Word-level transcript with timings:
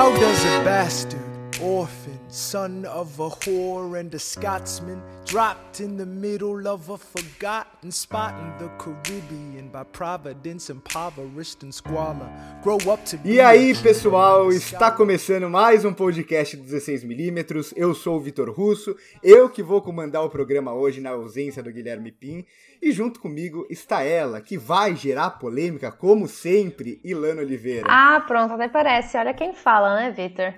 How 0.00 0.10
does 0.16 0.44
a 0.46 0.64
bastard, 0.64 1.20
orphan, 1.60 2.18
son 2.30 2.86
of 2.86 3.18
a 3.18 3.28
whore 3.28 3.98
and 3.98 4.14
a 4.14 4.18
Scotsman, 4.18 5.02
dropped 5.26 5.80
in 5.80 5.96
the 5.96 6.06
middle 6.06 6.66
of 6.68 6.88
a 6.88 6.96
forgotten 6.96 7.90
spot 7.90 8.34
in 8.40 8.64
the 8.64 8.72
Caribbean 8.78 9.68
by 9.72 9.82
providence 9.84 10.70
impoverished 10.70 11.62
and 11.64 11.74
squalor, 11.74 12.28
grow 12.62 12.78
up 12.88 13.04
to 13.04 13.16
be 13.18 13.34
E 13.34 13.40
aí, 13.40 13.74
pessoal, 13.74 14.50
está 14.52 14.90
começando 14.92 15.50
mais 15.50 15.84
um 15.84 15.92
podcast 15.92 16.56
16mm. 16.56 17.72
Eu 17.76 17.94
sou 17.94 18.16
o 18.16 18.20
Vitor 18.20 18.50
Russo, 18.50 18.96
eu 19.22 19.48
que 19.48 19.62
vou 19.62 19.82
comandar 19.82 20.22
o 20.24 20.30
programa 20.30 20.72
hoje 20.72 21.00
na 21.00 21.10
ausência 21.10 21.62
do 21.62 21.72
Guilherme 21.72 22.12
Pim. 22.12 22.44
E 22.82 22.92
junto 22.92 23.20
comigo 23.20 23.66
está 23.68 24.02
ela, 24.02 24.40
que 24.40 24.56
vai 24.56 24.96
gerar 24.96 25.32
polêmica, 25.32 25.92
como 25.92 26.26
sempre, 26.26 26.98
Ilana 27.04 27.42
Oliveira. 27.42 27.84
Ah, 27.86 28.24
pronto, 28.26 28.54
até 28.54 28.68
parece. 28.68 29.18
Olha 29.18 29.34
quem 29.34 29.52
fala, 29.52 29.96
né, 29.96 30.10
Vitor? 30.10 30.54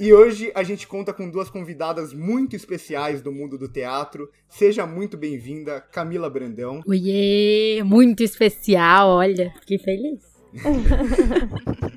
E 0.00 0.12
hoje 0.12 0.50
a 0.52 0.64
gente 0.64 0.88
conta 0.94 1.12
com 1.12 1.28
duas 1.28 1.50
convidadas 1.50 2.12
muito 2.12 2.54
especiais 2.54 3.20
do 3.20 3.32
mundo 3.32 3.58
do 3.58 3.68
teatro. 3.68 4.30
Seja 4.48 4.86
muito 4.86 5.16
bem-vinda, 5.16 5.80
Camila 5.80 6.30
Brandão. 6.30 6.82
Oiê, 6.86 7.82
muito 7.82 8.22
especial, 8.22 9.08
olha, 9.08 9.52
fiquei 9.58 9.76
feliz. 9.76 10.22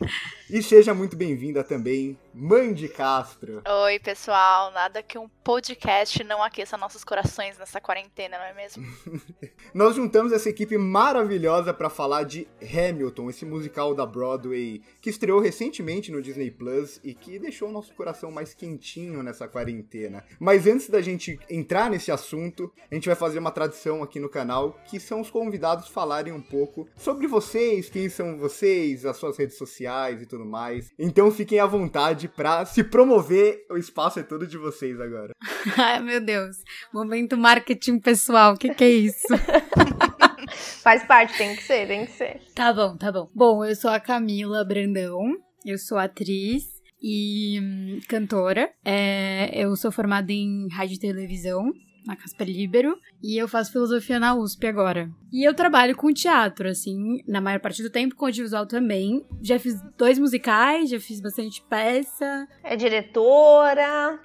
E 0.50 0.64
seja 0.64 0.94
muito 0.94 1.18
bem-vinda 1.18 1.62
também, 1.62 2.18
Mandy 2.34 2.88
Castro. 2.88 3.62
Oi, 3.84 4.00
pessoal. 4.00 4.72
Nada 4.72 5.04
que 5.04 5.18
um 5.18 5.28
podcast 5.44 6.24
não 6.24 6.42
aqueça 6.42 6.78
nossos 6.78 7.04
corações 7.04 7.58
nessa 7.58 7.82
quarentena, 7.82 8.38
não 8.38 8.46
é 8.46 8.54
mesmo? 8.54 8.86
Nós 9.74 9.96
juntamos 9.96 10.32
essa 10.32 10.50
equipe 10.50 10.78
maravilhosa 10.78 11.74
para 11.74 11.90
falar 11.90 12.24
de 12.24 12.48
Hamilton, 12.62 13.30
esse 13.30 13.46
musical 13.46 13.94
da 13.94 14.06
Broadway 14.06 14.82
que 15.02 15.10
estreou 15.10 15.42
recentemente 15.42 16.14
no 16.14 16.22
Disney 16.22 16.50
Plus 16.50 17.02
e 17.04 17.14
que 17.14 17.38
deixou 17.38 17.68
o 17.68 17.74
nosso 17.74 17.94
coração 17.94 18.32
mais 18.32 18.54
quentinho 18.54 19.22
nessa 19.22 19.50
quarentena. 19.50 20.24
Mas 20.40 20.66
antes 20.66 20.90
da 20.90 21.02
gente 21.02 21.38
entrar 21.50 21.90
nesse 21.90 22.10
assunto, 22.10 22.72
a 22.90 22.96
gente 22.96 23.08
vai 23.08 23.16
fazer 23.16 23.40
uma 23.40 23.52
tradição 23.52 24.02
aqui 24.02 24.18
no 24.18 24.30
canal, 24.30 24.80
que 24.86 24.98
são 24.98 25.20
os 25.20 25.30
convidados 25.30 25.90
falarem 25.90 26.32
um 26.32 26.42
pouco 26.42 26.88
sobre 26.96 27.28
vocês, 27.28 27.90
quem 27.90 28.08
são 28.08 28.38
vocês, 28.38 29.06
as 29.06 29.18
suas 29.18 29.38
redes 29.38 29.58
sociais 29.58 29.97
e 30.22 30.26
tudo 30.26 30.46
mais. 30.46 30.92
Então 30.98 31.32
fiquem 31.32 31.60
à 31.60 31.66
vontade 31.66 32.28
para 32.28 32.66
se 32.66 32.84
promover, 32.84 33.66
o 33.70 33.78
espaço 33.78 34.20
é 34.20 34.24
todo 34.24 34.48
de 34.48 34.58
vocês 34.58 35.00
agora. 35.00 35.34
Ai, 35.78 36.02
meu 36.02 36.22
Deus. 36.22 36.58
Momento 36.94 37.38
marketing 37.38 38.00
pessoal, 38.00 38.54
o 38.54 38.58
que, 38.58 38.74
que 38.74 38.84
é 38.84 38.90
isso? 38.90 39.28
Faz 40.82 41.04
parte, 41.04 41.38
tem 41.38 41.56
que 41.56 41.64
ser, 41.64 41.88
tem 41.88 42.06
que 42.06 42.12
ser. 42.12 42.40
tá 42.56 42.74
bom, 42.74 42.96
tá 42.96 43.12
bom. 43.12 43.30
Bom, 43.36 43.66
eu 43.66 43.76
sou 43.76 43.92
a 43.92 44.00
Camila 44.00 44.64
Brandão, 44.64 45.20
eu 45.66 45.78
sou 45.78 45.98
atriz 45.98 46.64
e 47.02 47.60
hum, 47.62 48.00
cantora. 48.08 48.70
É, 48.86 49.50
eu 49.54 49.76
sou 49.76 49.92
formada 49.92 50.32
em 50.32 50.68
rádio 50.72 50.96
e 50.96 51.00
televisão 51.00 51.72
na 52.08 52.16
Casper 52.16 52.48
Libero 52.48 52.98
e 53.22 53.38
eu 53.38 53.48
faço 53.48 53.72
filosofia 53.72 54.20
na 54.20 54.34
USP 54.34 54.66
agora. 54.66 55.10
E 55.32 55.48
eu 55.48 55.54
trabalho 55.54 55.96
com 55.96 56.14
teatro, 56.14 56.70
assim, 56.70 57.22
na 57.28 57.42
maior 57.42 57.60
parte 57.60 57.84
do 57.84 57.90
tempo, 57.90 58.16
com 58.16 58.26
audiovisual 58.26 58.66
também. 58.66 59.26
Já 59.42 59.60
fiz 59.60 59.76
dois 59.98 60.18
musicais, 60.18 60.90
já 60.90 61.00
fiz 61.00 61.20
bastante 61.20 61.62
peça. 61.70 62.48
É 62.64 62.76
diretora. 62.76 64.20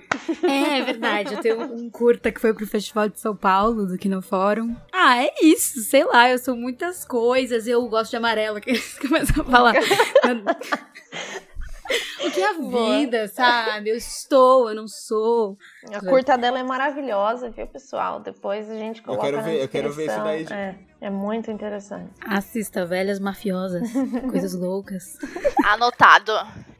É, 0.44 0.78
é 0.78 0.84
verdade, 0.84 1.34
eu 1.34 1.40
tenho 1.40 1.60
um 1.74 1.90
curta 1.90 2.30
que 2.30 2.40
foi 2.40 2.54
pro 2.54 2.66
Festival 2.66 3.08
de 3.08 3.18
São 3.18 3.36
Paulo, 3.36 3.86
do 3.86 3.98
Kino 3.98 4.22
Fórum. 4.22 4.76
Ah, 4.92 5.22
é 5.24 5.34
isso, 5.42 5.80
sei 5.80 6.04
lá, 6.04 6.30
eu 6.30 6.38
sou 6.38 6.56
muitas 6.56 7.04
coisas, 7.04 7.66
eu 7.66 7.86
gosto 7.88 8.10
de 8.10 8.16
amarelo, 8.16 8.60
que 8.62 8.70
eles 8.70 8.98
começam 8.98 9.42
a 9.42 9.44
falar. 9.44 9.74
O 12.24 12.30
que 12.30 12.40
é 12.40 12.50
a 12.50 12.54
Boa. 12.54 12.98
vida, 12.98 13.28
sabe? 13.28 13.90
Eu 13.90 13.96
estou, 13.96 14.68
eu 14.68 14.74
não 14.74 14.86
sou. 14.86 15.56
A 15.92 16.00
curta 16.00 16.38
dela 16.38 16.58
é 16.58 16.62
maravilhosa, 16.62 17.50
viu, 17.50 17.66
pessoal? 17.66 18.20
Depois 18.20 18.70
a 18.70 18.74
gente 18.74 19.02
coloca 19.02 19.24
quero 19.24 19.36
na 19.38 19.42
ver- 19.42 19.62
eu 19.62 19.68
quero 19.68 19.92
ver 19.92 20.06
isso 20.06 20.22
daí. 20.22 20.46
É, 20.50 20.74
é 21.00 21.10
muito 21.10 21.50
interessante. 21.50 22.10
Assista 22.24 22.86
Velhas 22.86 23.18
Mafiosas, 23.18 23.90
coisas 24.30 24.54
loucas. 24.54 25.18
Anotado. 25.64 26.32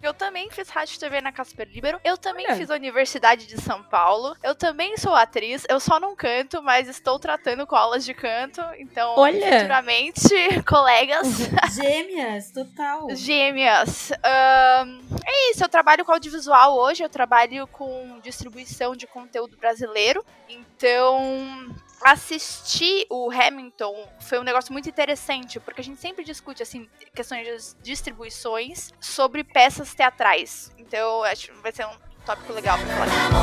Eu 0.03 0.13
também 0.13 0.51
fiz 0.51 0.69
rádio 0.69 0.99
TV 0.99 1.21
na 1.21 1.31
Casper 1.31 1.69
Libero. 1.73 2.01
Eu 2.03 2.19
também 2.19 2.45
Olha. 2.47 2.57
fiz 2.57 2.71
a 2.71 2.75
Universidade 2.75 3.47
de 3.47 3.61
São 3.61 3.83
Paulo. 3.85 4.37
Eu 4.43 4.55
também 4.55 4.97
sou 4.97 5.15
atriz. 5.15 5.65
Eu 5.69 5.79
só 5.79 6.01
não 6.01 6.17
canto, 6.17 6.61
mas 6.61 6.89
estou 6.89 7.19
tratando 7.21 7.67
com 7.67 7.77
aulas 7.77 8.05
de 8.05 8.12
canto. 8.12 8.61
Então, 8.79 9.15
Olha. 9.17 9.59
futuramente, 9.59 10.29
colegas 10.67 11.29
Gêmeas, 11.73 12.51
total. 12.51 13.15
gêmeas. 13.15 14.11
Ahn, 14.25 15.01
é 15.25 15.51
isso, 15.53 15.62
eu 15.62 15.69
trabalho 15.69 16.05
com 16.05 16.12
audiovisual 16.12 16.77
hoje. 16.77 17.05
Eu 17.05 17.09
trabalho 17.09 17.67
com 17.69 18.19
distribuição 18.23 18.97
de 18.97 19.07
conteúdo 19.07 19.57
brasileiro. 19.57 20.25
Então, 20.49 21.73
assistir 22.05 23.07
o 23.11 23.31
Hamilton 23.31 24.09
foi 24.21 24.39
um 24.39 24.43
negócio 24.43 24.73
muito 24.73 24.89
interessante, 24.89 25.61
porque 25.61 25.81
a 25.81 25.85
gente 25.85 26.01
sempre 26.01 26.25
discute 26.25 26.63
assim 26.63 26.89
questões 27.15 27.77
de 27.81 27.91
distribuições 27.91 28.91
sobre 29.01 29.45
peças 29.45 29.95
teatrais. 29.95 30.73
Então, 30.79 31.23
acho 31.25 31.53
que 31.53 31.62
vai 31.62 31.73
ser 31.73 31.87
um 31.87 31.97
tópico 32.25 32.53
legal 32.53 32.79
pra 32.79 32.87
falar. 32.87 33.41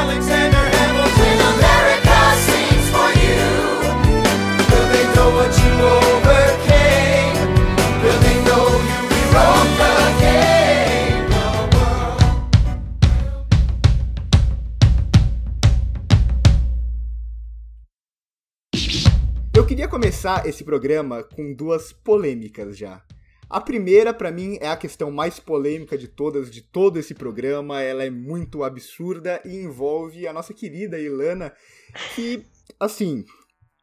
Alexander 0.00 0.66
Hamilton, 0.80 1.40
America 1.54 2.34
sings 2.44 2.90
for 2.90 3.10
you. 3.18 3.70
Will 4.70 4.88
they 4.92 5.04
know 5.14 5.36
what 5.36 5.58
you? 5.58 6.69
Queria 19.70 19.86
começar 19.86 20.48
esse 20.48 20.64
programa 20.64 21.22
com 21.22 21.54
duas 21.54 21.92
polêmicas 21.92 22.76
já. 22.76 23.04
A 23.48 23.60
primeira, 23.60 24.12
pra 24.12 24.32
mim, 24.32 24.58
é 24.60 24.66
a 24.66 24.76
questão 24.76 25.12
mais 25.12 25.38
polêmica 25.38 25.96
de 25.96 26.08
todas, 26.08 26.50
de 26.50 26.60
todo 26.60 26.98
esse 26.98 27.14
programa. 27.14 27.80
Ela 27.80 28.02
é 28.02 28.10
muito 28.10 28.64
absurda 28.64 29.40
e 29.44 29.54
envolve 29.54 30.26
a 30.26 30.32
nossa 30.32 30.52
querida 30.52 30.98
Ilana, 30.98 31.52
que, 32.16 32.44
assim, 32.80 33.24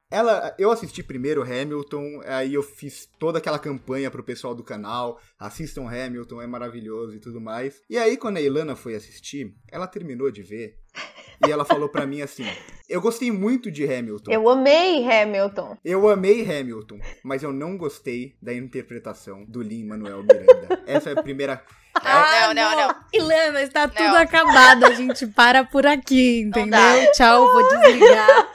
ela, 0.09 0.55
eu 0.57 0.71
assisti 0.71 1.03
primeiro 1.03 1.41
Hamilton, 1.43 2.21
aí 2.25 2.53
eu 2.53 2.63
fiz 2.63 3.07
toda 3.19 3.37
aquela 3.39 3.59
campanha 3.59 4.09
pro 4.09 4.23
pessoal 4.23 4.55
do 4.55 4.63
canal, 4.63 5.19
assistam 5.37 5.87
Hamilton, 5.87 6.41
é 6.41 6.47
maravilhoso 6.47 7.15
e 7.15 7.19
tudo 7.19 7.41
mais. 7.41 7.81
E 7.89 7.97
aí 7.97 8.15
quando 8.17 8.37
a 8.37 8.41
Ilana 8.41 8.75
foi 8.75 8.95
assistir, 8.95 9.53
ela 9.71 9.85
terminou 9.87 10.31
de 10.31 10.41
ver 10.43 10.75
e 11.45 11.51
ela 11.51 11.65
falou 11.65 11.89
pra 11.89 12.05
mim 12.05 12.21
assim: 12.21 12.45
"Eu 12.89 13.01
gostei 13.01 13.31
muito 13.31 13.69
de 13.69 13.83
Hamilton. 13.83 14.31
Eu 14.31 14.49
amei 14.49 15.03
Hamilton. 15.09 15.77
Eu 15.83 16.07
amei 16.09 16.41
Hamilton, 16.41 16.99
mas 17.23 17.43
eu 17.43 17.51
não 17.51 17.77
gostei 17.77 18.35
da 18.41 18.53
interpretação 18.53 19.43
do 19.45 19.61
Lin-Manuel 19.61 20.23
Miranda. 20.23 20.83
Essa 20.87 21.09
é 21.09 21.13
a 21.19 21.21
primeira 21.21 21.61
Ah, 21.95 22.53
não, 22.53 22.53
não, 22.53 22.87
não. 22.87 22.95
Ilana, 23.13 23.61
está 23.63 23.87
tudo 23.87 24.03
Não. 24.03 24.15
acabado. 24.17 24.85
A 24.85 24.93
gente 24.93 25.25
para 25.27 25.63
por 25.63 25.85
aqui, 25.85 26.41
entendeu? 26.41 27.11
Tchau, 27.13 27.51
vou 27.51 27.67
desligar. 27.69 28.49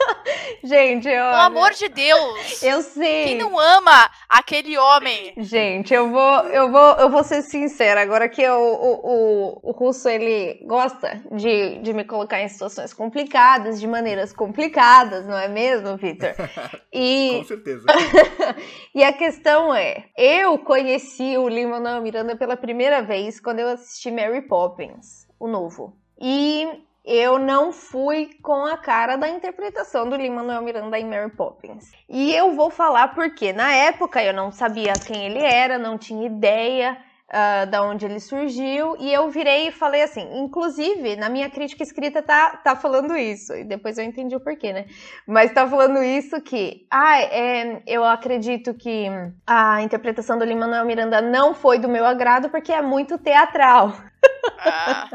Gente, 0.63 1.07
eu. 1.09 1.23
Pelo 1.25 1.41
amor 1.41 1.71
de 1.71 1.89
Deus! 1.89 2.63
Eu 2.63 2.81
sei. 2.81 3.25
Quem 3.25 3.37
não 3.37 3.59
ama 3.59 4.09
aquele 4.29 4.77
homem? 4.77 5.33
Gente, 5.37 5.93
eu 5.93 6.09
vou, 6.09 6.35
eu 6.47 6.71
vou, 6.71 6.93
eu 6.95 7.09
vou 7.09 7.23
ser 7.23 7.41
sincera. 7.41 8.01
Agora 8.01 8.29
que 8.29 8.41
eu- 8.41 8.53
o, 8.61 8.93
o, 9.03 9.69
o 9.69 9.71
russo 9.71 10.07
ele 10.07 10.63
gosta 10.65 11.21
de, 11.33 11.79
de 11.79 11.93
me 11.93 12.05
colocar 12.05 12.41
em 12.41 12.47
situações 12.47 12.93
complicadas, 12.93 13.79
de 13.79 13.87
maneiras 13.87 14.31
complicadas, 14.31 15.25
não 15.27 15.37
é 15.37 15.47
mesmo, 15.49 15.97
Victor? 15.97 16.33
E 16.95 17.37
com 17.39 17.43
certeza. 17.45 17.85
e 18.93 19.03
a 19.03 19.11
questão 19.11 19.73
é, 19.73 20.05
eu 20.15 20.59
conheci 20.59 21.35
o 21.37 21.49
Lin-Manuel 21.49 22.01
Miranda 22.01 22.35
pela 22.35 22.55
primeira 22.55 23.01
vez 23.01 23.39
quando 23.39 23.59
eu 23.59 23.67
assisti 23.69 24.11
Mary 24.11 24.43
Poppins, 24.47 25.27
o 25.39 25.47
novo. 25.47 25.97
E 26.21 26.67
eu 27.03 27.37
não 27.37 27.71
fui 27.71 28.29
com 28.41 28.65
a 28.65 28.77
cara 28.77 29.17
da 29.17 29.27
interpretação 29.27 30.09
do 30.09 30.15
Lin-Manuel 30.15 30.61
Miranda 30.61 30.97
em 30.97 31.05
Mary 31.05 31.31
Poppins. 31.31 31.91
E 32.07 32.33
eu 32.33 32.55
vou 32.55 32.69
falar 32.69 33.09
porque 33.09 33.51
na 33.51 33.73
época 33.73 34.23
eu 34.23 34.33
não 34.33 34.51
sabia 34.51 34.93
quem 34.93 35.25
ele 35.25 35.39
era, 35.39 35.77
não 35.77 35.97
tinha 35.97 36.25
ideia 36.25 36.97
ah, 37.35 37.65
da 37.65 37.81
onde 37.81 38.05
ele 38.05 38.19
surgiu, 38.19 38.95
e 38.99 39.11
eu 39.11 39.27
virei 39.27 39.69
e 39.69 39.71
falei 39.71 40.03
assim, 40.03 40.21
inclusive, 40.37 41.15
na 41.15 41.29
minha 41.29 41.49
crítica 41.49 41.81
escrita 41.81 42.21
tá, 42.21 42.57
tá 42.57 42.75
falando 42.75 43.17
isso, 43.17 43.55
e 43.55 43.63
depois 43.63 43.97
eu 43.97 44.03
entendi 44.03 44.35
o 44.35 44.39
porquê, 44.39 44.71
né? 44.71 44.85
Mas 45.25 45.51
tá 45.51 45.67
falando 45.67 46.03
isso 46.03 46.39
que, 46.41 46.85
ah, 46.91 47.19
é, 47.19 47.81
eu 47.87 48.03
acredito 48.03 48.71
que 48.75 49.07
a 49.47 49.81
interpretação 49.81 50.37
do 50.37 50.45
Lin-Manuel 50.45 50.85
Miranda 50.85 51.21
não 51.21 51.55
foi 51.55 51.79
do 51.79 51.89
meu 51.89 52.05
agrado 52.05 52.49
porque 52.49 52.71
é 52.71 52.83
muito 52.83 53.17
teatral. 53.17 53.93
Ah, 54.65 55.09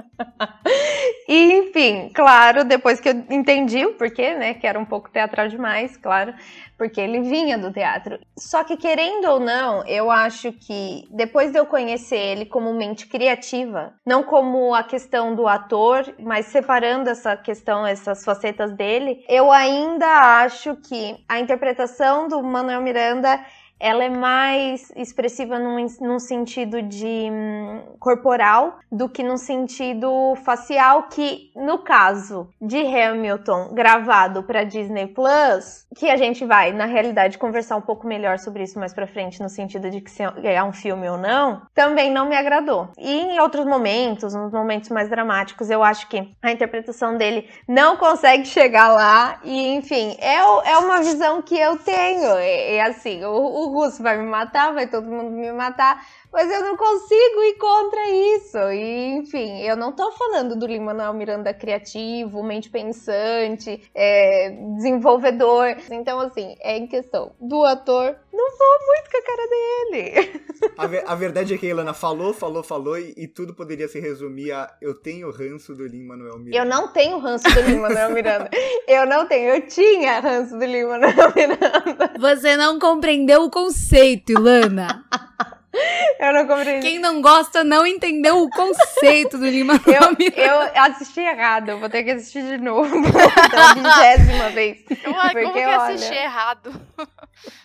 E, 1.28 1.52
enfim, 1.58 2.10
claro, 2.14 2.64
depois 2.64 3.00
que 3.00 3.08
eu 3.08 3.24
entendi 3.30 3.84
o 3.84 3.94
porquê, 3.94 4.34
né, 4.34 4.54
que 4.54 4.66
era 4.66 4.78
um 4.78 4.84
pouco 4.84 5.10
teatral 5.10 5.48
demais, 5.48 5.96
claro, 5.96 6.34
porque 6.76 7.00
ele 7.00 7.20
vinha 7.22 7.58
do 7.58 7.72
teatro. 7.72 8.18
Só 8.38 8.62
que, 8.64 8.76
querendo 8.76 9.26
ou 9.26 9.40
não, 9.40 9.84
eu 9.86 10.10
acho 10.10 10.52
que 10.52 11.06
depois 11.10 11.50
de 11.50 11.58
eu 11.58 11.66
conhecer 11.66 12.16
ele 12.18 12.46
como 12.46 12.72
mente 12.72 13.06
criativa, 13.06 13.94
não 14.06 14.22
como 14.22 14.74
a 14.74 14.82
questão 14.82 15.34
do 15.34 15.46
ator, 15.48 16.04
mas 16.18 16.46
separando 16.46 17.10
essa 17.10 17.36
questão, 17.36 17.86
essas 17.86 18.24
facetas 18.24 18.72
dele, 18.72 19.24
eu 19.28 19.50
ainda 19.50 20.06
acho 20.42 20.76
que 20.76 21.16
a 21.28 21.40
interpretação 21.40 22.28
do 22.28 22.42
Manuel 22.42 22.80
Miranda 22.80 23.40
ela 23.80 24.04
é 24.04 24.08
mais 24.08 24.90
expressiva 24.96 25.58
num, 25.58 25.86
num 26.00 26.18
sentido 26.18 26.82
de 26.82 27.28
hum, 27.30 27.82
corporal 27.98 28.78
do 28.90 29.08
que 29.08 29.22
num 29.22 29.36
sentido 29.36 30.34
facial, 30.44 31.04
que 31.04 31.50
no 31.54 31.78
caso 31.78 32.48
de 32.60 32.78
Hamilton 32.78 33.74
gravado 33.74 34.42
para 34.42 34.64
Disney 34.64 35.06
Plus, 35.06 35.86
que 35.96 36.10
a 36.10 36.16
gente 36.16 36.44
vai 36.44 36.72
na 36.72 36.86
realidade 36.86 37.38
conversar 37.38 37.76
um 37.76 37.80
pouco 37.82 38.06
melhor 38.06 38.38
sobre 38.38 38.62
isso 38.62 38.78
mais 38.78 38.92
para 38.92 39.06
frente 39.06 39.40
no 39.40 39.48
sentido 39.48 39.90
de 39.90 40.00
que 40.00 40.10
se 40.10 40.22
é 40.22 40.62
um 40.62 40.72
filme 40.72 41.08
ou 41.08 41.16
não, 41.16 41.62
também 41.74 42.10
não 42.10 42.28
me 42.28 42.36
agradou. 42.36 42.88
E 42.98 43.20
em 43.20 43.40
outros 43.40 43.64
momentos, 43.64 44.34
nos 44.34 44.52
momentos 44.52 44.90
mais 44.90 45.08
dramáticos, 45.08 45.70
eu 45.70 45.82
acho 45.82 46.08
que 46.08 46.32
a 46.42 46.52
interpretação 46.52 47.16
dele 47.16 47.48
não 47.68 47.96
consegue 47.96 48.44
chegar 48.46 48.88
lá 48.88 49.40
e 49.44 49.74
enfim, 49.74 50.16
é, 50.20 50.36
é 50.36 50.78
uma 50.78 50.98
visão 50.98 51.42
que 51.42 51.58
eu 51.58 51.76
tenho. 51.78 52.36
É, 52.36 52.76
é 52.76 52.82
assim, 52.82 53.24
o, 53.24 53.66
o 53.66 53.67
Russo 53.68 54.02
vai 54.02 54.16
me 54.16 54.26
matar, 54.26 54.72
vai 54.72 54.86
todo 54.86 55.06
mundo 55.06 55.30
me 55.30 55.52
matar, 55.52 56.04
mas 56.32 56.50
eu 56.50 56.60
não 56.62 56.76
consigo 56.76 57.42
ir 57.42 57.54
contra 57.58 58.10
isso. 58.10 58.58
E, 58.72 59.16
enfim, 59.16 59.60
eu 59.62 59.76
não 59.76 59.92
tô 59.92 60.10
falando 60.12 60.56
do 60.56 60.66
Lin-Manuel 60.66 61.12
Miranda 61.14 61.52
criativo, 61.54 62.42
mente 62.42 62.68
pensante, 62.70 63.82
é, 63.94 64.50
desenvolvedor. 64.76 65.76
Então, 65.90 66.20
assim, 66.20 66.56
é 66.60 66.76
em 66.76 66.86
questão 66.86 67.32
do 67.40 67.64
ator, 67.64 68.16
não 68.32 68.50
vou 68.50 68.86
muito 68.86 69.10
com 69.10 69.18
a 69.18 69.22
cara 69.22 69.48
dele. 69.48 70.42
A, 70.76 70.86
ve- 70.86 71.04
a 71.06 71.14
verdade 71.14 71.54
é 71.54 71.58
que 71.58 71.66
a 71.66 71.70
Ilana 71.70 71.94
falou, 71.94 72.32
falou, 72.32 72.62
falou 72.62 72.98
e, 72.98 73.14
e 73.16 73.26
tudo 73.26 73.54
poderia 73.54 73.88
se 73.88 74.00
resumir 74.00 74.52
a 74.52 74.70
eu 74.80 74.94
tenho 74.94 75.30
ranço 75.30 75.74
do 75.74 75.86
Lin-Manuel 75.86 76.38
Miranda. 76.38 76.56
Eu 76.56 76.64
não 76.64 76.88
tenho 76.88 77.18
ranço 77.18 77.44
do 77.52 77.60
Lin-Manuel 77.60 78.10
Miranda. 78.10 78.50
Eu 78.86 79.06
não 79.06 79.26
tenho, 79.26 79.54
eu 79.54 79.66
tinha 79.66 80.20
ranço 80.20 80.58
do 80.58 80.64
Lin-Manuel 80.64 81.32
Miranda. 81.34 82.12
Você 82.18 82.56
não 82.56 82.78
compreendeu 82.78 83.42
o 83.44 83.50
conceito, 83.50 84.32
Ilana. 84.32 85.04
Eu 86.18 86.32
não 86.32 86.46
compreendi. 86.46 86.86
Quem 86.86 86.98
não 86.98 87.20
gosta 87.20 87.62
não 87.62 87.86
entendeu 87.86 88.42
o 88.42 88.50
conceito 88.50 89.38
do 89.38 89.46
Lima 89.46 89.74
Eu, 89.86 90.42
eu 90.46 90.82
assisti 90.82 91.20
errado, 91.20 91.70
eu 91.70 91.78
vou 91.78 91.88
ter 91.88 92.04
que 92.04 92.10
assistir 92.10 92.42
de 92.42 92.58
novo 92.58 92.90
pela 92.90 93.74
vigésima 93.74 94.50
vez. 94.50 94.78
como, 95.04 95.14
como 95.14 95.32
Porque, 95.32 95.52
que 95.52 95.66
olha, 95.66 95.76
assisti 95.76 96.14
errado? 96.14 96.80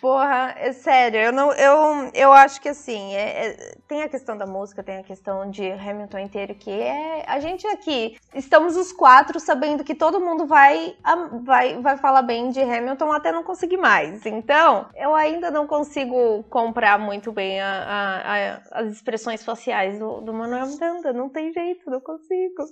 Porra, 0.00 0.54
é 0.56 0.72
sério, 0.72 1.18
eu 1.20 1.32
não, 1.32 1.52
eu, 1.52 2.10
eu 2.14 2.32
acho 2.32 2.60
que 2.60 2.68
assim, 2.68 3.14
é- 3.14 3.46
é- 3.48 3.74
tem 3.88 4.02
a 4.02 4.08
questão 4.08 4.36
da 4.36 4.46
música, 4.46 4.82
tem 4.82 4.98
a 4.98 5.02
questão 5.02 5.50
de 5.50 5.70
Hamilton 5.70 6.18
inteiro, 6.18 6.54
que 6.54 6.70
é 6.70 7.24
a 7.26 7.38
gente 7.40 7.66
aqui, 7.66 8.16
estamos 8.34 8.76
os 8.76 8.92
quatro 8.92 9.38
sabendo 9.40 9.82
que 9.84 9.94
todo 9.94 10.20
mundo 10.20 10.46
vai, 10.46 10.96
vai, 11.42 11.80
vai 11.80 11.96
falar 11.96 12.22
bem 12.22 12.50
de 12.50 12.60
Hamilton 12.60 13.12
até 13.12 13.32
não 13.32 13.42
conseguir 13.42 13.76
mais. 13.76 14.24
Então, 14.26 14.88
eu 14.94 15.14
ainda 15.14 15.50
não 15.50 15.66
consigo 15.66 16.42
comprar 16.44 16.98
muito 16.98 17.32
bem 17.32 17.60
a- 17.60 17.84
a- 17.84 18.54
a- 18.78 18.80
as 18.80 18.92
expressões 18.92 19.44
faciais 19.44 19.98
do, 19.98 20.20
do 20.20 20.32
Manuel 20.32 20.66
Miranda, 20.66 21.12
não 21.12 21.28
tem 21.28 21.52
jeito, 21.52 21.90
não 21.90 22.00
consigo. 22.00 22.64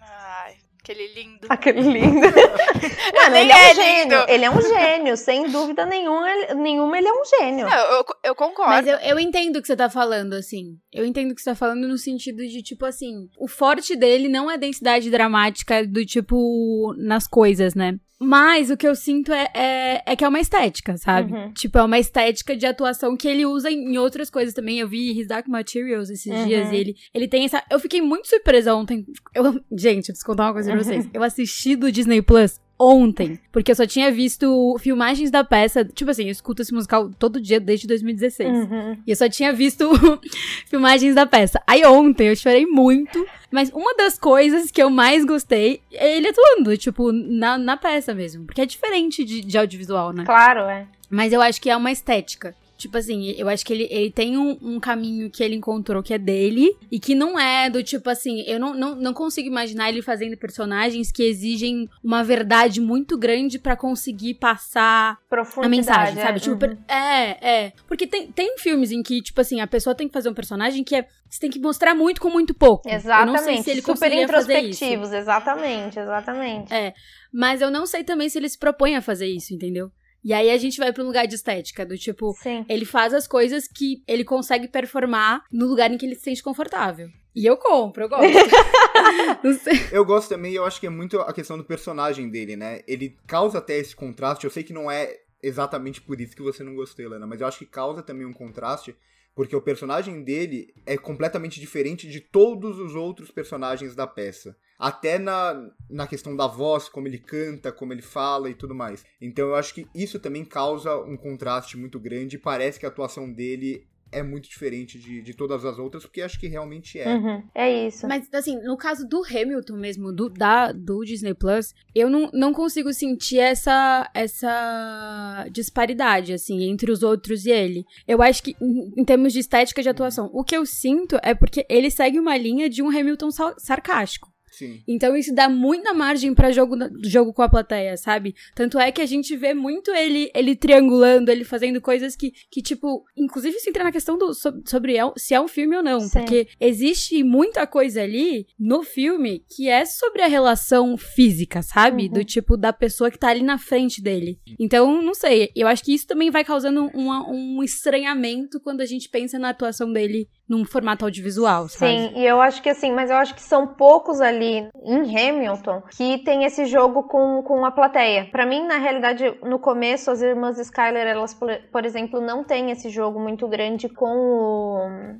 Ai, 0.00 0.54
aquele 0.82 1.06
lindo. 1.14 1.46
Aquele 1.48 1.80
lindo. 1.82 2.20
Mano, 3.14 3.36
ele 3.36 3.52
é 3.52 3.54
um 3.54 3.58
é 3.58 3.74
gênio. 3.74 4.02
lindo. 4.18 4.30
Ele 4.30 4.44
é 4.44 4.50
um 4.50 4.60
gênio, 4.60 5.16
sem 5.16 5.48
dúvida 5.50 5.86
nenhuma, 5.86 6.30
ele- 6.30 6.54
nenhuma 6.54 6.98
ele 6.98 7.06
é 7.08 7.12
um 7.12 7.24
gênio. 7.24 7.66
Não, 7.66 7.78
eu, 7.96 8.04
eu 8.24 8.34
concordo. 8.34 8.70
Mas 8.72 8.86
eu, 8.86 8.96
eu 8.98 9.18
entendo 9.20 9.56
o 9.56 9.60
que 9.62 9.66
você 9.68 9.76
tá 9.76 9.88
falando, 9.88 10.32
assim. 10.34 10.76
Eu 10.92 11.04
entendo 11.04 11.30
o 11.30 11.34
que 11.34 11.40
você 11.42 11.50
tá 11.50 11.56
falando 11.56 11.86
no 11.86 11.96
sentido 11.98 12.46
de, 12.46 12.62
tipo 12.62 12.84
assim, 12.84 13.28
o 13.38 13.46
forte 13.48 13.94
dele 13.96 14.28
não 14.28 14.50
é 14.50 14.58
densidade 14.58 15.10
dramática 15.10 15.86
do 15.86 16.04
tipo 16.04 16.92
nas 16.98 17.26
coisas, 17.26 17.74
né? 17.74 17.94
Mas 18.24 18.70
o 18.70 18.76
que 18.76 18.86
eu 18.86 18.94
sinto 18.94 19.32
é, 19.32 19.48
é, 19.52 20.02
é 20.06 20.16
que 20.16 20.24
é 20.24 20.28
uma 20.28 20.38
estética, 20.38 20.96
sabe? 20.96 21.32
Uhum. 21.32 21.52
Tipo, 21.52 21.78
é 21.78 21.82
uma 21.82 21.98
estética 21.98 22.56
de 22.56 22.64
atuação 22.66 23.16
que 23.16 23.26
ele 23.26 23.44
usa 23.44 23.70
em 23.70 23.98
outras 23.98 24.30
coisas 24.30 24.54
também. 24.54 24.78
Eu 24.78 24.88
vi 24.88 25.18
His 25.18 25.26
Dark 25.26 25.48
Materials 25.48 26.08
esses 26.08 26.32
Uhum. 26.32 26.46
dias 26.46 26.70
e 26.70 26.76
ele, 26.76 26.96
ele 27.12 27.26
tem 27.26 27.44
essa. 27.44 27.62
Eu 27.70 27.80
fiquei 27.80 28.00
muito 28.00 28.28
surpresa 28.28 28.74
ontem. 28.74 29.04
Eu, 29.34 29.44
gente, 29.72 30.08
eu 30.08 30.12
preciso 30.12 30.24
contar 30.26 30.44
uma 30.44 30.52
coisa 30.52 30.70
pra 30.70 30.78
vocês. 30.82 31.08
Eu 31.12 31.22
assisti 31.22 31.74
do 31.74 31.90
Disney 31.90 32.22
Plus 32.22 32.60
ontem, 32.82 33.38
porque 33.52 33.70
eu 33.70 33.76
só 33.76 33.86
tinha 33.86 34.10
visto 34.10 34.76
filmagens 34.80 35.30
da 35.30 35.44
peça. 35.44 35.84
Tipo 35.84 36.10
assim, 36.10 36.24
eu 36.24 36.30
escuto 36.30 36.62
esse 36.62 36.74
musical 36.74 37.10
todo 37.18 37.40
dia 37.40 37.60
desde 37.60 37.86
2016. 37.86 38.50
Uhum. 38.50 38.98
E 39.06 39.10
eu 39.10 39.16
só 39.16 39.28
tinha 39.28 39.52
visto 39.52 39.88
filmagens 40.66 41.14
da 41.14 41.26
peça. 41.26 41.62
Aí 41.66 41.84
ontem 41.84 42.28
eu 42.28 42.36
chorei 42.36 42.66
muito. 42.66 43.24
Mas 43.50 43.70
uma 43.70 43.94
das 43.94 44.18
coisas 44.18 44.70
que 44.70 44.82
eu 44.82 44.88
mais 44.88 45.24
gostei 45.24 45.82
é 45.92 46.16
ele 46.16 46.28
atuando, 46.28 46.76
tipo, 46.76 47.12
na, 47.12 47.58
na 47.58 47.76
peça 47.76 48.14
mesmo. 48.14 48.46
Porque 48.46 48.62
é 48.62 48.66
diferente 48.66 49.24
de, 49.24 49.42
de 49.42 49.58
audiovisual, 49.58 50.12
né? 50.12 50.24
Claro, 50.24 50.62
é. 50.62 50.86
Mas 51.10 51.32
eu 51.32 51.42
acho 51.42 51.60
que 51.60 51.68
é 51.68 51.76
uma 51.76 51.92
estética. 51.92 52.54
Tipo 52.82 52.98
assim, 52.98 53.30
eu 53.38 53.48
acho 53.48 53.64
que 53.64 53.72
ele, 53.72 53.86
ele 53.90 54.10
tem 54.10 54.36
um, 54.36 54.58
um 54.60 54.80
caminho 54.80 55.30
que 55.30 55.40
ele 55.42 55.54
encontrou 55.54 56.02
que 56.02 56.12
é 56.12 56.18
dele. 56.18 56.76
E 56.90 56.98
que 56.98 57.14
não 57.14 57.38
é 57.38 57.70
do 57.70 57.80
tipo 57.80 58.10
assim, 58.10 58.42
eu 58.42 58.58
não, 58.58 58.74
não, 58.74 58.96
não 58.96 59.14
consigo 59.14 59.46
imaginar 59.46 59.88
ele 59.88 60.02
fazendo 60.02 60.36
personagens 60.36 61.12
que 61.12 61.22
exigem 61.22 61.88
uma 62.02 62.24
verdade 62.24 62.80
muito 62.80 63.16
grande 63.16 63.56
pra 63.60 63.76
conseguir 63.76 64.34
passar 64.34 65.16
a 65.62 65.68
mensagem, 65.68 66.16
sabe? 66.16 66.38
é. 66.38 66.40
Tipo, 66.40 66.56
per- 66.56 66.76
é, 66.88 67.50
é. 67.66 67.72
Porque 67.86 68.04
tem, 68.04 68.32
tem 68.32 68.58
filmes 68.58 68.90
em 68.90 69.00
que, 69.00 69.22
tipo 69.22 69.40
assim, 69.40 69.60
a 69.60 69.66
pessoa 69.68 69.94
tem 69.94 70.08
que 70.08 70.12
fazer 70.12 70.28
um 70.28 70.34
personagem 70.34 70.82
que 70.82 70.96
é. 70.96 71.06
Você 71.30 71.38
tem 71.40 71.50
que 71.50 71.60
mostrar 71.60 71.94
muito 71.94 72.20
com 72.20 72.28
muito 72.28 72.52
pouco. 72.52 72.88
Exatamente. 72.88 73.28
Eu 73.28 73.32
não 73.32 73.38
sei 73.42 73.62
se 73.62 73.70
ele 73.70 73.80
Super 73.80 73.92
conseguiria 73.92 74.28
fazer 74.28 74.58
isso. 74.58 74.84
introspectivos, 74.84 75.12
exatamente, 75.12 75.98
exatamente. 76.00 76.74
É. 76.74 76.92
Mas 77.32 77.62
eu 77.62 77.70
não 77.70 77.86
sei 77.86 78.02
também 78.04 78.28
se 78.28 78.38
ele 78.38 78.48
se 78.48 78.58
propõe 78.58 78.96
a 78.96 79.00
fazer 79.00 79.26
isso, 79.28 79.54
entendeu? 79.54 79.90
E 80.24 80.32
aí 80.32 80.50
a 80.50 80.56
gente 80.56 80.78
vai 80.78 80.92
um 80.96 81.02
lugar 81.02 81.26
de 81.26 81.34
estética, 81.34 81.84
do 81.84 81.98
tipo, 81.98 82.32
Sim. 82.40 82.64
ele 82.68 82.84
faz 82.84 83.12
as 83.12 83.26
coisas 83.26 83.66
que 83.66 84.02
ele 84.06 84.24
consegue 84.24 84.68
performar 84.68 85.42
no 85.50 85.66
lugar 85.66 85.90
em 85.90 85.98
que 85.98 86.06
ele 86.06 86.14
se 86.14 86.22
sente 86.22 86.42
confortável. 86.42 87.10
E 87.34 87.46
eu 87.46 87.56
compro, 87.56 88.04
eu 88.04 88.08
gosto. 88.08 88.22
não 89.42 89.54
sei. 89.54 89.72
Eu 89.90 90.04
gosto 90.04 90.28
também, 90.28 90.52
eu 90.52 90.64
acho 90.64 90.78
que 90.78 90.86
é 90.86 90.90
muito 90.90 91.18
a 91.20 91.32
questão 91.32 91.56
do 91.56 91.64
personagem 91.64 92.28
dele, 92.28 92.56
né? 92.56 92.82
Ele 92.86 93.16
causa 93.26 93.58
até 93.58 93.78
esse 93.78 93.96
contraste. 93.96 94.44
Eu 94.44 94.50
sei 94.50 94.62
que 94.62 94.72
não 94.72 94.90
é 94.90 95.18
exatamente 95.42 96.00
por 96.00 96.20
isso 96.20 96.36
que 96.36 96.42
você 96.42 96.62
não 96.62 96.74
gostou, 96.74 97.04
Helena, 97.04 97.26
mas 97.26 97.40
eu 97.40 97.46
acho 97.46 97.58
que 97.58 97.66
causa 97.66 98.02
também 98.02 98.26
um 98.26 98.32
contraste, 98.32 98.94
porque 99.34 99.56
o 99.56 99.62
personagem 99.62 100.22
dele 100.22 100.74
é 100.84 100.96
completamente 100.96 101.60
diferente 101.60 102.08
de 102.08 102.20
todos 102.20 102.78
os 102.78 102.94
outros 102.94 103.30
personagens 103.30 103.94
da 103.94 104.06
peça. 104.06 104.56
Até 104.78 105.18
na, 105.18 105.70
na 105.88 106.06
questão 106.06 106.34
da 106.34 106.46
voz, 106.46 106.88
como 106.88 107.06
ele 107.06 107.18
canta, 107.18 107.70
como 107.70 107.92
ele 107.92 108.02
fala 108.02 108.50
e 108.50 108.54
tudo 108.54 108.74
mais. 108.74 109.04
Então 109.20 109.48
eu 109.48 109.54
acho 109.54 109.74
que 109.74 109.86
isso 109.94 110.18
também 110.18 110.44
causa 110.44 110.96
um 110.96 111.16
contraste 111.16 111.76
muito 111.76 112.00
grande. 112.00 112.38
Parece 112.38 112.80
que 112.80 112.86
a 112.86 112.88
atuação 112.88 113.32
dele 113.32 113.86
é 114.12 114.22
muito 114.22 114.48
diferente 114.48 114.98
de, 114.98 115.22
de 115.22 115.34
todas 115.34 115.64
as 115.64 115.78
outras, 115.78 116.04
porque 116.04 116.20
acho 116.20 116.38
que 116.38 116.46
realmente 116.46 116.98
é. 116.98 117.14
Uhum, 117.16 117.42
É 117.54 117.86
isso. 117.86 118.06
Mas, 118.06 118.28
assim, 118.32 118.62
no 118.62 118.76
caso 118.76 119.08
do 119.08 119.22
Hamilton 119.24 119.76
mesmo, 119.76 120.12
do, 120.12 120.28
da, 120.28 120.70
do 120.70 121.02
Disney 121.04 121.34
Plus, 121.34 121.74
eu 121.94 122.08
não, 122.10 122.30
não 122.32 122.52
consigo 122.52 122.92
sentir 122.92 123.38
essa, 123.38 124.08
essa 124.14 125.46
disparidade, 125.50 126.32
assim, 126.32 126.62
entre 126.64 126.90
os 126.90 127.02
outros 127.02 127.46
e 127.46 127.50
ele. 127.50 127.84
Eu 128.06 128.22
acho 128.22 128.42
que, 128.42 128.56
em, 128.60 129.04
termos 129.04 129.32
de 129.32 129.38
estética 129.40 129.82
de 129.82 129.88
atuação, 129.88 130.30
o 130.32 130.44
que 130.44 130.56
eu 130.56 130.64
sinto 130.66 131.18
é 131.22 131.34
porque 131.34 131.66
ele 131.68 131.90
segue 131.90 132.18
uma 132.18 132.36
linha 132.36 132.68
de 132.68 132.82
um 132.82 132.88
Hamilton 132.88 133.30
sar- 133.30 133.54
sarcástico. 133.58 134.31
Sim. 134.52 134.80
Então 134.86 135.16
isso 135.16 135.34
dá 135.34 135.48
muita 135.48 135.92
margem 135.94 136.34
pra 136.34 136.52
jogo, 136.52 136.76
jogo 137.02 137.32
com 137.32 137.42
a 137.42 137.48
plateia, 137.48 137.96
sabe? 137.96 138.34
Tanto 138.54 138.78
é 138.78 138.92
que 138.92 139.00
a 139.00 139.06
gente 139.06 139.34
vê 139.36 139.54
muito 139.54 139.90
ele 139.90 140.30
ele 140.34 140.54
triangulando, 140.54 141.30
ele 141.30 141.42
fazendo 141.44 141.80
coisas 141.80 142.14
que, 142.14 142.32
que 142.50 142.62
tipo, 142.62 143.04
inclusive 143.16 143.58
se 143.58 143.70
entra 143.70 143.82
na 143.84 143.90
questão 143.92 144.16
do, 144.18 144.32
so- 144.34 144.62
sobre 144.66 144.96
é 144.96 145.02
se 145.16 145.34
é 145.34 145.40
um 145.40 145.48
filme 145.48 145.76
ou 145.76 145.82
não, 145.82 146.00
Sim. 146.00 146.10
porque 146.20 146.48
existe 146.60 147.22
muita 147.24 147.66
coisa 147.66 148.02
ali 148.02 148.46
no 148.58 148.82
filme 148.82 149.44
que 149.56 149.68
é 149.68 149.84
sobre 149.84 150.22
a 150.22 150.26
relação 150.28 150.96
física, 150.96 151.62
sabe? 151.62 152.04
Uhum. 152.06 152.12
Do 152.12 152.24
tipo 152.24 152.56
da 152.56 152.72
pessoa 152.72 153.10
que 153.10 153.18
tá 153.18 153.28
ali 153.28 153.42
na 153.42 153.58
frente 153.58 154.02
dele. 154.02 154.38
Então, 154.58 155.00
não 155.02 155.14
sei, 155.14 155.50
eu 155.56 155.66
acho 155.66 155.82
que 155.82 155.94
isso 155.94 156.06
também 156.06 156.30
vai 156.30 156.44
causando 156.44 156.90
uma- 156.94 157.26
um 157.28 157.62
estranhamento 157.62 158.60
quando 158.60 158.80
a 158.80 158.86
gente 158.86 159.08
pensa 159.08 159.38
na 159.38 159.48
atuação 159.50 159.92
dele 159.92 160.28
num 160.52 160.66
formato 160.66 161.06
audiovisual, 161.06 161.66
sabe? 161.66 161.92
Sim, 161.92 162.12
e 162.14 162.26
eu 162.26 162.38
acho 162.38 162.62
que 162.62 162.68
assim, 162.68 162.92
mas 162.92 163.08
eu 163.08 163.16
acho 163.16 163.34
que 163.34 163.40
são 163.40 163.66
poucos 163.66 164.20
ali 164.20 164.68
em 164.84 165.00
Hamilton 165.00 165.82
que 165.90 166.18
tem 166.18 166.44
esse 166.44 166.66
jogo 166.66 167.04
com, 167.04 167.42
com 167.42 167.64
a 167.64 167.70
plateia. 167.70 168.28
Pra 168.30 168.44
mim, 168.44 168.66
na 168.66 168.76
realidade, 168.76 169.34
no 169.42 169.58
começo, 169.58 170.10
as 170.10 170.20
irmãs 170.20 170.58
Skyler, 170.58 171.06
elas, 171.06 171.32
por, 171.32 171.86
exemplo, 171.86 172.20
não 172.20 172.44
têm 172.44 172.70
esse 172.70 172.90
jogo 172.90 173.18
muito 173.18 173.48
grande 173.48 173.88
com 173.88 174.14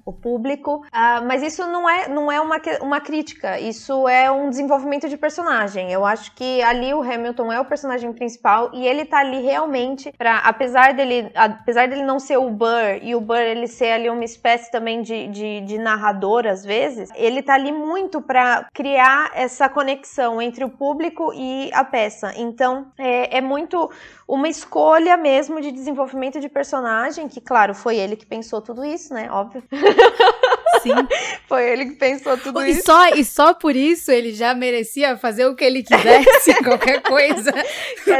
o, 0.04 0.10
o 0.10 0.12
público. 0.12 0.84
Ah, 0.92 1.22
mas 1.22 1.42
isso 1.42 1.66
não 1.66 1.88
é, 1.88 2.08
não 2.08 2.30
é 2.30 2.38
uma, 2.38 2.60
uma 2.82 3.00
crítica, 3.00 3.58
isso 3.58 4.06
é 4.06 4.30
um 4.30 4.50
desenvolvimento 4.50 5.08
de 5.08 5.16
personagem. 5.16 5.90
Eu 5.90 6.04
acho 6.04 6.34
que 6.34 6.60
ali 6.60 6.92
o 6.92 7.00
Hamilton 7.00 7.50
é 7.50 7.58
o 7.58 7.64
personagem 7.64 8.12
principal 8.12 8.70
e 8.74 8.86
ele 8.86 9.06
tá 9.06 9.20
ali 9.20 9.40
realmente 9.40 10.12
pra, 10.18 10.38
apesar 10.38 10.92
dele, 10.92 11.30
apesar 11.34 11.88
dele 11.88 12.02
não 12.02 12.18
ser 12.18 12.36
o 12.36 12.50
Burr 12.50 12.98
e 13.00 13.14
o 13.14 13.20
Burr 13.20 13.38
ele 13.38 13.66
ser 13.66 13.92
ali 13.92 14.10
uma 14.10 14.24
espécie 14.24 14.70
também 14.70 15.00
de, 15.00 15.21
de, 15.28 15.60
de 15.62 15.78
narrador 15.78 16.46
às 16.46 16.64
vezes, 16.64 17.10
ele 17.14 17.42
tá 17.42 17.54
ali 17.54 17.72
muito 17.72 18.20
pra 18.20 18.66
criar 18.72 19.30
essa 19.34 19.68
conexão 19.68 20.40
entre 20.40 20.64
o 20.64 20.68
público 20.68 21.32
e 21.34 21.70
a 21.72 21.84
peça. 21.84 22.32
Então 22.36 22.86
é, 22.98 23.38
é 23.38 23.40
muito 23.40 23.90
uma 24.26 24.48
escolha 24.48 25.16
mesmo 25.16 25.60
de 25.60 25.70
desenvolvimento 25.70 26.40
de 26.40 26.48
personagem, 26.48 27.28
que 27.28 27.40
claro, 27.40 27.74
foi 27.74 27.96
ele 27.96 28.16
que 28.16 28.26
pensou 28.26 28.60
tudo 28.60 28.84
isso, 28.84 29.12
né? 29.14 29.28
Óbvio. 29.30 29.62
Sim. 30.82 30.90
Foi 31.48 31.68
ele 31.70 31.86
que 31.86 31.92
pensou 31.96 32.36
tudo 32.38 32.62
E 32.64 32.70
isso. 32.70 32.82
só, 32.84 33.08
e 33.10 33.24
só 33.24 33.52
por 33.54 33.76
isso 33.76 34.10
ele 34.10 34.32
já 34.32 34.54
merecia 34.54 35.16
fazer 35.16 35.46
o 35.46 35.54
que 35.54 35.64
ele 35.64 35.82
quisesse, 35.82 36.54
qualquer 36.64 37.02
coisa. 37.02 37.52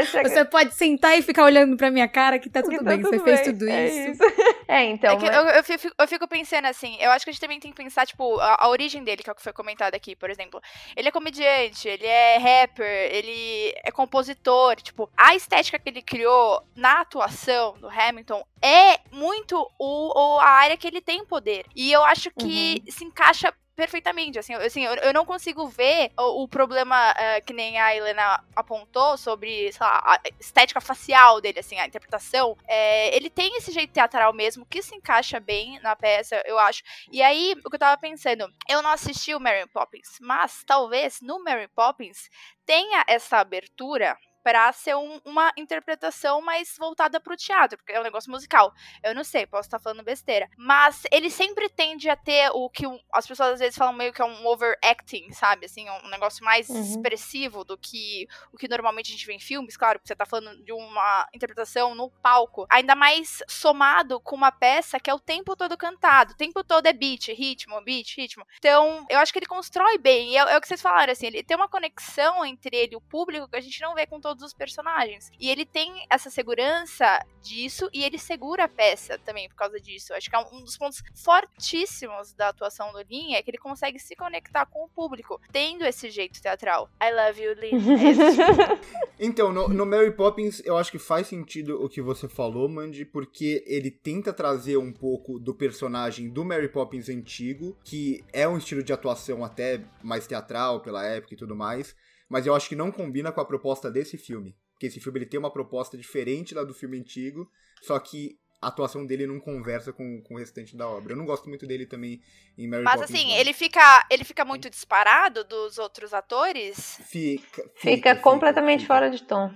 Chegar- 0.05 0.23
Você 0.29 0.45
pode 0.45 0.73
sentar 0.75 1.17
e 1.17 1.21
ficar 1.21 1.43
olhando 1.43 1.75
pra 1.75 1.89
minha 1.91 2.07
cara 2.07 2.39
que 2.39 2.49
tá 2.49 2.61
tudo 2.61 2.77
que 2.77 2.83
tá 2.83 2.89
bem, 2.91 3.01
você 3.01 3.11
tudo 3.17 3.23
fez 3.23 3.39
bem, 3.41 3.51
tudo 3.51 3.69
é 3.69 3.87
isso. 3.87 4.23
É, 4.67 4.83
então. 4.85 5.13
É 5.13 5.17
que 5.17 5.25
mas- 5.25 5.35
eu, 5.35 5.43
eu 5.45 5.63
fico, 5.63 5.95
eu 5.99 6.07
fico 6.07 6.27
pensando 6.27 6.65
assim, 6.65 6.95
eu 6.99 7.11
acho 7.11 7.25
que 7.25 7.29
a 7.29 7.33
gente 7.33 7.41
também 7.41 7.59
tem 7.59 7.71
que 7.71 7.81
pensar, 7.83 8.05
tipo, 8.05 8.39
a, 8.39 8.57
a 8.61 8.69
origem 8.69 9.03
dele, 9.03 9.23
que 9.23 9.29
é 9.29 9.33
o 9.33 9.35
que 9.35 9.43
foi 9.43 9.53
comentado 9.53 9.95
aqui, 9.95 10.15
por 10.15 10.29
exemplo. 10.29 10.61
Ele 10.95 11.07
é 11.07 11.11
comediante, 11.11 11.87
ele 11.87 12.05
é 12.05 12.37
rapper, 12.37 12.85
ele 13.11 13.73
é 13.83 13.91
compositor, 13.91 14.75
tipo, 14.81 15.09
a 15.17 15.35
estética 15.35 15.79
que 15.79 15.89
ele 15.89 16.01
criou 16.01 16.61
na 16.75 17.01
atuação 17.01 17.75
do 17.79 17.87
Hamilton 17.89 18.45
é 18.61 18.97
muito 19.11 19.55
o, 19.79 20.35
o- 20.37 20.39
a 20.39 20.47
área 20.49 20.77
que 20.77 20.87
ele 20.87 21.01
tem 21.01 21.25
poder. 21.25 21.65
E 21.75 21.91
eu 21.91 22.03
acho 22.03 22.29
que 22.31 22.52
se 22.89 23.03
encaixa 23.03 23.53
perfeitamente, 23.75 24.37
assim, 24.37 24.53
eu- 24.53 24.61
assim, 24.61 24.83
eu, 24.85 24.93
eu 24.95 25.13
não 25.13 25.25
consigo 25.25 25.67
ver 25.67 26.11
o, 26.17 26.43
o 26.43 26.47
problema 26.47 27.11
eh, 27.17 27.41
que 27.41 27.53
nem 27.53 27.79
a 27.79 27.95
Helena 27.95 28.43
apontou 28.55 29.17
sobre, 29.17 29.71
sei 29.71 29.79
lá, 29.85 29.99
a 30.05 30.19
estética 30.39 30.79
facial 30.79 31.41
dele, 31.41 31.59
assim, 31.59 31.79
a 31.79 31.87
interpretação, 31.87 32.55
é, 32.67 33.15
ele 33.15 33.31
tem 33.31 33.57
esse 33.57 33.71
jeito 33.71 33.91
teatral 33.91 34.31
mesmo, 34.31 34.63
que 34.65 34.81
se 34.83 34.95
encaixa 34.95 35.39
bem 35.39 35.79
na 35.81 35.95
peça, 35.95 36.39
eu 36.45 36.59
acho. 36.59 36.83
E 37.11 37.21
aí, 37.23 37.55
o 37.65 37.69
que 37.69 37.75
eu 37.75 37.79
tava 37.79 37.99
pensando, 37.99 38.47
eu 38.69 38.81
não 38.83 38.91
assisti 38.91 39.33
o 39.33 39.39
Mary 39.39 39.67
Poppins, 39.69 40.19
mas 40.21 40.63
talvez 40.65 41.19
no 41.21 41.43
Mary 41.43 41.67
Poppins 41.69 42.29
tenha 42.65 43.03
essa 43.07 43.37
abertura 43.39 44.15
pra 44.43 44.71
ser 44.73 44.95
um- 44.95 45.21
uma 45.25 45.51
interpretação 45.57 46.41
mais 46.41 46.75
voltada 46.77 47.19
pro 47.19 47.35
teatro, 47.37 47.77
porque 47.77 47.93
é 47.93 47.99
um 47.99 48.03
negócio 48.03 48.29
musical. 48.31 48.73
Eu 49.03 49.15
não 49.15 49.23
sei, 49.23 49.45
posso 49.45 49.67
estar 49.67 49.79
falando 49.79 50.03
besteira. 50.03 50.49
Mas 50.57 51.03
ele 51.11 51.29
sempre 51.29 51.69
tende 51.69 52.09
a 52.09 52.15
ter 52.15 52.49
o 52.53 52.69
que 52.69 52.83
as 53.13 53.25
pessoas 53.25 53.53
às 53.53 53.59
vezes 53.59 53.77
falam 53.77 53.93
meio 53.93 54.11
que 54.13 54.21
é 54.21 54.25
um 54.25 54.45
overacting, 54.47 55.31
sabe? 55.31 55.65
Assim, 55.65 55.89
um 55.89 56.09
negócio 56.09 56.43
mais 56.43 56.67
Uhum. 56.69 56.81
expressivo 56.81 57.63
do 57.63 57.77
que 57.77 58.27
o 58.51 58.57
que 58.57 58.67
normalmente 58.67 59.07
a 59.09 59.11
gente 59.11 59.25
vê 59.25 59.33
em 59.33 59.39
filmes, 59.39 59.77
claro, 59.77 59.99
porque 59.99 60.07
você 60.07 60.15
tá 60.15 60.25
falando 60.25 60.63
de 60.63 60.71
uma 60.73 61.27
interpretação 61.33 61.95
no 61.95 62.09
palco. 62.09 62.65
Ainda 62.69 62.95
mais 62.95 63.41
somado 63.47 64.19
com 64.19 64.35
uma 64.35 64.51
peça 64.51 64.99
que 64.99 65.09
é 65.09 65.13
o 65.13 65.19
tempo 65.19 65.55
todo 65.55 65.77
cantado. 65.77 66.33
O 66.33 66.37
tempo 66.37 66.63
todo 66.63 66.85
é 66.87 66.93
beat, 66.93 67.27
ritmo, 67.29 67.79
beat, 67.81 68.15
ritmo. 68.17 68.45
Então, 68.57 69.05
eu 69.09 69.19
acho 69.19 69.31
que 69.31 69.39
ele 69.39 69.45
constrói 69.45 69.97
bem. 69.97 70.31
E 70.31 70.37
é, 70.37 70.39
é 70.53 70.57
o 70.57 70.61
que 70.61 70.67
vocês 70.67 70.81
falaram, 70.81 71.11
assim, 71.11 71.27
ele 71.27 71.43
tem 71.43 71.55
uma 71.55 71.69
conexão 71.69 72.43
entre 72.45 72.75
ele 72.75 72.93
e 72.93 72.95
o 72.97 73.01
público 73.01 73.47
que 73.47 73.55
a 73.57 73.61
gente 73.61 73.81
não 73.81 73.93
vê 73.93 74.05
com 74.07 74.19
todos 74.19 74.32
os 74.41 74.53
personagens. 74.53 75.31
E 75.39 75.49
ele 75.49 75.65
tem 75.65 76.05
essa 76.09 76.29
segurança 76.29 77.19
disso 77.41 77.89
e 77.93 78.03
ele 78.03 78.17
segura 78.17 78.63
a 78.63 78.67
peça 78.67 79.17
também 79.19 79.49
por 79.49 79.55
causa 79.55 79.79
disso. 79.79 80.13
Acho 80.13 80.29
que 80.29 80.35
é 80.35 80.39
um 80.39 80.63
dos 80.63 80.77
pontos 80.77 81.03
fortíssimos 81.13 82.33
da 82.33 82.49
atuação 82.49 82.91
do 82.91 83.01
Lin 83.01 83.33
é 83.33 83.43
que 83.43 83.51
ele 83.51 83.57
consegue 83.57 83.99
se 83.99 84.15
conectar 84.15 84.65
com 84.65 84.85
o 84.85 84.89
público, 84.89 85.39
tendo 85.51 85.83
esse 85.85 86.09
jeito 86.09 86.41
teatral. 86.41 86.89
I 87.01 87.11
love 87.11 87.41
you, 87.41 87.53
Lin. 87.53 87.73
É. 88.03 89.25
Então, 89.25 89.53
no, 89.53 89.67
no 89.67 89.85
Mary 89.85 90.11
Poppins, 90.11 90.61
eu 90.65 90.77
acho 90.77 90.91
que 90.91 90.99
faz 90.99 91.27
sentido 91.27 91.83
o 91.83 91.87
que 91.87 92.01
você 92.01 92.27
falou, 92.27 92.67
Mandy, 92.67 93.05
porque 93.05 93.63
ele 93.67 93.91
tenta 93.91 94.33
trazer 94.33 94.77
um 94.77 94.91
pouco 94.91 95.39
do 95.39 95.53
personagem 95.53 96.29
do 96.29 96.43
Mary 96.43 96.67
Poppins 96.67 97.09
antigo, 97.09 97.77
que 97.83 98.23
é 98.33 98.47
um 98.47 98.57
estilo 98.57 98.83
de 98.83 98.91
atuação 98.91 99.43
até 99.43 99.81
mais 100.01 100.27
teatral 100.27 100.81
pela 100.81 101.05
época 101.05 101.33
e 101.33 101.37
tudo 101.37 101.55
mais, 101.55 101.95
mas 102.29 102.45
eu 102.45 102.55
acho 102.55 102.69
que 102.69 102.75
não 102.75 102.91
combina 102.91 103.31
com 103.31 103.41
a 103.41 103.45
proposta 103.45 103.89
desse 103.91 104.17
filme. 104.17 104.55
Porque 104.73 104.87
esse 104.87 104.99
filme 104.99 105.19
ele 105.19 105.25
tem 105.25 105.39
uma 105.39 105.51
proposta 105.51 105.97
diferente 105.97 106.53
da 106.55 106.63
do 106.63 106.73
filme 106.73 106.99
antigo, 106.99 107.49
só 107.81 107.97
que 107.99 108.37
a 108.61 108.67
atuação 108.67 109.05
dele 109.05 109.27
não 109.27 109.39
conversa 109.39 109.91
com, 109.91 110.21
com 110.21 110.35
o 110.35 110.37
restante 110.37 110.75
da 110.75 110.87
obra. 110.87 111.13
Eu 111.13 111.17
não 111.17 111.25
gosto 111.25 111.49
muito 111.49 111.67
dele 111.67 111.85
também 111.85 112.21
em 112.57 112.67
Mary 112.67 112.83
Mas 112.83 113.01
Poppins. 113.01 113.13
assim, 113.15 113.27
não. 113.29 113.37
ele 113.37 113.53
fica, 113.53 114.07
ele 114.09 114.23
fica 114.23 114.45
muito 114.45 114.69
disparado 114.69 115.43
dos 115.43 115.77
outros 115.77 116.13
atores. 116.13 116.99
fica, 117.05 117.69
Fica 117.75 118.15
completamente 118.15 118.81
fica. 118.81 118.93
fora 118.93 119.09
de 119.09 119.21
tom. 119.23 119.51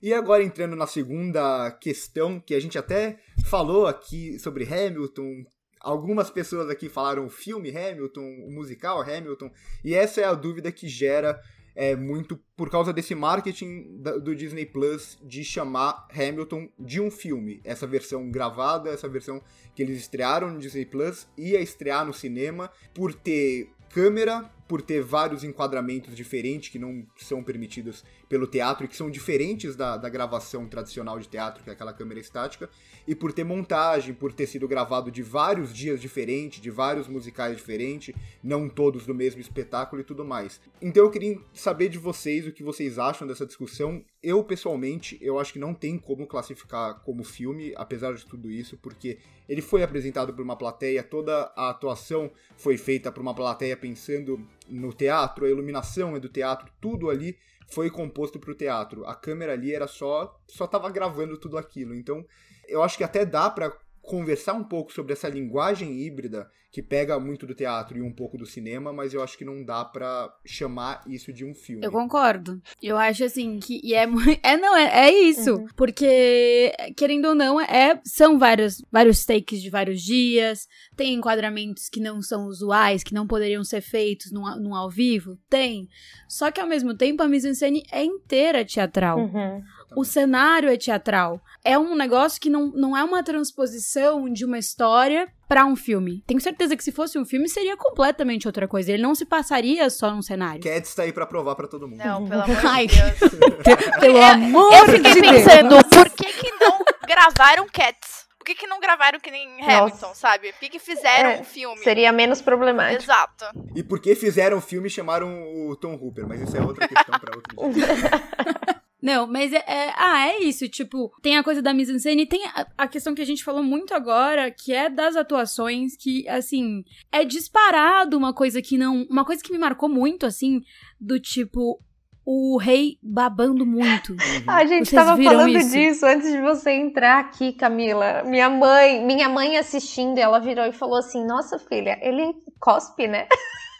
E 0.00 0.12
agora 0.12 0.42
entrando 0.42 0.74
na 0.74 0.86
segunda 0.86 1.70
questão, 1.80 2.40
que 2.40 2.54
a 2.54 2.60
gente 2.60 2.76
até 2.78 3.18
falou 3.46 3.86
aqui 3.86 4.38
sobre 4.38 4.64
Hamilton. 4.64 5.44
Algumas 5.80 6.30
pessoas 6.30 6.70
aqui 6.70 6.88
falaram 6.88 7.26
o 7.26 7.30
filme 7.30 7.76
Hamilton, 7.76 8.22
o 8.46 8.52
musical 8.52 9.00
Hamilton, 9.00 9.50
e 9.84 9.94
essa 9.94 10.20
é 10.20 10.24
a 10.24 10.34
dúvida 10.34 10.70
que 10.72 10.88
gera 10.88 11.40
é, 11.74 11.96
muito 11.96 12.38
por 12.56 12.70
causa 12.70 12.92
desse 12.92 13.14
marketing 13.14 14.02
do 14.22 14.34
Disney 14.34 14.66
Plus 14.66 15.18
de 15.22 15.44
chamar 15.44 16.06
Hamilton 16.12 16.68
de 16.78 17.00
um 17.00 17.10
filme. 17.10 17.60
Essa 17.64 17.86
versão 17.86 18.30
gravada, 18.30 18.90
essa 18.90 19.08
versão 19.08 19.42
que 19.74 19.82
eles 19.82 19.98
estrearam 19.98 20.50
no 20.50 20.58
Disney 20.58 20.84
Plus, 20.84 21.26
ia 21.36 21.60
estrear 21.60 22.04
no 22.04 22.12
cinema 22.12 22.70
por 22.94 23.14
ter 23.14 23.70
câmera, 23.90 24.50
por 24.72 24.80
ter 24.80 25.02
vários 25.02 25.44
enquadramentos 25.44 26.16
diferentes 26.16 26.70
que 26.70 26.78
não 26.78 27.06
são 27.18 27.44
permitidos 27.44 28.02
pelo 28.26 28.46
teatro 28.46 28.86
e 28.86 28.88
que 28.88 28.96
são 28.96 29.10
diferentes 29.10 29.76
da, 29.76 29.98
da 29.98 30.08
gravação 30.08 30.66
tradicional 30.66 31.18
de 31.18 31.28
teatro, 31.28 31.62
que 31.62 31.68
é 31.68 31.74
aquela 31.74 31.92
câmera 31.92 32.18
estática, 32.18 32.70
e 33.06 33.14
por 33.14 33.34
ter 33.34 33.44
montagem, 33.44 34.14
por 34.14 34.32
ter 34.32 34.46
sido 34.46 34.66
gravado 34.66 35.10
de 35.10 35.22
vários 35.22 35.74
dias 35.74 36.00
diferentes, 36.00 36.58
de 36.58 36.70
vários 36.70 37.06
musicais 37.06 37.54
diferentes, 37.54 38.14
não 38.42 38.66
todos 38.66 39.04
do 39.04 39.14
mesmo 39.14 39.42
espetáculo 39.42 40.00
e 40.00 40.04
tudo 40.06 40.24
mais. 40.24 40.58
Então 40.80 41.04
eu 41.04 41.10
queria 41.10 41.38
saber 41.52 41.90
de 41.90 41.98
vocês 41.98 42.46
o 42.46 42.52
que 42.52 42.62
vocês 42.62 42.98
acham 42.98 43.28
dessa 43.28 43.44
discussão. 43.44 44.02
Eu, 44.22 44.42
pessoalmente, 44.42 45.18
eu 45.20 45.38
acho 45.38 45.52
que 45.52 45.58
não 45.58 45.74
tem 45.74 45.98
como 45.98 46.26
classificar 46.26 47.00
como 47.00 47.22
filme, 47.24 47.74
apesar 47.76 48.14
de 48.14 48.24
tudo 48.24 48.50
isso, 48.50 48.78
porque 48.78 49.18
ele 49.46 49.60
foi 49.60 49.82
apresentado 49.82 50.32
por 50.32 50.42
uma 50.42 50.56
plateia, 50.56 51.02
toda 51.02 51.52
a 51.54 51.68
atuação 51.68 52.30
foi 52.56 52.78
feita 52.78 53.12
por 53.12 53.20
uma 53.20 53.34
plateia 53.34 53.76
pensando 53.76 54.48
no 54.68 54.92
teatro, 54.92 55.44
a 55.44 55.50
iluminação 55.50 56.16
é 56.16 56.20
do 56.20 56.28
teatro, 56.28 56.70
tudo 56.80 57.10
ali 57.10 57.38
foi 57.68 57.90
composto 57.90 58.38
para 58.38 58.50
o 58.50 58.54
teatro. 58.54 59.04
A 59.06 59.14
câmera 59.14 59.52
ali 59.52 59.74
era 59.74 59.86
só 59.86 60.38
só 60.46 60.66
tava 60.66 60.90
gravando 60.90 61.38
tudo 61.38 61.56
aquilo. 61.56 61.94
Então, 61.94 62.24
eu 62.68 62.82
acho 62.82 62.96
que 62.96 63.04
até 63.04 63.24
dá 63.24 63.48
para 63.50 63.72
conversar 64.02 64.54
um 64.54 64.64
pouco 64.64 64.92
sobre 64.92 65.12
essa 65.12 65.28
linguagem 65.28 66.00
híbrida 66.02 66.50
que 66.72 66.82
pega 66.82 67.20
muito 67.20 67.46
do 67.46 67.54
teatro 67.54 67.98
e 67.98 68.02
um 68.02 68.10
pouco 68.10 68.38
do 68.38 68.46
cinema, 68.46 68.94
mas 68.94 69.12
eu 69.12 69.22
acho 69.22 69.36
que 69.36 69.44
não 69.44 69.62
dá 69.62 69.84
pra 69.84 70.34
chamar 70.42 71.02
isso 71.06 71.30
de 71.30 71.44
um 71.44 71.54
filme. 71.54 71.84
Eu 71.84 71.92
concordo. 71.92 72.62
Eu 72.82 72.96
acho 72.96 73.24
assim 73.24 73.60
que. 73.60 73.78
E 73.84 73.94
é 73.94 74.06
muito. 74.06 74.32
É, 74.42 74.56
não, 74.56 74.74
é, 74.74 75.08
é 75.08 75.12
isso. 75.12 75.54
Uhum. 75.54 75.66
Porque, 75.76 76.72
querendo 76.96 77.28
ou 77.28 77.34
não, 77.34 77.60
é, 77.60 78.00
são 78.04 78.38
vários, 78.38 78.82
vários 78.90 79.24
takes 79.24 79.60
de 79.60 79.68
vários 79.68 80.00
dias. 80.02 80.66
Tem 80.96 81.12
enquadramentos 81.12 81.88
que 81.88 82.00
não 82.00 82.22
são 82.22 82.46
usuais, 82.46 83.02
que 83.02 83.14
não 83.14 83.26
poderiam 83.26 83.62
ser 83.62 83.82
feitos 83.82 84.32
num, 84.32 84.42
num 84.58 84.74
ao 84.74 84.90
vivo. 84.90 85.38
Tem. 85.50 85.86
Só 86.28 86.50
que 86.50 86.60
ao 86.60 86.66
mesmo 86.66 86.96
tempo 86.96 87.22
a 87.22 87.28
mise-en-scène 87.28 87.82
é 87.92 88.02
inteira 88.02 88.64
teatral. 88.64 89.18
Uhum. 89.18 89.62
O 89.96 90.04
cenário 90.04 90.68
é 90.68 90.76
teatral. 90.76 91.40
É 91.64 91.78
um 91.78 91.94
negócio 91.94 92.40
que 92.40 92.50
não, 92.50 92.66
não 92.74 92.96
é 92.96 93.04
uma 93.04 93.22
transposição 93.22 94.28
de 94.32 94.44
uma 94.44 94.58
história 94.58 95.28
pra 95.48 95.64
um 95.66 95.76
filme. 95.76 96.22
Tenho 96.26 96.40
certeza 96.40 96.76
que 96.76 96.82
se 96.82 96.90
fosse 96.90 97.18
um 97.18 97.24
filme 97.24 97.48
seria 97.48 97.76
completamente 97.76 98.46
outra 98.48 98.66
coisa. 98.66 98.90
Ele 98.92 99.02
não 99.02 99.14
se 99.14 99.24
passaria 99.24 99.88
só 99.90 100.10
num 100.10 100.22
cenário. 100.22 100.62
Cats 100.62 100.94
tá 100.94 101.02
aí 101.02 101.12
pra 101.12 101.26
provar 101.26 101.54
pra 101.54 101.68
todo 101.68 101.86
mundo. 101.86 102.02
Não, 102.04 102.26
pelo 102.26 102.42
amor 102.42 102.56
Ai. 102.66 102.86
de 102.86 102.96
Deus. 102.96 103.32
Pelo 104.00 104.16
Eu- 104.18 104.24
amor 104.24 104.72
Eu 104.74 104.86
de 104.86 104.92
fiquei 104.92 105.20
Deus. 105.22 105.44
pensando, 105.44 105.84
por 105.88 106.10
que 106.10 106.24
que 106.32 106.50
não 106.52 106.78
gravaram 107.06 107.66
Cats? 107.72 108.22
Por 108.38 108.46
que 108.46 108.54
que 108.56 108.66
não 108.66 108.80
gravaram 108.80 109.20
que 109.20 109.30
nem 109.30 109.48
Hamilton, 109.62 110.14
sabe? 110.14 110.50
Por 110.52 110.58
que 110.58 110.68
que 110.70 110.78
fizeram 110.80 111.30
É, 111.30 111.40
o 111.40 111.44
filme? 111.44 111.78
Seria 111.78 112.10
menos 112.10 112.42
problemático. 112.42 113.00
Exato. 113.04 113.44
E 113.76 113.84
por 113.84 114.00
que 114.00 114.16
fizeram 114.16 114.58
o 114.58 114.60
filme 114.60 114.88
e 114.88 114.90
chamaram 114.90 115.44
o 115.68 115.76
Tom 115.76 115.94
Hooper? 115.94 116.26
Mas 116.26 116.40
isso 116.40 116.56
é 116.56 116.60
outra 116.60 116.88
questão 116.88 117.20
pra 117.20 117.36
outro 117.36 117.54
dia. 117.72 118.81
Não, 119.02 119.26
mas 119.26 119.52
é, 119.52 119.56
é- 119.66 119.92
Ah, 119.96 120.28
é 120.28 120.38
isso. 120.44 120.68
Tipo, 120.68 121.12
tem 121.20 121.36
a 121.36 121.42
coisa 121.42 121.60
da 121.60 121.74
mise-en-scène 121.74 122.22
e 122.22 122.26
tem 122.26 122.44
a, 122.46 122.66
a 122.78 122.86
questão 122.88 123.14
que 123.14 123.20
a 123.22 123.26
gente 123.26 123.42
falou 123.42 123.62
muito 123.62 123.92
agora, 123.92 124.48
que 124.50 124.72
é 124.72 124.88
das 124.88 125.16
atuações, 125.16 125.96
que, 125.96 126.26
assim, 126.28 126.84
é 127.10 127.24
disparado 127.24 128.16
uma 128.16 128.32
coisa 128.32 128.62
que 128.62 128.78
não. 128.78 129.02
Uma 129.10 129.24
coisa 129.24 129.42
que 129.42 129.52
me 129.52 129.58
marcou 129.58 129.88
muito, 129.88 130.24
assim, 130.24 130.62
do 131.00 131.18
tipo. 131.18 131.80
O 132.24 132.56
rei 132.56 132.98
babando 133.02 133.66
muito. 133.66 134.14
A 134.46 134.64
gente 134.64 134.88
Vocês 134.88 135.04
tava 135.04 135.20
falando 135.20 135.58
isso? 135.58 135.70
disso 135.72 136.06
antes 136.06 136.30
de 136.30 136.40
você 136.40 136.70
entrar 136.70 137.18
aqui, 137.18 137.52
Camila. 137.52 138.22
Minha 138.22 138.48
mãe, 138.48 139.04
minha 139.04 139.28
mãe 139.28 139.56
assistindo, 139.56 140.18
ela 140.18 140.38
virou 140.38 140.64
e 140.64 140.70
falou 140.72 140.98
assim: 140.98 141.26
"Nossa, 141.26 141.58
filha, 141.58 141.98
ele 142.00 142.32
cospe, 142.60 143.08
né?" 143.08 143.26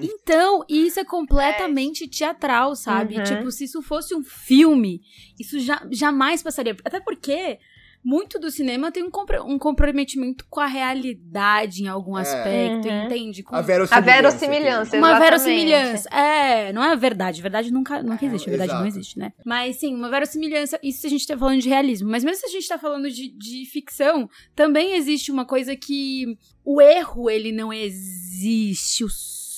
Então, 0.00 0.64
isso 0.68 0.98
é 1.00 1.04
completamente 1.04 2.06
teatral, 2.08 2.74
sabe? 2.76 3.16
Uhum. 3.18 3.24
Tipo, 3.24 3.50
se 3.50 3.64
isso 3.64 3.82
fosse 3.82 4.14
um 4.14 4.22
filme, 4.22 5.00
isso 5.38 5.58
já, 5.60 5.86
jamais 5.90 6.42
passaria. 6.42 6.76
Até 6.84 7.00
porque 7.00 7.58
muito 8.04 8.36
do 8.36 8.50
cinema 8.50 8.90
tem 8.90 9.04
um, 9.04 9.10
compro- 9.12 9.44
um 9.44 9.56
comprometimento 9.56 10.44
com 10.50 10.58
a 10.58 10.66
realidade 10.66 11.84
em 11.84 11.86
algum 11.86 12.18
É. 12.18 12.22
aspecto, 12.22 12.88
Uhum. 12.88 13.04
entende? 13.04 13.44
Com 13.44 13.54
A 13.54 13.58
A 13.60 13.62
verossimilhança. 13.62 14.12
verossimilhança, 14.12 14.96
uma 14.96 15.18
verossimilhança. 15.20 16.08
É, 16.08 16.72
não 16.72 16.82
é 16.82 16.96
verdade. 16.96 17.40
Verdade 17.40 17.70
nunca, 17.72 18.02
nunca 18.02 18.24
É, 18.24 18.28
existe. 18.28 18.50
Verdade 18.50 18.72
não 18.72 18.80
exato. 18.84 18.98
existe, 18.98 19.18
né? 19.20 19.32
Mas 19.46 19.76
sim, 19.76 19.94
uma 19.94 20.10
verossimilhança. 20.10 20.80
Isso 20.82 21.02
se 21.02 21.06
a 21.06 21.10
gente 21.10 21.24
tá 21.28 21.38
falando 21.38 21.60
de 21.60 21.68
realismo. 21.68 22.10
Mas 22.10 22.24
mesmo 22.24 22.40
se 22.40 22.46
a 22.46 22.50
gente 22.50 22.66
tá 22.66 22.76
falando 22.76 23.08
de, 23.08 23.28
de 23.28 23.66
ficção, 23.70 24.28
também 24.52 24.94
existe 24.96 25.30
uma 25.30 25.44
coisa 25.44 25.76
que 25.76 26.36
o 26.64 26.80
erro, 26.80 27.30
ele 27.30 27.52
não 27.52 27.72
existe. 27.72 29.04
O 29.04 29.08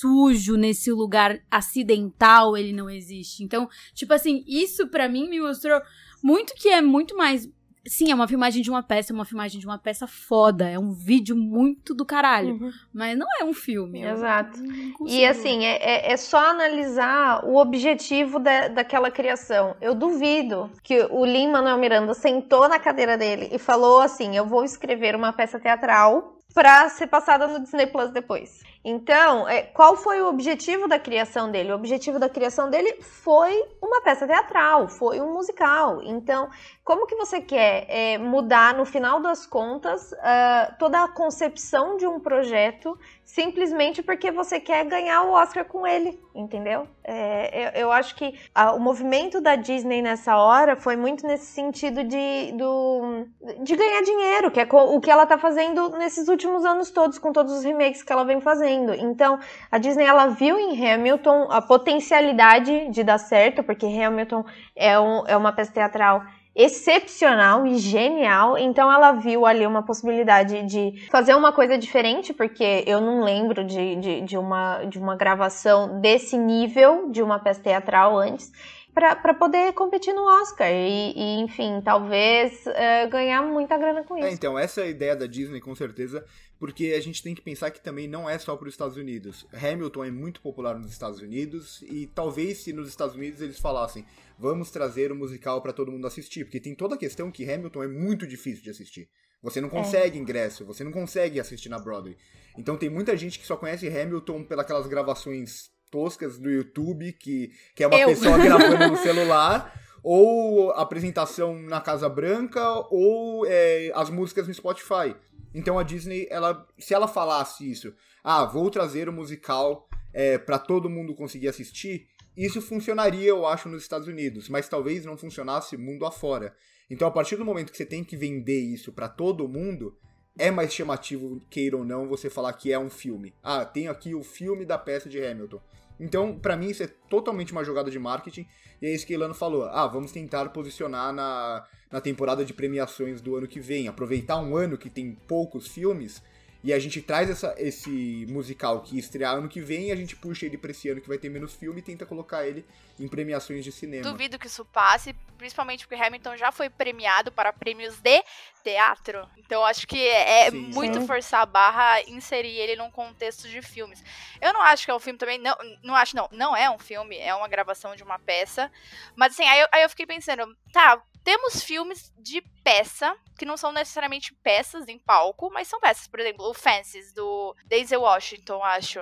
sujo 0.04 0.56
nesse 0.56 0.92
lugar 0.92 1.38
acidental, 1.50 2.56
ele 2.56 2.72
não 2.74 2.90
existe. 2.90 3.42
Então, 3.42 3.68
tipo 3.94 4.12
assim, 4.12 4.44
isso 4.46 4.86
pra 4.88 5.08
mim 5.08 5.28
me 5.30 5.40
mostrou 5.40 5.80
muito 6.22 6.52
que 6.54 6.68
é 6.68 6.82
muito 6.82 7.16
mais. 7.16 7.48
Sim, 7.86 8.10
é 8.10 8.14
uma 8.14 8.26
filmagem 8.28 8.62
de 8.62 8.70
uma 8.70 8.82
peça, 8.82 9.12
é 9.12 9.14
uma 9.14 9.26
filmagem 9.26 9.60
de 9.60 9.66
uma 9.66 9.78
peça 9.78 10.06
foda. 10.06 10.68
É 10.68 10.78
um 10.78 10.90
vídeo 10.92 11.34
muito 11.36 11.94
do 11.94 12.04
caralho. 12.04 12.54
Uhum. 12.54 12.70
Mas 12.92 13.16
não 13.16 13.26
é 13.40 13.44
um 13.44 13.52
filme. 13.52 14.02
Exato. 14.02 14.58
E 15.06 15.24
assim, 15.26 15.64
é, 15.64 15.76
é- 16.08 16.12
é 16.12 16.16
só 16.16 16.38
analisar 16.50 17.44
o 17.44 17.56
objetivo 17.56 18.38
da, 18.38 18.68
daquela 18.68 19.10
criação. 19.10 19.76
Eu 19.82 19.94
duvido 19.94 20.70
que 20.82 20.98
o 21.10 21.24
Lin 21.26 21.50
Manuel 21.50 21.76
Miranda 21.78 22.14
sentou 22.14 22.68
na 22.68 22.78
cadeira 22.78 23.16
dele 23.18 23.48
e 23.52 23.58
falou 23.58 24.00
assim: 24.00 24.34
eu 24.36 24.46
vou 24.46 24.64
escrever 24.64 25.14
uma 25.14 25.32
peça 25.32 25.58
teatral 25.60 26.38
pra 26.54 26.88
ser 26.88 27.06
passada 27.08 27.46
no 27.46 27.60
Disney 27.60 27.86
Plus 27.86 28.10
depois. 28.10 28.62
Então, 28.84 29.48
é, 29.48 29.62
qual 29.62 29.96
foi 29.96 30.20
o 30.20 30.28
objetivo 30.28 30.86
da 30.86 30.98
criação 30.98 31.50
dele? 31.50 31.72
O 31.72 31.74
objetivo 31.74 32.18
da 32.18 32.28
criação 32.28 32.68
dele 32.68 33.00
foi 33.00 33.64
uma 33.80 34.02
peça 34.02 34.26
teatral, 34.26 34.88
foi 34.88 35.20
um 35.22 35.32
musical. 35.32 36.02
Então, 36.02 36.50
como 36.84 37.06
que 37.06 37.16
você 37.16 37.40
quer 37.40 37.86
é, 37.88 38.18
mudar, 38.18 38.74
no 38.74 38.84
final 38.84 39.20
das 39.20 39.46
contas, 39.46 40.12
ah, 40.20 40.74
toda 40.78 41.02
a 41.02 41.08
concepção 41.08 41.96
de 41.96 42.06
um 42.06 42.20
projeto 42.20 42.98
simplesmente 43.24 44.02
porque 44.02 44.30
você 44.30 44.60
quer 44.60 44.84
ganhar 44.84 45.22
o 45.22 45.32
Oscar 45.32 45.64
com 45.64 45.86
ele, 45.86 46.20
entendeu? 46.34 46.86
É, 47.02 47.78
eu, 47.78 47.86
eu 47.86 47.92
acho 47.92 48.14
que 48.14 48.38
o 48.74 48.78
movimento 48.78 49.40
da 49.40 49.56
Disney 49.56 50.02
nessa 50.02 50.36
hora 50.36 50.76
foi 50.76 50.94
muito 50.94 51.26
nesse 51.26 51.46
sentido 51.46 52.04
de, 52.04 52.52
do, 52.52 53.26
de 53.62 53.74
ganhar 53.74 54.02
dinheiro, 54.02 54.50
que 54.50 54.60
é 54.60 54.68
o 54.70 55.00
que 55.00 55.10
ela 55.10 55.24
tá 55.24 55.38
fazendo 55.38 55.88
nesses 55.96 56.28
últimos 56.28 56.66
anos 56.66 56.90
todos, 56.90 57.18
com 57.18 57.32
todos 57.32 57.52
os 57.54 57.64
remakes 57.64 58.02
que 58.02 58.12
ela 58.12 58.24
vem 58.24 58.42
fazendo. 58.42 58.73
Então, 58.98 59.38
a 59.70 59.78
Disney 59.78 60.04
ela 60.04 60.26
viu 60.26 60.58
em 60.58 60.92
Hamilton 60.92 61.48
a 61.50 61.60
potencialidade 61.62 62.88
de 62.90 63.02
dar 63.02 63.18
certo, 63.18 63.62
porque 63.62 63.86
Hamilton 63.86 64.44
é, 64.76 64.98
um, 64.98 65.26
é 65.26 65.36
uma 65.36 65.52
peça 65.52 65.72
teatral 65.72 66.22
excepcional 66.54 67.66
e 67.66 67.76
genial. 67.78 68.56
Então 68.56 68.90
ela 68.90 69.12
viu 69.12 69.44
ali 69.44 69.66
uma 69.66 69.82
possibilidade 69.82 70.62
de 70.62 71.06
fazer 71.10 71.34
uma 71.34 71.52
coisa 71.52 71.76
diferente, 71.76 72.32
porque 72.32 72.84
eu 72.86 73.00
não 73.00 73.24
lembro 73.24 73.64
de, 73.64 73.96
de, 73.96 74.20
de 74.20 74.38
uma, 74.38 74.84
de 74.84 74.98
uma 74.98 75.16
gravação 75.16 76.00
desse 76.00 76.38
nível 76.38 77.10
de 77.10 77.22
uma 77.22 77.38
peça 77.38 77.60
teatral 77.60 78.16
antes. 78.16 78.52
Pra 78.94 79.34
poder 79.34 79.72
competir 79.72 80.14
no 80.14 80.22
Oscar 80.22 80.70
e, 80.70 81.12
e, 81.16 81.40
enfim, 81.40 81.80
talvez 81.84 82.64
eh, 82.68 83.06
ganhar 83.08 83.42
muita 83.42 83.76
grana 83.76 84.04
com 84.04 84.16
É, 84.16 84.20
isso. 84.20 84.28
então, 84.36 84.56
essa 84.56 84.82
é 84.82 84.84
a 84.84 84.88
ideia 84.88 85.16
da 85.16 85.26
Disney, 85.26 85.60
com 85.60 85.74
certeza, 85.74 86.24
porque 86.60 86.94
a 86.96 87.00
gente 87.00 87.20
tem 87.20 87.34
que 87.34 87.42
pensar 87.42 87.72
que 87.72 87.82
também 87.82 88.06
não 88.06 88.30
é 88.30 88.38
só 88.38 88.56
para 88.56 88.68
os 88.68 88.74
Estados 88.74 88.96
Unidos. 88.96 89.46
Hamilton 89.52 90.04
é 90.04 90.10
muito 90.12 90.40
popular 90.40 90.78
nos 90.78 90.92
Estados 90.92 91.20
Unidos 91.20 91.82
e 91.82 92.06
talvez 92.06 92.58
se 92.58 92.72
nos 92.72 92.88
Estados 92.88 93.16
Unidos 93.16 93.40
eles 93.40 93.58
falassem, 93.58 94.06
vamos 94.38 94.70
trazer 94.70 95.10
o 95.10 95.16
musical 95.16 95.60
para 95.60 95.72
todo 95.72 95.90
mundo 95.90 96.06
assistir, 96.06 96.44
porque 96.44 96.60
tem 96.60 96.74
toda 96.74 96.94
a 96.94 96.98
questão 96.98 97.32
que 97.32 97.50
Hamilton 97.50 97.82
é 97.82 97.88
muito 97.88 98.26
difícil 98.26 98.62
de 98.62 98.70
assistir. 98.70 99.08
Você 99.42 99.60
não 99.60 99.68
consegue 99.68 100.18
ingresso, 100.18 100.64
você 100.64 100.84
não 100.84 100.92
consegue 100.92 101.38
assistir 101.40 101.68
na 101.68 101.78
Broadway. 101.78 102.16
Então 102.56 102.76
tem 102.78 102.88
muita 102.88 103.16
gente 103.16 103.38
que 103.40 103.46
só 103.46 103.56
conhece 103.56 103.88
Hamilton 103.88 104.44
pelas 104.44 104.86
gravações 104.86 105.73
toscas 105.94 106.36
do 106.40 106.50
YouTube, 106.50 107.12
que, 107.12 107.52
que 107.72 107.84
é 107.84 107.86
uma 107.86 107.96
Eu. 107.96 108.08
pessoa 108.08 108.36
gravando 108.36 108.88
no 108.88 108.96
celular, 108.98 109.80
ou 110.02 110.72
apresentação 110.72 111.54
na 111.54 111.80
Casa 111.80 112.08
Branca, 112.08 112.60
ou 112.90 113.46
é, 113.46 113.92
as 113.94 114.10
músicas 114.10 114.48
no 114.48 114.52
Spotify. 114.52 115.14
Então 115.54 115.78
a 115.78 115.84
Disney, 115.84 116.26
ela, 116.28 116.66
se 116.76 116.92
ela 116.92 117.06
falasse 117.06 117.70
isso, 117.70 117.94
ah, 118.24 118.44
vou 118.44 118.68
trazer 118.70 119.08
o 119.08 119.12
musical 119.12 119.88
é, 120.12 120.36
para 120.36 120.58
todo 120.58 120.90
mundo 120.90 121.14
conseguir 121.14 121.46
assistir, 121.46 122.08
isso 122.36 122.60
funcionaria, 122.60 123.28
eu 123.28 123.46
acho, 123.46 123.68
nos 123.68 123.82
Estados 123.82 124.08
Unidos, 124.08 124.48
mas 124.48 124.68
talvez 124.68 125.04
não 125.04 125.16
funcionasse 125.16 125.76
mundo 125.76 126.04
afora. 126.04 126.52
Então, 126.90 127.06
a 127.06 127.10
partir 127.12 127.36
do 127.36 127.44
momento 127.44 127.70
que 127.70 127.76
você 127.76 127.86
tem 127.86 128.02
que 128.02 128.16
vender 128.16 128.58
isso 128.58 128.92
para 128.92 129.08
todo 129.08 129.46
mundo, 129.46 129.96
é 130.36 130.50
mais 130.50 130.74
chamativo, 130.74 131.40
queira 131.48 131.76
ou 131.76 131.84
não, 131.84 132.08
você 132.08 132.28
falar 132.28 132.52
que 132.54 132.72
é 132.72 132.78
um 132.78 132.90
filme. 132.90 133.32
Ah, 133.42 133.64
tem 133.64 133.88
aqui 133.88 134.14
o 134.14 134.22
filme 134.22 134.64
da 134.64 134.76
peça 134.76 135.08
de 135.08 135.24
Hamilton. 135.24 135.60
Então, 135.98 136.38
pra 136.38 136.56
mim, 136.56 136.70
isso 136.70 136.82
é 136.82 136.88
totalmente 137.08 137.52
uma 137.52 137.64
jogada 137.64 137.90
de 137.90 137.98
marketing. 137.98 138.46
E 138.82 138.86
é 138.86 138.94
isso 138.94 139.06
que 139.06 139.14
Ilano 139.14 139.34
falou. 139.34 139.64
Ah, 139.64 139.86
vamos 139.86 140.12
tentar 140.12 140.48
posicionar 140.50 141.12
na, 141.12 141.64
na 141.90 142.00
temporada 142.00 142.44
de 142.44 142.52
premiações 142.52 143.20
do 143.20 143.36
ano 143.36 143.46
que 143.46 143.60
vem. 143.60 143.88
Aproveitar 143.88 144.36
um 144.36 144.56
ano 144.56 144.76
que 144.76 144.90
tem 144.90 145.16
poucos 145.28 145.68
filmes. 145.68 146.22
E 146.64 146.72
a 146.72 146.78
gente 146.78 147.02
traz 147.02 147.28
essa, 147.28 147.54
esse 147.58 148.24
musical 148.26 148.80
que 148.80 148.98
estrear 148.98 149.34
ano 149.34 149.50
que 149.50 149.60
vem. 149.60 149.88
E 149.88 149.92
a 149.92 149.96
gente 149.96 150.16
puxa 150.16 150.46
ele 150.46 150.56
pra 150.56 150.70
esse 150.70 150.88
ano 150.88 150.98
que 150.98 151.06
vai 151.06 151.18
ter 151.18 151.28
menos 151.28 151.52
filme. 151.52 151.80
E 151.80 151.82
tenta 151.82 152.06
colocar 152.06 152.46
ele 152.46 152.64
em 152.98 153.06
premiações 153.06 153.62
de 153.62 153.70
cinema. 153.70 154.02
Duvido 154.02 154.38
que 154.38 154.46
isso 154.46 154.64
passe, 154.64 155.14
principalmente 155.36 155.86
porque 155.86 156.02
Hamilton 156.02 156.38
já 156.38 156.50
foi 156.50 156.70
premiado 156.70 157.30
para 157.30 157.52
prêmios 157.52 157.98
de 158.00 158.24
teatro. 158.62 159.28
Então 159.36 159.62
acho 159.62 159.86
que 159.86 160.08
é 160.08 160.50
Sim. 160.50 160.56
muito 160.72 161.02
forçar 161.02 161.42
a 161.42 161.46
barra 161.46 162.00
inserir 162.02 162.56
ele 162.56 162.76
num 162.76 162.90
contexto 162.90 163.46
de 163.46 163.60
filmes. 163.60 164.02
Eu 164.40 164.54
não 164.54 164.62
acho 164.62 164.86
que 164.86 164.90
é 164.90 164.94
um 164.94 165.00
filme 165.00 165.18
também, 165.18 165.38
não, 165.38 165.54
não 165.82 165.94
acho 165.94 166.16
não, 166.16 166.28
não 166.32 166.56
é 166.56 166.70
um 166.70 166.78
filme, 166.78 167.18
é 167.18 167.34
uma 167.34 167.46
gravação 167.46 167.94
de 167.94 168.02
uma 168.02 168.18
peça. 168.18 168.72
Mas 169.14 169.34
assim, 169.34 169.44
aí 169.44 169.60
eu, 169.60 169.68
aí 169.70 169.82
eu 169.82 169.90
fiquei 169.90 170.06
pensando, 170.06 170.56
tá, 170.72 171.02
temos 171.24 171.62
filmes 171.64 172.12
de 172.18 172.40
peça, 172.62 173.16
que 173.38 173.44
não 173.46 173.56
são 173.56 173.72
necessariamente 173.72 174.32
peças 174.42 174.86
em 174.88 174.98
palco, 174.98 175.50
mas 175.50 175.66
são 175.68 175.80
peças. 175.80 176.06
Por 176.06 176.20
exemplo, 176.20 176.48
o 176.48 176.54
Fences, 176.54 177.12
do 177.14 177.56
Daisy 177.66 177.96
Washington, 177.96 178.62
acho. 178.62 179.00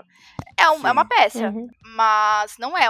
É, 0.57 0.71
um- 0.71 0.87
é 0.87 0.93
uma 0.93 1.05
peça, 1.05 1.49
Uhum. 1.49 1.67
mas 1.83 2.57
não 2.59 2.77
é 2.79 2.89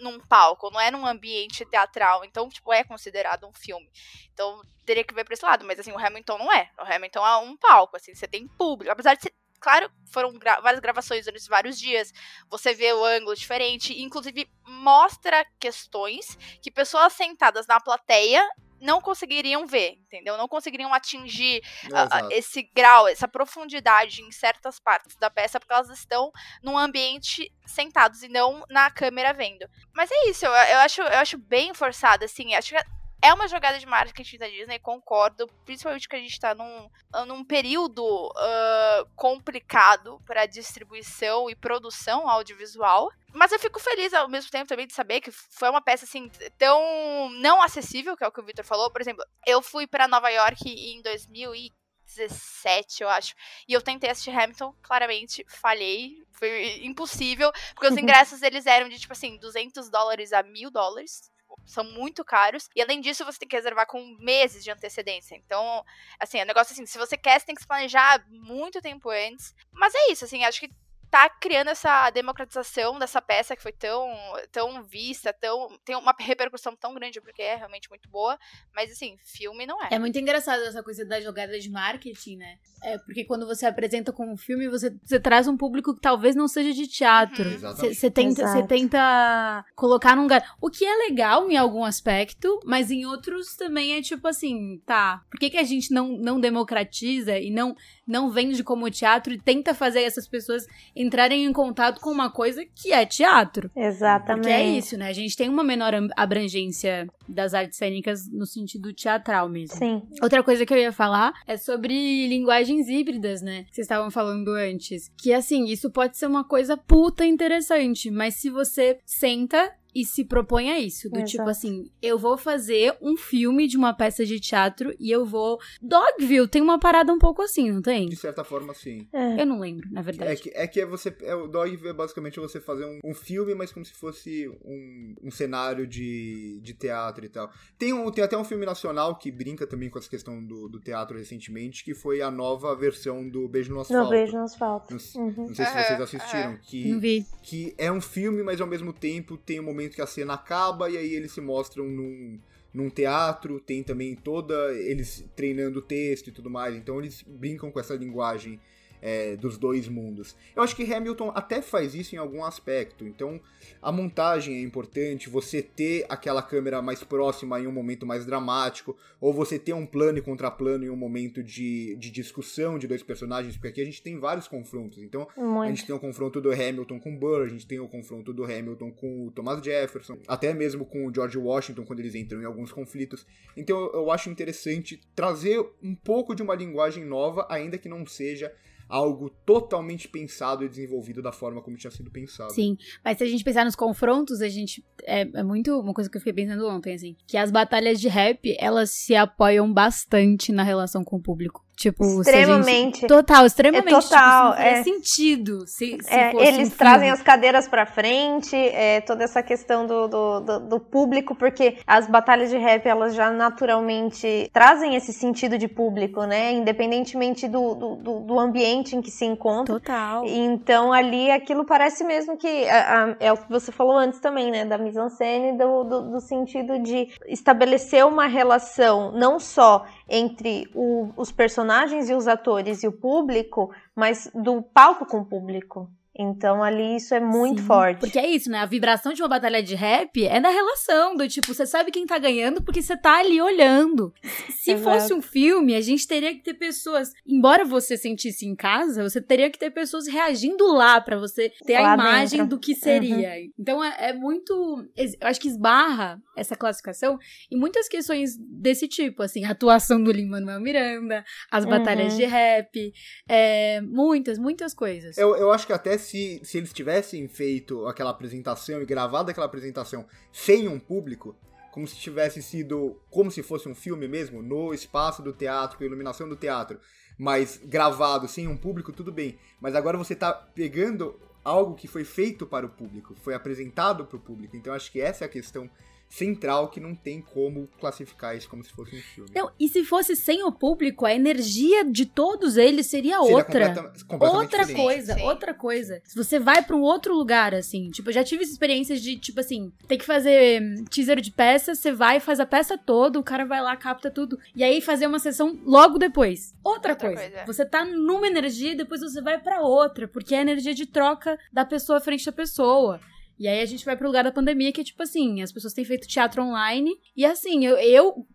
num 0.00 0.18
palco, 0.20 0.70
não 0.70 0.80
é 0.80 0.90
num 0.90 1.06
ambiente 1.06 1.64
teatral, 1.64 2.24
então, 2.24 2.48
tipo, 2.48 2.72
é 2.72 2.84
considerado 2.84 3.46
um 3.46 3.52
filme. 3.54 3.88
Então, 4.32 4.60
teria 4.84 5.04
que 5.04 5.14
ver 5.14 5.24
pra 5.24 5.32
esse 5.34 5.44
lado, 5.44 5.64
mas 5.64 5.78
assim, 5.78 5.92
o 5.92 5.98
Hamilton 5.98 6.36
não 6.38 6.52
é. 6.52 6.68
O 6.78 6.82
Hamilton 6.82 7.26
é 7.26 7.36
um 7.38 7.56
palco, 7.56 7.96
assim, 7.96 8.14
você 8.14 8.26
tem 8.28 8.46
público. 8.48 8.90
Apesar 8.92 9.14
de 9.14 9.22
ser, 9.22 9.32
claro, 9.60 9.90
foram 10.12 10.32
gra- 10.34 10.60
várias 10.60 10.80
gravações 10.80 11.24
durante 11.24 11.48
vários 11.48 11.78
dias, 11.78 12.12
você 12.50 12.74
vê 12.74 12.92
o 12.92 13.04
ângulo 13.04 13.34
diferente, 13.36 13.98
inclusive 14.02 14.46
mostra 14.66 15.46
questões 15.58 16.36
que 16.60 16.70
pessoas 16.70 17.12
sentadas 17.14 17.66
na 17.66 17.80
plateia 17.80 18.46
não 18.80 19.00
conseguiriam 19.00 19.66
ver, 19.66 19.92
entendeu? 19.92 20.36
Não 20.36 20.48
conseguiriam 20.48 20.92
atingir 20.92 21.62
Exato. 21.84 22.28
esse 22.30 22.62
grau, 22.74 23.08
essa 23.08 23.28
profundidade 23.28 24.22
em 24.22 24.30
certas 24.30 24.78
partes 24.78 25.16
da 25.16 25.30
peça, 25.30 25.58
porque 25.58 25.72
elas 25.72 25.90
estão 25.90 26.30
num 26.62 26.76
ambiente 26.78 27.52
sentados 27.66 28.22
e 28.22 28.28
não 28.28 28.64
na 28.68 28.90
câmera 28.90 29.32
vendo. 29.32 29.66
Mas 29.94 30.10
é 30.10 30.28
isso, 30.28 30.44
eu, 30.44 30.52
eu 30.52 30.78
acho, 30.78 31.02
eu 31.02 31.18
acho 31.18 31.38
bem 31.38 31.72
forçado, 31.72 32.24
assim, 32.24 32.54
acho 32.54 32.74
que 32.74 32.84
é 33.24 33.32
uma 33.32 33.48
jogada 33.48 33.78
de 33.78 33.86
marketing 33.86 34.36
da 34.36 34.46
Disney, 34.46 34.78
concordo, 34.78 35.46
principalmente 35.64 36.06
que 36.06 36.14
a 36.14 36.18
gente 36.18 36.38
tá 36.38 36.54
num, 36.54 36.90
num 37.26 37.42
período 37.42 38.30
ah, 38.36 39.06
complicado 39.16 40.20
para 40.26 40.44
distribuição 40.44 41.48
e 41.48 41.56
produção 41.56 42.28
audiovisual. 42.28 43.10
Mas 43.34 43.50
eu 43.50 43.58
fico 43.58 43.80
feliz 43.80 44.14
ao 44.14 44.28
mesmo 44.28 44.48
tempo 44.48 44.68
também 44.68 44.86
de 44.86 44.94
saber 44.94 45.20
que 45.20 45.32
foi 45.32 45.68
uma 45.68 45.82
peça 45.82 46.04
assim 46.04 46.30
tão 46.56 47.28
não 47.40 47.60
acessível, 47.60 48.16
que 48.16 48.22
é 48.22 48.28
o 48.28 48.32
que 48.32 48.40
o 48.40 48.44
Victor 48.44 48.64
falou. 48.64 48.92
Por 48.92 49.00
exemplo, 49.00 49.24
eu 49.44 49.60
fui 49.60 49.88
para 49.88 50.06
Nova 50.06 50.30
York 50.30 50.68
em 50.68 51.02
2017, 51.02 53.02
eu 53.02 53.08
acho, 53.08 53.34
e 53.66 53.72
eu 53.72 53.82
tentei 53.82 54.08
assistir 54.08 54.30
Hamilton, 54.30 54.72
claramente 54.80 55.44
falhei, 55.48 56.22
foi 56.32 56.84
impossível, 56.84 57.50
porque 57.74 57.88
os 57.88 57.96
ingressos 57.98 58.40
eles 58.40 58.66
eram 58.66 58.88
de 58.88 59.00
tipo 59.00 59.12
assim, 59.12 59.36
200 59.38 59.90
dólares 59.90 60.32
a 60.32 60.44
1000 60.44 60.70
dólares. 60.70 61.28
são 61.66 61.84
muito 61.84 62.24
caros. 62.24 62.68
E 62.74 62.82
além 62.82 63.00
disso, 63.00 63.24
você 63.24 63.38
tem 63.40 63.48
que 63.48 63.56
reservar 63.56 63.86
com 63.86 64.16
meses 64.20 64.62
de 64.62 64.70
antecedência. 64.70 65.34
Então, 65.36 65.84
assim, 66.20 66.38
é 66.38 66.44
um 66.44 66.46
negócio 66.46 66.72
assim, 66.72 66.86
se 66.86 66.98
você 66.98 67.16
quer, 67.16 67.40
você 67.40 67.46
tem 67.46 67.54
que 67.56 67.62
se 67.62 67.66
planejar 67.66 68.24
muito 68.28 68.80
tempo 68.80 69.10
antes. 69.10 69.52
Mas 69.72 69.92
é 69.94 70.12
isso, 70.12 70.24
assim, 70.24 70.44
acho 70.44 70.60
que 70.60 70.70
tá 71.14 71.28
criando 71.28 71.68
essa 71.68 72.10
democratização 72.10 72.98
dessa 72.98 73.22
peça 73.22 73.54
que 73.54 73.62
foi 73.62 73.70
tão, 73.70 74.10
tão 74.50 74.82
vista, 74.82 75.32
tão, 75.32 75.68
tem 75.84 75.94
uma 75.94 76.12
repercussão 76.18 76.74
tão 76.74 76.92
grande, 76.92 77.20
porque 77.20 77.40
é 77.40 77.54
realmente 77.54 77.88
muito 77.88 78.08
boa, 78.08 78.36
mas 78.74 78.90
assim, 78.90 79.16
filme 79.24 79.64
não 79.64 79.80
é. 79.80 79.90
É 79.92 79.98
muito 80.00 80.18
engraçado 80.18 80.64
essa 80.64 80.82
coisa 80.82 81.04
da 81.04 81.20
jogada 81.20 81.56
de 81.56 81.70
marketing, 81.70 82.38
né? 82.38 82.58
É 82.82 82.98
porque 82.98 83.24
quando 83.24 83.46
você 83.46 83.64
apresenta 83.64 84.12
como 84.12 84.32
um 84.32 84.36
filme, 84.36 84.68
você, 84.68 84.92
você 85.04 85.20
traz 85.20 85.46
um 85.46 85.56
público 85.56 85.94
que 85.94 86.00
talvez 86.00 86.34
não 86.34 86.48
seja 86.48 86.72
de 86.72 86.88
teatro. 86.88 87.44
Uhum. 87.44 87.54
Exatamente. 87.54 87.94
Você 87.94 88.10
tenta, 88.10 88.42
Exato. 88.42 88.58
você 88.58 88.66
tenta 88.66 89.64
colocar 89.76 90.16
num 90.16 90.22
lugar. 90.22 90.56
O 90.60 90.68
que 90.68 90.84
é 90.84 90.96
legal 90.96 91.48
em 91.48 91.56
algum 91.56 91.84
aspecto, 91.84 92.58
mas 92.64 92.90
em 92.90 93.06
outros 93.06 93.54
também 93.54 93.96
é 93.96 94.02
tipo 94.02 94.26
assim, 94.26 94.82
tá. 94.84 95.22
Por 95.30 95.38
que, 95.38 95.50
que 95.50 95.58
a 95.58 95.62
gente 95.62 95.92
não, 95.92 96.08
não 96.18 96.40
democratiza 96.40 97.38
e 97.38 97.52
não, 97.52 97.76
não 98.04 98.32
vende 98.32 98.64
como 98.64 98.90
teatro 98.90 99.32
e 99.32 99.40
tenta 99.40 99.72
fazer 99.74 100.02
essas 100.02 100.26
pessoas 100.26 100.66
entrarem 101.04 101.44
em 101.44 101.52
contato 101.52 102.00
com 102.00 102.10
uma 102.10 102.30
coisa 102.30 102.64
que 102.64 102.92
é 102.92 103.04
teatro? 103.04 103.70
Exatamente. 103.74 104.42
Porque 104.42 104.54
é 104.54 104.66
isso, 104.66 104.96
né? 104.96 105.08
A 105.08 105.12
gente 105.12 105.36
tem 105.36 105.48
uma 105.48 105.64
menor 105.64 105.92
abrangência 106.16 107.08
das 107.28 107.54
artes 107.54 107.78
cênicas 107.78 108.28
no 108.30 108.46
sentido 108.46 108.92
teatral 108.92 109.48
mesmo. 109.48 109.76
Sim. 109.76 110.02
Outra 110.22 110.42
coisa 110.42 110.64
que 110.64 110.72
eu 110.72 110.78
ia 110.78 110.92
falar 110.92 111.32
é 111.46 111.56
sobre 111.56 112.26
linguagens 112.26 112.88
híbridas, 112.88 113.42
né? 113.42 113.64
Que 113.64 113.74
vocês 113.74 113.84
estavam 113.84 114.10
falando 114.10 114.48
antes. 114.52 115.10
Que 115.16 115.32
assim, 115.32 115.64
isso 115.66 115.90
pode 115.90 116.16
ser 116.16 116.26
uma 116.26 116.44
coisa 116.44 116.76
puta 116.76 117.24
interessante, 117.24 118.10
mas 118.10 118.34
se 118.34 118.50
você 118.50 118.98
senta 119.04 119.72
e 119.94 120.04
se 120.04 120.24
propõe 120.24 120.70
a 120.70 120.78
isso. 120.80 121.08
Do 121.08 121.16
Exato. 121.18 121.30
tipo 121.30 121.48
assim, 121.48 121.90
eu 122.02 122.18
vou 122.18 122.36
fazer 122.36 122.96
um 123.00 123.16
filme 123.16 123.66
de 123.68 123.76
uma 123.76 123.92
peça 123.94 124.24
de 124.24 124.40
teatro 124.40 124.94
e 124.98 125.10
eu 125.10 125.24
vou. 125.24 125.58
Dogville 125.80 126.48
tem 126.48 126.62
uma 126.62 126.78
parada 126.78 127.12
um 127.12 127.18
pouco 127.18 127.42
assim, 127.42 127.70
não 127.70 127.82
tem? 127.82 128.08
De 128.08 128.16
certa 128.16 128.42
forma, 128.44 128.74
sim. 128.74 129.06
É. 129.12 129.42
Eu 129.42 129.46
não 129.46 129.58
lembro, 129.60 129.88
na 129.92 130.02
verdade. 130.02 130.32
É 130.32 130.36
que 130.36 130.50
é, 130.54 130.66
que 130.66 130.80
é 130.80 130.86
você. 130.86 131.14
É, 131.22 131.34
o 131.34 131.46
dog 131.46 131.78
é 131.86 131.92
basicamente 131.92 132.40
você 132.40 132.60
fazer 132.60 132.84
um, 132.84 132.98
um 133.04 133.14
filme, 133.14 133.54
mas 133.54 133.72
como 133.72 133.84
se 133.84 133.92
fosse 133.92 134.48
um, 134.64 135.14
um 135.22 135.30
cenário 135.30 135.86
de, 135.86 136.58
de 136.62 136.74
teatro 136.74 137.24
e 137.24 137.28
tal. 137.28 137.50
Tem, 137.78 137.92
um, 137.92 138.10
tem 138.10 138.24
até 138.24 138.36
um 138.36 138.44
filme 138.44 138.64
nacional 138.66 139.16
que 139.16 139.30
brinca 139.30 139.66
também 139.66 139.88
com 139.90 139.98
essa 139.98 140.08
questão 140.10 140.44
do, 140.44 140.68
do 140.68 140.80
teatro 140.80 141.16
recentemente, 141.18 141.84
que 141.84 141.94
foi 141.94 142.20
a 142.22 142.30
nova 142.30 142.74
versão 142.74 143.28
do 143.28 143.46
Beijo 143.48 143.72
no 143.72 143.80
Asfalto. 143.80 144.04
No 144.04 144.10
beijo 144.10 144.36
no 144.36 144.42
asfalto. 144.44 144.94
Não, 144.94 145.24
Uhum. 145.24 145.46
não 145.48 145.54
sei 145.54 145.64
se 145.66 145.72
vocês 145.72 146.00
assistiram. 146.00 146.50
Não 146.52 146.58
Que, 146.58 146.98
vi. 146.98 147.26
que 147.42 147.74
é 147.78 147.90
um 147.92 148.00
filme, 148.00 148.42
mas 148.42 148.60
ao 148.60 148.66
mesmo 148.66 148.92
tempo 148.92 149.36
tem 149.36 149.60
um 149.60 149.62
momento 149.62 149.83
que 149.90 150.02
a 150.02 150.06
cena 150.06 150.34
acaba 150.34 150.88
e 150.88 150.96
aí 150.96 151.14
eles 151.14 151.32
se 151.32 151.40
mostram 151.40 151.86
num, 151.86 152.38
num 152.72 152.88
teatro. 152.88 153.60
Tem 153.60 153.82
também 153.82 154.14
toda. 154.14 154.54
eles 154.74 155.24
treinando 155.36 155.80
o 155.80 155.82
texto 155.82 156.28
e 156.28 156.32
tudo 156.32 156.50
mais. 156.50 156.74
Então 156.74 156.98
eles 156.98 157.22
brincam 157.26 157.70
com 157.70 157.80
essa 157.80 157.94
linguagem 157.94 158.60
é, 159.04 159.36
dos 159.36 159.58
dois 159.58 159.86
mundos. 159.86 160.34
Eu 160.56 160.62
acho 160.62 160.74
que 160.74 160.90
Hamilton 160.90 161.30
até 161.34 161.60
faz 161.60 161.94
isso 161.94 162.14
em 162.14 162.18
algum 162.18 162.42
aspecto. 162.42 163.06
Então 163.06 163.38
a 163.82 163.92
montagem 163.92 164.56
é 164.56 164.62
importante, 164.62 165.28
você 165.28 165.60
ter 165.60 166.06
aquela 166.08 166.40
câmera 166.40 166.80
mais 166.80 167.04
próxima 167.04 167.60
em 167.60 167.66
um 167.66 167.72
momento 167.72 168.06
mais 168.06 168.24
dramático, 168.24 168.96
ou 169.20 169.30
você 169.30 169.58
ter 169.58 169.74
um 169.74 169.84
plano 169.84 170.18
e 170.18 170.22
contraplano 170.22 170.86
em 170.86 170.88
um 170.88 170.96
momento 170.96 171.42
de, 171.42 171.94
de 171.96 172.10
discussão 172.10 172.78
de 172.78 172.86
dois 172.86 173.02
personagens, 173.02 173.54
porque 173.56 173.68
aqui 173.68 173.82
a 173.82 173.84
gente 173.84 174.00
tem 174.00 174.18
vários 174.18 174.48
confrontos. 174.48 175.02
Então 175.02 175.28
a 175.36 175.40
Muito. 175.40 175.68
gente 175.68 175.86
tem 175.86 175.94
o 175.94 176.00
confronto 176.00 176.40
do 176.40 176.50
Hamilton 176.50 176.98
com 176.98 177.14
o 177.14 177.18
Burr, 177.18 177.42
a 177.42 177.48
gente 177.48 177.66
tem 177.66 177.78
o 177.78 177.86
confronto 177.86 178.32
do 178.32 178.44
Hamilton 178.44 178.90
com 178.90 179.26
o 179.26 179.30
Thomas 179.30 179.62
Jefferson, 179.62 180.16
até 180.26 180.54
mesmo 180.54 180.86
com 180.86 181.06
o 181.06 181.14
George 181.14 181.36
Washington 181.36 181.84
quando 181.84 182.00
eles 182.00 182.14
entram 182.14 182.40
em 182.40 182.46
alguns 182.46 182.72
conflitos. 182.72 183.26
Então 183.54 183.90
eu 183.92 184.10
acho 184.10 184.30
interessante 184.30 184.98
trazer 185.14 185.62
um 185.82 185.94
pouco 185.94 186.34
de 186.34 186.42
uma 186.42 186.54
linguagem 186.54 187.04
nova, 187.04 187.46
ainda 187.50 187.76
que 187.76 187.88
não 187.88 188.06
seja 188.06 188.50
algo 188.88 189.30
totalmente 189.44 190.08
pensado 190.08 190.64
e 190.64 190.68
desenvolvido 190.68 191.22
da 191.22 191.32
forma 191.32 191.60
como 191.62 191.76
tinha 191.76 191.90
sido 191.90 192.10
pensado. 192.10 192.52
Sim, 192.52 192.76
mas 193.04 193.18
se 193.18 193.24
a 193.24 193.26
gente 193.26 193.44
pensar 193.44 193.64
nos 193.64 193.76
confrontos, 193.76 194.40
a 194.40 194.48
gente. 194.48 194.84
É, 195.02 195.22
é 195.22 195.42
muito 195.42 195.78
uma 195.78 195.92
coisa 195.92 196.10
que 196.10 196.16
eu 196.16 196.20
fiquei 196.20 196.32
pensando 196.32 196.66
ontem, 196.66 196.94
assim. 196.94 197.16
Que 197.26 197.36
as 197.36 197.50
batalhas 197.50 198.00
de 198.00 198.08
rap, 198.08 198.56
elas 198.58 198.90
se 198.90 199.14
apoiam 199.14 199.72
bastante 199.72 200.52
na 200.52 200.62
relação 200.62 201.04
com 201.04 201.16
o 201.16 201.22
público. 201.22 201.64
Tipo, 201.76 202.04
a 202.04 202.06
gente- 202.08 202.20
Extremamente. 202.20 203.06
Total, 203.06 203.44
extremamente. 203.46 203.88
É 203.94 204.00
total, 204.00 204.50
tipo, 204.52 204.62
é. 204.62 204.82
sentido 204.84 205.66
se, 205.66 205.98
se 206.00 206.14
É, 206.14 206.32
eles 206.46 206.68
um 206.68 206.76
trazem 206.76 207.10
as 207.10 207.20
cadeiras 207.22 207.66
pra 207.66 207.84
frente, 207.84 208.54
é, 208.54 209.00
toda 209.00 209.24
essa 209.24 209.42
questão 209.42 209.84
do, 209.86 210.06
do, 210.08 210.40
do- 210.40 210.60
do 210.60 210.80
público, 210.80 211.34
porque 211.34 211.78
as 211.86 212.06
batalhas 212.06 212.48
de 212.50 212.56
rap, 212.56 212.86
elas 212.86 213.14
já 213.14 213.30
naturalmente 213.30 214.48
trazem 214.52 214.94
esse 214.94 215.12
sentido 215.12 215.58
de 215.58 215.66
público, 215.68 216.22
né? 216.24 216.52
Independentemente 216.52 217.48
do, 217.48 217.74
do, 217.74 217.96
do- 217.96 218.20
ambiente 218.38 218.94
em 218.94 219.02
que 219.02 219.10
se 219.10 219.24
encontra. 219.24 219.74
Total. 219.74 220.24
Então 220.26 220.92
ali 220.92 221.30
aquilo 221.30 221.64
parece 221.64 222.04
mesmo 222.04 222.36
que 222.36 222.68
a- 222.68 223.04
a- 223.04 223.16
é 223.18 223.32
o 223.32 223.36
que 223.36 223.50
você 223.50 223.72
falou 223.72 223.96
antes 223.96 224.20
também, 224.20 224.50
né? 224.50 224.64
Da 224.64 224.78
mise-en-scène, 224.78 225.56
do, 225.58 225.84
do, 225.84 226.02
do 226.12 226.20
sentido 226.20 226.78
de 226.78 227.08
estabelecer 227.26 228.04
uma 228.06 228.26
relação 228.26 229.12
não 229.12 229.38
só 229.40 229.84
entre 230.08 230.68
o- 230.74 231.10
os 231.16 231.32
personagens 231.32 232.08
e 232.08 232.14
os 232.14 232.26
atores 232.26 232.82
e 232.82 232.88
o 232.88 232.92
público, 232.92 233.70
mas 233.94 234.30
do 234.34 234.62
palco 234.62 235.06
com 235.06 235.18
o 235.20 235.24
público. 235.24 235.88
Então 236.16 236.62
ali 236.62 236.96
isso 236.96 237.14
é 237.14 237.20
muito 237.20 237.60
Sim, 237.60 237.66
forte. 237.66 238.00
Porque 238.00 238.18
é 238.18 238.28
isso, 238.28 238.48
né? 238.50 238.58
A 238.58 238.66
vibração 238.66 239.12
de 239.12 239.20
uma 239.22 239.28
batalha 239.28 239.62
de 239.62 239.74
rap 239.74 240.24
é 240.26 240.40
da 240.40 240.48
relação, 240.48 241.16
do 241.16 241.28
tipo, 241.28 241.52
você 241.52 241.66
sabe 241.66 241.90
quem 241.90 242.06
tá 242.06 242.18
ganhando 242.18 242.62
porque 242.62 242.80
você 242.82 242.96
tá 242.96 243.18
ali 243.18 243.40
olhando. 243.40 244.12
Se 244.50 244.72
Exato. 244.72 244.82
fosse 245.00 245.12
um 245.14 245.20
filme, 245.20 245.74
a 245.74 245.80
gente 245.80 246.06
teria 246.06 246.32
que 246.34 246.42
ter 246.42 246.54
pessoas, 246.54 247.10
embora 247.26 247.64
você 247.64 247.96
sentisse 247.96 248.46
em 248.46 248.54
casa, 248.54 249.02
você 249.02 249.20
teria 249.20 249.50
que 249.50 249.58
ter 249.58 249.70
pessoas 249.70 250.06
reagindo 250.06 250.66
lá 250.72 251.00
pra 251.00 251.16
você 251.18 251.50
ter 251.66 251.74
a 251.76 251.82
Lá 251.82 251.94
imagem 251.94 252.40
dentro. 252.40 252.56
do 252.56 252.60
que 252.60 252.74
seria. 252.74 253.32
Então 253.58 253.82
é, 253.82 254.10
é 254.10 254.12
muito, 254.12 254.52
eu 254.96 255.28
acho 255.28 255.40
que 255.40 255.48
esbarra 255.48 256.20
essa 256.36 256.56
classificação 256.56 257.18
em 257.50 257.58
muitas 257.58 257.88
questões 257.88 258.36
desse 258.38 258.86
tipo, 258.88 259.22
assim, 259.22 259.44
a 259.44 259.50
atuação 259.50 260.02
do 260.02 260.10
Lin-Manuel 260.12 260.60
Miranda, 260.60 261.24
as 261.50 261.64
batalhas 261.64 262.12
Uhum. 262.12 262.18
de 262.18 262.24
rap, 262.26 262.92
é, 263.28 263.80
muitas, 263.80 264.38
muitas 264.38 264.74
coisas. 264.74 265.16
Eu, 265.18 265.34
eu 265.36 265.50
acho 265.52 265.66
que 265.66 265.72
até 265.72 265.96
se, 266.04 266.40
se 266.44 266.58
eles 266.58 266.72
tivessem 266.72 267.26
feito 267.28 267.86
aquela 267.86 268.10
apresentação 268.10 268.80
e 268.80 268.86
gravado 268.86 269.30
aquela 269.30 269.46
apresentação 269.46 270.06
sem 270.32 270.68
um 270.68 270.78
público, 270.78 271.36
como 271.72 271.86
se 271.88 271.96
tivesse 271.96 272.42
sido 272.42 273.00
como 273.10 273.30
se 273.30 273.42
fosse 273.42 273.68
um 273.68 273.74
filme 273.74 274.06
mesmo, 274.06 274.42
no 274.42 274.72
espaço 274.72 275.22
do 275.22 275.32
teatro, 275.32 275.76
com 275.76 275.84
a 275.84 275.86
iluminação 275.86 276.28
do 276.28 276.36
teatro, 276.36 276.78
mas 277.18 277.60
gravado 277.64 278.28
sem 278.28 278.46
um 278.46 278.56
público, 278.56 278.92
tudo 278.92 279.10
bem. 279.10 279.38
Mas 279.60 279.74
agora 279.74 279.98
você 279.98 280.14
tá 280.14 280.32
pegando 280.32 281.18
algo 281.44 281.74
que 281.74 281.88
foi 281.88 282.04
feito 282.04 282.46
para 282.46 282.64
o 282.64 282.70
público, 282.70 283.14
foi 283.16 283.34
apresentado 283.34 284.04
para 284.06 284.16
o 284.16 284.20
público. 284.20 284.56
Então 284.56 284.72
acho 284.72 284.90
que 284.90 285.00
essa 285.00 285.24
é 285.24 285.26
a 285.26 285.30
questão 285.30 285.68
central 286.08 286.68
que 286.68 286.78
não 286.78 286.94
tem 286.94 287.20
como 287.20 287.68
classificar 287.80 288.36
isso 288.36 288.48
como 288.48 288.62
se 288.62 288.70
fosse 288.70 288.96
um 288.96 289.00
filme. 289.00 289.30
Não, 289.34 289.50
e 289.58 289.68
se 289.68 289.84
fosse 289.84 290.14
sem 290.14 290.44
o 290.44 290.52
público, 290.52 291.04
a 291.04 291.12
energia 291.14 291.84
de 291.84 292.06
todos 292.06 292.56
eles 292.56 292.86
seria, 292.86 293.20
Seria 293.20 293.36
outra. 293.36 293.68
completa- 293.74 294.04
completamente 294.06 294.42
Outra 294.44 294.58
diferente. 294.60 294.82
coisa, 294.84 295.14
Sim. 295.14 295.22
outra 295.22 295.54
coisa. 295.54 296.00
Se 296.04 296.14
você 296.16 296.38
vai 296.38 296.62
pra 296.62 296.76
um 296.76 296.82
outro 296.82 297.14
lugar, 297.14 297.54
assim, 297.54 297.90
tipo, 297.90 298.10
eu 298.10 298.14
já 298.14 298.22
tive 298.22 298.44
experiências 298.44 299.00
de, 299.00 299.18
tipo 299.18 299.40
assim, 299.40 299.72
tem 299.88 299.98
que 299.98 300.04
fazer 300.04 300.62
hum, 300.62 300.84
teaser 300.88 301.20
de 301.20 301.30
peça, 301.32 301.74
você 301.74 301.90
vai, 301.92 302.20
faz 302.20 302.38
a 302.40 302.46
peça 302.46 302.78
toda, 302.78 303.18
o 303.18 303.22
cara 303.24 303.44
vai 303.44 303.60
lá, 303.60 303.76
capta 303.76 304.10
tudo, 304.10 304.38
e 304.54 304.62
aí 304.62 304.80
fazer 304.80 305.06
uma 305.06 305.18
sessão 305.18 305.58
logo 305.64 305.98
depois. 305.98 306.54
Outra, 306.62 306.92
Outra 306.92 307.08
coisa. 307.08 307.30
coisa. 307.30 307.44
Você 307.46 307.64
tá 307.66 307.84
numa 307.84 308.26
energia 308.26 308.72
e 308.72 308.76
depois 308.76 309.00
você 309.00 309.20
vai 309.20 309.38
pra 309.40 309.60
outra, 309.62 310.06
porque 310.06 310.34
é 310.34 310.38
a 310.38 310.42
energia 310.42 310.74
de 310.74 310.86
troca 310.86 311.38
da 311.52 311.64
pessoa 311.64 312.00
frente 312.00 312.28
à 312.28 312.32
pessoa. 312.32 313.00
E 313.38 313.48
aí 313.48 313.60
a 313.60 313.66
gente 313.66 313.84
vai 313.84 313.96
pro 313.96 314.06
lugar 314.06 314.24
da 314.24 314.32
pandemia, 314.32 314.72
que 314.72 314.80
é 314.80 314.84
tipo 314.84 315.02
assim, 315.02 315.42
as 315.42 315.52
pessoas 315.52 315.72
têm 315.74 315.84
feito 315.84 316.06
teatro 316.08 316.42
online, 316.42 316.90
e 317.16 317.24
assim, 317.26 317.64
eu, 317.66 317.76
eu 317.78 318.26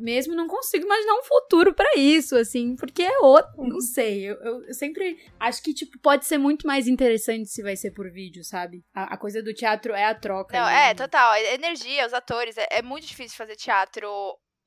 mesmo 0.00 0.34
não 0.34 0.48
consigo 0.48 0.86
imaginar 0.86 1.12
um 1.14 1.22
futuro 1.22 1.74
pra 1.74 1.90
isso, 1.96 2.34
assim, 2.36 2.74
porque 2.74 3.02
é 3.02 3.18
outro, 3.18 3.52
não 3.62 3.80
sei, 3.82 4.22
eu, 4.30 4.34
eu- 4.36 4.64
eu 4.64 4.72
sempre 4.74 5.18
acho 5.38 5.62
que, 5.62 5.74
tipo, 5.74 5.98
pode 5.98 6.24
ser 6.24 6.38
muito 6.38 6.66
mais 6.66 6.88
interessante 6.88 7.50
se 7.50 7.62
vai 7.62 7.76
ser 7.76 7.90
por 7.90 8.10
vídeo, 8.10 8.42
sabe? 8.42 8.82
A, 8.94 9.14
a 9.14 9.16
coisa 9.18 9.42
do 9.42 9.52
teatro 9.52 9.92
é 9.92 10.04
a 10.06 10.14
troca. 10.14 10.58
Não, 10.58 10.66
né? 10.66 10.90
é, 10.90 10.94
total. 10.94 11.32
a 11.32 11.40
Energia, 11.54 12.06
os 12.06 12.14
atores. 12.14 12.56
É, 12.56 12.66
é 12.78 12.82
muito 12.82 13.06
difícil 13.06 13.36
fazer 13.36 13.56
teatro 13.56 14.08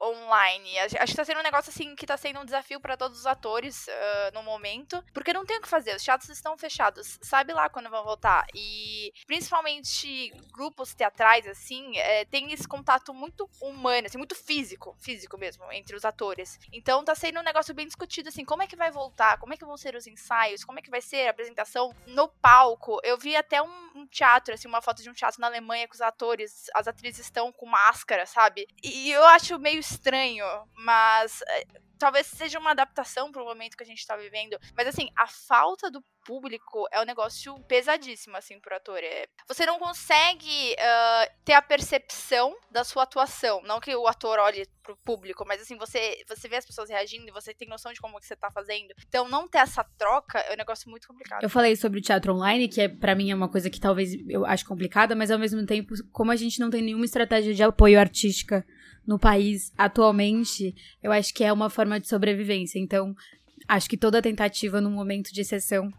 online. 0.02 0.80
Acho 0.80 1.12
que 1.12 1.16
tá 1.16 1.26
sendo 1.26 1.40
um 1.40 1.44
negócio 1.44 1.70
assim 1.70 1.96
que 1.96 2.06
tá 2.06 2.18
sendo 2.18 2.40
um 2.40 2.46
desafio 2.46 2.80
para 2.80 2.98
todos 2.98 3.20
os 3.20 3.26
atores 3.26 3.88
uh, 3.88 4.34
no 4.34 4.42
momento, 4.42 5.04
porque 5.14 5.34
não 5.34 5.46
tem 5.46 5.58
o 5.58 5.62
que 5.62 5.68
fazer, 5.68 5.96
os 5.96 6.04
teatros 6.04 6.30
estão 6.30 6.58
fechados. 6.58 7.20
Sabe 7.22 7.54
lá 7.54 7.70
quando 7.70 7.90
vão 7.90 8.04
voltar? 8.04 8.46
E 8.56 9.14
principalmente 9.28 10.32
grupos 10.52 10.94
teatrais, 10.94 11.46
assim, 11.48 11.98
é, 11.98 12.26
tem 12.26 12.52
esse 12.52 12.68
contato 12.68 13.14
muito 13.14 13.50
humano, 13.62 14.08
assim, 14.08 14.18
muito 14.18 14.36
físico, 14.36 14.96
físico 15.00 15.38
mesmo, 15.38 15.72
entre 15.72 15.96
os 15.96 16.04
atores. 16.04 16.60
Então 16.74 17.04
tá 17.06 17.14
sendo 17.14 17.40
um 17.40 17.44
negócio 17.44 17.74
bem 17.74 17.86
discutido, 17.86 18.30
assim, 18.30 18.44
como 18.44 18.64
é 18.64 18.68
que 18.68 18.76
vai 18.76 18.92
voltar, 18.92 19.38
como 19.38 19.54
é 19.54 19.58
que 19.58 19.66
vão 19.66 19.78
ser 19.78 19.96
os 19.96 20.08
ensaios, 20.08 20.64
como 20.64 20.80
é 20.80 20.82
que 20.82 20.90
vai 20.90 21.02
ser 21.02 21.28
a 21.28 21.32
apresentação 21.32 21.94
no 22.08 22.28
palco. 22.28 23.00
Eu 23.04 23.18
vi 23.18 23.36
até 23.36 23.62
um, 23.62 23.92
um 23.96 24.08
teatro, 24.08 24.54
assim, 24.54 24.68
uma 24.68 24.82
foto 24.82 25.04
de 25.04 25.10
um 25.10 25.14
teatro 25.14 25.40
na 25.40 25.48
Alemanha 25.48 25.88
que 25.88 25.96
os 25.96 26.02
atores, 26.02 26.70
as 26.74 26.88
atrizes 26.88 27.26
estão 27.26 27.52
com 27.52 27.66
máscara, 27.66 28.26
sabe? 28.26 28.68
E 28.84 29.12
eu 29.12 29.24
acho 29.26 29.60
meio 29.60 29.84
estranho, 29.91 30.45
mas 30.73 31.41
eh, 31.47 31.65
talvez 32.01 32.25
seja 32.25 32.58
uma 32.58 32.71
adaptação 32.71 33.32
para 33.32 33.43
o 33.43 33.45
momento 33.45 33.77
que 33.77 33.84
a 33.84 33.86
gente 33.86 33.99
está 33.99 34.17
vivendo. 34.17 34.58
Mas 34.75 34.88
assim, 34.88 35.10
a 35.15 35.27
falta 35.27 35.91
do 35.91 36.04
público 36.25 36.88
é 36.91 36.99
um 36.99 37.06
negócio 37.06 37.56
pesadíssimo, 37.65 38.36
assim, 38.36 38.60
pro 38.60 38.75
ator. 38.75 38.97
É, 38.97 39.27
você 39.47 39.67
não 39.67 39.77
consegue 39.77 40.73
uh, 40.73 41.32
ter 41.45 41.54
a 41.54 41.62
percepção 41.62 42.56
da 42.71 42.84
sua 42.84 43.04
atuação. 43.04 43.62
Não 43.63 43.80
que 43.80 43.95
o 43.95 44.08
ator 44.08 44.39
olhe 44.39 44.67
pro 44.82 44.97
público, 44.97 45.45
mas 45.47 45.62
assim, 45.62 45.77
você, 45.77 46.23
você 46.27 46.47
vê 46.47 46.56
as 46.56 46.65
pessoas 46.65 46.89
reagindo 46.89 47.27
e 47.27 47.32
você 47.32 47.54
tem 47.54 47.67
noção 47.67 47.93
de 47.93 48.01
como 48.01 48.19
que 48.19 48.25
você 48.25 48.36
tá 48.36 48.49
fazendo. 48.49 48.93
Então, 49.08 49.27
não 49.27 49.47
ter 49.47 49.60
essa 49.60 49.84
troca 49.84 50.39
é 50.39 50.54
um 50.54 50.58
negócio 50.58 50.89
muito 50.89 51.08
complicado. 51.08 51.43
Eu 51.43 51.49
falei 51.49 51.75
sobre 51.75 51.99
o 51.99 52.01
teatro 52.01 52.34
online, 52.34 52.67
que 52.67 52.82
é, 52.82 52.89
para 52.89 53.13
mim 53.13 53.30
é 53.30 53.36
uma 53.36 53.49
coisa 53.49 53.69
que 53.69 53.80
talvez 53.80 54.13
eu 54.27 54.43
acho 54.43 54.65
complicada, 54.65 55.15
mas 55.15 55.30
ao 55.30 55.38
mesmo 55.38 55.63
tempo, 55.67 55.93
como 56.12 56.32
a 56.32 56.36
gente 56.36 56.60
não 56.60 56.71
tem 56.71 56.82
nenhuma 56.82 57.06
estratégia 57.06 57.54
de 57.54 57.62
apoio 57.62 57.99
artística 57.99 58.65
no 59.06 59.20
país 59.20 59.72
atualmente, 59.78 60.76
eu 61.02 61.12
acho 61.12 61.34
que 61.34 61.44
é 61.44 61.52
uma 61.52 61.70
forma 61.70 62.00
de 62.00 62.08
sobrevivência. 62.08 62.80
Então, 62.80 63.16
acho 63.68 63.90
que 63.90 63.98
toda 63.98 64.22
tentativa 64.22 64.80
no 64.80 64.90
momento 64.90 65.32
de 65.32 65.42
exceção 65.42 65.92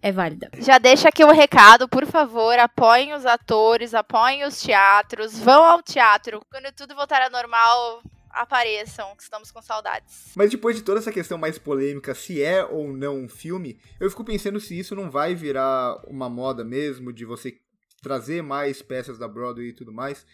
é 0.00 0.12
válida. 0.12 0.50
Já 0.58 0.78
deixa 0.78 1.08
aqui 1.08 1.24
o 1.24 1.28
um 1.28 1.32
recado, 1.32 1.88
por 1.88 2.06
favor, 2.06 2.58
apoiem 2.58 3.14
os 3.14 3.26
atores, 3.26 3.94
apoiem 3.94 4.44
os 4.44 4.60
teatros, 4.60 5.38
vão 5.38 5.64
ao 5.64 5.82
teatro. 5.82 6.40
Quando 6.50 6.72
tudo 6.72 6.94
voltar 6.94 7.20
ao 7.22 7.30
normal, 7.30 8.02
apareçam, 8.30 9.14
que 9.16 9.22
estamos 9.22 9.50
com 9.50 9.60
saudades. 9.60 10.32
Mas 10.36 10.50
depois 10.50 10.76
de 10.76 10.82
toda 10.82 11.00
essa 11.00 11.12
questão 11.12 11.36
mais 11.36 11.58
polêmica, 11.58 12.14
se 12.14 12.42
é 12.42 12.64
ou 12.64 12.92
não 12.92 13.16
um 13.16 13.28
filme, 13.28 13.80
eu 13.98 14.08
fico 14.08 14.24
pensando 14.24 14.60
se 14.60 14.78
isso 14.78 14.94
não 14.94 15.10
vai 15.10 15.34
virar 15.34 16.00
uma 16.06 16.28
moda 16.28 16.64
mesmo, 16.64 17.12
de 17.12 17.24
você 17.24 17.58
trazer 18.00 18.42
mais 18.42 18.80
peças 18.80 19.18
da 19.18 19.26
Broadway 19.26 19.68
e 19.68 19.72
tudo 19.72 19.92
mais. 19.92 20.24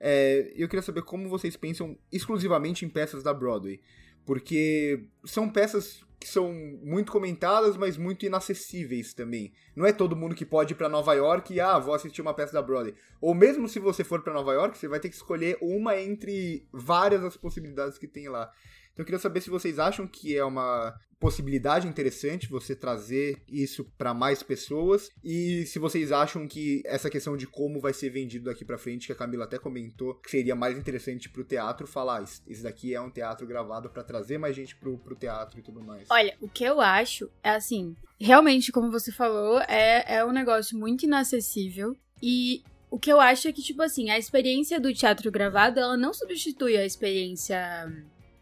É, 0.00 0.52
eu 0.56 0.68
queria 0.68 0.82
saber 0.82 1.02
como 1.02 1.28
vocês 1.28 1.56
pensam 1.56 1.96
exclusivamente 2.10 2.84
em 2.84 2.88
peças 2.88 3.22
da 3.22 3.34
Broadway. 3.34 3.80
Porque 4.24 5.06
são 5.24 5.48
peças 5.48 6.04
que 6.20 6.28
são 6.28 6.52
muito 6.82 7.10
comentadas, 7.10 7.78
mas 7.78 7.96
muito 7.96 8.26
inacessíveis 8.26 9.14
também. 9.14 9.52
Não 9.74 9.86
é 9.86 9.92
todo 9.92 10.14
mundo 10.14 10.34
que 10.34 10.44
pode 10.44 10.74
ir 10.74 10.76
para 10.76 10.88
Nova 10.88 11.14
York 11.14 11.54
e, 11.54 11.60
ah, 11.60 11.78
vou 11.78 11.94
assistir 11.94 12.20
uma 12.20 12.34
peça 12.34 12.52
da 12.52 12.60
Broadway. 12.60 12.94
Ou 13.20 13.34
mesmo 13.34 13.66
se 13.66 13.78
você 13.78 14.04
for 14.04 14.22
para 14.22 14.34
Nova 14.34 14.52
York, 14.52 14.76
você 14.76 14.86
vai 14.86 15.00
ter 15.00 15.08
que 15.08 15.14
escolher 15.14 15.56
uma 15.62 15.98
entre 15.98 16.66
várias 16.70 17.24
as 17.24 17.38
possibilidades 17.38 17.96
que 17.96 18.06
tem 18.06 18.28
lá. 18.28 18.52
Então 18.92 19.02
eu 19.02 19.04
queria 19.04 19.18
saber 19.18 19.40
se 19.40 19.50
vocês 19.50 19.78
acham 19.78 20.06
que 20.06 20.36
é 20.36 20.44
uma 20.44 20.94
possibilidade 21.20 21.86
interessante 21.86 22.48
você 22.48 22.74
trazer 22.74 23.42
isso 23.46 23.84
para 23.98 24.14
mais 24.14 24.42
pessoas 24.42 25.10
e 25.22 25.66
se 25.66 25.78
vocês 25.78 26.10
acham 26.10 26.48
que 26.48 26.82
essa 26.86 27.10
questão 27.10 27.36
de 27.36 27.46
como 27.46 27.78
vai 27.78 27.92
ser 27.92 28.08
vendido 28.08 28.46
daqui 28.46 28.64
para 28.64 28.78
frente, 28.78 29.06
que 29.06 29.12
a 29.12 29.16
Camila 29.16 29.44
até 29.44 29.58
comentou, 29.58 30.14
que 30.14 30.30
seria 30.30 30.56
mais 30.56 30.78
interessante 30.78 31.28
pro 31.28 31.44
teatro 31.44 31.86
falar, 31.86 32.22
esse 32.22 32.62
daqui 32.62 32.94
é 32.94 33.00
um 33.00 33.10
teatro 33.10 33.46
gravado 33.46 33.90
para 33.90 34.02
trazer 34.02 34.38
mais 34.38 34.56
gente 34.56 34.74
pro, 34.74 34.96
pro 34.96 35.14
teatro 35.14 35.60
e 35.60 35.62
tudo 35.62 35.82
mais. 35.82 36.08
Olha, 36.10 36.34
o 36.40 36.48
que 36.48 36.64
eu 36.64 36.80
acho 36.80 37.30
é 37.42 37.50
assim, 37.50 37.94
realmente, 38.18 38.72
como 38.72 38.90
você 38.90 39.12
falou, 39.12 39.60
é, 39.60 40.16
é 40.16 40.24
um 40.24 40.32
negócio 40.32 40.78
muito 40.78 41.04
inacessível 41.04 41.94
e 42.22 42.62
o 42.90 42.98
que 42.98 43.12
eu 43.12 43.20
acho 43.20 43.46
é 43.46 43.52
que, 43.52 43.62
tipo 43.62 43.82
assim, 43.82 44.10
a 44.10 44.18
experiência 44.18 44.80
do 44.80 44.92
teatro 44.92 45.30
gravado, 45.30 45.78
ela 45.78 45.96
não 45.96 46.12
substitui 46.12 46.76
a 46.76 46.84
experiência 46.84 47.88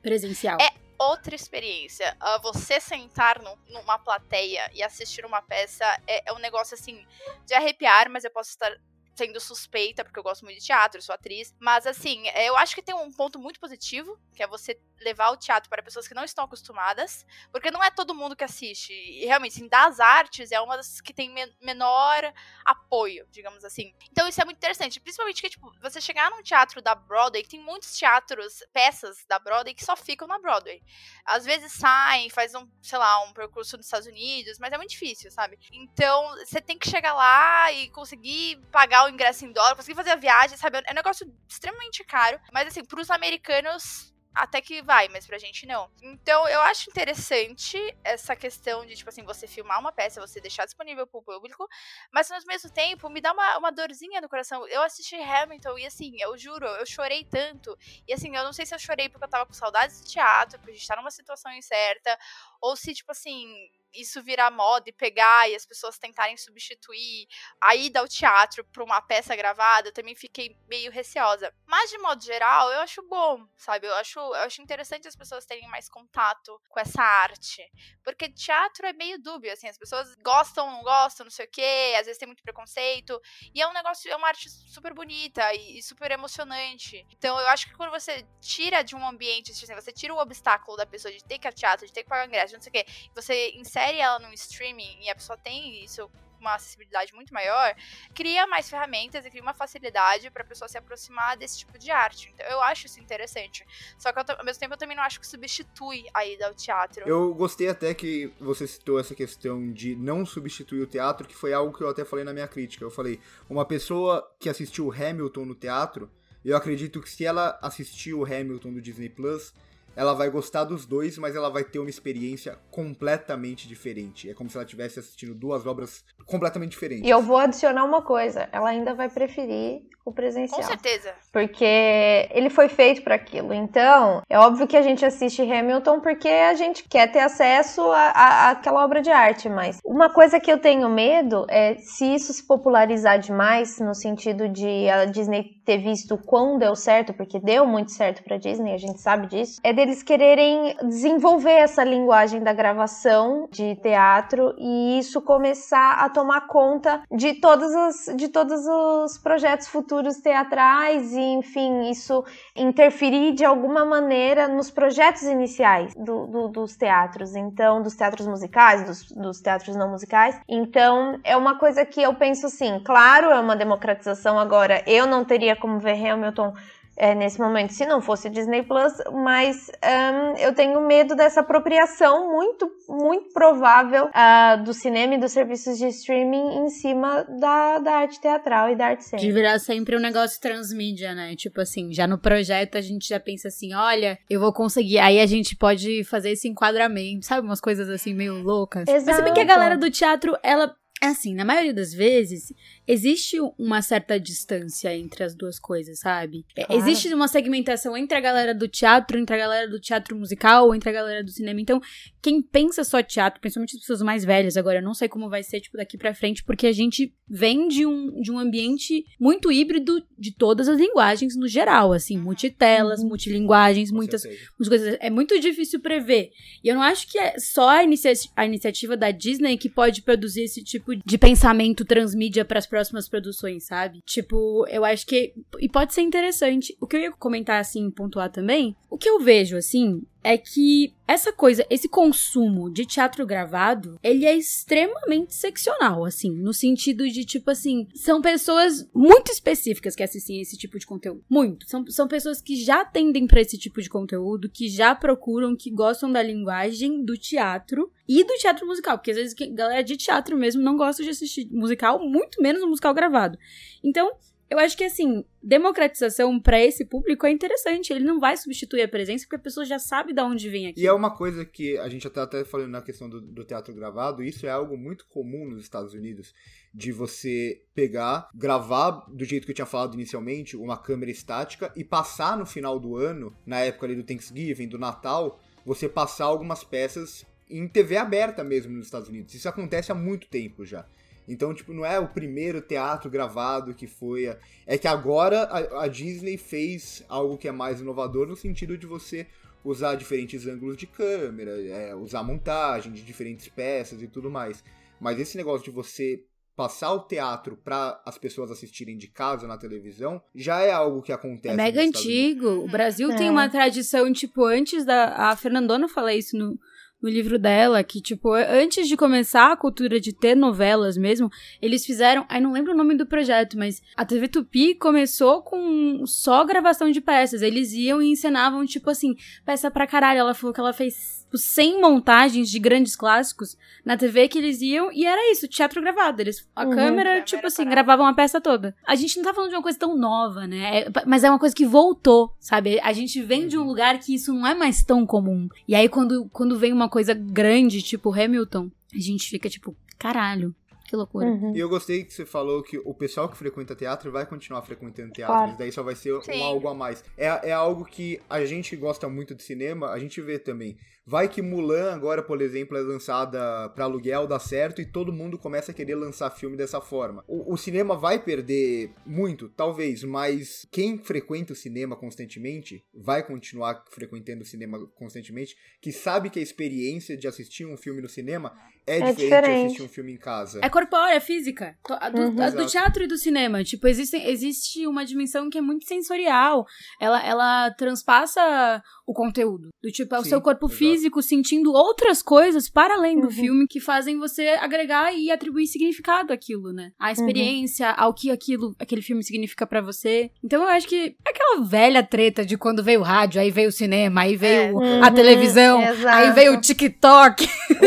presencial. 0.02 0.58
É 0.61 0.72
outra 0.98 1.34
experiência. 1.34 2.16
Uh, 2.20 2.42
você 2.42 2.80
sentar 2.80 3.40
no, 3.40 3.56
numa 3.68 3.98
plateia 3.98 4.70
e 4.74 4.82
assistir 4.82 5.24
uma 5.24 5.40
peça 5.40 5.84
é, 6.06 6.28
é, 6.28 6.32
um 6.32 6.38
negócio 6.38 6.74
assim 6.74 7.06
de 7.46 7.54
arrepiar, 7.54 8.11
mas 8.11 8.24
eu 8.24 8.30
posso 8.30 8.50
estar 8.50 8.72
sendo 9.18 9.40
suspeita, 9.40 10.04
porque 10.04 10.18
eu 10.18 10.22
gosto 10.22 10.44
muito 10.44 10.61
de 10.61 10.64
teatro, 10.64 11.02
sou 11.02 11.14
atriz. 11.14 11.52
Mas 11.59 11.87
assim, 11.87 12.26
eu 12.28 12.57
acho 12.57 12.74
que 12.74 12.83
tem 12.83 12.94
um 12.94 13.12
ponto 13.12 13.38
muito 13.38 13.59
positivo, 13.59 14.18
que 14.35 14.42
é 14.42 14.46
você 14.46 14.81
levar 15.00 15.31
o 15.31 15.37
teatro 15.37 15.68
para 15.68 15.83
pessoas 15.83 16.07
que 16.09 16.14
não 16.14 16.24
estão 16.24 16.44
acostumadas, 16.44 17.26
porque 17.52 17.70
não 17.70 17.83
é 17.83 17.90
todo 17.90 18.14
mundo 18.14 18.37
que 18.37 18.44
assiste. 18.44 18.92
E 18.92 19.24
realmente, 19.26 19.52
assim, 19.52 19.68
das 19.68 20.00
artes 20.00 20.52
é 20.52 20.61
uma 20.61 20.76
das 20.76 21.00
que 21.00 21.12
tem 21.12 21.33
menor 21.61 22.33
apoio, 22.64 23.26
digamos 23.31 23.64
assim. 23.64 23.94
Então 24.11 24.28
isso 24.28 24.40
é 24.40 24.44
muito 24.44 24.57
interessante, 24.57 25.00
principalmente 25.00 25.42
que, 25.42 25.50
tipo, 25.50 25.72
você 25.81 26.00
chegar 26.00 26.31
num 26.31 26.42
teatro 26.42 26.81
da 26.81 26.94
Broadway, 26.94 27.42
que 27.42 27.50
tem 27.50 27.61
muitos 27.61 27.96
teatros, 27.96 28.62
peças 28.72 29.24
da 29.28 29.38
Broadway 29.38 29.74
que 29.74 29.85
só 29.85 29.96
ficam 29.96 30.28
na 30.28 30.38
Broadway. 30.38 30.83
Às 31.24 31.44
vezes 31.44 31.72
saem, 31.72 32.31
faz 32.31 32.54
um, 32.54 32.68
sei 32.83 32.98
lá, 32.98 33.24
um 33.24 33.33
percurso 33.33 33.76
nos 33.76 33.87
Estados 33.87 34.07
Unidos, 34.07 34.59
mas 34.59 34.72
é 34.72 34.76
muito 34.76 34.90
difícil, 34.90 35.31
sabe? 35.31 35.59
Então, 35.72 36.37
você 36.38 36.61
tem 36.61 36.78
que 36.78 36.88
chegar 36.88 37.14
lá 37.14 37.72
e 37.72 37.88
conseguir 37.90 38.61
pagar 38.70 39.04
o 39.04 39.08
ingresso 39.09 39.44
em 39.44 39.53
dólar, 39.53 39.77
conseguir 39.77 39.97
fazer 39.97 40.11
a 40.11 40.16
viagem, 40.16 40.57
sabe? 40.57 40.79
É 40.79 40.92
um 40.92 40.94
negócio 40.94 41.27
extremamente 41.49 42.05
caro, 42.05 42.40
mas 42.53 42.68
assim, 42.68 42.85
pros 42.85 43.11
americanos 43.11 44.12
até 44.38 44.61
que 44.61 44.83
vai, 44.83 45.09
mas 45.09 45.27
pra 45.27 45.37
gente 45.37 45.66
não. 45.66 45.90
Então, 46.01 46.47
eu 46.49 46.61
acho 46.62 46.88
interessante 46.88 47.77
essa 48.05 48.37
questão 48.37 48.87
de, 48.87 48.94
tipo 48.94 49.11
assim, 49.11 49.25
você 49.25 49.47
filmar 49.49 49.81
uma 49.81 49.92
peça, 49.92 50.21
você 50.21 50.40
deixar 50.40 50.64
disponível 50.64 51.07
pro 51.07 51.23
público, 51.23 51.66
mas 52.12 52.31
ao 52.31 52.38
mesmo 52.47 52.71
tempo 52.71 53.11
me 53.11 53.21
dá 53.21 53.33
uma, 53.33 53.59
uma 53.59 53.73
dorzinha 53.73 54.21
no 54.21 54.29
coração. 54.29 54.66
Eu 54.68 54.83
assisti 54.83 55.16
Hamilton 55.16 55.79
e, 55.79 55.87
assim, 55.87 56.12
eu 56.21 56.37
juro, 56.38 56.66
eu 56.66 56.87
chorei 56.87 57.25
tanto. 57.25 57.77
E, 58.07 58.12
assim, 58.12 58.35
eu 58.37 58.44
não 58.44 58.53
sei 58.53 58.64
se 58.64 58.75
eu 58.75 58.79
chorei 58.79 59.09
porque 59.09 59.25
eu 59.25 59.29
tava 59.31 59.47
com 59.47 59.53
saudades 59.53 60.03
de 60.03 60.12
teatro, 60.12 60.59
porque 60.59 60.73
a 60.73 60.75
gente 60.75 60.87
tá 60.87 60.97
numa 60.97 61.11
situação 61.11 61.53
incerta, 61.53 62.16
ou 62.61 62.77
se, 62.77 62.94
tipo 62.94 63.11
assim, 63.11 63.44
isso 63.92 64.22
virar 64.22 64.51
moda 64.51 64.88
e 64.88 64.92
pegar 64.92 65.48
e 65.48 65.55
as 65.55 65.66
pessoas 65.66 65.98
tentarem 65.98 66.37
substituir 66.37 67.27
a 67.61 67.74
ida 67.74 68.01
ao 68.01 68.09
teatro 68.09 68.64
por 68.66 68.83
uma 68.83 69.01
peça 69.01 69.35
gravada, 69.35 69.88
eu 69.88 69.92
também 69.92 70.14
fiquei 70.14 70.57
meio 70.68 70.90
receosa. 70.90 71.53
Mas 71.66 71.90
de 71.90 71.98
modo 71.98 72.22
geral, 72.22 72.70
eu 72.72 72.81
acho 72.81 73.03
bom, 73.09 73.46
sabe? 73.57 73.87
Eu 73.87 73.94
acho, 73.94 74.18
eu 74.18 74.35
acho 74.35 74.62
interessante 74.62 75.09
as 75.09 75.16
pessoas 75.16 75.46
terem 75.46 75.68
mais 75.68 75.88
contato 75.88 76.61
com 76.68 76.81
essa 76.81 77.03
arte. 77.03 77.62
Porque 78.03 78.29
teatro 78.29 78.87
é 78.87 78.92
meio 78.92 79.20
dúbio, 79.20 79.53
assim, 79.53 79.68
as 79.68 79.79
pessoas 79.79 80.14
gostam, 80.22 80.70
não 80.70 80.83
gostam, 80.83 81.24
não 81.24 81.31
sei 81.31 81.46
o 81.46 81.51
quê, 81.51 81.94
às 81.98 82.07
vezes 82.07 82.18
tem 82.18 82.27
muito 82.27 82.42
preconceito. 82.42 83.20
E 83.55 83.61
é 83.61 83.66
um 83.66 83.72
negócio, 83.72 84.11
é 84.11 84.16
uma 84.16 84.29
arte 84.29 84.48
super 84.51 84.94
bonita 84.94 85.53
e, 85.55 85.79
e 85.79 85.83
super 85.83 86.11
emocionante. 86.11 87.05
Então 87.11 87.38
eu 87.40 87.48
acho 87.48 87.66
que 87.66 87.74
quando 87.74 87.90
você 87.90 88.27
tira 88.40 88.83
de 88.83 88.94
um 88.94 89.07
ambiente, 89.07 89.53
assim, 89.53 89.74
você 89.74 89.92
tira 89.92 90.14
o 90.14 90.18
obstáculo 90.18 90.77
da 90.77 90.87
pessoa 90.87 91.12
de 91.12 91.24
ter 91.24 91.38
que 91.38 91.46
ir 91.46 91.48
ao 91.48 91.55
teatro, 91.55 91.87
de 91.87 91.92
ter 91.92 92.03
que 92.03 92.09
pagar 92.09 92.27
ingresso, 92.27 92.55
não 92.55 92.61
sei 92.61 92.70
o 92.70 92.72
quê, 92.72 92.87
você 93.14 93.51
insere 93.53 93.88
insere 93.88 94.01
ela 94.01 94.18
no 94.18 94.33
streaming 94.35 94.98
e 95.03 95.11
a 95.11 95.14
pessoa 95.14 95.38
tem 95.38 95.85
isso 95.85 96.11
uma 96.40 96.55
acessibilidade 96.55 97.12
muito 97.14 97.35
maior, 97.35 97.74
cria 98.14 98.46
mais 98.46 98.70
ferramentas 98.70 99.27
e 99.27 99.29
cria 99.29 99.42
uma 99.42 99.55
facilidade 99.55 100.31
para 100.31 100.44
a 100.44 100.46
pessoa 100.46 100.68
se 100.68 100.79
aproximar 100.79 101.37
desse 101.37 101.59
tipo 101.59 101.77
de 101.77 101.90
arte. 101.90 102.31
Então, 102.33 102.46
eu 102.46 102.61
acho 102.62 102.87
isso 102.87 103.01
interessante. 103.01 103.66
Só 103.98 104.12
que 104.12 104.20
ao 104.20 104.44
mesmo 104.44 104.61
tempo 104.61 104.74
eu 104.74 104.79
também 104.79 104.96
não 104.96 105.03
acho 105.03 105.18
que 105.18 105.27
substitui 105.27 106.07
a 106.14 106.24
ida 106.24 106.46
ao 106.46 106.55
teatro. 106.55 107.09
Eu 107.09 107.35
gostei 107.35 107.68
até 107.68 107.92
que 107.92 108.33
você 108.38 108.68
citou 108.68 109.01
essa 109.01 109.16
questão 109.16 109.72
de 109.72 109.96
não 109.96 110.24
substituir 110.24 110.81
o 110.81 110.87
teatro, 110.87 111.27
que 111.27 111.35
foi 111.35 111.53
algo 111.53 111.77
que 111.77 111.83
eu 111.83 111.88
até 111.88 112.05
falei 112.05 112.24
na 112.24 112.33
minha 112.33 112.46
crítica. 112.46 112.85
Eu 112.85 112.90
falei, 112.90 113.20
uma 113.51 113.64
pessoa 113.64 114.24
que 114.38 114.48
assistiu 114.48 114.92
Hamilton 114.92 115.44
no 115.44 115.57
teatro, 115.57 116.09
eu 116.44 116.57
acredito 116.57 117.03
que 117.03 117.11
se 117.11 117.24
ela 117.24 117.59
assistiu 117.61 118.20
o 118.20 118.24
Hamilton 118.24 118.74
do 118.74 118.81
Disney 118.81 119.09
Plus, 119.09 119.53
ela 119.98 120.14
vai 120.14 120.31
gostar 120.31 120.62
dos 120.62 120.87
dois, 120.87 121.18
mas 121.18 121.35
ela 121.35 121.51
vai 121.51 121.64
ter 121.64 121.81
uma 121.81 121.90
experiência 121.90 122.57
completamente 122.78 123.66
diferente. 123.66 124.30
É 124.30 124.34
como 124.34 124.48
se 124.48 124.56
ela 124.56 124.64
estivesse 124.64 125.00
assistindo 125.00 125.34
duas 125.34 125.66
obras 125.66 126.04
completamente 126.24 126.70
diferentes. 126.70 127.04
E 127.04 127.10
eu 127.10 127.20
vou 127.20 127.36
adicionar 127.36 127.84
uma 127.84 128.02
coisa: 128.02 128.48
ela 128.52 128.68
ainda 128.68 128.94
vai 128.94 129.08
preferir 129.08 129.82
o 130.08 130.12
presencial. 130.12 130.60
Com 130.60 130.66
certeza. 130.66 131.12
Porque 131.32 132.28
ele 132.30 132.48
foi 132.48 132.68
feito 132.68 133.02
para 133.02 133.14
aquilo. 133.14 133.52
Então, 133.52 134.22
é 134.28 134.38
óbvio 134.38 134.66
que 134.66 134.76
a 134.76 134.82
gente 134.82 135.04
assiste 135.04 135.42
Hamilton 135.42 136.00
porque 136.00 136.28
a 136.28 136.54
gente 136.54 136.84
quer 136.88 137.10
ter 137.12 137.20
acesso 137.20 137.82
àquela 137.92 138.84
obra 138.84 139.02
de 139.02 139.10
arte, 139.10 139.48
mas 139.48 139.78
uma 139.84 140.08
coisa 140.08 140.40
que 140.40 140.50
eu 140.50 140.58
tenho 140.58 140.88
medo 140.88 141.44
é 141.48 141.74
se 141.74 142.14
isso 142.14 142.32
se 142.32 142.46
popularizar 142.46 143.18
demais, 143.18 143.78
no 143.78 143.94
sentido 143.94 144.48
de 144.48 144.88
a 144.88 145.04
Disney 145.04 145.58
ter 145.64 145.78
visto 145.78 146.14
o 146.14 146.18
quão 146.18 146.58
deu 146.58 146.74
certo, 146.74 147.12
porque 147.12 147.38
deu 147.38 147.66
muito 147.66 147.92
certo 147.92 148.22
pra 148.24 148.38
Disney, 148.38 148.72
a 148.72 148.78
gente 148.78 149.00
sabe 149.00 149.26
disso, 149.26 149.60
é 149.62 149.72
deles 149.72 150.02
quererem 150.02 150.74
desenvolver 150.84 151.52
essa 151.52 151.84
linguagem 151.84 152.42
da 152.42 152.54
gravação 152.68 153.48
de 153.50 153.74
teatro 153.76 154.54
e 154.59 154.98
isso 154.98 155.22
começar 155.22 155.94
a 156.04 156.09
tomar 156.11 156.46
conta 156.46 157.02
de 157.11 157.35
todos 157.35 157.70
os, 157.74 158.16
de 158.16 158.28
todos 158.28 158.61
os 158.66 159.18
projetos 159.18 159.68
futuros 159.68 160.18
teatrais 160.18 161.12
e, 161.12 161.20
enfim, 161.20 161.88
isso 161.90 162.24
interferir 162.54 163.33
de 163.33 163.44
alguma 163.44 163.85
maneira 163.85 164.48
nos 164.48 164.70
projetos 164.70 165.22
iniciais 165.22 165.94
do, 165.94 166.26
do, 166.26 166.48
dos 166.48 166.76
teatros, 166.76 167.35
então, 167.35 167.83
dos 167.83 167.94
teatros 167.94 168.26
musicais, 168.26 168.85
dos, 168.85 169.12
dos 169.12 169.40
teatros 169.40 169.74
não 169.74 169.90
musicais. 169.90 170.38
Então, 170.48 171.18
é 171.24 171.37
uma 171.37 171.59
coisa 171.59 171.85
que 171.87 172.02
eu 172.02 172.14
penso 172.14 172.46
assim, 172.46 172.81
claro, 172.85 173.31
é 173.31 173.40
uma 173.40 173.57
democratização 173.57 174.38
agora. 174.38 174.83
Eu 174.87 175.07
não 175.07 175.24
teria 175.24 175.57
como 175.57 175.78
ver 175.78 176.07
Hamilton 176.07 176.52
é, 176.98 177.14
nesse 177.14 177.40
momento 177.40 177.72
se 177.72 177.87
não 177.87 178.02
fosse 178.02 178.28
Disney 178.28 178.62
Plus, 178.64 178.92
mas 179.12 179.70
um, 179.84 180.37
eu 180.38 180.52
tenho 180.52 180.80
medo 180.80 181.14
dessa 181.14 181.40
apropriação 181.40 182.30
muito, 182.30 182.68
muito 182.88 183.32
provável 183.32 184.06
uh, 184.06 184.62
do 184.64 184.74
cinema 184.74 185.14
e 185.14 185.18
dos 185.18 185.30
serviços 185.30 185.78
de 185.78 185.87
streaming 185.87 186.64
em 186.64 186.68
cima 186.68 187.24
da, 187.38 187.78
da 187.78 187.92
arte 187.98 188.20
teatral 188.20 188.70
e 188.70 188.76
da 188.76 188.87
arte 188.87 189.04
cênica. 189.04 189.26
De 189.26 189.32
virar 189.32 189.58
sempre 189.61 189.96
um 189.96 190.00
negócio 190.00 190.40
transmídia, 190.40 191.14
né? 191.14 191.37
Tipo 191.37 191.61
assim, 191.61 191.92
já 191.92 192.06
no 192.06 192.18
projeto 192.18 192.76
a 192.76 192.80
gente 192.80 193.08
já 193.08 193.20
pensa 193.20 193.48
assim, 193.48 193.72
olha, 193.74 194.18
eu 194.28 194.40
vou 194.40 194.52
conseguir. 194.52 194.98
Aí 194.98 195.20
a 195.20 195.26
gente 195.26 195.54
pode 195.54 196.02
fazer 196.04 196.30
esse 196.30 196.48
enquadramento, 196.48 197.26
sabe? 197.26 197.46
Umas 197.46 197.61
coisas 197.61 197.88
assim 197.88 198.12
meio 198.12 198.42
loucas. 198.42 198.88
Exato. 198.88 199.06
Mas 199.06 199.16
se 199.16 199.22
bem 199.22 199.34
que 199.34 199.40
a 199.40 199.44
galera 199.44 199.76
do 199.76 199.90
teatro, 199.90 200.37
ela 200.42 200.74
é 201.02 201.06
assim, 201.06 201.34
na 201.34 201.44
maioria 201.44 201.72
das 201.74 201.92
vezes, 201.92 202.52
existe 202.87 203.37
uma 203.58 203.82
certa 203.82 204.18
distância 204.18 204.94
entre 204.96 205.22
as 205.24 205.34
duas 205.34 205.58
coisas, 205.58 206.00
sabe? 206.00 206.44
É, 206.56 206.64
Claro. 206.64 206.80
Existe 206.82 207.12
uma 207.14 207.28
segmentação 207.28 207.96
entre 207.96 208.16
a 208.16 208.20
galera 208.20 208.54
do 208.54 208.66
teatro, 208.68 209.18
entre 209.18 209.34
a 209.34 209.38
galera 209.38 209.68
do 209.68 209.80
teatro 209.80 210.16
musical, 210.16 210.74
entre 210.74 210.90
a 210.90 210.92
galera 210.92 211.22
do 211.24 211.30
cinema. 211.30 211.61
Então, 211.61 211.80
quem 212.22 212.42
pensa 212.42 212.82
só 212.84 213.02
teatro, 213.02 213.40
principalmente 213.40 213.74
as 213.76 213.80
pessoas 213.80 214.02
mais 214.02 214.24
velhas 214.24 214.56
agora, 214.56 214.78
eu 214.78 214.82
não 214.82 214.94
sei 214.94 215.08
como 215.08 215.28
vai 215.30 215.42
ser, 215.42 215.61
tipo, 215.61 215.76
daqui 215.76 215.96
pra 215.96 216.14
frente, 216.14 216.42
porque 216.44 216.66
a 216.66 216.72
gente 216.72 217.14
vem 217.28 217.68
de 217.68 217.84
um, 217.87 218.20
de 218.20 218.30
um 218.32 218.38
ambiente 218.38 219.04
muito 219.20 219.52
híbrido 219.52 220.02
de 220.18 220.32
todas 220.34 220.68
as 220.68 220.78
linguagens 220.78 221.37
no 221.37 221.46
geral, 221.46 221.92
assim, 221.92 222.16
multitelas, 222.18 223.02
multilinguagens, 223.02 223.90
Com 223.90 223.96
muitas 223.96 224.24
muitas 224.24 224.68
coisas. 224.68 224.96
É 225.00 225.11
muito 225.11 225.38
difícil 225.40 225.80
prever. 225.80 226.30
E 226.62 226.68
eu 226.68 226.74
não 226.74 226.82
acho 226.82 227.06
que 227.11 227.18
é 227.18 227.38
só 227.38 227.68
a, 227.68 227.84
inicia- 227.84 228.12
a 228.34 228.46
iniciativa 228.46 228.96
da 228.96 229.11
Disney 229.11 229.56
que 229.56 229.68
pode 229.68 230.02
produzir 230.02 230.42
esse 230.42 230.62
tipo 230.64 230.88
de 230.96 231.18
pensamento 231.18 231.85
transmídia 231.85 232.44
para 232.44 232.59
as 232.59 232.66
próximas 232.66 233.09
produções, 233.09 233.64
sabe? 233.64 234.03
Tipo, 234.05 234.66
eu 234.68 234.85
acho 234.85 235.07
que. 235.07 235.35
E 235.59 235.68
pode 235.68 235.94
ser 235.94 236.03
interessante. 236.03 236.77
O 236.81 236.87
que 236.87 236.96
eu 236.96 237.01
ia 237.01 237.12
comentar, 237.12 237.61
assim, 237.61 237.90
pontuar 237.90 238.31
também, 238.31 238.77
o 238.90 238.96
que 238.96 239.09
eu 239.09 239.20
vejo, 239.20 239.57
assim, 239.57 240.03
é 240.22 240.37
que 240.37 240.94
essa 241.07 241.33
coisa, 241.33 241.66
esse 241.70 241.88
consumo 241.88 242.70
de 242.70 242.85
teatro 242.85 243.26
gravado, 243.26 243.98
ele 244.02 244.26
é 244.26 244.37
extremamente 244.37 245.35
seccional, 245.35 246.04
assim, 246.04 246.31
no 246.31 246.52
sentido 246.52 247.09
de, 247.09 247.24
tipo 247.24 247.50
assim, 247.50 247.88
são 247.94 248.20
pessoas 248.20 248.88
muito 248.94 249.33
específicas 249.33 249.96
que 249.96 250.02
assistem 250.02 250.40
esse 250.40 250.57
tipo 250.57 250.78
de 250.78 250.87
conteúdo. 250.87 251.24
Muito. 251.31 251.66
São, 251.68 251.87
são 251.88 252.07
pessoas 252.07 252.42
que 252.42 252.57
já 252.57 252.85
tendem 252.85 253.26
pra 253.26 253.40
esse 253.40 253.57
tipo 253.57 253.81
de 253.81 253.88
conteúdo, 253.88 254.50
que 254.50 254.68
já 254.68 254.94
procuram, 254.94 255.57
que 255.57 255.70
gostam 255.70 256.12
da 256.12 256.22
linguagem 256.22 257.04
do 257.04 257.16
teatro 257.16 257.90
e 258.07 258.24
do 258.24 258.35
teatro 258.35 258.66
musical, 258.66 258.98
porque 258.98 259.11
às 259.11 259.16
vezes 259.16 259.35
a 259.40 259.46
galera 259.54 259.85
de 259.85 259.96
teatro 259.96 260.37
mesmo 260.37 260.62
não 260.62 260.76
gosta 260.76 261.02
de 261.02 261.11
assistir 261.11 261.48
musical, 261.50 262.07
muito 262.07 262.42
menos 262.42 262.62
um 262.62 262.68
musical 262.68 262.92
gravado. 262.92 263.38
Então, 263.83 264.12
eu 264.50 264.58
acho 264.58 264.76
que 264.76 264.84
assim, 264.84 265.24
democratização 265.42 266.40
pra 266.40 266.61
esse 266.61 266.84
público 266.84 267.26
é 267.26 267.30
interessante. 267.30 267.92
Ele 267.92 268.04
não 268.04 268.18
vai 268.18 268.37
substituir 268.37 268.82
a 268.82 268.88
presença 268.88 269.24
porque 269.24 269.37
a 269.37 269.40
pessoa 269.40 269.66
já 269.66 269.78
sabe 269.78 270.12
de 270.12 270.22
onde 270.22 270.48
vem 270.48 270.68
aqui. 270.68 270.80
E 270.80 270.87
é 270.87 270.92
uma 270.92 271.14
coisa 271.14 271.44
que 271.44 271.76
a 271.78 271.88
gente 271.88 272.06
até 272.06 272.20
até 272.20 272.44
falando 272.44 272.70
na 272.70 272.82
questão 272.82 273.08
do, 273.08 273.20
do 273.20 273.44
teatro 273.44 273.74
gravado, 273.74 274.22
isso 274.22 274.46
é 274.46 274.50
algo 274.50 274.76
muito 274.76 275.06
comum 275.06 275.48
nos 275.48 275.62
Estados 275.62 275.92
Unidos, 275.92 276.34
de 276.72 276.92
você 276.92 277.62
pegar, 277.74 278.28
gravar 278.34 279.06
do 279.08 279.24
jeito 279.24 279.44
que 279.44 279.50
eu 279.50 279.54
tinha 279.56 279.66
falado 279.66 279.94
inicialmente, 279.94 280.56
uma 280.56 280.78
câmera 280.78 281.11
estática 281.11 281.72
e 281.76 281.84
passar 281.84 282.37
no 282.37 282.46
final 282.46 282.78
do 282.78 282.96
ano, 282.96 283.37
na 283.44 283.61
época 283.61 283.87
ali 283.87 283.96
do 283.96 284.04
Thanksgiving, 284.04 284.68
do 284.68 284.78
Natal, 284.78 285.40
você 285.64 285.88
passar 285.88 286.24
algumas 286.24 286.64
peças 286.64 287.26
em 287.50 287.66
TV 287.66 287.96
aberta 287.96 288.44
mesmo 288.44 288.72
nos 288.72 288.87
Estados 288.87 289.08
Unidos. 289.08 289.34
Isso 289.34 289.48
acontece 289.48 289.92
há 289.92 289.94
muito 289.94 290.28
tempo 290.28 290.64
já. 290.64 290.87
Então, 291.28 291.52
tipo, 291.52 291.72
não 291.74 291.84
é 291.84 291.98
o 291.98 292.08
primeiro 292.08 292.60
teatro 292.60 293.10
gravado 293.10 293.74
que 293.74 293.86
foi. 293.86 294.28
a- 294.28 294.38
É 294.66 294.78
que 294.78 294.88
agora 294.88 295.42
a, 295.44 295.84
a 295.84 295.88
Disney 295.88 296.36
fez 296.38 297.04
algo 297.08 297.36
que 297.36 297.46
é 297.48 297.52
mais 297.52 297.80
inovador 297.80 298.26
no 298.26 298.34
sentido 298.36 298.76
de 298.78 298.86
você 298.86 299.26
usar 299.64 299.94
diferentes 299.96 300.46
ângulos 300.46 300.76
de 300.76 300.86
câmera, 300.86 301.50
é, 301.60 301.94
usar 301.94 302.22
montagem 302.22 302.92
de 302.92 303.02
diferentes 303.02 303.48
peças 303.48 304.00
e 304.02 304.06
tudo 304.08 304.30
mais. 304.30 304.62
Mas 305.00 305.18
esse 305.20 305.36
negócio 305.36 305.64
de 305.64 305.70
você 305.70 306.22
passar 306.56 306.92
o 306.92 307.00
teatro 307.00 307.56
para 307.56 308.00
as 308.04 308.18
pessoas 308.18 308.50
assistirem 308.50 308.96
de 308.96 309.06
casa 309.06 309.46
na 309.46 309.56
televisão 309.56 310.20
já 310.34 310.60
é 310.60 310.72
algo 310.72 311.02
que 311.02 311.12
acontece. 311.12 311.54
É 311.54 311.56
mega 311.56 311.80
antigo. 311.82 312.48
O 312.64 312.68
Brasil 312.68 313.12
É. 313.12 313.16
tem 313.16 313.30
uma 313.30 313.48
tradição, 313.48 314.12
tipo, 314.12 314.44
antes 314.44 314.84
da. 314.84 315.30
A 315.30 315.36
Fernandona 315.36 315.88
fala 315.88 316.12
isso 316.14 316.36
no, 316.36 316.58
no 317.00 317.08
livro 317.08 317.38
dela, 317.38 317.82
que, 317.84 318.00
tipo, 318.00 318.32
antes 318.32 318.88
de 318.88 318.96
começar 318.96 319.52
a 319.52 319.56
cultura 319.56 320.00
de 320.00 320.12
ter 320.12 320.34
novelas 320.34 320.96
mesmo, 320.96 321.30
eles 321.62 321.87
fizeram. 321.87 322.26
Ai, 322.28 322.40
não 322.40 322.52
lembro 322.52 322.72
o 322.72 322.76
nome 322.76 322.96
do 322.96 323.06
projeto, 323.06 323.56
mas 323.56 323.80
a 323.96 324.04
TV 324.04 324.28
Tupi 324.28 324.74
começou 324.74 325.42
com 325.42 326.04
só 326.06 326.44
gravação 326.44 326.90
de 326.90 327.00
peças. 327.00 327.42
Eles 327.42 327.72
iam 327.72 328.02
e 328.02 328.11
encenavam, 328.11 328.66
tipo 328.66 328.90
assim, 328.90 329.14
peça 329.44 329.70
pra 329.70 329.87
caralho. 329.87 330.20
Ela 330.20 330.34
falou 330.34 330.52
que 330.52 330.61
ela 330.61 330.72
fez 330.72 331.17
tipo, 331.28 331.38
100 331.38 331.80
montagens 331.80 332.50
de 332.50 332.58
grandes 332.58 332.96
clássicos 332.96 333.56
na 333.84 333.96
TV 333.96 334.28
que 334.28 334.38
eles 334.38 334.60
iam, 334.62 334.90
e 334.92 335.04
era 335.04 335.30
isso, 335.30 335.46
teatro 335.46 335.80
gravado. 335.80 336.20
Eles, 336.22 336.46
a 336.56 336.64
Uhum. 336.64 336.70
câmera, 336.70 336.88
Câmera 337.10 337.22
tipo 337.22 337.46
assim, 337.46 337.56
parada. 337.64 337.70
gravavam 337.70 338.06
a 338.06 338.14
peça 338.14 338.40
toda. 338.40 338.74
A 338.86 338.94
gente 338.94 339.16
não 339.18 339.24
tá 339.24 339.34
falando 339.34 339.50
de 339.50 339.56
uma 339.56 339.62
coisa 339.62 339.78
tão 339.78 339.96
nova, 339.96 340.46
né? 340.46 340.80
É- 340.80 340.92
mas 341.06 341.22
é 341.24 341.30
uma 341.30 341.38
coisa 341.38 341.54
que 341.54 341.66
voltou, 341.66 342.34
sabe? 342.40 342.80
A 342.80 342.92
gente 342.92 343.20
vem 343.22 343.46
de 343.46 343.58
um 343.58 343.64
lugar 343.64 343.98
que 343.98 344.14
isso 344.14 344.32
não 344.32 344.46
é 344.46 344.54
mais 344.54 344.82
tão 344.82 345.06
comum. 345.06 345.48
E 345.66 345.74
aí, 345.74 345.88
quando, 345.88 346.28
quando 346.32 346.58
vem 346.58 346.72
uma 346.72 346.88
coisa 346.88 347.12
grande, 347.14 347.82
tipo 347.82 348.12
Hamilton, 348.12 348.70
a 348.94 348.98
gente 348.98 349.28
fica 349.28 349.48
tipo, 349.50 349.76
caralho, 349.98 350.54
que 350.88 350.96
loucura. 350.96 351.27
Uhum. 351.27 351.55
E 351.55 351.61
eu 351.61 351.68
gostei 351.68 352.03
que 352.03 352.14
você 352.14 352.24
falou 352.24 352.62
que 352.62 352.79
o 352.79 352.94
pessoal 352.94 353.29
que 353.29 353.37
frequenta 353.37 353.74
teatro 353.74 354.11
vai 354.11 354.24
continuar 354.24 354.62
frequentando 354.62 355.12
teatro. 355.12 355.35
Claro. 355.35 355.51
Isso 355.51 355.59
daí 355.59 355.70
só 355.70 355.83
vai 355.83 355.94
ser 355.94 356.14
um 356.14 356.42
algo 356.42 356.66
a 356.66 356.74
mais. 356.74 357.05
É, 357.16 357.51
é 357.51 357.53
algo 357.53 357.85
que 357.85 358.20
a 358.29 358.44
gente 358.44 358.70
que 358.70 358.77
gosta 358.77 359.09
muito 359.09 359.35
de 359.35 359.42
cinema, 359.42 359.90
a 359.90 359.98
gente 359.98 360.20
vê 360.20 360.38
também. 360.38 360.79
Vai 361.11 361.27
que 361.27 361.40
Mulan 361.40 361.94
agora, 361.94 362.22
por 362.22 362.42
exemplo, 362.42 362.77
é 362.77 362.81
lançada 362.81 363.70
pra 363.70 363.85
aluguel, 363.85 364.27
dá 364.27 364.38
certo, 364.38 364.83
e 364.83 364.85
todo 364.85 365.11
mundo 365.11 365.38
começa 365.38 365.72
a 365.72 365.74
querer 365.74 365.94
lançar 365.94 366.31
filme 366.31 366.55
dessa 366.55 366.83
forma. 366.83 367.24
O, 367.27 367.55
o 367.55 367.57
cinema 367.57 367.96
vai 367.96 368.18
perder 368.18 368.92
muito, 369.07 369.48
talvez, 369.48 370.05
mas 370.05 370.66
quem 370.70 370.98
frequenta 370.98 371.55
o 371.55 371.57
cinema 371.57 371.96
constantemente 371.96 372.85
vai 372.92 373.22
continuar 373.27 373.85
frequentando 373.90 374.42
o 374.42 374.46
cinema 374.46 374.87
constantemente, 374.96 375.57
que 375.81 375.92
sabe 375.92 376.29
que 376.29 376.38
a 376.38 376.42
experiência 376.42 377.16
de 377.16 377.27
assistir 377.27 377.64
um 377.64 377.79
filme 377.79 378.03
no 378.03 378.09
cinema 378.09 378.53
é, 378.88 378.98
É 379.01 379.12
diferente, 379.12 379.66
assistir 379.66 379.83
um 379.83 379.88
filme 379.88 380.12
em 380.12 380.16
casa. 380.16 380.61
É 380.62 380.68
corpórea, 380.68 381.14
é 381.16 381.20
física. 381.20 381.77
A 382.01 382.09
Do, 382.09 382.20
Uhum. 382.22 382.42
a 382.42 382.51
do 382.51 382.66
teatro 382.66 383.03
e 383.05 383.07
do 383.07 383.16
cinema. 383.18 383.62
Tipo, 383.64 383.87
existe, 383.88 384.16
existe 384.16 384.87
uma 384.87 385.05
dimensão 385.05 385.48
que 385.51 385.59
é 385.59 385.61
muito 385.61 385.87
sensorial. 385.87 386.64
Ela, 387.01 387.24
ela 387.24 387.70
transpassa 387.72 388.83
o 389.07 389.12
conteúdo. 389.12 389.68
Do 389.83 389.90
tipo, 389.90 390.14
é 390.14 390.18
o 390.18 390.22
Sim, 390.22 390.31
seu 390.31 390.40
corpo 390.40 390.66
exato. 390.66 390.79
físico 390.79 391.22
sentindo 391.22 391.72
outras 391.72 392.22
coisas 392.22 392.68
para 392.68 392.94
além 392.94 393.18
do 393.20 393.27
Uhum. 393.29 393.31
filme 393.33 393.66
que 393.68 393.81
fazem 393.81 394.18
você 394.18 394.48
agregar 394.61 395.14
e 395.14 395.31
atribuir 395.31 395.66
significado 395.66 396.33
àquilo, 396.33 396.72
né? 396.72 396.90
A 396.98 397.12
experiência, 397.12 397.90
ao 397.92 398.12
que 398.12 398.31
aquilo, 398.31 398.74
aquele 398.79 399.01
filme 399.03 399.22
significa 399.24 399.66
pra 399.66 399.81
você. 399.81 400.31
Então 400.44 400.62
eu 400.62 400.68
acho 400.68 400.87
que 400.87 401.16
é 401.27 401.31
aquela 401.31 401.62
velha 401.64 402.03
treta 402.03 402.44
de 402.44 402.57
quando 402.59 402.83
veio 402.83 403.01
o 403.01 403.05
rádio, 403.05 403.40
aí 403.40 403.51
veio 403.51 403.68
o 403.68 403.72
cinema, 403.72 404.22
aí 404.22 404.37
veio 404.37 404.61
É. 404.83 405.01
a 405.01 405.09
Uhum, 405.09 405.14
televisão, 405.14 405.79
aí 405.81 405.88
exato. 405.90 406.35
veio 406.35 406.55
o 406.55 406.61
TikTok. 406.61 407.48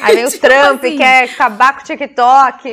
Aí 0.00 0.14
vem 0.16 0.24
o 0.26 0.30
Tipo 0.30 0.46
Trump, 0.46 0.84
assim. 0.84 0.96
quer 0.96 1.24
acabar 1.30 1.74
com 1.76 1.80
o 1.82 1.84
TikTok. 1.84 2.68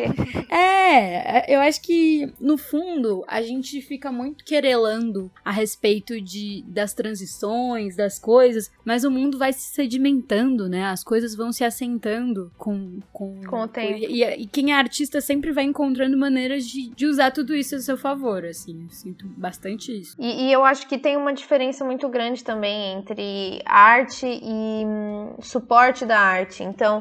É, 0.50 1.54
eu 1.56 1.60
acho 1.62 1.82
que 1.82 2.32
no 2.40 2.58
fundo 2.58 3.24
a 3.28 3.42
gente 3.42 3.82
fica 3.82 4.12
muito 4.12 4.44
querelando 4.44 5.32
a 5.44 5.52
respeito 5.52 6.20
de 6.20 6.64
das 6.68 6.94
transições, 6.94 7.96
das 7.96 8.20
coisas, 8.20 8.72
mas 8.84 9.04
o 9.04 9.12
mundo 9.12 9.38
vai 9.38 9.54
se 9.54 9.74
sedimentando, 9.74 10.68
né? 10.68 10.86
As 10.86 11.04
coisas 11.04 11.36
vão 11.36 11.52
se 11.52 11.64
assentando 11.64 12.52
com 12.58 13.00
com, 13.14 13.42
Com 13.46 13.62
o 13.62 13.68
tempo. 13.68 13.98
E, 14.00 14.24
e- 14.24 14.42
e 14.44 14.48
quem 14.48 14.72
é 14.74 14.76
artista 14.76 15.22
sempre 15.22 15.52
vai 15.52 15.64
encontrando 15.64 16.18
maneiras 16.18 16.66
de, 16.68 16.90
de 16.90 17.06
usar 17.06 17.32
tudo 17.32 17.56
isso 17.56 17.76
a 17.76 17.80
seu 17.80 17.98
favor, 17.98 18.44
assim. 18.46 18.84
Eu 18.84 18.90
sinto 18.90 19.26
bastante 19.38 19.92
isso. 19.98 20.16
E, 20.20 20.48
e 20.48 20.52
eu 20.52 20.66
acho 20.66 20.88
que 20.88 20.98
tem 20.98 21.16
uma 21.18 21.34
diferença 21.34 21.86
muito 21.86 22.08
grande 22.10 22.44
também 22.44 22.94
entre 22.98 23.62
arte 23.66 24.26
e 24.26 24.86
hum, 24.86 25.36
suporte 25.42 26.06
da 26.06 26.20
arte. 26.20 26.64
Então, 26.64 27.01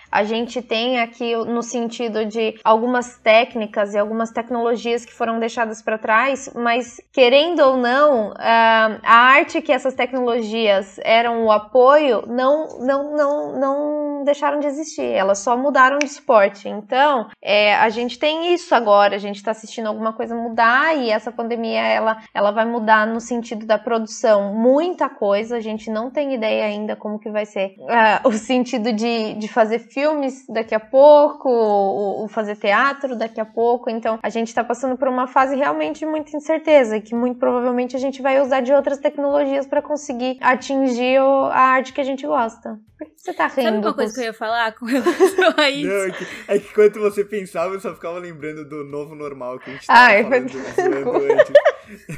a 0.11 0.23
gente 0.25 0.61
tem 0.61 0.99
aqui 0.99 1.33
no 1.35 1.63
sentido 1.63 2.25
de 2.25 2.59
algumas 2.63 3.17
técnicas 3.17 3.93
e 3.93 3.97
algumas 3.97 4.29
tecnologias 4.31 5.05
que 5.05 5.13
foram 5.13 5.39
deixadas 5.39 5.81
para 5.81 5.97
trás, 5.97 6.51
mas 6.53 6.99
querendo 7.13 7.61
ou 7.61 7.77
não, 7.77 8.33
a 8.37 8.99
arte 9.03 9.61
que 9.61 9.71
essas 9.71 9.93
tecnologias 9.93 10.99
eram 11.03 11.45
o 11.45 11.51
apoio 11.51 12.23
não, 12.27 12.79
não, 12.79 13.15
não, 13.15 13.59
não 13.59 14.23
deixaram 14.25 14.59
de 14.59 14.67
existir, 14.67 15.05
elas 15.05 15.39
só 15.39 15.55
mudaram 15.55 15.97
de 15.97 16.09
suporte. 16.09 16.67
Então, 16.67 17.29
é, 17.41 17.75
a 17.75 17.89
gente 17.89 18.19
tem 18.19 18.53
isso 18.53 18.75
agora, 18.75 19.15
a 19.15 19.19
gente 19.19 19.37
está 19.37 19.51
assistindo 19.51 19.87
alguma 19.87 20.11
coisa 20.11 20.35
mudar 20.35 20.97
e 20.97 21.09
essa 21.09 21.31
pandemia 21.31 21.81
ela, 21.81 22.17
ela 22.33 22.51
vai 22.51 22.65
mudar 22.65 23.07
no 23.07 23.21
sentido 23.21 23.65
da 23.65 23.77
produção 23.77 24.53
muita 24.53 25.07
coisa, 25.07 25.55
a 25.55 25.61
gente 25.61 25.89
não 25.89 26.11
tem 26.11 26.33
ideia 26.33 26.65
ainda 26.65 26.95
como 26.95 27.17
que 27.17 27.29
vai 27.29 27.45
ser 27.45 27.75
uh, 27.79 28.27
o 28.27 28.33
sentido 28.33 28.91
de, 28.91 29.35
de 29.35 29.47
fazer 29.47 29.79
filme 29.79 30.00
filmes 30.01 30.45
daqui 30.47 30.73
a 30.73 30.79
pouco, 30.79 31.47
ou, 31.47 32.27
fazer 32.27 32.55
teatro 32.55 33.15
daqui 33.15 33.39
a 33.39 33.45
pouco. 33.45 33.89
Então 33.89 34.19
a 34.21 34.29
gente 34.29 34.47
está 34.47 34.63
passando 34.63 34.97
por 34.97 35.07
uma 35.07 35.27
fase 35.27 35.55
realmente 35.55 35.99
de 35.99 36.05
muita 36.05 36.35
incerteza 36.35 36.97
e 36.97 37.01
que 37.01 37.13
muito 37.13 37.39
provavelmente 37.39 37.95
a 37.95 37.99
gente 37.99 38.21
vai 38.21 38.41
usar 38.41 38.61
de 38.61 38.73
outras 38.73 38.97
tecnologias 38.97 39.67
para 39.67 39.81
conseguir 39.81 40.37
atingir 40.41 41.19
a 41.19 41.59
arte 41.59 41.93
que 41.93 42.01
a 42.01 42.03
gente 42.03 42.25
gosta. 42.25 42.79
Por 42.97 43.07
que 43.07 43.13
você 43.17 43.33
tá 43.33 43.47
rindo? 43.47 43.63
Sabe 43.63 43.77
uma 43.77 43.93
coisa 43.93 44.13
que 44.13 44.19
eu 44.19 44.25
ia 44.25 44.33
falar 44.33 44.71
com 44.73 44.85
relação 44.85 45.53
a 45.57 45.69
isso? 45.69 45.87
Não, 45.87 46.05
é, 46.05 46.11
que, 46.11 46.27
é 46.47 46.59
que 46.59 46.73
quando 46.73 46.99
você 46.99 47.23
pensava, 47.23 47.73
eu 47.73 47.79
só 47.79 47.93
ficava 47.93 48.19
lembrando 48.19 48.67
do 48.67 48.83
novo 48.83 49.15
normal 49.15 49.59
que 49.59 49.69
a 49.69 49.73
gente 49.73 49.87
tava 49.87 49.99
Ai, 49.99 50.23
falando 50.23 50.41
antes. 51.31 51.51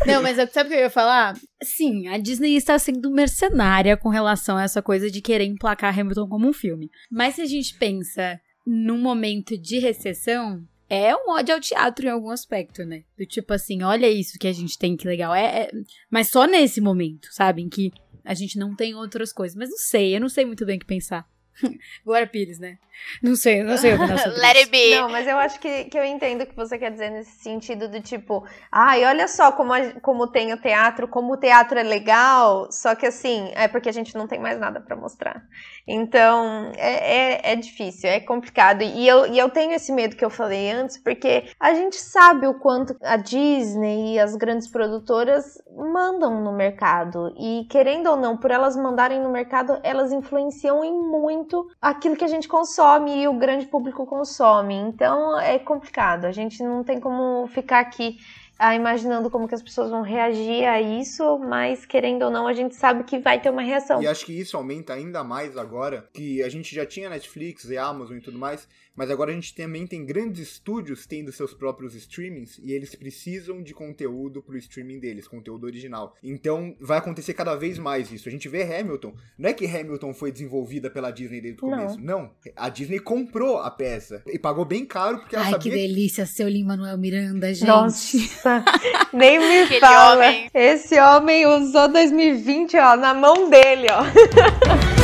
Não, 0.06 0.22
mas 0.22 0.38
sabe 0.52 0.68
o 0.68 0.72
que 0.72 0.78
eu 0.78 0.84
ia 0.84 0.90
falar? 0.90 1.38
Sim, 1.62 2.08
a 2.08 2.18
Disney 2.18 2.56
está 2.56 2.78
sendo 2.78 3.12
mercenária 3.12 3.98
com 3.98 4.10
relação 4.10 4.58
a 4.58 4.64
essa 4.64 4.82
coisa 4.82 5.10
de 5.10 5.22
querer 5.22 5.46
emplacar 5.46 5.98
Hamilton 5.98 6.28
como 6.28 6.48
um 6.48 6.54
filme. 6.54 6.90
Mas 7.12 7.36
se 7.36 7.42
a 7.42 7.46
gente 7.46 7.78
pensa 7.78 8.40
num 8.66 8.98
momento 8.98 9.58
de 9.58 9.80
recessão, 9.80 10.64
é 10.90 11.16
um 11.16 11.32
ódio 11.32 11.56
ao 11.56 11.62
teatro 11.62 12.06
em 12.06 12.10
algum 12.10 12.30
aspecto, 12.30 12.86
né? 12.86 13.04
Do 13.18 13.26
tipo 13.26 13.54
assim, 13.54 13.84
olha 13.84 14.10
isso 14.10 14.38
que 14.38 14.48
a 14.48 14.54
gente 14.54 14.78
tem, 14.78 14.96
que 14.96 15.08
legal. 15.08 15.34
É, 15.34 15.64
é, 15.64 15.72
Mas 16.10 16.30
só 16.30 16.46
nesse 16.46 16.80
momento, 16.80 17.28
sabe? 17.32 17.62
Em 17.62 17.70
que 17.70 17.92
a 18.24 18.34
gente 18.34 18.58
não 18.58 18.76
tem 18.76 18.96
outras 18.96 19.34
coisas. 19.34 19.58
Mas 19.58 19.70
não 19.70 19.78
sei, 19.78 20.16
eu 20.16 20.22
não 20.22 20.30
sei 20.30 20.46
muito 20.46 20.66
bem 20.66 20.78
o 20.78 20.80
que 20.80 20.86
pensar. 20.86 21.28
Glória 22.06 22.28
Pires, 22.28 22.60
né? 22.60 22.78
Não 23.22 23.36
sei, 23.36 23.64
não 23.64 23.78
sei 23.78 23.94
o 23.94 23.98
que 23.98 24.06
Let 24.40 24.58
it 24.58 24.70
be. 24.70 24.96
Não, 24.96 25.10
mas 25.10 25.28
eu 25.28 25.38
acho 25.38 25.60
que, 25.60 25.86
que 25.86 25.98
eu 25.98 26.04
entendo 26.04 26.42
o 26.42 26.46
que 26.46 26.56
você 26.56 26.78
quer 26.78 26.92
dizer 26.92 27.10
nesse 27.10 27.44
sentido 27.44 27.88
do 27.88 28.02
tipo, 28.02 28.46
ai, 28.72 29.04
olha 29.06 29.28
só 29.28 29.52
como, 29.52 29.74
a, 29.74 29.92
como 30.02 30.28
tem 30.28 30.54
o 30.54 30.58
teatro, 30.58 31.08
como 31.08 31.34
o 31.34 31.38
teatro 31.38 31.78
é 31.78 31.84
legal, 31.84 32.72
só 32.72 32.96
que 32.96 33.06
assim, 33.06 33.52
é 33.56 33.68
porque 33.68 33.90
a 33.90 33.94
gente 33.94 34.16
não 34.16 34.28
tem 34.28 34.40
mais 34.40 34.60
nada 34.60 34.80
para 34.80 34.96
mostrar. 34.96 35.44
Então, 35.88 36.72
é, 36.78 37.52
é, 37.52 37.52
é, 37.54 37.56
difícil, 37.56 38.10
é 38.10 38.20
complicado. 38.20 38.84
E 38.84 39.08
eu, 39.08 39.28
e 39.28 39.38
eu 39.38 39.50
tenho 39.50 39.74
esse 39.74 39.92
medo 39.92 40.16
que 40.16 40.24
eu 40.24 40.30
falei 40.30 40.72
antes, 40.72 40.98
porque 40.98 41.46
a 41.60 41.74
gente 41.74 41.98
sabe 41.98 42.48
o 42.48 42.54
quanto 42.54 42.96
a 43.02 43.18
Disney 43.18 44.14
e 44.14 44.20
as 44.20 44.36
grandes 44.36 44.68
produtoras 44.68 45.62
mandam 45.76 46.42
no 46.42 46.54
mercado. 46.54 47.34
E 47.38 47.66
querendo 47.70 48.10
ou 48.10 48.16
não, 48.16 48.38
por 48.38 48.52
elas 48.52 48.76
mandarem 48.76 49.20
no 49.20 49.30
mercado, 49.30 49.80
elas 49.84 50.12
influenciam 50.12 50.84
em 50.84 50.94
muito 50.94 51.43
aquilo 51.82 52.16
que 52.16 52.24
a 52.24 52.28
gente 52.28 52.48
consome 52.48 53.24
e 53.24 53.28
o 53.28 53.34
grande 53.34 53.66
público 53.66 54.06
consome. 54.06 54.76
Então 54.76 55.40
é 55.40 55.60
complicado. 55.60 56.26
A 56.26 56.32
gente 56.32 56.62
não 56.64 56.84
tem 56.84 57.00
como 57.00 57.48
ficar 57.48 57.80
aqui 57.80 58.18
ah, 58.58 58.76
imaginando 58.76 59.30
como 59.30 59.48
que 59.48 59.56
as 59.56 59.62
pessoas 59.62 59.90
vão 59.90 60.02
reagir 60.02 60.66
a 60.66 60.82
isso, 60.82 61.38
mas 61.40 61.86
querendo 61.86 62.24
ou 62.24 62.32
não, 62.32 62.48
a 62.48 62.54
gente 62.54 62.76
sabe 62.76 63.04
que 63.04 63.20
vai 63.20 63.42
ter 63.42 63.50
uma 63.50 63.62
reação. 63.62 64.02
E 64.02 64.08
acho 64.08 64.26
que 64.26 64.40
isso 64.40 64.56
aumenta 64.56 64.94
ainda 64.94 65.24
mais 65.24 65.58
agora, 65.58 66.08
que 66.14 66.42
a 66.42 66.50
gente 66.50 66.74
já 66.74 66.86
tinha 66.86 67.10
Netflix 67.10 67.66
e 67.66 67.78
Amazon 67.78 68.18
e 68.18 68.22
tudo 68.22 68.38
mais, 68.38 68.68
mas 68.96 69.10
agora 69.10 69.32
a 69.32 69.34
gente 69.34 69.56
também 69.56 69.88
tem 69.88 70.06
grandes 70.06 70.48
estúdios 70.50 71.06
tendo 71.06 71.32
seus 71.32 71.54
próprios 71.54 71.96
streamings 71.96 72.60
e 72.64 72.72
eles 72.72 72.94
precisam 72.96 73.62
de 73.62 73.74
conteúdo 73.74 74.42
pro 74.42 74.58
streaming 74.58 75.00
deles, 75.00 75.28
conteúdo 75.28 75.66
original. 75.66 76.16
Então 76.24 76.76
vai 76.80 76.98
acontecer 76.98 77.34
cada 77.34 77.56
vez 77.56 77.78
mais 77.80 78.12
isso. 78.12 78.30
A 78.30 78.32
gente 78.32 78.48
vê 78.48 78.64
Hamilton, 78.64 79.14
não 79.38 79.50
é 79.50 79.54
que 79.54 79.66
Hamilton 79.66 80.14
foi 80.14 80.32
desenvolvida 80.32 80.90
pela 80.90 81.12
Disney 81.12 81.42
desde 81.42 81.60
o 81.60 81.70
começo, 81.70 82.00
não. 82.00 82.32
A 82.56 82.70
Disney 82.70 83.00
comprou 83.00 83.58
a 83.58 83.72
peça 83.72 84.22
e 84.28 84.38
pagou 84.38 84.66
bem 84.66 84.86
caro 84.86 85.20
porque 85.20 85.36
ela 85.36 85.46
Ai, 85.46 85.52
sabia 85.52 85.72
que 85.72 85.78
delícia 85.78 86.26
seu 86.26 86.48
Lin-Manuel 86.48 86.98
Miranda, 86.98 87.54
gente. 87.54 87.68
Nossa, 87.68 88.18
nem 89.14 89.40
me 89.40 89.62
Aquele 89.64 89.80
fala. 89.80 90.16
Homem. 90.16 90.50
Esse 90.54 91.00
homem 91.00 91.46
usou 91.46 91.92
2020, 91.92 92.78
ó, 92.78 92.96
na 92.96 93.14
mão 93.14 93.50
dele, 93.50 93.88
ó. 93.90 94.04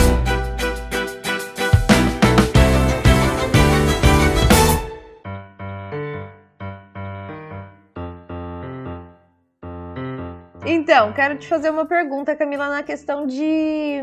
Então, 10.80 11.12
quero 11.12 11.38
te 11.38 11.46
fazer 11.46 11.70
uma 11.70 11.86
pergunta, 11.86 12.34
Camila, 12.38 12.70
na 12.70 12.82
questão 12.82 13.28
de 13.28 14.00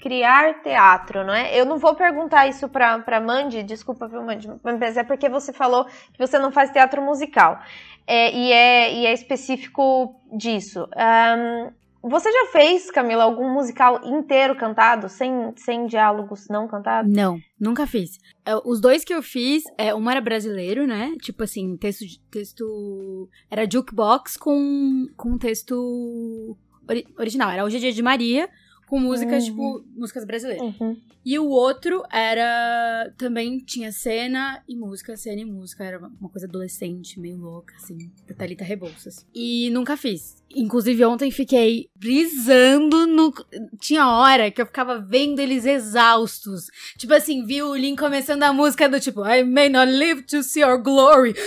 criar 0.00 0.60
teatro, 0.60 1.24
não 1.24 1.32
é? 1.32 1.56
Eu 1.56 1.64
não 1.64 1.78
vou 1.78 1.94
perguntar 1.94 2.48
isso 2.48 2.68
pra, 2.68 2.98
pra 2.98 3.20
Mandy, 3.20 3.62
desculpa, 3.62 4.08
viu, 4.08 4.24
Mandy, 4.24 4.48
mas 4.60 4.96
é 4.96 5.04
porque 5.04 5.28
você 5.28 5.52
falou 5.52 5.84
que 5.84 6.18
você 6.18 6.36
não 6.36 6.50
faz 6.50 6.72
teatro 6.72 7.00
musical. 7.00 7.60
É, 8.04 8.32
e, 8.32 8.52
é, 8.52 8.92
e 8.92 9.06
é 9.06 9.12
específico 9.12 10.20
disso. 10.32 10.88
Um, 10.96 11.70
você 12.08 12.30
já 12.30 12.46
fez, 12.52 12.90
Camila, 12.90 13.24
algum 13.24 13.52
musical 13.52 14.00
inteiro 14.04 14.56
cantado, 14.56 15.08
sem, 15.08 15.52
sem 15.56 15.86
diálogos 15.86 16.46
não 16.48 16.68
cantados? 16.68 17.12
Não, 17.12 17.38
nunca 17.58 17.86
fiz. 17.86 18.18
É, 18.44 18.54
os 18.64 18.80
dois 18.80 19.04
que 19.04 19.12
eu 19.12 19.22
fiz, 19.22 19.64
é, 19.76 19.94
um 19.94 20.08
era 20.10 20.20
brasileiro, 20.20 20.86
né? 20.86 21.14
Tipo 21.20 21.42
assim, 21.42 21.76
texto. 21.76 22.04
texto 22.30 23.28
era 23.50 23.68
jukebox 23.68 24.36
com, 24.36 25.06
com 25.16 25.36
texto 25.36 26.56
ori 26.88 27.06
original. 27.18 27.50
Era 27.50 27.64
Hoje 27.64 27.78
é 27.78 27.80
Dia 27.80 27.92
de 27.92 28.02
Maria, 28.02 28.48
com 28.86 29.00
músicas, 29.00 29.44
uhum. 29.44 29.50
tipo, 29.50 29.84
músicas 29.96 30.24
brasileiras. 30.24 30.62
Uhum. 30.80 30.96
E 31.24 31.38
o 31.40 31.48
outro 31.48 32.04
era. 32.12 33.12
Também 33.18 33.58
tinha 33.58 33.90
cena 33.90 34.62
e 34.68 34.76
música, 34.76 35.16
cena 35.16 35.40
e 35.40 35.44
música. 35.44 35.82
Era 35.82 35.98
uma 35.98 36.28
coisa 36.28 36.46
adolescente, 36.46 37.18
meio 37.18 37.36
louca, 37.36 37.74
assim, 37.74 38.12
da 38.28 38.34
Thalita 38.34 38.62
Rebouças. 38.62 39.26
E 39.34 39.68
nunca 39.70 39.96
fiz. 39.96 40.36
Inclusive, 40.54 41.04
ontem 41.04 41.32
fiquei 41.32 41.90
brisando 41.96 43.08
no. 43.08 43.34
Tinha 43.80 44.08
hora 44.08 44.50
que 44.52 44.62
eu 44.62 44.66
ficava 44.66 45.00
vendo 45.00 45.40
eles 45.40 45.66
exaustos. 45.66 46.66
Tipo 46.96 47.14
assim, 47.14 47.44
vi 47.44 47.60
o 47.60 47.74
Lin 47.74 47.96
começando 47.96 48.44
a 48.44 48.52
música 48.52 48.88
do 48.88 49.00
tipo, 49.00 49.26
I 49.26 49.42
may 49.42 49.68
not 49.68 49.90
live 49.90 50.22
to 50.22 50.44
see 50.44 50.62
your 50.62 50.80
glory. 50.80 51.34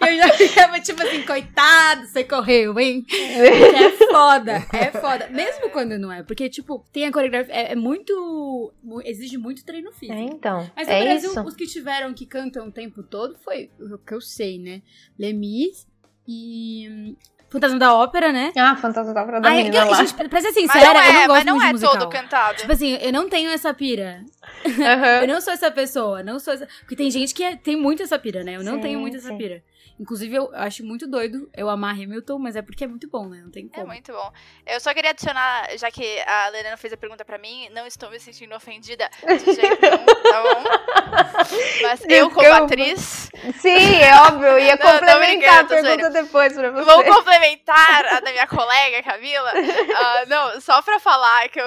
eu 0.00 0.16
já 0.16 0.28
ficava 0.34 0.78
tipo 0.80 1.02
assim, 1.02 1.22
coitado, 1.22 2.06
você 2.06 2.22
correu, 2.22 2.78
hein? 2.78 3.04
é 3.10 3.90
foda, 3.90 4.27
é 4.72 4.90
foda. 4.92 5.28
Mesmo 5.28 5.70
quando 5.70 5.98
não 5.98 6.12
é, 6.12 6.22
porque, 6.22 6.48
tipo, 6.48 6.84
tem 6.92 7.06
a 7.06 7.12
coreografia. 7.12 7.54
É, 7.54 7.72
é 7.72 7.74
muito. 7.74 8.72
Exige 9.04 9.38
muito 9.38 9.64
treino 9.64 9.92
físico. 9.92 10.18
É, 10.18 10.22
então. 10.22 10.70
Mas 10.76 10.88
no 10.88 10.94
é 10.94 11.04
Brasil, 11.04 11.30
isso. 11.30 11.42
os 11.42 11.54
que 11.54 11.66
tiveram 11.66 12.12
que 12.14 12.26
cantam 12.26 12.68
o 12.68 12.72
tempo 12.72 13.02
todo 13.02 13.36
foi 13.38 13.70
o 13.80 13.98
que 13.98 14.14
eu 14.14 14.20
sei, 14.20 14.58
né? 14.58 14.82
Lemis 15.18 15.86
e. 16.26 17.16
Fantasma 17.50 17.78
da 17.78 17.94
Ópera, 17.94 18.30
né? 18.30 18.52
Ah, 18.58 18.76
Fantasma 18.76 19.14
da 19.14 19.22
Ópera 19.22 19.40
da 19.40 19.48
Ai, 19.48 19.56
menina 19.64 19.78
eu, 19.78 19.90
lá. 19.90 20.04
Gente, 20.04 20.28
pra 20.28 20.40
ser 20.40 20.52
sincera, 20.52 20.92
não 20.92 21.00
é, 21.00 21.08
eu 21.08 21.12
não 21.12 21.20
gosto 21.20 21.28
mas 21.28 21.44
não 21.46 21.54
muito 21.54 21.64
é 21.64 21.68
de 21.68 21.72
musical. 21.72 21.98
todo 21.98 22.10
cantado. 22.10 22.58
Tipo 22.58 22.72
assim, 22.72 22.98
eu 23.00 23.10
não 23.10 23.28
tenho 23.28 23.50
essa 23.50 23.72
pira. 23.72 24.22
Uhum. 24.66 25.22
eu 25.22 25.28
não 25.28 25.40
sou 25.40 25.54
essa 25.54 25.70
pessoa, 25.70 26.22
não 26.22 26.38
sou 26.38 26.52
essa... 26.52 26.68
Porque 26.80 26.94
tem 26.94 27.10
gente 27.10 27.34
que 27.34 27.42
é, 27.42 27.56
tem 27.56 27.74
muito 27.74 28.02
essa 28.02 28.18
pira, 28.18 28.44
né? 28.44 28.56
Eu 28.56 28.62
não 28.62 28.74
Sim, 28.74 28.80
tenho 28.82 29.00
muito 29.00 29.16
essa 29.16 29.28
sim. 29.28 29.38
pira. 29.38 29.62
Inclusive, 30.00 30.34
eu 30.36 30.50
acho 30.54 30.84
muito 30.84 31.06
doido 31.08 31.50
eu 31.56 31.68
amar 31.68 31.94
Hamilton, 31.94 32.38
mas 32.38 32.54
é 32.56 32.62
porque 32.62 32.84
é 32.84 32.86
muito 32.86 33.08
bom, 33.08 33.28
né? 33.28 33.40
Não 33.42 33.50
tem 33.50 33.66
É 33.72 33.74
como. 33.76 33.88
muito 33.88 34.12
bom. 34.12 34.32
Eu 34.66 34.78
só 34.80 34.94
queria 34.94 35.10
adicionar, 35.10 35.68
já 35.76 35.90
que 35.90 36.20
a 36.20 36.48
Lorena 36.50 36.76
fez 36.76 36.92
a 36.92 36.96
pergunta 36.96 37.24
pra 37.24 37.36
mim, 37.38 37.68
não 37.70 37.86
estou 37.86 38.08
me 38.10 38.20
sentindo 38.20 38.54
ofendida 38.54 39.10
de 39.26 39.44
jeito 39.54 39.78
nenhum, 39.82 40.06
tá 40.06 40.42
bom? 40.42 41.18
Mas 41.82 42.00
eu, 42.08 42.30
como 42.30 42.52
atriz, 42.52 43.28
Sim, 43.60 43.96
é 43.96 44.14
óbvio, 44.22 44.58
ia 44.58 44.76
Não, 44.78 44.90
complementar 44.92 45.14
a 45.14 45.18
brincando, 45.18 45.68
tô 45.68 45.74
pergunta 45.82 46.10
depois 46.10 46.52
pra 46.52 46.70
você. 46.70 46.84
vou 46.84 47.04
complementar 47.04 48.06
a 48.06 48.20
da 48.20 48.30
minha 48.30 48.46
colega, 48.46 49.02
Camila. 49.02 49.52
Ah, 49.96 50.24
não, 50.26 50.60
só 50.60 50.80
pra 50.82 50.98
falar 51.00 51.48
que 51.48 51.60
eu- 51.60 51.66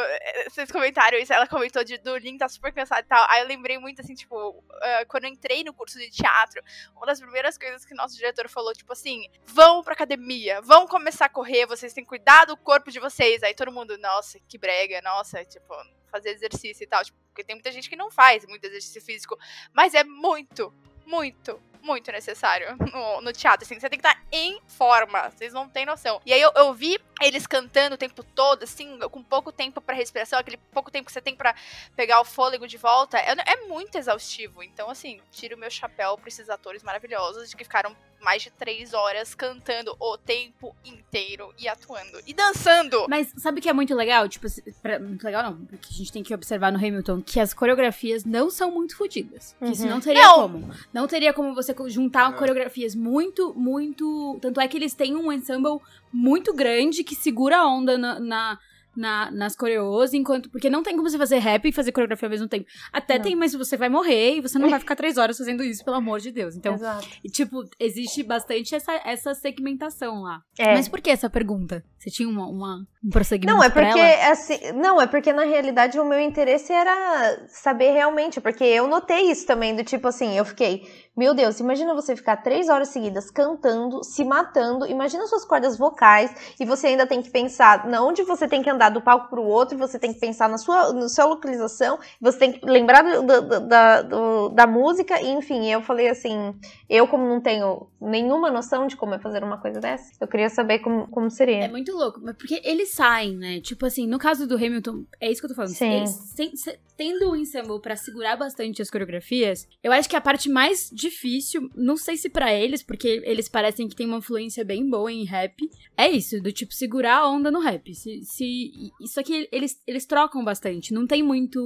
vocês 0.50 0.72
comentaram 0.72 1.18
isso, 1.18 1.34
ela 1.34 1.48
comentou 1.48 1.84
de, 1.84 1.98
do 1.98 2.18
Lin 2.18 2.38
tá 2.38 2.48
super 2.50 2.74
cansado 2.74 3.02
e 3.02 3.08
tal. 3.08 3.26
Aí 3.30 3.42
eu 3.42 3.48
lembrei 3.48 3.78
muito 3.78 4.02
assim, 4.02 4.14
tipo, 4.14 4.64
ah, 4.82 5.06
quando 5.08 5.26
eu 5.26 5.30
entrei 5.30 5.64
no 5.64 5.74
curso 5.74 5.98
de 5.98 6.10
teatro, 6.10 6.62
uma 6.96 7.06
das 7.06 7.20
primeiras 7.20 7.58
coisas 7.58 7.86
que 7.86 7.94
nosso 7.94 8.18
diretor 8.22 8.48
falou, 8.48 8.74
tipo 8.74 8.94
assim, 8.94 9.28
vão 9.46 9.84
pra 9.84 9.94
academia, 9.94 10.62
vão 10.62 10.88
começar 10.88 11.26
a 11.26 11.30
correr, 11.30 11.66
vocês 11.66 11.94
têm 11.94 12.04
que 12.04 12.10
cuidar 12.10 12.46
do 12.46 12.56
corpo 12.56 12.92
de 12.92 13.00
vocês. 13.00 13.44
Aí 13.44 13.54
todo 13.54 13.72
mundo, 13.72 13.98
nossa, 13.98 14.40
que 14.48 14.58
brega, 14.58 15.02
nossa, 15.02 15.44
tipo, 15.44 15.74
fazer 16.12 16.30
exercício 16.30 16.84
e 16.84 16.88
tal. 16.88 17.04
Tipo, 17.04 17.18
porque 17.30 17.44
tem 17.44 17.56
muita 17.56 17.72
gente 17.72 17.90
que 17.90 17.96
não 17.96 18.12
faz 18.12 18.46
muito 18.46 18.64
exercício 18.66 19.02
físico, 19.02 19.38
mas 19.74 19.94
é 19.94 20.04
muito, 20.04 20.74
muito, 21.06 21.62
muito 21.82 22.12
necessário 22.12 22.76
no, 22.94 23.22
no 23.22 23.34
teatro. 23.34 23.66
Assim, 23.66 23.80
você 23.80 23.90
tem 23.90 24.00
que 24.00 24.08
estar 24.08 24.22
em 24.32 24.62
forma. 24.68 25.30
Vocês 25.30 25.54
não 25.54 25.68
têm 25.68 25.86
noção. 25.86 26.22
E 26.26 26.34
aí 26.34 26.42
eu, 26.42 26.52
eu 26.56 26.74
vi 26.74 27.00
eles 27.22 27.48
cantando 27.48 27.96
o 27.96 27.98
tempo 27.98 28.24
todo, 28.24 28.64
assim, 28.64 29.00
com 29.00 29.24
pouco 29.24 29.52
tempo 29.52 29.82
pra 29.82 29.96
respiração, 29.96 30.40
aquele 30.40 30.58
pouco 30.58 30.92
tempo 30.92 31.06
que 31.06 31.12
você 31.12 31.22
tem 31.22 31.36
pra 31.36 31.56
pegar 31.96 32.20
o 32.20 32.26
fôlego 32.26 32.68
de 32.68 32.78
volta. 32.78 33.18
É, 33.18 33.32
é 33.32 33.68
muito 33.68 33.98
exaustivo. 33.98 34.62
Então, 34.62 34.90
assim, 34.90 35.22
tiro 35.32 35.58
meu 35.58 35.70
chapéu 35.70 36.18
pra 36.18 36.28
esses 36.28 36.50
atores 36.50 36.84
maravilhosos 36.84 37.54
que 37.54 37.64
ficaram 37.64 37.96
mais 38.22 38.44
de 38.44 38.50
três 38.52 38.94
horas 38.94 39.34
cantando 39.36 39.96
o 40.00 40.18
tempo 40.18 40.76
inteiro 40.86 41.54
e 41.58 41.68
atuando. 41.68 42.20
E 42.26 42.34
dançando! 42.34 43.06
Mas 43.10 43.34
sabe 43.38 43.60
o 43.60 43.62
que 43.62 43.70
é 43.70 43.74
muito 43.74 43.94
legal? 43.96 44.28
Tipo, 44.30 44.48
pra, 44.82 45.00
muito 45.00 45.24
legal 45.24 45.44
não, 45.44 45.66
porque 45.66 45.88
a 45.92 45.98
gente 45.98 46.12
tem 46.12 46.24
que 46.24 46.34
observar 46.34 46.72
no 46.72 46.78
Hamilton 46.78 47.22
que 47.22 47.40
as 47.40 47.54
coreografias 47.54 48.24
não 48.24 48.50
são 48.50 48.72
muito 48.72 48.96
fodidas. 48.96 49.56
Que 49.60 49.72
isso 49.72 49.84
Uhum. 49.84 49.90
não 49.90 50.00
teria 50.00 50.22
Não. 50.24 50.36
como. 50.50 50.70
Não 50.94 51.08
teria 51.08 51.34
como 51.34 51.54
você 51.56 51.76
juntar 51.88 52.32
É. 52.32 52.38
coreografias 52.38 52.94
muito, 52.96 53.54
muito. 53.56 54.38
Tanto 54.42 54.62
é 54.62 54.68
que 54.68 54.78
eles 54.78 54.94
têm 54.94 55.16
um 55.16 55.32
ensemble 55.32 55.80
muito 56.14 56.54
grande 56.54 57.04
que 57.04 57.16
segura 57.16 57.58
a 57.58 57.68
onda 57.68 57.98
na. 57.98 58.20
na- 58.20 58.60
na- 58.96 59.32
nas 59.32 59.56
coreos, 59.56 60.14
enquanto. 60.14 60.50
Porque 60.50 60.70
não 60.70 60.84
tem 60.84 60.96
como 60.96 61.10
você 61.10 61.18
fazer 61.18 61.38
rap 61.40 61.66
e 61.68 61.72
fazer 61.72 61.92
coreografia 61.92 62.28
ao 62.28 62.32
mesmo 62.32 62.48
tempo. 62.48 62.66
Até 62.92 63.16
Não. 63.18 63.22
tem, 63.24 63.36
mas 63.36 63.54
você 63.54 63.78
vai 63.78 63.90
morrer 63.90 64.36
e 64.38 64.42
você 64.42 64.58
não 64.60 64.70
vai 64.70 64.80
ficar 64.80 64.96
três 64.96 65.18
horas 65.18 65.38
fazendo 65.38 65.64
isso, 65.64 65.84
pelo 65.84 65.98
amor 65.98 66.20
de 66.20 66.32
Deus. 66.32 66.56
Então, 66.56 66.74
Exato. 66.74 67.08
e, 67.24 67.30
tipo, 67.30 67.64
existe 67.80 68.24
bastante 68.24 68.74
essa, 68.76 68.94
essa 69.06 69.34
segmentação 69.34 70.22
lá. 70.22 70.42
É. 70.58 70.74
Mas 70.76 70.88
por 70.88 71.00
que 71.02 71.10
essa 71.10 71.30
pergunta? 71.30 71.84
Você 71.98 72.10
tinha 72.10 72.28
uma, 72.28 72.48
uma- 72.48 72.88
um 73.04 73.10
prosseguimento 73.10 73.58
Não, 73.58 73.64
é 73.64 73.70
porque 73.70 74.00
assim, 74.00 74.72
não, 74.74 75.02
é 75.02 75.08
porque 75.08 75.34
na 75.34 75.44
realidade 75.44 76.00
o 76.00 76.06
meu 76.06 76.20
interesse 76.20 76.72
era 76.72 77.46
saber 77.48 77.92
realmente, 77.92 78.40
porque 78.40 78.64
eu 78.64 78.88
notei 78.88 79.32
isso 79.32 79.46
também, 79.48 79.76
do 79.76 79.84
tipo 79.84 80.08
assim, 80.08 80.38
eu 80.38 80.46
fiquei, 80.46 80.84
meu 81.18 81.34
Deus, 81.34 81.60
imagina 81.60 81.96
você 81.96 82.16
ficar 82.16 82.38
três 82.38 82.70
horas 82.70 82.90
seguidas 82.90 83.32
cantando, 83.32 84.04
se 84.04 84.24
matando, 84.24 84.86
imagina 84.86 85.26
suas 85.26 85.44
cordas 85.44 85.78
vocais, 85.78 86.32
e 86.60 86.66
você 86.66 86.88
ainda 86.88 87.08
tem 87.08 87.22
que 87.22 87.30
pensar 87.32 87.88
na 87.88 88.04
onde 88.04 88.22
você 88.24 88.48
tem 88.48 88.62
que 88.62 88.70
andar 88.70 88.90
do 88.90 89.02
palco 89.02 89.30
pro 89.30 89.42
outro, 89.44 89.78
você 89.78 89.98
tem 89.98 90.14
que 90.14 90.20
pensar 90.20 90.48
na 90.48 90.58
sua, 90.60 90.94
na 90.94 91.10
sua 91.10 91.26
localização, 91.26 91.98
você 92.22 92.38
tem 92.38 92.52
que 92.54 92.66
lembrar 92.66 93.02
do- 93.04 93.24
do- 93.24 93.60
da, 93.68 94.02
do- 94.04 94.50
da 94.50 94.68
música, 94.68 95.20
e 95.20 95.30
enfim, 95.32 95.68
eu 95.72 95.82
falei 95.82 96.08
assim, 96.08 96.54
eu 96.88 97.08
como 97.08 97.28
não 97.28 97.42
tenho 97.42 97.88
nenhuma 98.00 98.52
noção 98.52 98.86
de 98.88 98.96
como 98.96 99.16
é 99.16 99.20
fazer 99.20 99.44
uma 99.44 99.58
coisa 99.58 99.80
dessa, 99.80 100.12
eu 100.20 100.28
queria 100.28 100.50
saber 100.50 100.80
como, 100.80 101.08
como 101.10 101.30
seria. 101.32 101.66
É 101.66 101.68
muito 101.68 101.92
louco, 101.96 102.20
mas 102.24 102.36
porque 102.38 102.62
eles 102.64 102.91
saem, 102.92 103.36
né? 103.38 103.60
Tipo 103.62 103.86
assim, 103.86 104.06
no 104.08 104.18
caso 104.20 104.48
do 104.48 104.56
Hamilton, 104.56 105.06
é 105.20 105.32
isso 105.32 105.40
que 105.42 105.46
eu 105.46 105.50
tô 105.50 105.56
falando. 105.56 105.74
Sim. 105.74 105.92
Eles, 105.92 106.10
sem- 106.36 106.56
se- 106.56 106.78
tendo 106.98 107.32
o 107.32 107.36
ensemble 107.36 107.80
pra 107.82 107.96
segurar 107.96 108.36
bastante 108.38 108.82
as 108.82 108.90
coreografias, 108.92 109.68
eu 109.84 109.92
acho 109.92 110.08
que 110.10 110.16
a 110.16 110.22
parte 110.22 110.50
mais 110.50 110.90
difícil, 110.94 111.70
não 111.76 111.98
sei 111.98 112.16
se 112.18 112.30
pra 112.30 112.54
eles, 112.54 112.84
porque 112.84 113.22
eles 113.26 113.50
parecem 113.50 113.88
que 113.88 113.96
tem 113.96 114.06
uma 114.06 114.18
influência 114.18 114.64
bem 114.64 114.88
boa 114.90 115.12
em 115.12 115.24
rap, 115.26 115.56
é 115.98 116.08
isso, 116.10 116.40
do 116.42 116.52
tipo 116.52 116.74
segurar 116.74 117.18
a 117.20 117.30
onda 117.30 117.50
no 117.50 117.60
rap. 117.60 117.94
Se, 117.96 118.22
se, 118.24 118.72
isso 119.02 119.20
aqui 119.20 119.48
eles, 119.52 119.82
eles 119.88 120.06
trocam 120.06 120.44
bastante, 120.44 120.94
não 120.94 121.08
tem 121.08 121.24
muito. 121.24 121.60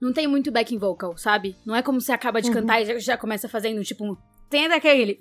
Não 0.00 0.12
tem 0.12 0.26
muito 0.26 0.50
backing 0.50 0.78
vocal, 0.78 1.16
sabe? 1.18 1.54
Não 1.66 1.74
é 1.76 1.82
como 1.82 2.00
você 2.00 2.12
acaba 2.12 2.40
de 2.40 2.48
Uhum. 2.48 2.54
cantar 2.54 2.80
e 2.80 2.86
já, 2.86 2.98
já 2.98 3.16
começa 3.18 3.48
fazendo, 3.48 3.82
tipo, 3.84 4.04
um. 4.04 4.16
Tem 4.48 4.68
daquele. 4.68 5.18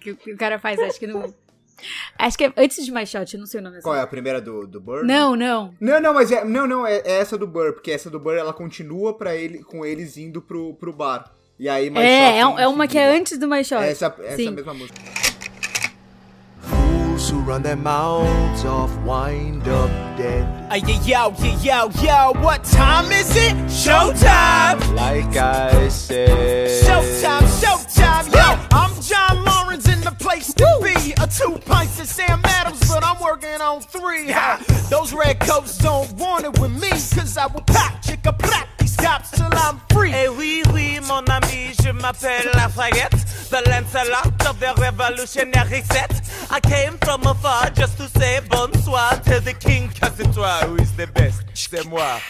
Que 0.00 0.10
o- 0.12 0.16
que 0.16 0.32
o 0.32 0.36
cara 0.36 0.58
faz, 0.58 0.78
acho 0.78 0.98
que 0.98 1.06
no. 1.06 1.34
Acho 2.18 2.38
que 2.38 2.44
é 2.44 2.52
antes 2.56 2.84
de 2.84 2.92
My 2.92 3.06
Shot, 3.06 3.34
eu 3.34 3.40
não 3.40 3.46
sei 3.46 3.60
o 3.60 3.62
nome 3.62 3.76
dessa. 3.76 3.84
Qual 3.84 3.94
é 3.94 4.00
a 4.00 4.06
primeira 4.06 4.40
do, 4.40 4.66
do 4.66 4.80
Burr? 4.80 5.04
Não, 5.04 5.36
não. 5.36 5.74
Não, 5.80 6.00
não, 6.00 6.14
mas 6.14 6.32
é, 6.32 6.44
não, 6.44 6.66
não, 6.66 6.86
é, 6.86 6.96
é 7.04 7.18
essa 7.20 7.36
do 7.36 7.46
Burr, 7.46 7.72
porque 7.74 7.90
essa 7.90 8.08
do 8.08 8.18
Burr 8.18 8.36
ela 8.36 8.52
continua 8.52 9.14
pra 9.16 9.34
ele, 9.34 9.62
com 9.62 9.84
eles 9.84 10.16
indo 10.16 10.40
pro, 10.40 10.74
pro 10.74 10.92
bar. 10.92 11.32
E 11.58 11.68
aí 11.68 11.88
mais 11.90 12.06
É, 12.06 12.38
é, 12.38 12.42
shot 12.42 12.58
em 12.58 12.62
é 12.62 12.68
uma 12.68 12.86
que 12.86 12.98
é 12.98 13.16
antes 13.16 13.38
do 13.38 13.48
My 13.48 13.64
Shot. 13.64 13.82
É 13.82 13.90
essa, 13.90 14.14
essa 14.22 14.36
Sim. 14.36 14.50
mesma 14.50 14.74
música. 14.74 15.00
Fools 16.60 17.30
who 17.30 17.40
run 17.40 17.62
their 17.62 17.76
mouths 17.76 18.64
off 18.64 18.92
wind 19.04 19.62
up 19.68 19.90
dead. 20.16 20.44
Hey, 20.70 20.80
yo, 20.80 21.32
yo, 21.32 21.34
yo, 21.62 21.90
yo, 22.02 22.32
what 22.42 22.62
time 22.64 23.10
is 23.12 23.30
it? 23.36 23.54
Showtime! 23.70 24.78
Like 24.94 25.36
I 25.36 25.88
said. 25.88 26.84
Showtime, 26.84 27.46
showtime, 27.60 28.34
yo! 28.34 28.85
I'm 29.08 29.36
John 29.36 29.44
Lawrence 29.44 29.88
in 29.88 30.00
the 30.00 30.10
place 30.12 30.52
to 30.54 30.80
be. 30.82 31.12
A 31.20 31.26
two 31.26 31.58
pints 31.64 32.00
of 32.00 32.06
Sam 32.06 32.40
Adams, 32.44 32.88
but 32.88 33.04
I'm 33.04 33.20
working 33.22 33.60
on 33.60 33.80
three. 33.80 34.30
Ha! 34.30 34.62
Those 34.90 35.12
red 35.12 35.38
coats 35.40 35.78
don't 35.78 36.10
want 36.14 36.44
it 36.44 36.58
with 36.58 36.72
me, 36.72 36.90
cause 36.90 37.36
I 37.36 37.46
will 37.46 37.62
pop, 37.62 38.02
chicka, 38.02 38.36
pop 38.38 38.68
these 38.78 38.96
cops 38.96 39.30
till 39.30 39.50
I'm 39.52 39.80
free. 39.92 40.12
Eh 40.12 40.28
oui, 40.28 40.62
oui, 40.72 40.98
mon 41.06 41.24
ami, 41.28 41.72
je 41.82 41.90
m'appelle 41.92 42.50
Lafayette, 42.54 43.12
the 43.50 43.62
Lancelot 43.68 44.46
of 44.46 44.58
the 44.60 44.74
revolutionary 44.78 45.82
set. 45.82 46.22
I 46.50 46.60
came 46.60 46.98
from 46.98 47.26
afar 47.26 47.70
just 47.70 47.98
to 47.98 48.08
say 48.08 48.40
bonsoir 48.48 49.20
to 49.24 49.40
the 49.40 49.54
king, 49.54 49.88
car 49.88 50.10
c'est 50.16 50.32
toi 50.32 50.66
who 50.66 50.76
is 50.76 50.92
the 50.96 51.06
best, 51.08 51.42
c'est 51.54 51.84
moi. 51.86 52.20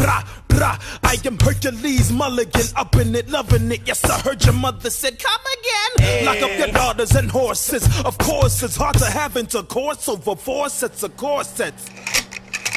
Bra, 0.00 0.24
bra, 0.48 0.78
I 1.02 1.18
am 1.26 1.36
Hercules 1.38 2.10
Mulligan, 2.10 2.68
up 2.74 2.96
in 2.96 3.14
it, 3.14 3.28
loving 3.28 3.70
it. 3.70 3.82
Yes, 3.86 4.02
I 4.04 4.18
heard 4.20 4.42
your 4.42 4.54
mother 4.54 4.88
said, 4.88 5.18
come 5.18 5.44
again. 5.58 6.24
Lock 6.24 6.42
up 6.42 6.58
your 6.58 6.72
daughters 6.72 7.14
and 7.14 7.30
horses. 7.30 7.84
Of 8.06 8.16
course, 8.16 8.62
it's 8.62 8.76
hard 8.76 8.96
to 8.96 9.04
have 9.04 9.36
intercourse 9.36 10.08
over 10.08 10.34
four 10.36 10.70
sets 10.70 11.02
of 11.02 11.14
corsets. 11.18 11.84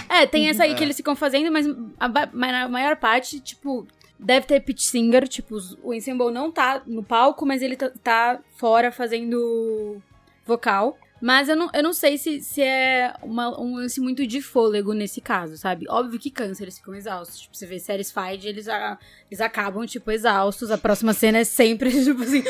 É, 0.10 0.28
tem 0.28 0.50
essa 0.50 0.64
aí 0.64 0.76
que 0.76 0.84
eles 0.84 0.98
ficam 0.98 1.16
fazendo, 1.16 1.50
mas 1.50 1.66
a, 1.98 2.68
maior 2.68 2.98
parte, 2.98 3.40
tipo, 3.40 3.88
deve 4.20 4.46
ter 4.46 4.60
pitch 4.60 4.82
singer, 4.82 5.26
tipo, 5.26 5.58
o 5.82 5.94
ensemble 5.94 6.30
não 6.30 6.52
tá 6.52 6.82
no 6.86 7.04
palco, 7.04 7.46
mas 7.46 7.62
ele 7.62 7.78
tá, 7.78 7.90
tá 8.04 8.40
fora 8.58 8.92
fazendo 8.92 10.02
vocal. 10.46 10.98
Mas 11.26 11.48
eu 11.48 11.56
não, 11.56 11.70
eu 11.74 11.82
não 11.82 11.94
sei 11.94 12.18
se, 12.18 12.42
se 12.42 12.62
é 12.62 13.14
uma- 13.24 13.58
um 13.58 13.78
lance 13.78 14.02
muito 14.02 14.28
de 14.28 14.42
fôlego 14.42 14.92
nesse 14.92 15.22
caso, 15.22 15.56
sabe? 15.56 15.86
Óbvio 15.88 16.20
que 16.20 16.30
cansa, 16.30 16.64
eles 16.64 16.78
ficam 16.78 16.94
exaustos. 16.94 17.40
Tipo, 17.40 17.56
você 17.56 17.66
vê 17.66 17.80
séries 17.80 18.12
Fight, 18.12 18.46
eles, 18.46 18.68
a- 18.68 19.00
eles 19.32 19.40
acabam, 19.40 19.86
tipo, 19.86 20.12
exaustos. 20.12 20.70
A 20.70 20.78
próxima 20.78 21.14
cena 21.14 21.38
é 21.38 21.44
sempre, 21.46 21.90
tipo 22.04 22.22
assim... 22.24 22.44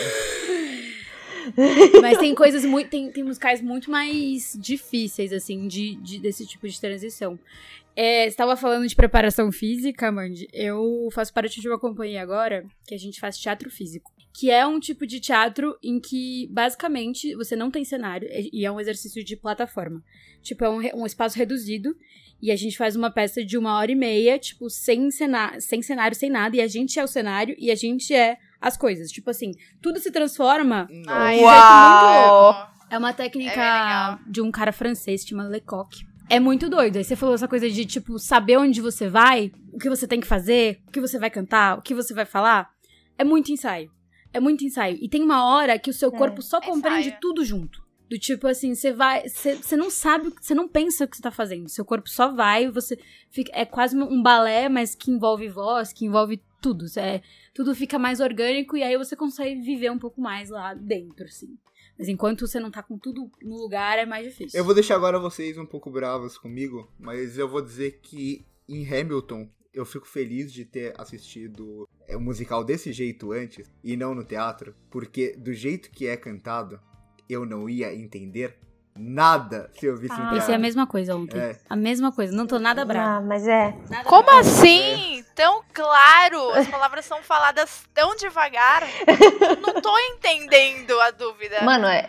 Mas 2.02 2.18
tem 2.18 2.34
coisas 2.34 2.66
muito. 2.66 2.90
Tem, 2.90 3.12
tem 3.12 3.24
musicais 3.24 3.62
muito 3.62 3.92
mais 3.92 4.58
difíceis, 4.60 5.32
assim, 5.34 5.68
de, 5.68 5.96
de- 5.96 6.18
desse 6.20 6.46
tipo 6.48 6.68
de 6.68 6.80
transição. 6.80 7.38
É, 7.96 8.28
você 8.30 8.36
tava 8.36 8.56
falando 8.58 8.88
de 8.88 8.96
preparação 8.96 9.52
física, 9.52 10.12
Mandy. 10.12 10.48
Eu 10.52 11.10
faço 11.12 11.32
parte 11.32 11.62
de 11.62 11.68
uma 11.70 11.78
companhia 11.78 12.24
agora 12.24 12.66
que 12.88 12.96
a 12.96 12.98
gente 12.98 13.20
faz 13.20 13.38
teatro 13.38 13.70
físico. 13.70 14.12
Que 14.34 14.50
é 14.50 14.66
um 14.66 14.80
tipo 14.80 15.06
de 15.06 15.20
teatro 15.20 15.78
em 15.84 16.00
que, 16.00 16.48
basicamente, 16.52 17.36
você 17.36 17.56
não 17.56 17.70
tem 17.70 17.86
cenário 17.86 18.28
e 18.32 18.66
é 18.66 18.72
um 18.72 18.80
exercício 18.80 19.24
de 19.24 19.36
plataforma. 19.38 20.04
Tipo, 20.42 20.66
é 20.66 20.70
um, 20.70 21.02
um 21.02 21.06
espaço 21.06 21.38
reduzido 21.38 21.96
e 22.42 22.52
a 22.52 22.56
gente 22.56 22.76
faz 22.76 22.96
uma 22.96 23.12
peça 23.12 23.46
de 23.46 23.58
uma 23.58 23.78
hora 23.78 23.92
e 23.92 23.96
meia, 23.96 24.40
tipo, 24.40 24.70
sem, 24.70 25.12
cena 25.12 25.60
sem 25.60 25.82
cenário, 25.84 26.18
sem 26.18 26.30
nada. 26.32 26.56
E 26.58 26.62
a 26.62 26.68
gente 26.68 27.00
é 27.00 27.04
o 27.04 27.08
cenário 27.08 27.56
e 27.60 27.70
a 27.70 27.76
gente 27.76 28.14
é 28.14 28.38
as 28.60 28.76
coisas. 28.76 29.12
Tipo 29.12 29.30
assim, 29.30 29.52
tudo 29.82 30.00
se 30.00 30.10
transforma 30.12 30.90
Ai, 31.08 31.40
Um 31.40 31.44
Uau! 31.44 32.70
é 32.90 32.98
uma 32.98 33.12
É 33.12 33.14
técnica 33.14 33.52
bem 33.52 33.60
legal. 33.60 34.20
de 34.28 34.42
um 34.42 34.52
cara 34.52 34.72
francês, 34.72 35.24
chama 35.24 35.44
Lecoq. 35.48 36.06
É 36.28 36.40
muito 36.40 36.70
doido. 36.70 36.98
Aí 36.98 37.04
você 37.04 37.16
falou 37.16 37.36
essa 37.36 37.48
coisa 37.48 37.70
de, 37.70 37.86
tipo, 37.86 38.18
saber 38.18 38.58
onde 38.58 38.82
você 38.82 39.08
vai, 39.08 39.52
o 39.72 39.78
que 39.78 39.90
você 39.90 40.08
tem 40.08 40.20
que 40.20 40.26
fazer, 40.28 40.82
o 40.88 40.92
que 40.92 41.00
você 41.00 41.20
vai 41.20 41.30
cantar, 41.30 41.78
o 41.78 41.82
que 41.84 41.94
você 41.94 42.14
vai 42.16 42.26
falar. 42.26 42.72
É 43.16 43.24
muito 43.24 43.52
ensaio. 43.52 43.92
É 44.34 44.40
muito 44.40 44.64
ensaio. 44.66 44.98
E 45.02 45.08
tem 45.08 45.22
uma 45.24 45.46
hora 45.46 45.78
que 45.80 45.90
o 45.90 45.94
seu 45.94 46.12
corpo 46.12 46.42
só 46.42 46.58
É 46.58 46.62
compreende 46.66 47.08
ensaio. 47.08 47.22
tudo 47.22 47.46
junto. 47.46 47.84
Do 48.10 48.20
tipo 48.20 48.48
assim, 48.48 48.76
você 48.76 48.92
vai. 48.92 49.28
Você 49.28 49.76
não 49.78 49.90
sabe, 49.90 50.28
o 50.28 50.32
que- 50.32 50.46
você 50.46 50.54
não 50.54 50.68
pensa 50.68 51.06
o 51.06 51.08
que 51.08 51.16
você 51.16 51.24
tá 51.24 51.32
fazendo. 51.32 51.70
Seu 51.70 51.86
corpo 51.86 52.10
só 52.10 52.32
vai, 52.32 52.70
você 52.70 52.98
fica. 53.32 53.52
É 53.56 53.66
quase 53.66 53.96
um 53.98 54.22
balé, 54.22 54.68
mas 54.70 54.94
que 54.94 55.10
envolve 55.10 55.48
voz, 55.50 55.92
que 55.94 56.06
envolve 56.06 56.42
tudo. 56.62 56.86
É, 56.98 57.22
tudo 57.54 57.74
fica 57.74 57.98
mais 57.98 58.20
orgânico 58.20 58.76
e 58.78 58.84
aí 58.84 58.98
você 58.98 59.16
consegue 59.16 59.62
viver 59.62 59.92
um 59.92 59.98
pouco 60.00 60.20
mais 60.22 60.50
lá 60.50 60.74
dentro, 60.74 61.26
assim. 61.26 61.58
Mas 61.98 62.08
enquanto 62.08 62.48
você 62.48 62.60
não 62.60 62.72
tá 62.72 62.82
com 62.84 62.98
tudo 62.98 63.30
no 63.42 63.56
lugar, 63.56 63.98
é 64.00 64.06
mais 64.06 64.26
difícil. 64.28 64.60
Eu 64.60 64.66
vou 64.66 64.74
deixar 64.74 64.96
agora 64.96 65.20
vocês 65.20 65.58
um 65.58 65.66
pouco 65.66 65.90
bravos 65.92 66.38
comigo, 66.38 66.92
mas 67.00 67.38
eu 67.38 67.48
vou 67.48 67.62
dizer 67.62 68.00
que 68.02 68.46
em 68.68 68.86
Hamilton 68.88 69.48
eu 69.74 69.86
fico 69.86 70.08
feliz 70.08 70.52
de 70.54 70.66
ter 70.66 70.94
assistido 71.00 71.88
é, 72.08 72.16
o 72.16 72.22
musical 72.22 72.64
desse 72.64 72.92
jeito 72.94 73.32
antes 73.32 73.72
e 73.84 73.96
não 73.98 74.14
no 74.14 74.24
teatro, 74.24 74.76
porque 74.90 75.36
do 75.38 75.54
jeito 75.54 75.90
que 75.92 76.08
é 76.08 76.16
cantado, 76.18 76.80
eu 77.30 77.46
não 77.46 77.68
ia 77.70 77.94
entender 77.94 78.58
nada 78.96 79.72
se 79.74 79.86
eu 79.88 79.98
visse 79.98 80.14
Ah. 80.14 80.18
teatro. 80.18 80.36
Pensei 80.40 80.54
a 80.56 80.60
mesma 80.60 80.86
coisa 80.86 81.16
ontem. 81.16 81.40
É. 81.40 81.60
A 81.68 81.76
mesma 81.76 82.12
coisa. 82.12 82.36
Não 82.36 82.46
tô 82.46 82.60
nada 82.60 82.86
brava. 82.86 83.18
Ah, 83.18 83.22
mas 83.22 83.48
é. 83.48 83.76
Nada 83.90 84.04
Como 84.08 84.24
brava. 84.24 84.40
assim? 84.42 85.26
Tão 85.34 85.64
claro! 85.74 86.52
As 86.52 86.68
palavras 86.68 87.04
são 87.06 87.24
faladas 87.24 87.84
tão 87.92 88.16
devagar. 88.16 88.84
Não 89.66 89.82
tô 89.82 89.98
entendendo 89.98 91.00
a 91.02 91.10
dúvida. 91.10 91.64
Mano, 91.64 91.88
é. 91.88 92.08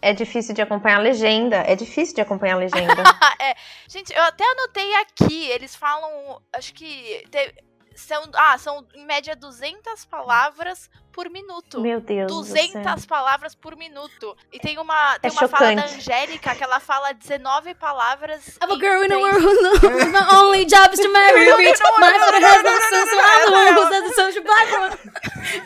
É 0.00 0.12
difícil 0.12 0.54
de 0.54 0.62
acompanhar 0.62 0.98
a 0.98 1.02
legenda. 1.02 1.56
É 1.56 1.74
difícil 1.74 2.14
de 2.14 2.20
acompanhar 2.20 2.54
a 2.54 2.58
legenda. 2.58 3.02
é. 3.40 3.54
Gente, 3.88 4.12
eu 4.14 4.22
até 4.22 4.44
anotei 4.44 4.94
aqui, 4.96 5.46
eles 5.50 5.74
falam, 5.74 6.40
acho 6.54 6.72
que 6.74 7.24
te- 7.30 7.54
São, 7.96 8.22
ah, 8.34 8.56
são 8.58 8.86
em 8.94 9.04
média 9.04 9.34
200 9.34 10.04
palavras 10.04 10.88
por 11.12 11.28
minuto. 11.28 11.80
Meu 11.80 12.00
Deus. 12.00 12.30
200 12.30 13.04
palavras 13.06 13.56
por 13.56 13.74
minuto. 13.76 14.36
E 14.52 14.60
tem 14.60 14.78
uma, 14.78 15.18
tem 15.18 15.30
É 15.30 15.32
uma 15.32 15.48
fala 15.48 15.74
da. 15.74 15.84
Angélica 15.84 16.54
que 16.54 16.62
ela 16.62 16.78
fala 16.78 17.12
19 17.12 17.74
palavras. 17.74 18.56
I'm 18.62 18.70
a 18.70 18.76
girl 18.78 19.02
in 19.02 19.12
a 19.12 19.18
world 19.18 19.44
who 19.44 19.52
knows 19.62 19.80
my 20.12 20.36
only 20.36 20.64
job 20.64 20.94
is 20.94 21.00
to 21.00 21.08
marry 21.12 21.50
a 21.50 21.56
bitch. 21.56 21.80
My 21.98 22.12
father 22.20 22.40
has 22.40 22.62
no 22.62 24.14
sense, 24.14 24.40
button. 24.40 25.10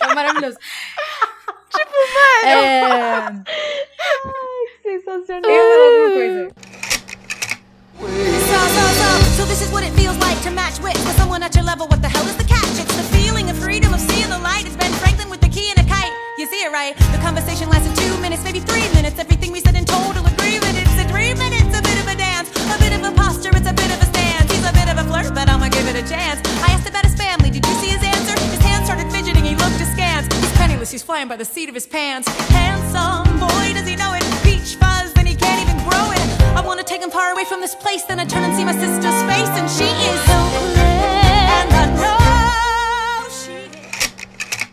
É 0.00 0.14
maravilhoso. 0.14 0.56
Tipo, 1.72 1.98
mano. 2.14 3.44
É... 3.44 3.52
Sensacional. 4.82 5.50
Eu 5.50 5.56
ia 5.56 5.62
falar 5.72 5.86
alguma 5.86 6.10
coisa. 6.12 6.42
So, 8.02 8.58
so, 8.76 8.84
so, 9.00 9.08
so 9.36 9.42
this 9.46 9.62
is 9.62 9.70
what 9.70 9.84
it 9.84 9.92
feels 9.94 10.18
like 10.18 10.40
to 10.42 10.50
match 10.50 10.78
wits 10.80 11.02
with 11.06 11.16
someone 11.16 11.42
at 11.42 11.54
your 11.54 11.64
level. 11.64 11.86
What 11.86 12.02
the 12.02 12.08
hell 12.08 12.26
is 12.26 12.36
the 12.36 12.44
catch? 12.44 12.76
It's 12.78 12.96
the 12.96 13.06
feeling 13.16 13.48
of 13.48 13.56
freedom 13.56 13.94
of 13.94 14.00
seeing 14.00 14.28
the 14.28 14.38
light. 14.38 14.66
It's 14.66 14.76
Ben 14.76 14.92
Franklin 15.00 15.30
with 15.30 15.40
the 15.40 15.48
key 15.48 15.70
and 15.70 15.78
a 15.78 15.88
kite. 15.88 16.12
You 16.36 16.46
see 16.46 16.62
it 16.64 16.72
right? 16.72 16.96
The 17.14 17.18
conversation 17.22 17.68
lasted 17.70 17.94
two 17.96 18.16
minutes, 18.20 18.42
maybe 18.44 18.60
three 18.60 18.88
minutes. 18.92 19.18
Everything 19.18 19.52
we 19.52 19.60
said 19.60 19.76
in 19.76 19.84
total 19.84 20.26
agreement. 20.26 20.74
It's 20.76 20.98
a 20.98 21.06
dream 21.08 21.38
and 21.40 21.54
it's 21.54 21.78
a 21.78 21.82
bit 21.82 21.98
of 22.02 22.06
a 22.08 22.16
dance, 22.16 22.50
a 22.50 22.78
bit 22.82 22.92
of 22.92 23.02
a 23.06 23.12
posture. 23.14 23.54
It's 23.54 23.70
a 23.70 23.72
bit 23.72 23.90
of 23.94 24.02
a 24.02 24.06
stance. 24.12 24.50
He's 24.50 24.66
a 24.66 24.72
bit 24.72 24.88
of 24.90 24.98
a 24.98 25.04
flirt, 25.08 25.32
but 25.32 25.48
I'ma 25.48 25.68
give 25.68 25.86
it 25.88 25.96
a 25.96 26.04
chance. 26.04 26.42
I 26.60 26.74
asked 26.74 26.88
about 26.88 27.04
his 27.06 27.14
family. 27.14 27.50
Did 27.50 27.64
you 27.64 27.74
see 27.80 27.94
his 27.94 28.02
answer? 28.02 28.11
He's. 30.82 30.90
He's 30.90 31.02
flying 31.04 31.28
by 31.28 31.36
the 31.36 31.44
seat 31.44 31.68
of 31.68 31.74
his 31.76 31.86
pants. 31.86 32.28
Handsome 32.48 33.38
boy, 33.38 33.72
does 33.72 33.86
he 33.86 33.94
know 33.94 34.14
it? 34.14 34.22
Peach 34.42 34.74
fuzz, 34.74 35.12
then 35.12 35.26
he 35.26 35.36
can't 35.36 35.60
even 35.62 35.78
grow 35.88 36.10
it. 36.10 36.42
I 36.56 36.62
wanna 36.64 36.82
take 36.82 37.00
him 37.00 37.10
far 37.10 37.32
away 37.32 37.44
from 37.44 37.60
this 37.60 37.74
place. 37.74 38.02
Then 38.02 38.18
I 38.18 38.24
turn 38.24 38.42
and 38.42 38.54
see 38.56 38.64
my 38.64 38.72
sister's 38.72 39.22
face, 39.30 39.52
and 39.60 39.70
she 39.70 39.84
is 39.84 40.20
so 40.26 40.38
And 40.72 40.81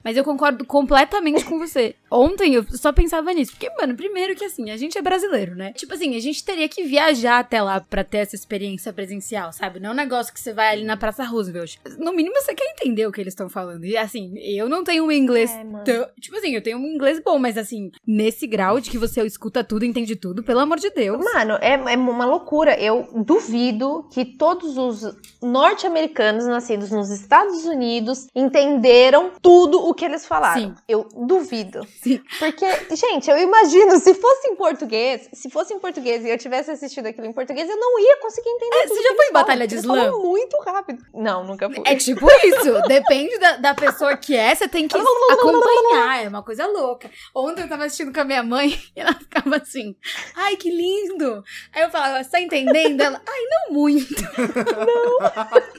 Mas 0.03 0.15
eu 0.17 0.23
concordo 0.23 0.65
completamente 0.65 1.43
com 1.45 1.59
você. 1.59 1.95
Ontem 2.11 2.53
eu 2.55 2.63
só 2.71 2.91
pensava 2.91 3.31
nisso. 3.33 3.51
Porque, 3.51 3.69
mano, 3.79 3.95
primeiro 3.95 4.35
que 4.35 4.45
assim, 4.45 4.69
a 4.71 4.77
gente 4.77 4.97
é 4.97 5.01
brasileiro, 5.01 5.55
né? 5.55 5.73
Tipo 5.73 5.93
assim, 5.93 6.15
a 6.15 6.19
gente 6.19 6.43
teria 6.43 6.67
que 6.69 6.83
viajar 6.83 7.39
até 7.39 7.61
lá 7.61 7.79
pra 7.81 8.03
ter 8.03 8.19
essa 8.19 8.35
experiência 8.35 8.91
presencial, 8.93 9.51
sabe? 9.53 9.79
Não 9.79 9.89
é 9.89 9.93
um 9.93 9.95
negócio 9.95 10.33
que 10.33 10.39
você 10.39 10.53
vai 10.53 10.69
ali 10.73 10.83
na 10.83 10.97
Praça 10.97 11.23
Roosevelt. 11.23 11.77
No 11.97 12.13
mínimo 12.13 12.35
você 12.35 12.53
quer 12.53 12.71
entender 12.71 13.05
o 13.07 13.11
que 13.11 13.21
eles 13.21 13.33
estão 13.33 13.49
falando. 13.49 13.85
E 13.85 13.95
assim, 13.97 14.37
eu 14.39 14.67
não 14.69 14.83
tenho 14.83 15.05
um 15.05 15.11
inglês. 15.11 15.51
É, 15.51 15.63
tão- 15.83 16.07
Tipo 16.19 16.37
assim, 16.37 16.53
eu 16.55 16.61
tenho 16.61 16.77
um 16.77 16.85
inglês 16.87 17.21
bom, 17.23 17.37
mas 17.37 17.57
assim, 17.57 17.91
nesse 18.05 18.47
grau 18.47 18.79
de 18.79 18.89
que 18.89 18.97
você 18.97 19.21
escuta 19.25 19.63
tudo, 19.63 19.85
entende 19.85 20.15
tudo, 20.15 20.43
pelo 20.43 20.59
amor 20.59 20.79
de 20.79 20.89
Deus. 20.89 21.23
Mano, 21.23 21.53
é, 21.61 21.73
é 21.73 21.97
uma 21.97 22.25
loucura. 22.25 22.79
Eu 22.79 23.07
duvido 23.25 24.07
que 24.13 24.25
todos 24.25 24.77
os 24.77 25.15
norte-americanos 25.41 26.45
nascidos 26.45 26.89
nos 26.91 27.09
Estados 27.09 27.65
Unidos 27.65 28.27
entenderam 28.35 29.31
tudo 29.41 29.88
o 29.89 29.93
que 29.93 30.05
eles 30.05 30.25
falaram. 30.25 30.61
Sim. 30.61 30.75
Eu 30.87 31.07
duvido. 31.15 31.85
Sim. 32.01 32.21
Porque, 32.37 32.95
gente, 32.95 33.29
eu 33.29 33.37
imagino, 33.37 33.97
se 33.99 34.13
fosse 34.13 34.47
em 34.47 34.55
português, 34.55 35.29
se 35.33 35.49
fosse 35.49 35.73
em 35.73 35.79
português 35.79 36.23
e 36.23 36.29
eu 36.29 36.37
tivesse 36.37 36.71
assistido 36.71 37.07
aquilo 37.07 37.27
em 37.27 37.33
português, 37.33 37.69
eu 37.69 37.77
não 37.77 37.99
ia 37.99 38.17
conseguir 38.21 38.49
entender 38.49 38.75
É, 38.75 38.83
tudo 38.83 38.95
você 38.95 39.03
já 39.03 39.15
foi 39.15 39.25
em 39.25 39.33
Batalha 39.33 39.67
de 39.67 39.75
Slam? 39.75 40.11
muito 40.19 40.57
rápido. 40.59 41.03
Não, 41.13 41.43
nunca 41.43 41.69
fui. 41.69 41.83
É 41.85 41.95
tipo 41.95 42.27
isso. 42.43 42.81
Depende 42.87 43.37
da, 43.39 43.57
da 43.57 43.73
pessoa 43.73 44.15
que 44.15 44.35
é, 44.35 44.53
você 44.53 44.67
tem 44.67 44.87
que 44.87 44.97
acompanhar. 44.97 46.23
É 46.23 46.27
uma 46.27 46.43
coisa 46.43 46.65
louca. 46.67 47.09
Ontem 47.35 47.63
eu 47.63 47.69
tava 47.69 47.85
assistindo 47.85 48.13
com 48.13 48.19
a 48.19 48.23
minha 48.23 48.43
mãe 48.43 48.69
e 48.95 48.99
ela 49.01 49.13
ficava 49.13 49.57
assim: 49.57 49.95
Ai, 50.35 50.55
que 50.55 50.69
lindo. 50.69 51.43
Aí 51.73 51.83
eu 51.83 51.89
falava: 51.89 52.23
Você 52.23 52.29
tá 52.29 52.39
entendendo? 52.39 53.01
Ela: 53.01 53.21
Ai, 53.27 53.41
não 53.49 53.73
muito. 53.73 54.09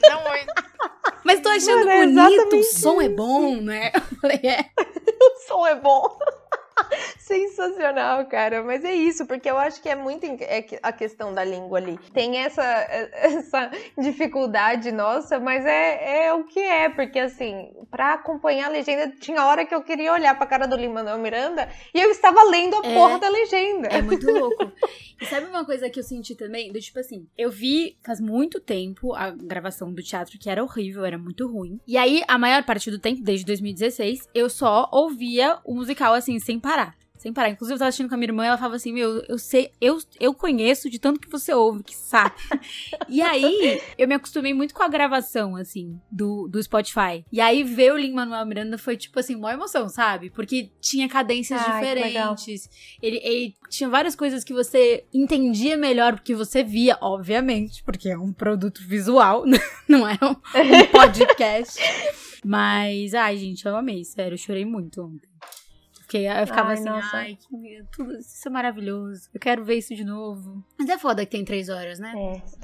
Não, 0.01 0.23
muito. 0.23 0.53
Mas 1.23 1.39
tô 1.41 1.49
achando 1.49 1.85
Mano, 1.85 1.91
é 1.91 2.05
bonito. 2.05 2.19
O 2.19 2.33
exatamente 2.33 2.79
som 2.79 3.01
é 3.01 3.09
bom, 3.09 3.55
né? 3.61 3.91
Eu 3.95 4.17
falei: 4.19 4.39
É. 4.43 4.65
o 5.21 5.47
som 5.47 5.65
é 5.67 5.75
bom. 5.75 6.17
Sensacional, 7.17 8.25
cara. 8.27 8.63
Mas 8.63 8.83
é 8.83 8.93
isso, 8.93 9.25
porque 9.25 9.49
eu 9.49 9.57
acho 9.57 9.81
que 9.81 9.89
é 9.89 9.95
muito 9.95 10.25
é 10.25 10.65
a 10.83 10.91
questão 10.91 11.33
da 11.33 11.43
língua 11.43 11.77
ali. 11.77 11.97
Tem 12.13 12.37
essa, 12.37 12.63
essa 13.13 13.71
dificuldade 13.97 14.91
nossa, 14.91 15.39
mas 15.39 15.65
é, 15.65 16.25
é 16.25 16.33
o 16.33 16.43
que 16.43 16.59
é, 16.59 16.89
porque 16.89 17.19
assim, 17.19 17.71
pra 17.89 18.13
acompanhar 18.13 18.67
a 18.67 18.69
legenda, 18.69 19.09
tinha 19.19 19.45
hora 19.45 19.65
que 19.65 19.73
eu 19.73 19.81
queria 19.83 20.13
olhar 20.13 20.35
pra 20.37 20.45
cara 20.45 20.67
do 20.67 20.75
Lin-Manuel 20.75 21.17
Miranda 21.19 21.69
e 21.93 21.99
eu 21.99 22.09
estava 22.11 22.43
lendo 22.43 22.75
a 22.75 22.87
É. 22.87 22.93
porra 22.93 23.19
da 23.19 23.29
legenda. 23.29 23.87
É 23.87 24.01
muito 24.01 24.25
louco. 24.31 24.71
E 25.21 25.25
sabe 25.25 25.45
uma 25.47 25.63
coisa 25.65 25.89
que 25.89 25.99
eu 25.99 26.03
senti 26.03 26.35
também? 26.35 26.71
Do 26.71 26.79
tipo 26.79 26.99
assim, 26.99 27.27
eu 27.37 27.51
vi 27.51 27.97
faz 28.03 28.19
muito 28.19 28.59
tempo 28.59 29.13
a 29.13 29.29
gravação 29.29 29.93
do 29.93 30.01
teatro 30.01 30.37
que 30.39 30.49
era 30.49 30.63
horrível, 30.63 31.05
era 31.05 31.17
muito 31.17 31.47
ruim. 31.47 31.79
E 31.87 31.97
aí, 31.97 32.23
a 32.27 32.37
maior 32.37 32.63
parte 32.63 32.89
do 32.89 32.97
tempo, 32.99 33.21
desde 33.21 33.45
2016, 33.45 34.29
eu 34.33 34.49
só 34.49 34.89
ouvia 34.91 35.59
o 35.63 35.75
musical 35.75 36.13
assim, 36.13 36.39
sem 36.39 36.59
parar. 36.61 36.95
Sem 37.21 37.31
parar. 37.31 37.51
Inclusive, 37.51 37.75
eu 37.75 37.77
tava 37.77 37.89
assistindo 37.89 38.09
com 38.09 38.15
a 38.15 38.17
minha 38.17 38.29
irmã 38.29 38.43
e 38.43 38.47
ela 38.47 38.57
falava 38.57 38.77
assim: 38.77 38.91
Meu, 38.91 39.23
eu 39.29 39.37
sei, 39.37 39.71
eu, 39.79 39.99
eu 40.19 40.33
conheço 40.33 40.89
de 40.89 40.97
tanto 40.97 41.19
que 41.19 41.29
você 41.29 41.53
ouve, 41.53 41.83
que 41.83 41.95
sabe. 41.95 42.33
e 43.07 43.21
aí, 43.21 43.79
eu 43.95 44.07
me 44.07 44.15
acostumei 44.15 44.55
muito 44.55 44.73
com 44.73 44.81
a 44.81 44.87
gravação, 44.87 45.55
assim, 45.55 46.01
do, 46.11 46.47
do 46.47 46.61
Spotify. 46.63 47.23
E 47.31 47.39
aí, 47.39 47.63
ver 47.63 47.93
o 47.93 47.97
Lin 47.97 48.13
Manuel 48.13 48.43
Miranda 48.47 48.75
foi, 48.75 48.97
tipo 48.97 49.19
assim, 49.19 49.35
uma 49.35 49.53
emoção, 49.53 49.87
sabe? 49.87 50.31
Porque 50.31 50.71
tinha 50.81 51.07
cadências 51.07 51.61
Ai, 51.61 51.73
diferentes. 51.75 52.67
Ele, 52.99 53.17
ele 53.23 53.55
tinha 53.69 53.87
várias 53.87 54.15
coisas 54.15 54.43
que 54.43 54.51
você 54.51 55.05
entendia 55.13 55.77
melhor 55.77 56.15
porque 56.15 56.33
você 56.33 56.63
via, 56.63 56.97
obviamente, 57.01 57.83
porque 57.83 58.09
é 58.09 58.17
um 58.17 58.33
produto 58.33 58.81
visual, 58.87 59.43
não 59.87 60.09
é 60.09 60.17
um, 60.23 60.31
um 60.31 60.85
podcast. 60.91 61.79
Mas, 62.43 63.13
ai, 63.13 63.37
gente, 63.37 63.63
eu 63.63 63.75
amei, 63.75 64.03
sério, 64.03 64.33
eu 64.33 64.39
chorei 64.39 64.65
muito 64.65 65.03
ontem. 65.03 65.29
Fiquei, 66.11 66.27
eu 66.27 66.45
ficava 66.45 66.69
Ai, 66.69 66.73
assim, 66.73 66.83
nossa. 66.83 67.15
ai, 67.15 67.37
que, 67.37 67.83
tudo 67.89 68.17
isso 68.17 68.45
é 68.45 68.51
maravilhoso. 68.51 69.29
Eu 69.33 69.39
quero 69.39 69.63
ver 69.63 69.75
isso 69.75 69.95
de 69.95 70.03
novo. 70.03 70.61
Mas 70.77 70.89
é 70.89 70.97
foda 70.97 71.25
que 71.25 71.31
tem 71.31 71.45
três 71.45 71.69
horas, 71.69 71.99
né? 71.99 72.13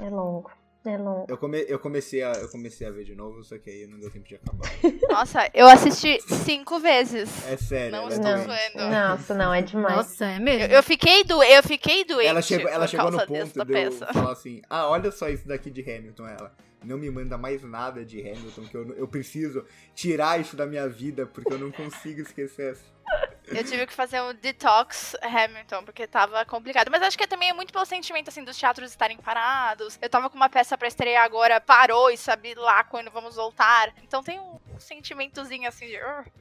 É, 0.02 0.06
é 0.06 0.10
longo. 0.10 0.52
É 0.86 0.98
longo. 0.98 1.28
Eu, 1.30 1.38
come, 1.38 1.66
eu, 1.66 1.80
comecei 1.80 2.22
a, 2.24 2.34
eu 2.34 2.50
comecei 2.50 2.86
a 2.86 2.92
ver 2.92 3.06
de 3.06 3.16
novo, 3.16 3.42
só 3.46 3.58
que 3.58 3.70
aí 3.70 3.88
não 3.88 4.02
deu 4.02 4.12
tempo 4.12 4.28
de 4.28 4.36
acabar. 4.36 4.70
Nossa, 5.10 5.50
eu 5.54 5.66
assisti 5.66 6.20
cinco 6.44 6.78
vezes. 6.82 7.30
É 7.48 7.56
sério, 7.56 7.92
Não 7.94 8.08
é 8.08 8.10
estou 8.10 8.38
zoando. 8.38 8.92
Nossa, 8.92 9.34
não, 9.34 9.54
é 9.54 9.62
demais. 9.62 9.96
Nossa, 9.96 10.26
é 10.26 10.40
mesmo. 10.40 10.64
Eu, 10.64 10.78
eu 10.80 10.84
fiquei 10.84 11.24
do, 11.24 11.42
eu 11.42 11.64
fiquei 11.64 12.04
doente 12.04 12.28
Ela 12.28 12.42
chegou, 12.42 12.70
ela 12.70 12.86
chegou 12.86 13.12
no 13.12 13.26
ponto 13.26 13.66
de 13.66 13.82
eu 13.82 13.92
falar 13.94 14.34
assim: 14.34 14.62
ah, 14.70 14.90
olha 14.90 15.10
só 15.10 15.30
isso 15.30 15.48
daqui 15.48 15.72
de 15.72 15.90
Hamilton. 15.90 16.28
Ela 16.28 16.54
não 16.88 16.98
me 16.98 17.10
manda 17.12 17.38
mais 17.38 17.62
nada 17.64 18.04
de 18.06 18.20
Hamilton, 18.22 18.64
que 18.64 18.76
eu, 18.76 18.88
eu 18.96 19.08
preciso 19.08 19.66
tirar 19.94 20.40
isso 20.40 20.56
da 20.56 20.66
minha 20.66 20.88
vida, 20.88 21.26
porque 21.26 21.54
eu 21.54 21.60
não 21.60 21.72
consigo 21.72 22.22
esquecer. 22.22 22.72
essa- 22.72 22.98
Eu 23.48 23.64
tive 23.64 23.86
que 23.88 23.94
fazer 23.94 24.20
um 24.22 24.34
detox 24.34 25.16
Hamilton, 25.22 25.84
porque 25.86 26.06
tava 26.08 26.44
complicado. 26.46 26.90
Mas 26.92 27.02
acho 27.02 27.18
que 27.18 27.26
também 27.28 27.50
é 27.50 27.54
muito 27.54 27.72
pelo 27.72 27.86
sentimento, 27.86 28.28
assim, 28.30 28.44
dos 28.44 28.58
teatros 28.58 28.90
estarem 28.90 29.18
parados. 29.18 29.98
Eu 30.02 30.10
tava 30.10 30.30
com 30.30 30.36
uma 30.36 30.50
peça 30.50 30.78
pra 30.78 30.88
estrear 30.88 31.24
agora, 31.24 31.62
parou 31.62 32.10
e 32.10 32.18
sabe 32.18 32.54
lá 32.56 32.84
quando 32.84 33.10
vamos 33.12 33.36
voltar. 33.36 33.94
Então 34.04 34.22
tem 34.24 34.38
um 34.40 34.60
sentimentozinho, 34.80 35.68
assim, 35.68 35.88
de... 35.88 35.96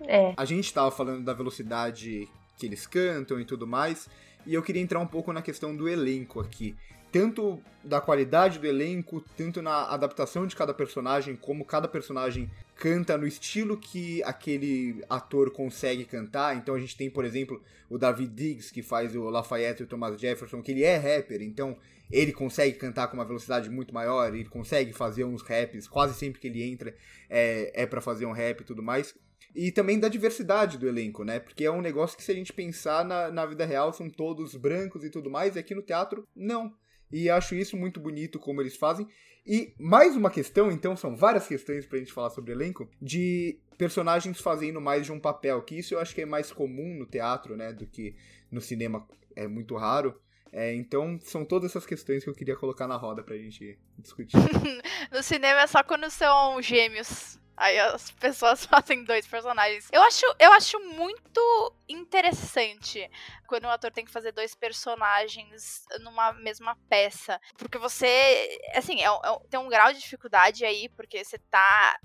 É. 0.09 0.35
A 0.37 0.45
gente 0.45 0.73
tava 0.75 0.91
falando 0.91 1.25
da 1.25 1.33
velocidade 1.33 2.29
que 2.59 2.67
eles 2.67 2.87
cantam 2.87 3.39
e 3.39 3.45
tudo 3.45 3.67
mais, 3.67 4.09
e 4.45 4.55
eu 4.55 4.63
queria 4.63 4.83
entrar 4.83 4.99
um 4.99 5.07
pouco 5.07 5.33
na 5.33 5.43
questão 5.43 5.77
do 5.77 5.89
elenco 5.89 6.41
aqui. 6.41 6.75
Tanto 7.13 7.63
da 7.83 8.01
qualidade 8.01 8.59
do 8.59 8.67
elenco, 8.67 9.25
tanto 9.37 9.63
na 9.63 9.85
adaptação 9.85 10.47
de 10.47 10.57
cada 10.57 10.75
personagem, 10.75 11.37
como 11.37 11.65
cada 11.65 11.87
personagem 11.87 12.51
canta 12.75 13.17
no 13.17 13.27
estilo 13.27 13.77
que 13.77 14.23
aquele 14.25 15.03
ator 15.09 15.51
consegue 15.51 16.05
cantar. 16.05 16.57
Então 16.57 16.75
a 16.75 16.79
gente 16.79 16.97
tem, 16.97 17.09
por 17.09 17.25
exemplo, 17.25 17.63
o 17.89 17.97
David 17.97 18.35
Diggs, 18.35 18.73
que 18.73 18.83
faz 18.83 19.15
o 19.15 19.31
Lafayette 19.31 19.83
e 19.83 19.85
o 19.85 19.89
Thomas 19.89 20.21
Jefferson, 20.21 20.61
que 20.61 20.73
ele 20.73 20.83
é 20.83 20.97
rapper, 20.97 21.41
então 21.43 21.77
ele 22.11 22.33
consegue 22.33 22.77
cantar 22.77 23.09
com 23.09 23.17
uma 23.17 23.25
velocidade 23.25 23.71
muito 23.71 23.95
maior, 23.95 24.33
ele 24.33 24.45
consegue 24.45 24.93
fazer 24.93 25.25
uns 25.25 25.43
raps, 25.43 25.89
quase 25.89 26.15
sempre 26.15 26.41
que 26.41 26.47
ele 26.47 26.63
entra 26.63 26.95
é, 27.29 27.83
é 27.83 27.87
para 27.87 28.01
fazer 28.01 28.27
um 28.27 28.33
rap 28.33 28.61
e 28.61 28.65
tudo 28.65 28.83
mais. 28.83 29.15
E 29.55 29.73
também 29.73 29.99
da 29.99 30.09
diversidade 30.09 30.77
do 30.77 30.87
elenco, 30.87 31.25
né? 31.25 31.41
Porque 31.41 31.65
é 31.65 31.71
um 31.71 31.81
negócio 31.81 32.17
que 32.17 32.23
se 32.23 32.31
a 32.31 32.35
gente 32.35 32.53
pensar 32.53 33.05
na, 33.05 33.31
na 33.31 33.47
vida 33.47 33.65
real 33.65 33.93
são 33.93 34.11
todos 34.11 34.55
brancos 34.55 35.03
e 35.03 35.09
tudo 35.11 35.31
mais, 35.31 35.57
e 35.57 35.59
aqui 35.59 35.75
no 35.75 35.83
teatro, 35.83 36.29
não. 36.37 36.75
E 37.11 37.31
acho 37.31 37.55
isso 37.55 37.77
muito 37.77 38.01
bonito 38.01 38.39
como 38.39 38.61
eles 38.61 38.77
fazem. 38.77 39.07
E 39.47 39.73
mais 39.79 40.17
uma 40.17 40.31
questão, 40.31 40.73
então, 40.73 40.97
são 40.97 41.15
várias 41.15 41.47
questões 41.47 41.87
pra 41.87 41.99
gente 41.99 42.13
falar 42.13 42.31
sobre 42.31 42.53
elenco, 42.53 42.91
de 43.01 43.61
personagens 43.79 44.41
fazendo 44.41 44.81
mais 44.81 45.07
de 45.07 45.13
um 45.13 45.21
papel, 45.21 45.63
que 45.63 45.79
isso 45.79 45.95
eu 45.95 46.01
acho 46.01 46.15
que 46.15 46.23
é 46.23 46.27
mais 46.27 46.51
comum 46.51 46.97
no 46.99 47.07
teatro, 47.07 47.57
né, 47.57 47.73
do 47.73 47.87
que 47.87 48.17
no 48.51 48.61
cinema, 48.61 49.07
é 49.37 49.47
muito 49.47 49.77
raro. 49.77 50.21
É, 50.53 50.75
então, 50.75 51.19
são 51.23 51.45
todas 51.45 51.71
essas 51.71 51.87
questões 51.87 52.25
que 52.25 52.31
eu 52.31 52.35
queria 52.35 52.57
colocar 52.57 52.89
na 52.89 52.97
roda 52.97 53.23
pra 53.23 53.37
gente 53.37 53.79
discutir. 53.99 54.37
No 55.13 55.23
cinema 55.23 55.61
é 55.61 55.67
só 55.69 55.85
quando 55.85 56.11
são 56.11 56.61
gêmeos. 56.61 57.39
Aí 57.57 57.79
as 57.79 58.11
pessoas 58.11 58.65
fazem 58.67 59.05
dois 59.05 59.27
personagens. 59.27 59.89
Eu 59.93 60.03
acho, 60.03 60.27
eu 60.39 60.53
acho 60.53 60.79
muito 60.81 61.75
interessante 61.89 63.11
quando 63.47 63.65
um 63.65 63.71
ator 63.71 63.91
tem 63.91 64.05
que 64.05 64.11
fazer 64.11 64.33
dois 64.33 64.55
personagens 64.55 65.85
numa 66.01 66.33
mesma 66.33 66.77
peça. 66.89 67.41
Porque 67.57 67.79
você, 67.79 68.61
assim, 68.75 69.01
é, 69.01 69.07
é 69.07 69.39
tem 69.49 69.59
um 69.59 69.69
grau 69.69 69.93
de 69.93 70.01
dificuldade 70.01 70.65
aí, 70.65 70.89
porque 70.91 71.25
você 71.25 71.39
tá 71.39 71.99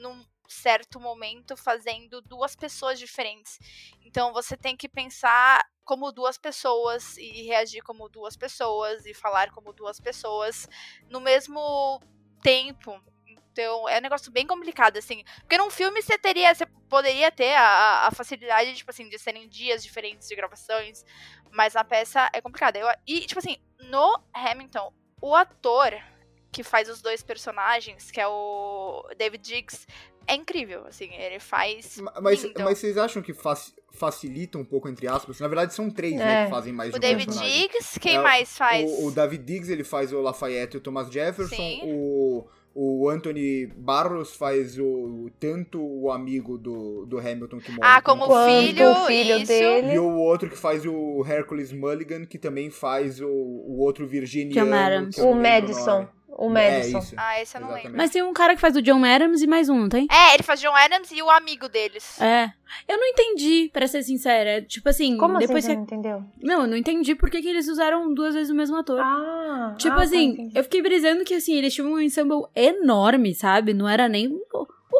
num 0.00 0.24
certo 0.48 0.98
momento 0.98 1.56
fazendo 1.56 2.20
duas 2.22 2.56
pessoas 2.56 2.98
diferentes. 2.98 3.58
Então 4.04 4.32
você 4.32 4.56
tem 4.56 4.76
que 4.76 4.88
pensar 4.88 5.64
como 5.84 6.12
duas 6.12 6.36
pessoas 6.36 7.16
e 7.16 7.46
reagir 7.46 7.82
como 7.82 8.08
duas 8.08 8.36
pessoas 8.36 9.06
e 9.06 9.14
falar 9.14 9.50
como 9.52 9.72
duas 9.72 10.00
pessoas 10.00 10.68
no 11.08 11.20
mesmo 11.20 12.00
tempo. 12.42 13.00
Então, 13.60 13.88
é 13.88 13.98
um 13.98 14.02
negócio 14.02 14.30
bem 14.30 14.46
complicado, 14.46 14.96
assim. 14.98 15.24
Porque 15.40 15.58
num 15.58 15.68
filme 15.70 16.00
você 16.00 16.16
teria. 16.16 16.54
Você 16.54 16.64
poderia 16.88 17.30
ter 17.32 17.54
a, 17.56 18.06
a 18.06 18.10
facilidade, 18.12 18.72
tipo 18.76 18.90
assim, 18.90 19.08
de 19.08 19.18
serem 19.18 19.48
dias 19.48 19.82
diferentes 19.82 20.28
de 20.28 20.36
gravações. 20.36 21.04
Mas 21.50 21.74
na 21.74 21.82
peça 21.82 22.30
é 22.32 22.40
complicado. 22.40 22.76
Eu, 22.76 22.86
e, 23.06 23.20
tipo 23.22 23.40
assim, 23.40 23.56
no 23.80 24.16
Hamilton, 24.32 24.92
o 25.20 25.34
ator 25.34 25.92
que 26.52 26.62
faz 26.62 26.88
os 26.88 27.02
dois 27.02 27.20
personagens, 27.22 28.10
que 28.12 28.20
é 28.20 28.28
o 28.28 29.04
David 29.18 29.42
Diggs, 29.42 29.86
é 30.26 30.34
incrível, 30.34 30.86
assim, 30.86 31.12
ele 31.14 31.40
faz. 31.40 31.98
Ma- 31.98 32.14
Mas, 32.20 32.42
lindo. 32.44 32.62
mas 32.62 32.78
vocês 32.78 32.96
acham 32.96 33.20
que 33.22 33.34
faci- 33.34 33.74
facilita 33.92 34.56
um 34.56 34.64
pouco, 34.64 34.88
entre 34.88 35.06
aspas? 35.08 35.40
Na 35.40 35.48
verdade, 35.48 35.74
são 35.74 35.90
três, 35.90 36.14
né, 36.16 36.42
É. 36.42 36.44
que 36.44 36.50
fazem 36.50 36.72
mais 36.72 36.90
O 36.90 36.92
de 36.92 36.98
um 36.98 37.00
David 37.00 37.26
personagem. 37.26 37.60
Diggs, 37.68 38.00
quem 38.00 38.16
É, 38.16 38.20
mais 38.20 38.56
faz? 38.56 38.88
O, 38.90 39.06
o 39.06 39.10
David 39.10 39.42
Diggs, 39.44 39.70
ele 39.72 39.84
faz 39.84 40.12
o 40.12 40.20
Lafayette 40.20 40.76
e 40.76 40.78
o 40.78 40.80
Thomas 40.80 41.10
Jefferson. 41.10 41.56
Sim. 41.56 41.80
O, 41.84 42.46
o 42.74 43.08
Anthony 43.08 43.66
Barros 43.66 44.36
faz 44.36 44.78
o 44.78 45.30
tanto 45.40 45.80
o 45.80 46.10
amigo 46.12 46.56
do, 46.56 47.04
do 47.06 47.18
Hamilton 47.18 47.58
que 47.58 47.72
morre. 47.72 47.82
Ah, 47.82 48.00
como 48.00 48.26
Quanto 48.26 48.50
filho, 48.50 48.90
o 48.90 49.06
filho 49.06 49.36
isso. 49.36 49.46
dele. 49.46 49.94
E 49.94 49.98
o 49.98 50.14
outro 50.16 50.48
que 50.48 50.56
faz 50.56 50.84
o 50.86 51.24
Hercules 51.26 51.72
Mulligan, 51.72 52.24
que 52.24 52.38
também 52.38 52.70
faz 52.70 53.20
o, 53.20 53.28
o 53.28 53.78
outro 53.80 54.06
virginiano. 54.06 54.52
Que 54.52 54.60
eu 54.60 54.66
não 54.66 56.12
O 56.30 56.48
Madison. 56.48 56.68
É, 56.70 56.78
Madison. 56.92 56.98
isso. 56.98 57.14
Ah, 57.16 57.40
esse 57.42 57.56
eu 57.56 57.60
não 57.60 57.68
Exatamente. 57.68 57.84
lembro. 57.86 57.96
Mas 57.98 58.10
tem 58.10 58.22
um 58.22 58.32
cara 58.32 58.54
que 58.54 58.60
faz 58.60 58.76
o 58.76 58.82
John 58.82 59.04
Adams 59.04 59.42
e 59.42 59.46
mais 59.46 59.68
um, 59.68 59.78
não 59.80 59.88
tem? 59.88 60.06
É, 60.10 60.34
ele 60.34 60.42
faz 60.42 60.60
John 60.60 60.74
Adams 60.74 61.10
e 61.10 61.20
o 61.22 61.30
amigo 61.30 61.68
deles. 61.68 62.20
É. 62.20 62.52
Eu 62.86 62.98
não 62.98 63.06
entendi, 63.06 63.70
pra 63.72 63.86
ser 63.88 64.02
sincera. 64.02 64.60
Tipo 64.62 64.90
assim, 64.90 65.16
Como 65.16 65.36
assim 65.38 65.46
depois 65.46 65.64
você 65.64 65.70
que. 65.70 65.76
não 65.76 65.82
entendeu? 65.84 66.22
Não, 66.42 66.60
eu 66.62 66.66
não 66.68 66.76
entendi 66.76 67.14
por 67.14 67.30
que, 67.30 67.38
eles 67.38 67.66
usaram 67.66 68.12
duas 68.12 68.34
vezes 68.34 68.50
o 68.50 68.54
mesmo 68.54 68.76
ator. 68.76 69.00
Ah, 69.00 69.74
Tipo 69.78 69.94
ah, 69.94 69.96
tá, 69.98 70.02
assim, 70.04 70.24
entendi. 70.26 70.58
eu 70.58 70.62
fiquei 70.64 70.82
brisando 70.82 71.24
que 71.24 71.34
assim, 71.34 71.54
eles 71.54 71.74
tinham 71.74 71.90
um 71.90 72.00
ensemble 72.00 72.44
enorme, 72.54 73.34
sabe? 73.34 73.72
Não 73.72 73.88
era 73.88 74.06
nem 74.08 74.28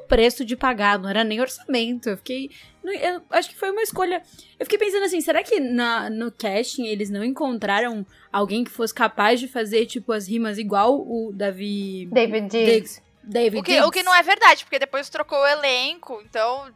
preço 0.09 0.44
de 0.44 0.56
pagar, 0.56 0.98
não 0.98 1.09
era 1.09 1.22
nem 1.22 1.40
orçamento. 1.40 2.09
Eu 2.09 2.16
fiquei. 2.16 2.50
Eu 2.82 3.22
acho 3.30 3.50
que 3.50 3.56
foi 3.56 3.70
uma 3.70 3.82
escolha. 3.82 4.22
Eu 4.59 4.64
fiquei 4.64 4.78
pensando 4.78 5.04
assim, 5.04 5.20
será 5.20 5.42
que 5.42 5.61
na, 5.61 6.09
no 6.09 6.32
casting 6.32 6.86
eles 6.86 7.11
não 7.11 7.22
encontraram 7.22 8.04
alguém 8.32 8.64
que 8.64 8.70
fosse 8.70 8.94
capaz 8.94 9.38
de 9.38 9.46
fazer, 9.46 9.84
tipo, 9.86 10.11
as 10.12 10.26
rimas 10.26 10.56
igual 10.59 10.94
o 10.98 11.30
Davi 11.34 12.09
David 12.11 12.48
Diggs. 12.48 12.72
Diggs? 12.72 13.02
David 13.22 13.61
O 13.61 13.62
que, 13.62 13.72
Diggs? 13.72 13.88
o 13.88 13.90
que 13.90 14.02
não 14.02 14.14
é 14.14 14.22
verdade, 14.22 14.64
porque 14.64 14.78
depois 14.78 15.09
trocou 15.11 15.38
o 15.38 15.46
elenco, 15.46 16.22
então 16.24 16.66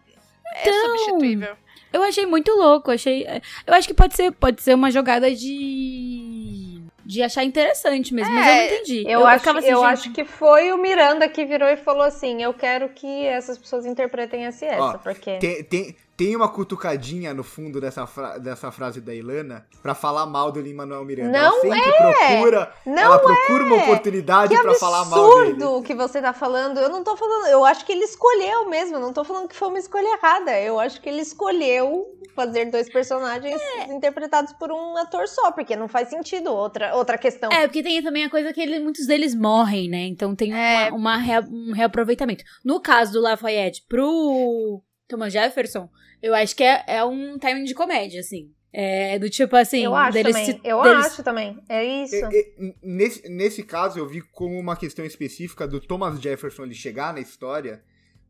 é 0.55 0.69
Então, 0.69 0.99
substituível. 0.99 1.57
Eu 1.93 2.03
achei 2.03 2.27
muito 2.27 2.51
louco, 2.53 2.91
achei. 2.91 3.27
Eu 3.67 3.75
acho 3.75 3.87
que 3.89 3.95
pode 3.95 4.15
ser, 4.15 4.33
pode 4.33 4.63
ser 4.63 4.75
uma 4.75 4.91
jogada 4.91 5.35
de. 5.35 6.72
De 7.05 7.23
achar 7.23 7.45
interessante 7.45 8.15
mesmo, 8.15 8.33
mas 8.33 8.47
eu 8.47 8.53
não 8.53 8.61
É, 8.61 8.67
entendi. 8.75 9.05
Eu, 9.07 9.27
acho, 9.27 9.39
ficava 9.41 9.59
assim, 9.59 9.69
eu 9.69 9.79
gente, 9.81 9.93
acho 9.93 10.13
que 10.13 10.25
foi 10.25 10.73
o 10.73 10.79
Miranda 10.79 11.29
que 11.29 11.45
virou 11.45 11.69
e 11.69 11.77
falou 11.77 12.03
assim: 12.03 12.43
Eu 12.43 12.55
quero 12.55 12.89
que 12.91 13.27
essas 13.27 13.59
pessoas 13.59 13.87
interpretem 13.87 14.47
essa 14.47 14.65
e 14.65 14.69
essa, 14.69 14.83
Ó, 14.83 14.99
porque. 14.99 15.39
Tem, 15.39 15.65
tem, 15.65 15.97
tem 16.25 16.37
uma 16.37 16.49
cutucadinha 16.49 17.35
no 17.35 17.43
fundo 17.43 17.81
dessa, 17.81 18.07
fra- 18.07 18.39
dessa 18.39 18.71
frase 18.71 19.01
da 19.01 19.15
Ilana 19.15 19.67
pra 19.83 19.95
falar 19.95 20.25
mal 20.27 20.53
do 20.53 20.61
Lin-Manuel 20.61 21.05
Miranda. 21.05 21.31
Não 21.33 21.39
ela 21.39 21.61
sempre 21.61 21.93
procura, 21.93 22.73
Não 22.87 22.99
ela 23.03 23.19
procura 23.19 23.65
uma 23.65 23.77
é! 23.77 23.83
oportunidade 23.83 24.55
Que 24.55 24.63
pra 24.63 24.75
falar 24.75 25.05
mal 25.07 25.19
dele. 25.39 25.51
absurdo 25.53 25.77
o 25.79 25.83
que 25.83 25.95
você 25.95 26.21
tá 26.23 26.33
falando. 26.33 26.79
Eu 26.79 26.89
não 26.89 27.03
tô 27.03 27.17
falando. 27.17 27.47
Eu 27.47 27.65
acho 27.65 27.85
que 27.85 27.93
ele 27.93 28.05
escolheu 28.05 28.69
mesmo. 28.69 28.97
Eu 28.97 29.01
não 29.01 29.13
tô 29.13 29.25
falando 29.25 29.49
que 29.49 29.57
foi 29.57 29.69
uma 29.69 29.79
escolha 29.79 30.07
errada. 30.17 30.59
Eu 30.61 30.79
acho 30.79 31.01
que 31.01 31.09
ele 31.09 31.23
escolheu 31.23 32.07
fazer 32.35 32.67
dois 32.67 32.89
personagens 32.91 33.61
É. 33.61 33.93
interpretados 33.93 34.53
por 34.55 34.71
um 34.71 34.97
ator 34.97 35.27
só, 35.29 35.51
porque 35.53 35.77
não 35.77 35.89
faz 35.89 36.09
sentido 36.09 36.53
outra, 36.53 36.95
outra 36.95 37.19
questão. 37.19 37.51
É, 37.53 37.67
porque 37.67 37.83
tem 37.83 38.03
também 38.03 38.25
a 38.25 38.31
coisa 38.31 38.53
que 38.53 38.61
ele- 38.61 38.79
muitos 38.81 39.07
deles 39.07 39.35
morrem, 39.35 39.89
né? 39.89 40.07
Então 40.07 40.35
tem 40.35 40.53
uma, 40.53 40.59
É. 40.61 40.91
uma 40.93 41.17
rea- 41.17 41.47
um 41.51 41.73
reaproveitamento. 41.73 42.45
No 42.65 42.81
caso 42.81 43.13
do 43.13 43.21
Lafayette 43.21 43.85
pro 43.89 44.81
Thomas 45.09 45.33
Jefferson, 45.33 45.89
eu 46.23 46.35
acho 46.35 46.55
que 46.57 46.63
é, 46.63 46.85
é 46.87 47.05
um 47.05 47.39
timing 47.39 47.65
de 47.65 47.75
comédia, 47.75 48.21
assim. 48.21 48.51
É 48.75 49.19
do 49.19 49.29
tipo 49.29 49.55
assim. 49.55 49.85
eu 49.85 49.95
acho 49.95 50.13
deles 50.15 50.33
também. 50.33 50.47
se- 50.47 50.61
eu 50.65 50.83
deles- 50.83 51.07
acho 51.07 51.23
também. 51.23 51.59
É 51.69 51.85
isso. 51.85 52.15
E- 52.17 52.55
e- 52.59 52.75
nesse, 52.83 53.29
nesse 53.29 53.63
caso, 53.63 53.99
eu 53.99 54.09
vi 54.09 54.23
como 54.23 54.59
uma 54.59 54.75
questão 54.77 55.05
específica 55.05 55.69
do 55.69 55.79
Thomas 55.79 56.19
Jefferson 56.19 56.63
ele 56.65 56.75
chegar 56.75 57.13
na 57.13 57.21
história 57.21 57.83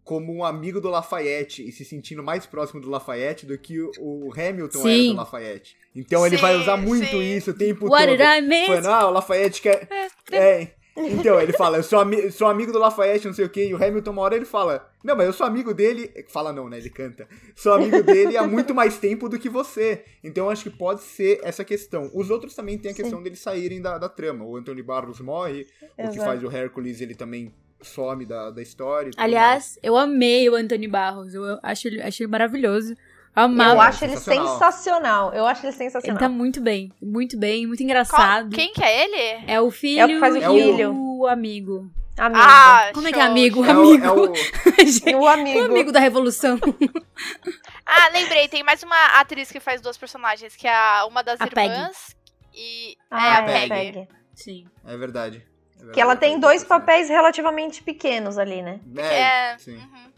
como 0.03 0.34
um 0.34 0.45
amigo 0.45 0.80
do 0.80 0.88
Lafayette 0.88 1.62
e 1.64 1.70
se 1.70 1.84
sentindo 1.84 2.24
mais 2.24 2.45
próximo 2.45 2.80
do 2.80 2.90
Lafayette 2.90 3.47
do 3.47 3.57
que 3.57 3.80
o, 3.80 3.93
o 4.01 4.32
Hamilton 4.32 4.80
era 4.80 4.88
Sim. 4.99 5.09
do 5.11 5.14
Lafayette. 5.16 5.76
Então 5.95 6.26
ele 6.26 6.36
vai 6.38 6.55
Sim, 6.57 6.61
usar 6.62 6.76
muito 6.76 7.07
sim. 7.07 7.36
isso 7.36 7.53
o 7.53 7.55
tempo 7.55 7.86
What 7.88 8.07
todo. 8.09 8.16
did 8.18 8.26
I 8.26 8.40
miss? 8.40 8.66
Falando, 8.66 8.86
ah, 8.88 9.07
o 9.07 9.11
Lafayette 9.12 9.62
quer. 9.62 9.86
É. 10.32 10.70
Então, 10.97 11.40
ele 11.40 11.53
fala, 11.53 11.78
eu 11.78 11.82
sou, 11.82 11.99
ami- 11.99 12.30
sou 12.30 12.47
amigo 12.47 12.70
do 12.70 12.78
Lafayette, 12.78 13.26
não 13.26 13.32
sei 13.32 13.47
o 13.47 13.49
quê, 13.49 13.66
e 13.66 13.74
o 13.74 13.82
Hamilton, 13.82 14.11
uma 14.11 14.22
hora 14.22 14.36
ele 14.36 14.45
fala, 14.45 14.90
não, 15.03 15.16
mas 15.16 15.26
eu 15.26 15.32
sou 15.32 15.47
amigo 15.47 15.72
dele. 15.72 16.12
Fala 16.28 16.53
não, 16.53 16.68
né? 16.68 16.76
Ele 16.78 16.90
canta. 16.90 17.26
Sou 17.57 17.72
amigo 17.72 18.03
dele 18.03 18.36
há 18.36 18.47
muito 18.47 18.74
mais 18.74 18.99
tempo 18.99 19.28
do 19.28 19.38
que 19.38 19.49
você. 19.49 20.05
Então, 20.22 20.51
acho 20.51 20.64
que 20.64 20.70
pode 20.70 21.01
ser 21.03 21.40
essa 21.43 21.64
questão. 21.64 22.11
Os 22.12 22.30
outros 22.30 22.55
também 22.55 22.76
tem 22.78 22.90
a 22.90 22.95
questão 22.95 23.22
deles 23.22 23.38
saírem 23.38 23.80
da, 23.80 23.97
da 23.97 24.09
trama. 24.09 24.45
O 24.45 24.57
Anthony 24.57 24.82
Barros 24.82 25.18
morre, 25.20 25.66
o 25.97 26.03
que 26.11 26.18
Exato. 26.18 26.24
faz 26.24 26.43
o 26.45 26.51
Hercules, 26.55 27.01
ele 27.01 27.14
também 27.14 27.53
some 27.80 28.24
da, 28.26 28.51
da 28.51 28.61
história. 28.62 29.11
Aliás, 29.16 29.78
eu 29.82 29.97
amei 29.97 30.49
o 30.49 30.55
Anthony 30.55 30.86
Barros. 30.88 31.34
Eu 31.34 31.59
acho 31.62 31.88
ele, 31.88 32.03
achei 32.03 32.24
ele 32.26 32.30
maravilhoso. 32.30 32.95
Eu 33.35 33.43
amava. 33.45 33.72
Eu 33.74 33.80
acho 33.80 34.05
ele 34.05 34.16
sensacional. 34.16 34.53
sensacional. 34.53 35.33
Eu 35.35 35.47
acho 35.47 35.61
ele 35.62 35.68
Ele 35.68 35.76
sensacional. 35.78 36.18
tá 36.18 36.28
muito 36.28 36.61
bem. 36.61 36.93
Muito 37.01 37.39
bem, 37.39 37.66
muito 37.66 37.78
Qual- 37.80 37.85
engraçado. 37.85 38.51
quem 38.51 38.72
que 38.72 38.83
é 38.85 39.05
ele? 39.05 39.45
É 39.47 39.61
o 39.61 39.70
filho 39.70 40.01
É 40.01 40.05
o 40.05 40.09
que 40.09 40.18
faz 40.20 40.35
o 40.35 40.39
e 40.39 40.41
filho. 40.43 40.93
o 40.95 41.26
amigo. 41.26 41.91
Amigo. 42.18 42.39
Ah, 42.43 42.91
Como 42.93 43.09
é 43.09 43.11
que 43.11 43.18
show, 43.18 43.26
é 43.26 43.30
amigo? 43.30 43.64
show. 43.64 43.72
É 43.72 43.76
o- 43.76 43.80
amigo. 43.80 44.05
é 44.07 44.11
o- 45.16 45.18
o 45.20 45.22
O 45.24 45.26
amigo. 45.28 45.61
amigo 45.64 45.93
da 45.93 45.99
Revolução. 46.01 46.59
Ah, 47.87 48.09
lembrei, 48.12 48.49
tem 48.49 48.62
mais 48.62 48.83
uma 48.83 49.20
atriz 49.20 49.51
que 49.51 49.61
faz 49.61 49.80
duas 49.80 49.97
personagens, 49.99 50.55
que 50.57 50.66
é 50.68 50.74
a- 50.74 51.05
uma 51.07 51.22
das 51.22 51.41
A 51.41 51.47
Peggy. 51.47 51.72
irmãs 51.74 52.16
e 52.55 52.97
Ah, 53.11 53.26
é 53.26 53.30
a 53.30 53.39
é, 53.39 53.43
Peggy. 53.68 53.68
Peggy. 53.68 54.09
Sim. 54.35 54.66
É 54.87 54.97
verdade. 54.97 55.37
É 55.74 55.76
verdade. 55.78 55.95
Que 55.95 56.01
ela 56.01 56.16
tem 56.16 56.35
É 56.35 56.39
dois 56.39 56.62
papéis 56.64 57.09
relativamente 57.09 57.83
pequenos 57.83 58.39
ali, 58.39 58.62
né? 58.62 58.80
É, 58.97 59.03
É, 59.53 59.59
sim. 59.59 59.76
uhum. 59.76 60.12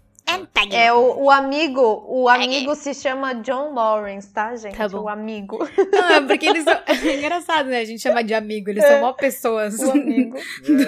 É, 0.71 0.93
o, 0.93 1.25
o 1.25 1.31
amigo, 1.31 2.05
o 2.09 2.29
amigo 2.29 2.75
se 2.75 2.95
chama 2.95 3.35
John 3.35 3.75
Lawrence, 3.75 4.33
tá, 4.33 4.57
gente? 4.57 4.77
Tá 4.77 4.89
bom. 4.89 5.03
O 5.03 5.09
amigo. 5.09 5.59
Não, 5.93 6.11
é 6.11 6.21
porque 6.23 6.47
eles 6.47 6.65
são. 6.65 6.75
É 6.87 7.17
engraçado, 7.19 7.69
né? 7.69 7.81
A 7.81 7.85
gente 7.85 8.01
chama 8.01 8.25
de 8.25 8.33
amigo. 8.33 8.71
Eles 8.71 8.85
são 8.85 9.01
mó 9.01 9.13
pessoas 9.13 9.79
O 9.81 9.91
amigo. 9.91 10.37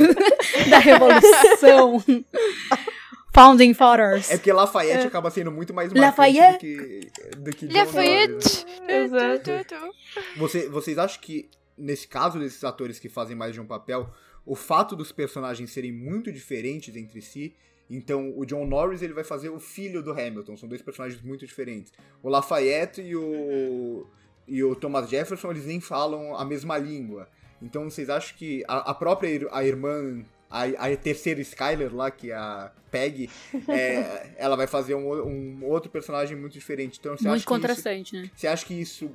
da 0.71 0.79
Revolução. 0.79 2.03
Founding 3.35 3.75
Fathers. 3.75 4.31
É 4.31 4.37
porque 4.39 4.51
Lafayette 4.51 5.07
acaba 5.07 5.31
sendo 5.31 5.53
muito 5.53 5.75
mais 5.75 5.93
Lafayette. 5.93 6.67
marcante 6.67 7.11
do 7.37 7.51
que, 7.51 7.67
do 7.67 7.73
que 7.73 7.79
Lafayette. 7.79 8.67
Exato. 8.89 9.51
Você, 10.39 10.69
vocês 10.71 10.97
acham 10.97 11.21
que, 11.21 11.51
nesse 11.77 12.09
caso 12.09 12.39
desses 12.39 12.65
atores 12.65 12.99
que 12.99 13.11
fazem 13.11 13.37
mais 13.37 13.53
de 13.53 13.61
um 13.61 13.67
papel, 13.67 14.09
o 14.47 14.55
fato 14.55 14.97
dos 14.97 15.13
personagens 15.13 15.71
serem 15.71 15.93
muito 15.93 16.33
diferentes 16.33 16.97
entre 16.97 17.21
si, 17.21 17.55
então 17.89 18.33
o 18.37 18.45
John 18.45 18.67
Norris 18.67 19.03
ele 19.03 19.13
vai 19.13 19.25
fazer 19.25 19.49
o 19.49 19.61
filho 19.61 20.03
do 20.03 20.13
Hamilton, 20.13 20.57
são 20.57 20.69
dois 20.69 20.83
personagens 20.83 21.23
muito 21.23 21.47
diferentes. 21.47 21.93
O 22.23 22.29
Lafayette 22.29 23.01
e 23.01 23.15
o, 23.15 24.07
e 24.47 24.63
o 24.63 24.75
Thomas 24.75 25.09
Jefferson, 25.09 25.51
eles 25.51 25.67
nem 25.67 25.81
falam 25.81 26.37
a 26.37 26.45
mesma 26.45 26.77
língua. 26.79 27.29
Então 27.63 27.89
vocês 27.89 28.11
acham 28.11 28.37
que 28.37 28.65
a, 28.67 28.91
a 28.91 28.95
própria 28.95 29.49
a 29.51 29.65
irmã, 29.65 30.23
a, 30.51 30.65
a 30.65 30.97
terceira 30.97 31.41
Skyler 31.41 31.95
lá, 31.95 32.11
que 32.11 32.31
é 32.31 32.35
a 32.35 32.73
Peggy, 32.91 33.31
é, 33.69 34.35
ela 34.37 34.57
vai 34.57 34.67
fazer 34.67 34.95
um, 34.95 35.13
um 35.13 35.65
outro 35.65 35.91
personagem 35.91 36.37
muito 36.37 36.53
diferente. 36.53 36.99
Então 36.99 37.17
você 37.17 37.29
Muito 37.29 37.35
acha 37.35 37.35
que 37.35 37.39
isso, 37.39 37.49
contrastante, 37.49 38.17
né? 38.17 38.31
você 38.35 38.47
acha 38.47 38.67
que 38.67 38.75
isso, 38.75 39.11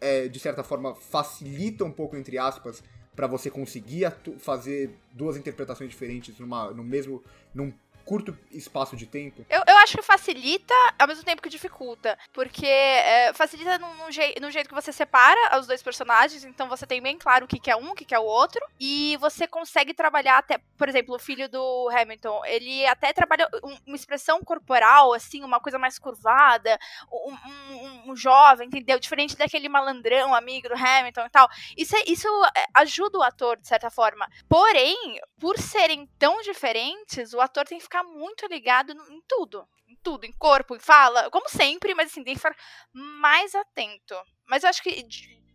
é, 0.00 0.28
de 0.28 0.40
certa 0.40 0.62
forma, 0.62 0.94
facilita 0.94 1.84
um 1.84 1.92
pouco, 1.92 2.16
entre 2.16 2.38
aspas, 2.38 2.82
pra 3.14 3.26
você 3.26 3.50
conseguir 3.50 4.12
fazer 4.38 4.90
duas 5.12 5.36
interpretações 5.36 5.88
diferentes 5.88 6.38
numa, 6.38 6.70
no 6.72 6.82
mesmo. 6.82 7.22
num 7.54 7.72
curto 8.04 8.36
espaço 8.50 8.96
de 8.96 9.06
tempo? 9.06 9.44
Eu, 9.48 9.62
eu 9.66 9.76
acho 9.78 9.96
que 9.96 10.02
facilita 10.02 10.74
ao 10.98 11.06
mesmo 11.08 11.24
tempo 11.24 11.42
que 11.42 11.48
dificulta. 11.48 12.18
Porque 12.32 12.66
é, 12.66 13.32
facilita 13.32 13.78
num, 13.78 13.94
num 13.94 14.10
jei- 14.12 14.34
num 14.40 14.50
jeito 14.50 14.68
que 14.68 14.74
você 14.74 14.92
separa 14.92 15.58
os 15.58 15.66
dois 15.66 15.82
personagens, 15.82 16.44
então 16.44 16.68
você 16.68 16.86
tem 16.86 17.00
bem 17.02 17.16
claro 17.18 17.44
o 17.44 17.48
que, 17.48 17.58
que 17.58 17.70
é 17.70 17.76
um, 17.76 17.90
o 17.90 17.94
que, 17.94 18.04
que 18.04 18.14
é 18.14 18.18
o 18.18 18.24
outro. 18.24 18.60
E 18.80 19.16
você 19.20 19.46
consegue 19.46 19.94
trabalhar 19.94 20.38
até, 20.38 20.58
por 20.76 20.88
exemplo, 20.88 21.14
o 21.14 21.18
filho 21.18 21.48
do 21.48 21.88
Hamilton, 21.90 22.44
ele 22.44 22.86
até 22.86 23.12
trabalha 23.12 23.48
um- 23.62 23.76
uma 23.86 23.96
expressão 23.96 24.40
corporal, 24.42 25.12
assim, 25.14 25.42
uma 25.42 25.60
coisa 25.60 25.78
mais 25.78 25.98
curvada, 25.98 26.78
um, 27.10 27.32
um- 27.32 27.76
um- 27.76 28.10
um 28.12 28.16
jovem, 28.16 28.66
entendeu? 28.66 28.98
Diferente 28.98 29.36
daquele 29.36 29.68
malandrão, 29.68 30.34
amigo 30.34 30.68
do 30.68 30.74
Hamilton 30.74 31.26
e 31.26 31.30
tal. 31.30 31.48
Isso, 31.76 31.96
é- 31.96 32.04
isso 32.06 32.28
é, 32.56 32.64
ajuda 32.74 33.18
o 33.18 33.22
ator, 33.22 33.56
de 33.58 33.68
certa 33.68 33.90
forma. 33.90 34.28
Porém, 34.48 35.18
por 35.38 35.58
serem 35.58 36.06
tão 36.18 36.40
diferentes, 36.42 37.32
o 37.32 37.40
ator 37.40 37.64
tem 37.64 37.78
que 37.78 37.84
ficar 37.84 37.93
ficar 37.94 38.02
muito 38.02 38.46
ligado 38.46 38.92
em 38.92 39.22
tudo. 39.28 39.68
Em 39.86 39.96
tudo, 40.02 40.24
em 40.24 40.32
corpo, 40.32 40.74
em 40.74 40.80
fala, 40.80 41.30
como 41.30 41.48
sempre, 41.48 41.94
mas 41.94 42.10
assim, 42.10 42.24
tem 42.24 42.34
que 42.34 42.40
ficar 42.40 42.56
mais 42.92 43.54
atento. 43.54 44.14
Mas 44.46 44.64
eu 44.64 44.70
acho 44.70 44.82
que 44.82 44.90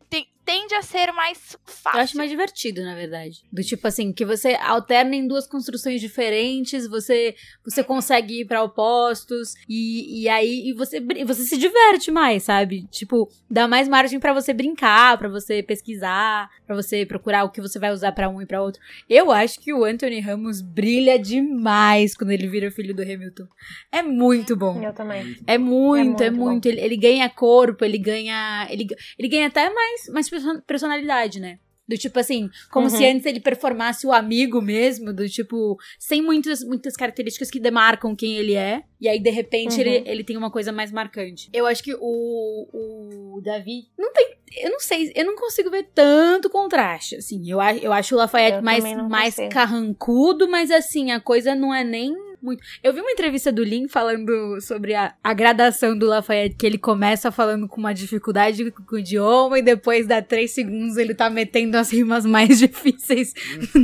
tem- 0.10 0.28
tende 0.45 0.74
a 0.74 0.82
ser 0.82 1.12
mais 1.12 1.55
fácil. 1.64 1.99
Eu 1.99 2.03
acho 2.03 2.18
mais 2.18 2.30
divertido, 2.32 2.82
na 2.82 2.95
verdade. 2.95 3.43
Do 3.53 3.62
tipo 3.62 3.88
assim, 3.88 4.12
que 4.12 4.26
você 4.26 4.55
alterna 4.55 5.16
em 5.16 5.28
duas 5.28 5.45
construções 5.45 6.01
diferentes, 6.01 6.88
você 6.88 7.36
você 7.64 7.84
consegue 7.84 8.41
ir 8.41 8.45
pra 8.45 8.64
opostos, 8.64 9.53
e, 9.70 10.24
e 10.24 10.28
aí 10.30 10.70
e 10.70 10.74
você, 10.74 10.99
você 11.24 11.43
se 11.43 11.55
diverte 11.55 12.10
mais, 12.10 12.43
sabe? 12.43 12.88
Tipo, 12.89 13.30
dá 13.47 13.68
mais 13.68 13.88
margem 13.88 14.20
pra 14.20 14.34
você 14.34 14.51
brincar, 14.51 15.20
pra 15.20 15.30
você 15.30 15.62
pesquisar, 15.62 16.49
pra 16.66 16.76
você 16.76 17.05
procurar 17.05 17.43
o 17.43 17.51
que 17.51 17.62
você 17.62 17.78
vai 17.78 17.91
usar 17.91 18.12
pra 18.14 18.28
um 18.28 18.41
e 18.41 18.45
pra 18.47 18.62
outro. 18.64 18.82
Eu 19.07 19.32
acho 19.32 19.60
que 19.60 19.72
o 19.72 19.84
Anthony 19.84 20.20
Ramos 20.20 20.62
brilha 20.62 21.20
demais 21.20 22.16
quando 22.16 22.32
ele 22.32 22.47
vira 22.47 22.72
filho 22.72 22.95
do 22.95 23.03
Hamilton. 23.03 23.45
É 23.91 24.01
muito 24.01 24.55
bom. 24.55 24.82
Eu 24.82 24.93
também. 24.93 25.38
É 25.45 25.60
muito, 25.60 26.24
é 26.24 26.30
muito 26.32 26.39
muito. 26.49 26.66
Ele, 26.66 26.82
ele 26.82 26.97
ganha 26.97 27.30
corpo, 27.30 27.86
ele 27.86 27.99
ganha. 27.99 28.68
Ele, 28.72 28.88
ele 29.18 29.28
ganha 29.28 29.45
até 29.47 29.70
mais, 29.70 29.99
mais 30.12 30.30
perso- 30.30 30.62
personalidade, 30.66 31.39
né? 31.39 31.60
Do 31.88 31.97
tipo 31.97 32.20
assim, 32.20 32.47
como 32.70 32.86
Uhum. 32.86 32.89
se 32.95 33.04
antes 33.04 33.26
ele 33.26 33.39
performasse 33.39 34.06
o 34.06 34.12
amigo 34.14 34.62
mesmo, 34.62 35.12
do 35.12 35.28
tipo, 35.28 35.76
sem 35.97 36.22
muitas, 36.22 36.64
muitas 36.64 36.95
características 36.95 37.50
que 37.50 37.60
demarcam 37.60 38.16
quem 38.16 38.38
ele 38.38 38.54
é. 38.54 38.84
E 39.02 39.08
aí, 39.10 39.20
de 39.20 39.32
repente, 39.32 39.74
Uhum. 39.74 39.80
ele, 39.82 40.04
ele 40.08 40.24
tem 40.24 40.38
uma 40.38 40.52
coisa 40.52 40.72
mais 40.72 40.91
marcante. 40.91 41.50
Eu 41.52 41.66
acho 41.66 41.82
que 41.84 41.95
o, 42.00 43.38
o 43.38 43.41
Davi 43.41 43.88
não 43.97 44.12
tem. 44.14 44.38
Eu 44.58 44.72
não 44.72 44.80
sei, 44.80 45.12
eu 45.16 45.26
não 45.26 45.36
consigo 45.36 45.70
ver 45.72 45.88
tanto 45.93 46.50
contraste, 46.50 47.16
assim. 47.16 47.41
Eu, 47.50 47.60
eu 47.82 47.91
acho 47.93 48.14
o 48.16 48.18
Lafayette 48.18 48.58
Eu 48.58 48.64
mais, 48.64 48.84
mais 49.10 49.36
consigo. 49.36 49.54
carrancudo, 49.54 50.47
mas 50.50 50.72
assim, 50.72 51.12
a 51.12 51.20
coisa 51.20 51.56
não 51.56 51.74
é 51.74 51.84
nem 51.84 52.16
muito. 52.42 52.64
Eu 52.84 52.94
vi 52.94 53.00
uma 53.02 53.12
entrevista 53.12 53.52
do 53.52 53.64
Lin 53.64 53.88
falando 53.88 54.60
sobre 54.62 54.94
a, 54.96 55.14
a 55.24 55.34
gradação 55.34 55.98
do 55.98 56.06
Lafayette, 56.08 56.56
que 56.56 56.66
ele 56.66 56.78
começa 56.78 57.32
falando 57.32 57.68
com 57.68 57.80
uma 57.80 57.94
dificuldade 57.94 58.70
com 58.72 58.96
o 58.96 59.00
idioma 59.00 59.60
e 59.60 59.62
depois 59.62 60.08
dá 60.08 60.22
três 60.22 60.52
segundos 60.52 60.98
ele 60.98 61.14
tá 61.14 61.30
metendo 61.30 61.78
as 61.78 61.92
rimas 61.92 62.26
mais 62.26 62.58
difíceis 62.60 63.34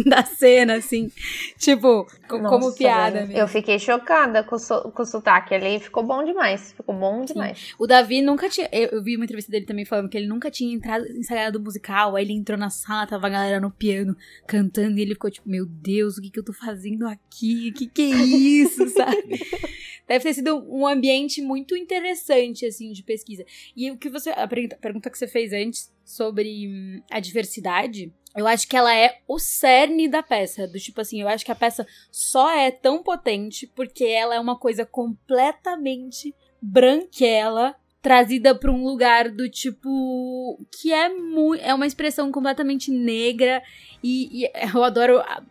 da 0.05 0.23
cena, 0.23 0.75
assim. 0.75 1.11
Tipo, 1.57 2.05
co- 2.27 2.39
como 2.39 2.65
Nossa, 2.65 2.77
piada 2.77 3.11
velho. 3.17 3.27
mesmo. 3.27 3.41
Eu 3.41 3.47
fiquei 3.47 3.79
chocada 3.79 4.43
com 4.43 4.55
o, 4.55 4.59
so- 4.59 4.91
com 4.91 5.03
o 5.03 5.05
sotaque 5.05 5.53
ali. 5.53 5.79
Ficou 5.79 6.03
bom 6.03 6.23
demais. 6.23 6.71
Ficou 6.73 6.95
bom 6.95 7.23
demais. 7.23 7.73
O 7.79 7.87
Davi 7.87 8.21
nunca 8.21 8.49
tinha. 8.49 8.67
Eu, 8.71 8.89
eu 8.89 9.03
vi 9.03 9.15
uma 9.15 9.25
entrevista 9.25 9.51
dele 9.51 9.65
também 9.65 9.85
falando 9.85 10.09
que 10.09 10.17
ele 10.17 10.27
nunca 10.27 10.49
tinha 10.51 10.73
entrado 10.73 11.05
ensaiado 11.07 11.59
musical. 11.59 12.15
Aí 12.15 12.23
ele 12.25 12.33
entrou 12.33 12.57
na 12.57 12.69
sala, 12.69 13.07
tava 13.07 13.27
a 13.27 13.29
galera 13.29 13.59
no 13.59 13.71
piano 13.71 14.15
cantando 14.47 14.97
e 14.97 15.01
ele 15.01 15.13
ficou 15.13 15.29
tipo: 15.31 15.49
Meu 15.49 15.65
Deus, 15.65 16.17
o 16.17 16.21
que, 16.21 16.29
que 16.29 16.39
eu 16.39 16.43
tô 16.43 16.53
fazendo 16.53 17.07
aqui? 17.07 17.69
O 17.73 17.77
que, 17.77 17.87
que 17.87 18.01
é 18.01 18.15
isso, 18.45 18.87
sabe? 18.95 19.39
Deve 20.07 20.23
ter 20.23 20.33
sido 20.35 20.63
um 20.69 20.85
ambiente 20.85 21.41
muito 21.41 21.75
interessante, 21.75 22.65
assim, 22.65 22.91
de 22.91 23.01
pesquisa. 23.03 23.43
E 23.75 23.89
o 23.89 23.97
que 23.97 24.09
você. 24.09 24.29
A 24.29 24.47
pergunta, 24.47 25.09
que 25.09 25.17
você 25.17 25.27
fez 25.27 25.51
antes 25.51 25.91
sobre 26.03 26.67
hum, 26.67 27.01
a 27.09 27.19
diversidade. 27.19 28.13
Eu 28.35 28.45
acho 28.45 28.67
que 28.67 28.75
ela 28.75 28.93
é 28.93 29.19
o 29.27 29.39
cerne 29.39 30.07
da 30.09 30.21
peça. 30.21 30.67
Do 30.67 30.77
tipo 30.77 30.99
assim, 31.01 31.21
eu 31.21 31.27
acho 31.27 31.45
que 31.45 31.51
a 31.51 31.55
peça 31.55 31.87
só 32.11 32.51
é 32.51 32.69
tão 32.69 33.01
potente 33.01 33.65
porque 33.65 34.03
ela 34.03 34.35
é 34.35 34.39
uma 34.39 34.59
coisa 34.59 34.85
completamente 34.85 36.35
branquela 36.61 37.75
trazida 38.01 38.53
para 38.53 38.71
um 38.71 38.83
lugar 38.83 39.31
do 39.31 39.49
tipo 39.49 40.59
que 40.79 40.93
é 40.93 41.09
muito 41.09 41.59
é 41.63 41.73
uma 41.73 41.87
expressão 41.87 42.31
completamente 42.31 42.91
negra 42.91 43.63
e, 44.03 44.43
e 44.43 44.51
eu 44.75 44.83
adoro 44.83 45.17
a- 45.21 45.43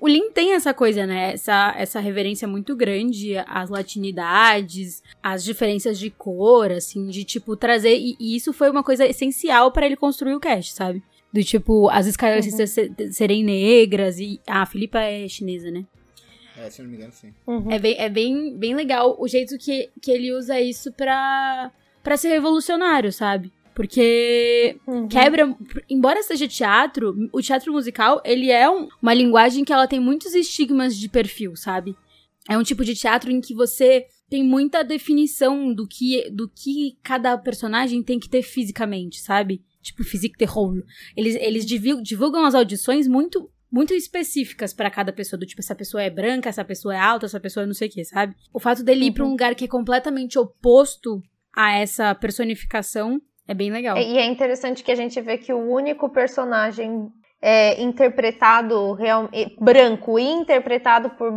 o 0.00 0.08
Lin 0.08 0.30
tem 0.30 0.52
essa 0.54 0.72
coisa, 0.74 1.06
né? 1.06 1.32
Essa, 1.32 1.74
essa 1.76 2.00
reverência 2.00 2.46
muito 2.48 2.74
grande 2.76 3.34
às 3.46 3.68
latinidades, 3.70 5.02
às 5.22 5.42
diferenças 5.44 5.98
de 5.98 6.10
cor, 6.10 6.70
assim, 6.72 7.08
de 7.08 7.24
tipo 7.24 7.56
trazer. 7.56 7.96
E, 7.96 8.16
e 8.18 8.36
isso 8.36 8.52
foi 8.52 8.70
uma 8.70 8.82
coisa 8.82 9.04
essencial 9.06 9.70
para 9.72 9.86
ele 9.86 9.96
construir 9.96 10.34
o 10.34 10.40
cast, 10.40 10.72
sabe? 10.74 11.02
Do 11.32 11.42
tipo, 11.42 11.88
as 11.90 12.06
Sisters 12.06 12.70
se- 12.70 12.92
serem 13.12 13.42
negras 13.44 14.18
e. 14.18 14.40
Ah, 14.46 14.62
a 14.62 14.66
Filipa 14.66 15.00
é 15.00 15.26
chinesa, 15.28 15.70
né? 15.70 15.84
É, 16.56 16.70
se 16.70 16.80
eu 16.80 16.84
não 16.84 16.90
me 16.92 16.96
engano, 16.98 17.12
sim. 17.12 17.34
Uhum. 17.46 17.70
É 17.70 17.78
bem, 17.80 17.96
é 17.98 18.08
bem, 18.08 18.56
bem 18.56 18.74
legal 18.76 19.16
o 19.18 19.26
jeito 19.26 19.58
que, 19.58 19.90
que 20.00 20.10
ele 20.12 20.32
usa 20.32 20.60
isso 20.60 20.92
pra, 20.92 21.72
pra 22.02 22.16
ser 22.16 22.28
revolucionário, 22.28 23.12
sabe? 23.12 23.52
Porque 23.74 24.76
Uhum. 24.86 25.08
quebra. 25.08 25.54
Embora 25.88 26.22
seja 26.22 26.46
teatro, 26.48 27.14
o 27.32 27.42
teatro 27.42 27.72
musical, 27.72 28.20
ele 28.24 28.50
é 28.50 28.68
um- 28.70 28.88
uma 29.02 29.12
linguagem 29.14 29.64
que 29.64 29.72
ela 29.72 29.86
tem 29.86 30.00
muitos 30.00 30.34
estigmas 30.34 30.96
de 30.96 31.08
perfil, 31.08 31.56
sabe? 31.56 31.96
É 32.48 32.56
um 32.56 32.62
tipo 32.62 32.84
de 32.84 32.94
teatro 32.94 33.30
em 33.30 33.40
que 33.40 33.54
você 33.54 34.06
tem 34.28 34.42
muita 34.42 34.82
definição 34.82 35.72
do 35.72 35.86
que, 35.86 36.28
do 36.30 36.48
que 36.48 36.96
cada 37.02 37.36
personagem 37.38 38.02
tem 38.02 38.18
que 38.18 38.28
ter 38.28 38.42
fisicamente, 38.42 39.20
sabe? 39.20 39.62
Tipo, 39.82 40.02
physique 40.02 40.38
de 40.38 40.44
rôle. 40.44 40.82
Eles, 41.16 41.34
eles 41.36 41.64
divul- 41.66 42.02
divulgam 42.02 42.44
as 42.44 42.54
audições 42.54 43.06
muito 43.08 43.50
muito 43.72 43.92
específicas 43.92 44.72
pra 44.72 44.88
cada 44.88 45.12
pessoa, 45.12 45.36
do 45.40 45.44
tipo, 45.44 45.60
essa 45.60 45.74
pessoa 45.74 46.00
é 46.00 46.08
branca, 46.08 46.48
essa 46.48 46.64
pessoa 46.64 46.94
é 46.94 46.98
alta, 47.00 47.26
essa 47.26 47.40
pessoa 47.40 47.64
é 47.64 47.66
não 47.66 47.74
sei 47.74 47.88
o 47.88 47.90
que, 47.90 48.04
sabe? 48.04 48.32
O 48.52 48.60
fato 48.60 48.84
dele 48.84 49.06
ir 49.06 49.12
pra 49.12 49.24
um 49.24 49.30
lugar 49.30 49.52
que 49.56 49.64
é 49.64 49.68
completamente 49.68 50.38
oposto 50.38 51.20
a 51.52 51.72
essa 51.76 52.14
personificação 52.14 53.20
é 53.48 53.54
bem 53.54 53.70
legal. 53.70 53.96
E 53.96 54.18
é 54.18 54.24
interessante 54.24 54.82
que 54.82 54.92
a 54.92 54.96
gente 54.96 55.20
vê 55.20 55.36
que 55.38 55.52
o 55.52 55.70
único 55.70 56.08
personagem 56.08 57.08
é, 57.42 57.80
interpretado 57.82 58.92
real, 58.94 59.28
branco 59.60 60.18
e 60.18 60.24
interpretado 60.24 61.10
por, 61.10 61.30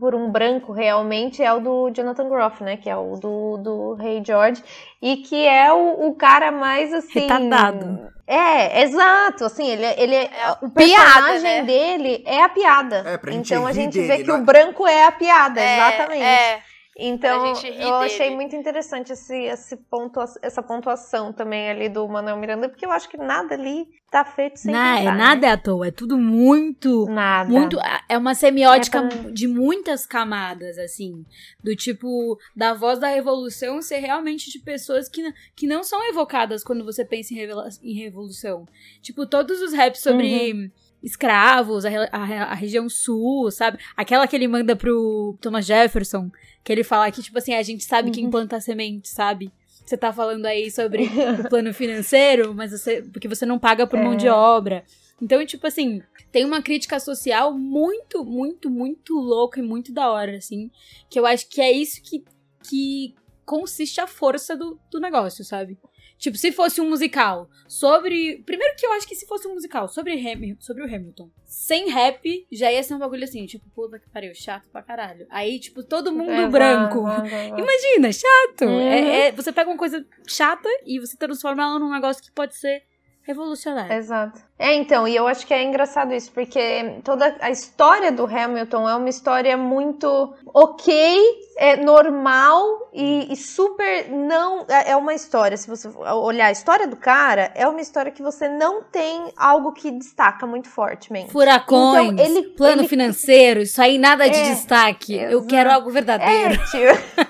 por 0.00 0.14
um 0.14 0.28
branco 0.30 0.72
realmente 0.72 1.40
é 1.42 1.52
o 1.52 1.60
do 1.60 1.90
Jonathan 1.90 2.28
Groff, 2.28 2.64
né? 2.64 2.76
Que 2.76 2.90
é 2.90 2.96
o 2.96 3.16
do, 3.16 3.56
do 3.58 3.94
Rei 3.94 4.20
George. 4.26 4.62
E 5.00 5.18
que 5.18 5.46
é 5.46 5.72
o, 5.72 6.08
o 6.08 6.14
cara 6.16 6.50
mais 6.50 6.92
assim. 6.92 7.20
Retardado. 7.20 8.10
É, 8.26 8.82
exato. 8.82 9.44
Assim, 9.44 9.68
ele, 9.68 9.84
é- 9.84 10.02
ele 10.02 10.14
é, 10.16 10.24
É 10.24 10.44
a 10.44 10.58
o 10.62 10.70
piada, 10.70 11.04
personagem 11.04 11.42
né? 11.42 11.62
dele 11.62 12.22
é 12.26 12.42
a 12.42 12.48
piada. 12.48 12.96
É, 13.06 13.18
pra 13.18 13.30
gente 13.30 13.46
então 13.52 13.66
a 13.66 13.72
gente 13.72 13.98
dele, 13.98 14.08
vê 14.16 14.24
que 14.24 14.30
o 14.32 14.36
é? 14.36 14.40
branco 14.40 14.86
é 14.86 15.06
a 15.06 15.12
piada, 15.12 15.60
É, 15.60 15.74
exatamente. 15.76 16.22
É, 16.24 16.60
Então, 16.94 17.46
eu 17.78 17.94
achei 17.94 18.26
dele. 18.26 18.34
muito 18.36 18.54
interessante 18.54 19.12
esse, 19.12 19.34
esse 19.44 19.76
pontua- 19.76 20.26
essa 20.42 20.62
pontuação 20.62 21.32
também 21.32 21.70
ali 21.70 21.88
do 21.88 22.06
Manuel 22.06 22.36
Miranda, 22.36 22.68
porque 22.68 22.84
eu 22.84 22.92
acho 22.92 23.08
que 23.08 23.16
nada 23.16 23.54
ali 23.54 23.86
tá 24.10 24.26
feito 24.26 24.58
sem 24.58 24.70
Na- 24.70 24.96
pensar, 24.98 25.14
é 25.14 25.16
nada 25.16 25.46
é 25.46 25.50
à 25.52 25.56
toa, 25.56 25.86
é 25.86 25.90
tudo 25.90 26.18
muito 26.18 27.06
né? 27.06 27.14
Nada. 27.14 27.48
muito 27.50 27.78
é 28.10 28.18
uma 28.18 28.34
semiótica 28.34 28.98
É 28.98 29.08
pra- 29.08 29.30
de 29.30 29.48
muitas 29.48 30.04
camadas 30.04 30.76
assim 30.76 31.24
do 31.64 31.74
tipo 31.74 32.38
da 32.54 32.74
voz 32.74 32.98
da 32.98 33.08
revolução 33.08 33.80
ser 33.80 33.96
realmente 34.00 34.50
de 34.50 34.58
pessoas 34.58 35.08
que, 35.08 35.22
que 35.56 35.66
não 35.66 35.82
são 35.82 35.98
evocadas 36.10 36.62
quando 36.62 36.84
você 36.84 37.06
pensa 37.06 37.32
em, 37.32 37.38
em 37.82 37.94
revolução 37.94 38.66
tipo 39.00 39.26
todos 39.26 39.62
os 39.62 39.72
raps 39.72 40.02
sobre 40.02 40.26
Uhum. 40.52 40.70
Escravos 41.02 41.84
a, 41.84 41.90
a 42.12 42.42
a 42.52 42.54
região 42.54 42.88
sul 42.88 43.50
sabe 43.50 43.78
aquela 43.96 44.26
que 44.26 44.36
ele 44.36 44.46
manda 44.48 44.76
pro 44.76 45.36
Thomas 45.40 45.66
Jefferson 45.66 46.30
que 46.62 46.72
ele 46.72 46.84
fala 46.84 47.10
que 47.10 47.22
tipo 47.22 47.36
assim 47.38 47.54
a 47.54 47.62
gente 47.62 47.84
sabe 47.84 48.08
Uhum. 48.08 48.14
quem 48.14 48.30
planta 48.30 48.56
a 48.56 48.60
semente 48.60 49.08
sabe 49.08 49.50
você 49.84 49.96
tá 49.96 50.12
falando 50.12 50.46
aí 50.46 50.70
sobre 50.70 51.02
o 51.44 51.48
plano 51.48 51.74
financeiro, 51.74 52.54
mas 52.54 52.70
você. 52.70 53.02
Porque 53.02 53.26
você 53.26 53.44
não 53.44 53.58
paga 53.58 53.84
por 53.84 53.98
mão 53.98 54.12
É. 54.12 54.16
de 54.16 54.28
obra. 54.28 54.84
Então, 55.20 55.44
tipo 55.44 55.66
assim, 55.66 56.00
tem 56.30 56.44
uma 56.44 56.62
crítica 56.62 57.00
social 57.00 57.52
muito, 57.52 58.24
muito, 58.24 58.70
muito 58.70 59.12
louca 59.18 59.58
e 59.58 59.62
muito 59.62 59.92
da 59.92 60.08
hora, 60.08 60.36
assim. 60.36 60.70
Que 61.10 61.18
eu 61.18 61.26
acho 61.26 61.48
que 61.48 61.60
é 61.60 61.72
isso 61.72 62.00
que, 62.00 62.24
que 62.70 63.12
consiste 63.44 64.00
a 64.00 64.06
força 64.06 64.56
do, 64.56 64.78
do 64.88 65.00
negócio, 65.00 65.44
sabe? 65.44 65.76
Tipo, 66.22 66.38
se 66.38 66.52
fosse 66.52 66.80
um 66.80 66.88
musical 66.88 67.50
sobre. 67.66 68.40
Primeiro 68.46 68.76
que 68.76 68.86
eu 68.86 68.92
acho 68.92 69.08
que 69.08 69.16
se 69.16 69.26
fosse 69.26 69.48
um 69.48 69.54
musical 69.54 69.88
sobre, 69.88 70.12
Ham, 70.14 70.54
sobre 70.60 70.84
o 70.84 70.86
Hamilton, 70.86 71.28
sem 71.44 71.90
rap, 71.90 72.46
já 72.52 72.70
ia 72.70 72.80
ser 72.80 72.94
um 72.94 72.98
bagulho 73.00 73.24
assim, 73.24 73.44
tipo, 73.44 73.68
puta 73.74 73.98
que 73.98 74.08
pariu, 74.08 74.32
chato 74.32 74.70
pra 74.70 74.84
caralho. 74.84 75.26
Aí, 75.28 75.58
tipo, 75.58 75.82
todo 75.82 76.12
mundo 76.12 76.30
Exato, 76.30 76.50
branco. 76.52 76.98
exato, 77.08 77.26
exato. 77.26 77.58
Imagina, 77.60 78.12
chato. 78.12 78.64
Uhum. 78.66 78.80
É- 78.88 79.26
é- 79.26 79.32
você 79.32 79.50
pega 79.50 79.68
uma 79.68 79.76
coisa 79.76 80.06
chata 80.24 80.68
e 80.86 81.00
você 81.00 81.16
transforma 81.16 81.60
ela 81.64 81.80
num 81.80 81.90
negócio 81.90 82.22
que 82.22 82.30
pode 82.30 82.56
ser 82.56 82.84
revolucionário. 83.24 83.92
Exato. 83.92 84.40
É, 84.58 84.74
então, 84.74 85.08
e 85.08 85.16
eu 85.16 85.26
acho 85.26 85.44
que 85.46 85.52
é 85.52 85.62
engraçado 85.62 86.12
isso, 86.14 86.30
porque 86.32 87.00
toda 87.02 87.36
a 87.40 87.50
história 87.50 88.12
do 88.12 88.24
Hamilton 88.24 88.88
é 88.88 88.94
uma 88.94 89.08
história 89.08 89.56
muito 89.56 90.34
ok, 90.54 91.18
é 91.58 91.76
normal 91.76 92.90
e, 92.92 93.32
e 93.32 93.36
super 93.36 94.08
não. 94.10 94.64
É 94.68 94.92
é 94.92 94.96
uma 94.96 95.14
história, 95.14 95.56
se 95.56 95.68
você 95.68 95.88
olhar 95.88 96.46
a 96.46 96.52
história 96.52 96.86
do 96.86 96.96
cara, 96.96 97.50
é 97.54 97.66
uma 97.66 97.80
história 97.80 98.12
que 98.12 98.22
você 98.22 98.48
não 98.48 98.82
tem 98.82 99.32
algo 99.36 99.72
que 99.72 99.90
destaca 99.90 100.46
muito 100.46 100.68
fortemente. 100.68 101.32
Furacões, 101.32 102.12
Então, 102.12 102.24
ele- 102.24 102.42
plano 102.50 102.82
ele- 102.82 102.88
financeiro, 102.88 103.60
isso 103.62 103.80
aí 103.82 103.98
nada 103.98 104.28
de 104.28 104.36
É, 104.36 104.50
destaque. 104.50 105.14
Eu 105.16 105.44
quero 105.46 105.70
algo 105.72 105.90
verdadeiro. 105.90 106.54
É, 106.54 106.56
tio. 106.66 107.02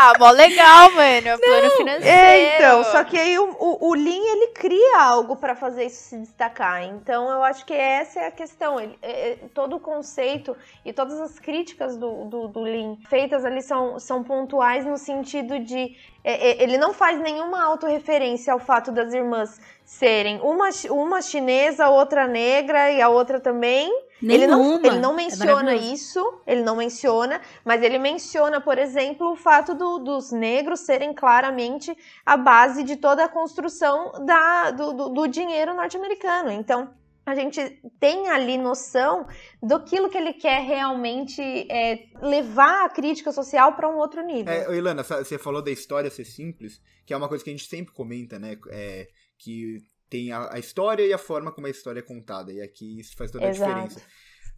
Ah, 0.00 0.12
mó 0.16 0.30
legal, 0.30 0.92
mano. 0.92 1.28
É 1.28 1.36
plano 1.38 1.70
financeiro. 1.72 2.06
É, 2.16 2.56
então, 2.56 2.84
só 2.84 3.02
que 3.02 3.18
aí 3.18 3.36
o, 3.36 3.50
o, 3.58 3.88
o 3.88 3.94
Lean, 3.94 4.32
ele 4.32 4.48
cria 4.52 5.00
algo 5.02 5.34
pra 5.34 5.56
fazer 5.56 5.86
isso 5.86 6.10
se 6.10 6.18
destacar. 6.18 6.84
Então, 6.84 7.28
eu 7.30 7.42
acho 7.42 7.64
que 7.66 7.74
essa 7.74 8.20
é 8.20 8.26
a 8.28 8.30
questão. 8.30 8.78
Ele- 8.80 8.96
é- 9.02 9.30
é- 9.32 9.36
todo 9.52 9.74
o 9.74 9.80
conceito 9.80 10.56
e 10.84 10.92
todas 10.92 11.20
as 11.20 11.38
críticas 11.40 11.96
do, 11.96 12.26
do, 12.26 12.46
do 12.48 12.60
Lean 12.60 12.96
feitas 13.08 13.44
ali 13.44 13.60
são, 13.60 13.98
são 13.98 14.22
pontuais 14.22 14.84
no 14.86 14.96
sentido 14.96 15.58
de... 15.58 15.96
é, 16.22 16.62
ele 16.62 16.78
não 16.78 16.92
faz 16.94 17.18
nenhuma 17.20 17.64
autorreferência 17.64 18.52
ao 18.52 18.60
fato 18.60 18.92
das 18.92 19.12
irmãs 19.12 19.60
serem 19.84 20.38
uma, 20.42 20.68
uma 20.90 21.20
chinesa, 21.20 21.88
outra 21.88 22.28
negra 22.28 22.92
e 22.92 23.02
a 23.02 23.08
outra 23.08 23.40
também. 23.40 23.90
Ele 24.22 24.46
não, 24.46 24.58
Nenhuma. 24.62 24.86
ele 24.88 24.98
não 24.98 25.12
É 25.12 25.16
menciona 25.16 25.54
maravilhoso. 25.62 25.94
isso, 25.94 26.40
ele 26.46 26.62
não 26.62 26.74
menciona, 26.76 27.40
mas 27.64 27.82
ele 27.82 27.98
menciona, 27.98 28.60
por 28.60 28.76
exemplo, 28.78 29.30
o 29.30 29.36
fato 29.36 29.74
do- 29.74 29.98
dos 30.00 30.32
negros 30.32 30.80
serem 30.80 31.14
claramente 31.14 31.96
a 32.26 32.36
base 32.36 32.82
de 32.82 32.96
toda 32.96 33.24
a 33.24 33.28
construção 33.28 34.10
da, 34.26 34.70
do, 34.72 34.92
do- 34.92 35.08
do 35.10 35.26
dinheiro 35.28 35.72
norte-americano. 35.74 36.50
Então, 36.50 36.92
a 37.24 37.34
gente 37.34 37.60
tem 38.00 38.28
ali 38.30 38.56
noção 38.58 39.26
do 39.62 39.84
que 39.84 39.94
ele 39.96 40.32
quer 40.32 40.62
realmente 40.62 41.40
é, 41.70 42.06
levar 42.22 42.86
a 42.86 42.88
crítica 42.88 43.30
social 43.30 43.74
para 43.74 43.88
um 43.88 43.98
outro 43.98 44.22
nível. 44.24 44.52
É, 44.52 44.74
Ilana, 44.76 45.02
você 45.04 45.38
falou 45.38 45.62
da 45.62 45.70
história 45.70 46.10
ser 46.10 46.24
simples, 46.24 46.80
que 47.06 47.12
é 47.12 47.16
uma 47.16 47.28
coisa 47.28 47.44
que 47.44 47.50
a 47.50 47.52
gente 47.52 47.68
sempre 47.68 47.92
comenta, 47.92 48.38
né? 48.38 48.56
É, 48.70 49.06
que 49.38 49.76
tem 50.08 50.32
a, 50.32 50.54
a 50.54 50.58
história 50.58 51.06
e 51.06 51.12
a 51.12 51.18
forma 51.18 51.52
como 51.52 51.66
a 51.66 51.70
história 51.70 52.00
é 52.00 52.02
contada. 52.02 52.52
E 52.52 52.60
aqui 52.60 52.98
isso 52.98 53.16
faz 53.16 53.30
toda 53.30 53.46
a 53.46 53.50
Exato. 53.50 53.70
diferença. 53.70 54.02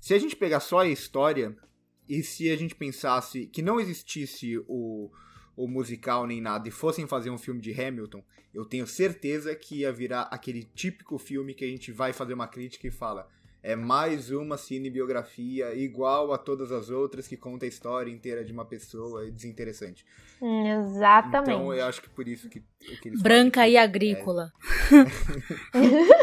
Se 0.01 0.14
a 0.14 0.18
gente 0.18 0.36
pegar 0.36 0.61
só 0.61 0.78
a 0.78 0.88
história, 0.88 1.57
e 2.09 2.22
se 2.22 2.51
a 2.51 2.57
gente 2.57 2.74
pensasse 2.74 3.46
que 3.46 3.62
não 3.62 3.78
existisse 3.78 4.59
o, 4.66 5.11
o 5.57 5.68
musical 5.68 6.26
nem 6.26 6.40
nada 6.40 6.66
e 6.68 6.72
fossem 6.72 7.07
fazer 7.07 7.30
um 7.30 7.38
filme 7.38 7.61
de 7.61 7.78
Hamilton, 7.78 8.24
eu 8.53 8.64
tenho 8.64 8.86
certeza 8.86 9.55
que 9.55 9.80
ia 9.80 9.92
virar 9.92 10.22
aquele 10.22 10.64
típico 10.64 11.18
filme 11.18 11.55
que 11.55 11.64
a 11.64 11.68
gente 11.68 11.92
vai 11.92 12.12
fazer 12.12 12.34
uma 12.34 12.48
crítica 12.48 12.88
e 12.88 12.90
fala. 12.90 13.28
É 13.63 13.77
mais 13.77 14.31
uma 14.31 14.57
cinebiografia 14.57 15.75
igual 15.75 16.33
a 16.33 16.39
todas 16.39 16.73
as 16.73 16.89
outras 16.91 17.29
que 17.29 17.37
conta 17.37 17.67
a 17.67 17.69
história 17.69 18.11
inteira 18.11 18.45
de 18.45 18.53
uma 18.53 18.65
pessoa 18.65 19.27
e 19.27 19.31
desinteressante. 19.31 20.05
Hum, 20.41 20.67
Exatamente. 20.67 21.51
Então 21.51 21.75
eu 21.75 21.85
acho 21.85 22.01
que 22.01 22.09
por 22.09 22.27
isso 22.27 22.49
que, 22.49 22.63
que 23.03 23.09
eles 23.09 23.21
Branca 23.21 23.69
e 23.69 23.77
agrícola. 23.77 24.51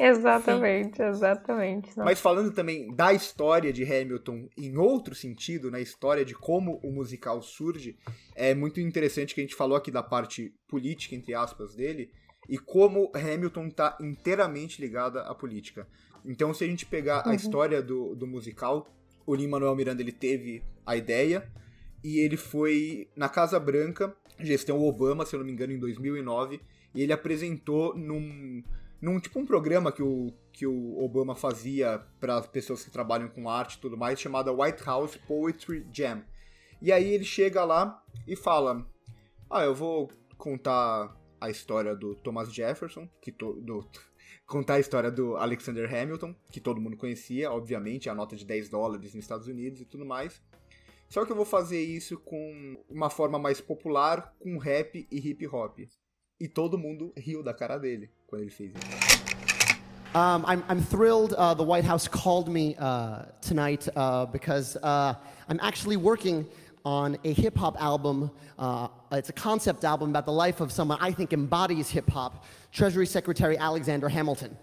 Exatamente, 0.00 1.02
exatamente. 1.02 1.88
Nossa. 1.88 2.04
Mas 2.04 2.18
falando 2.18 2.52
também 2.52 2.90
da 2.94 3.12
história 3.12 3.70
de 3.70 3.84
Hamilton 3.84 4.48
em 4.56 4.78
outro 4.78 5.14
sentido, 5.14 5.70
na 5.70 5.78
história 5.78 6.24
de 6.24 6.34
como 6.34 6.80
o 6.82 6.90
musical 6.90 7.42
surge, 7.42 7.98
é 8.34 8.54
muito 8.54 8.80
interessante 8.80 9.34
que 9.34 9.42
a 9.42 9.44
gente 9.44 9.54
falou 9.54 9.76
aqui 9.76 9.90
da 9.90 10.02
parte 10.02 10.54
política, 10.66 11.14
entre 11.14 11.34
aspas, 11.34 11.74
dele, 11.74 12.10
e 12.48 12.58
como 12.58 13.10
Hamilton 13.14 13.66
está 13.66 13.96
inteiramente 14.00 14.80
ligada 14.80 15.22
à 15.22 15.34
política. 15.34 15.86
Então, 16.24 16.52
se 16.52 16.64
a 16.64 16.66
gente 16.66 16.84
pegar 16.86 17.22
a 17.26 17.34
história 17.34 17.82
do, 17.82 18.14
do 18.14 18.26
musical, 18.26 18.86
o 19.26 19.34
Lin-Manuel 19.34 19.74
Miranda 19.76 20.02
ele 20.02 20.12
teve 20.12 20.62
a 20.84 20.96
ideia 20.96 21.50
e 22.02 22.18
ele 22.18 22.36
foi 22.36 23.08
na 23.14 23.28
Casa 23.28 23.58
Branca, 23.60 24.14
gestão 24.38 24.82
Obama, 24.82 25.24
se 25.24 25.34
eu 25.34 25.38
não 25.38 25.46
me 25.46 25.52
engano, 25.52 25.72
em 25.72 25.78
2009, 25.78 26.60
e 26.94 27.02
ele 27.02 27.12
apresentou 27.12 27.96
num, 27.96 28.62
num 29.00 29.20
tipo 29.20 29.38
um 29.38 29.46
programa 29.46 29.92
que 29.92 30.02
o, 30.02 30.32
que 30.52 30.66
o 30.66 31.02
Obama 31.02 31.34
fazia 31.34 32.02
para 32.18 32.36
as 32.36 32.46
pessoas 32.46 32.84
que 32.84 32.90
trabalham 32.90 33.28
com 33.28 33.48
arte 33.48 33.74
e 33.74 33.78
tudo 33.78 33.96
mais, 33.96 34.20
chamada 34.20 34.52
White 34.52 34.82
House 34.84 35.16
Poetry 35.16 35.86
Jam. 35.92 36.22
E 36.82 36.90
aí 36.90 37.12
ele 37.12 37.24
chega 37.24 37.64
lá 37.64 38.02
e 38.26 38.34
fala: 38.34 38.86
Ah, 39.48 39.64
eu 39.64 39.74
vou 39.74 40.10
contar 40.38 41.14
a 41.40 41.50
história 41.50 41.94
do 41.94 42.14
Thomas 42.14 42.52
Jefferson, 42.52 43.08
que 43.20 43.32
to, 43.32 43.54
do, 43.60 43.88
contar 44.46 44.74
a 44.74 44.80
história 44.80 45.10
do 45.10 45.36
Alexander 45.36 45.92
Hamilton, 45.92 46.34
que 46.50 46.60
todo 46.60 46.80
mundo 46.80 46.96
conhecia, 46.96 47.50
obviamente, 47.50 48.10
a 48.10 48.14
nota 48.14 48.36
de 48.36 48.44
10 48.44 48.68
dólares 48.68 49.14
nos 49.14 49.24
Estados 49.24 49.46
Unidos 49.46 49.80
e 49.80 49.84
tudo 49.84 50.04
mais. 50.04 50.42
Só 51.08 51.24
que 51.24 51.32
eu 51.32 51.36
vou 51.36 51.44
fazer 51.44 51.82
isso 51.82 52.18
com 52.18 52.76
uma 52.88 53.10
forma 53.10 53.38
mais 53.38 53.60
popular, 53.60 54.32
com 54.38 54.58
rap 54.58 55.08
e 55.10 55.18
hip 55.18 55.46
hop. 55.48 55.80
E 56.38 56.48
todo 56.48 56.78
mundo 56.78 57.12
riu 57.16 57.42
da 57.42 57.52
cara 57.52 57.78
dele 57.78 58.10
quando 58.26 58.42
ele 58.42 58.50
fez 58.50 58.72
isso. 58.72 59.30
Um, 60.14 60.42
I'm, 60.44 60.64
I'm 60.68 60.80
thrilled 60.80 61.34
uh, 61.34 61.54
the 61.54 61.62
White 61.62 61.84
House 61.84 62.08
called 62.08 62.48
me 62.48 62.74
uh, 62.80 63.26
tonight 63.40 63.88
uh, 63.94 64.26
because 64.26 64.76
uh, 64.82 65.14
I'm 65.48 65.60
actually 65.60 65.96
working 65.96 66.46
on 66.84 67.18
a 67.24 67.32
hip 67.32 67.56
hop 67.56 67.80
album. 67.80 68.30
Uh, 68.58 68.88
it's 69.12 69.28
a 69.28 69.34
concept 69.34 69.84
album 69.84 70.10
about 70.10 70.26
the 70.26 70.32
life 70.32 70.60
of 70.60 70.72
someone 70.72 70.98
I 71.00 71.12
think 71.12 71.32
embodies 71.32 71.90
hip 71.90 72.08
hop 72.10 72.44
Treasury 72.72 73.06
Secretary 73.06 73.56
Alexander 73.58 74.08
Hamilton. 74.08 74.56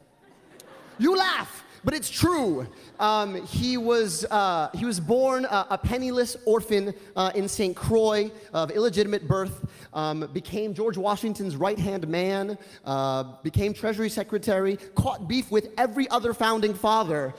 You 1.00 1.16
laugh, 1.16 1.64
but 1.84 1.94
it's 1.94 2.10
true. 2.10 2.68
Um, 3.00 3.46
he, 3.46 3.78
was, 3.78 4.26
uh, 4.26 4.70
he 4.74 4.86
was 4.86 5.00
born 5.00 5.46
uh, 5.46 5.68
a 5.70 5.78
penniless 5.78 6.36
orphan 6.46 6.94
uh, 7.16 7.32
in 7.36 7.48
St. 7.48 7.76
Croix 7.76 8.32
of 8.54 8.72
illegitimate 8.72 9.28
birth, 9.28 9.66
um, 9.94 10.28
became 10.34 10.74
George 10.74 10.98
Washington's 10.98 11.56
right 11.56 11.78
hand 11.78 12.08
man, 12.08 12.58
uh, 12.86 13.24
became 13.44 13.74
Treasury 13.74 14.10
Secretary, 14.10 14.78
caught 14.96 15.28
beef 15.28 15.52
with 15.52 15.70
every 15.78 16.10
other 16.10 16.34
founding 16.34 16.74
father. 16.74 17.34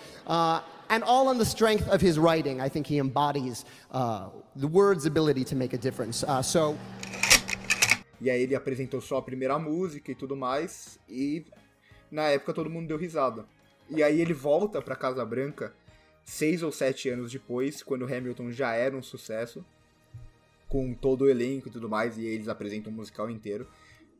And 0.88 1.02
all 1.04 1.28
on 1.28 1.38
the 1.38 1.44
strength 1.44 1.88
of 1.88 2.00
his 2.00 2.18
writing. 2.18 2.60
I 2.60 2.68
think 2.68 2.86
he 2.86 2.98
embodies 2.98 3.64
uh, 3.92 4.28
the 4.56 4.66
word's 4.66 5.06
ability 5.06 5.44
to 5.44 5.56
make 5.56 5.74
a 5.74 5.78
difference. 5.78 6.24
Uh, 6.24 6.42
so, 6.42 6.76
E 8.20 8.28
aí 8.30 8.42
ele 8.42 8.54
apresentou 8.54 9.00
só 9.00 9.18
a 9.18 9.22
primeira 9.22 9.58
música 9.58 10.10
e 10.10 10.14
tudo 10.14 10.36
mais, 10.36 10.98
e 11.08 11.46
na 12.10 12.24
época 12.28 12.52
todo 12.52 12.68
mundo 12.68 12.88
deu 12.88 12.96
risada. 12.96 13.44
E 13.88 14.02
aí 14.02 14.20
ele 14.20 14.34
volta 14.34 14.82
pra 14.82 14.96
Casa 14.96 15.24
Branca 15.24 15.72
seis 16.24 16.62
ou 16.62 16.72
sete 16.72 17.08
anos 17.08 17.30
depois, 17.30 17.82
quando 17.82 18.04
Hamilton 18.04 18.50
já 18.50 18.74
era 18.74 18.96
um 18.96 19.02
sucesso, 19.02 19.64
com 20.68 20.92
todo 20.92 21.22
o 21.22 21.28
elenco 21.30 21.68
e 21.68 21.70
tudo 21.70 21.88
mais, 21.88 22.18
e 22.18 22.26
eles 22.26 22.48
apresentam 22.48 22.92
o 22.92 22.94
musical 22.96 23.30
inteiro. 23.30 23.68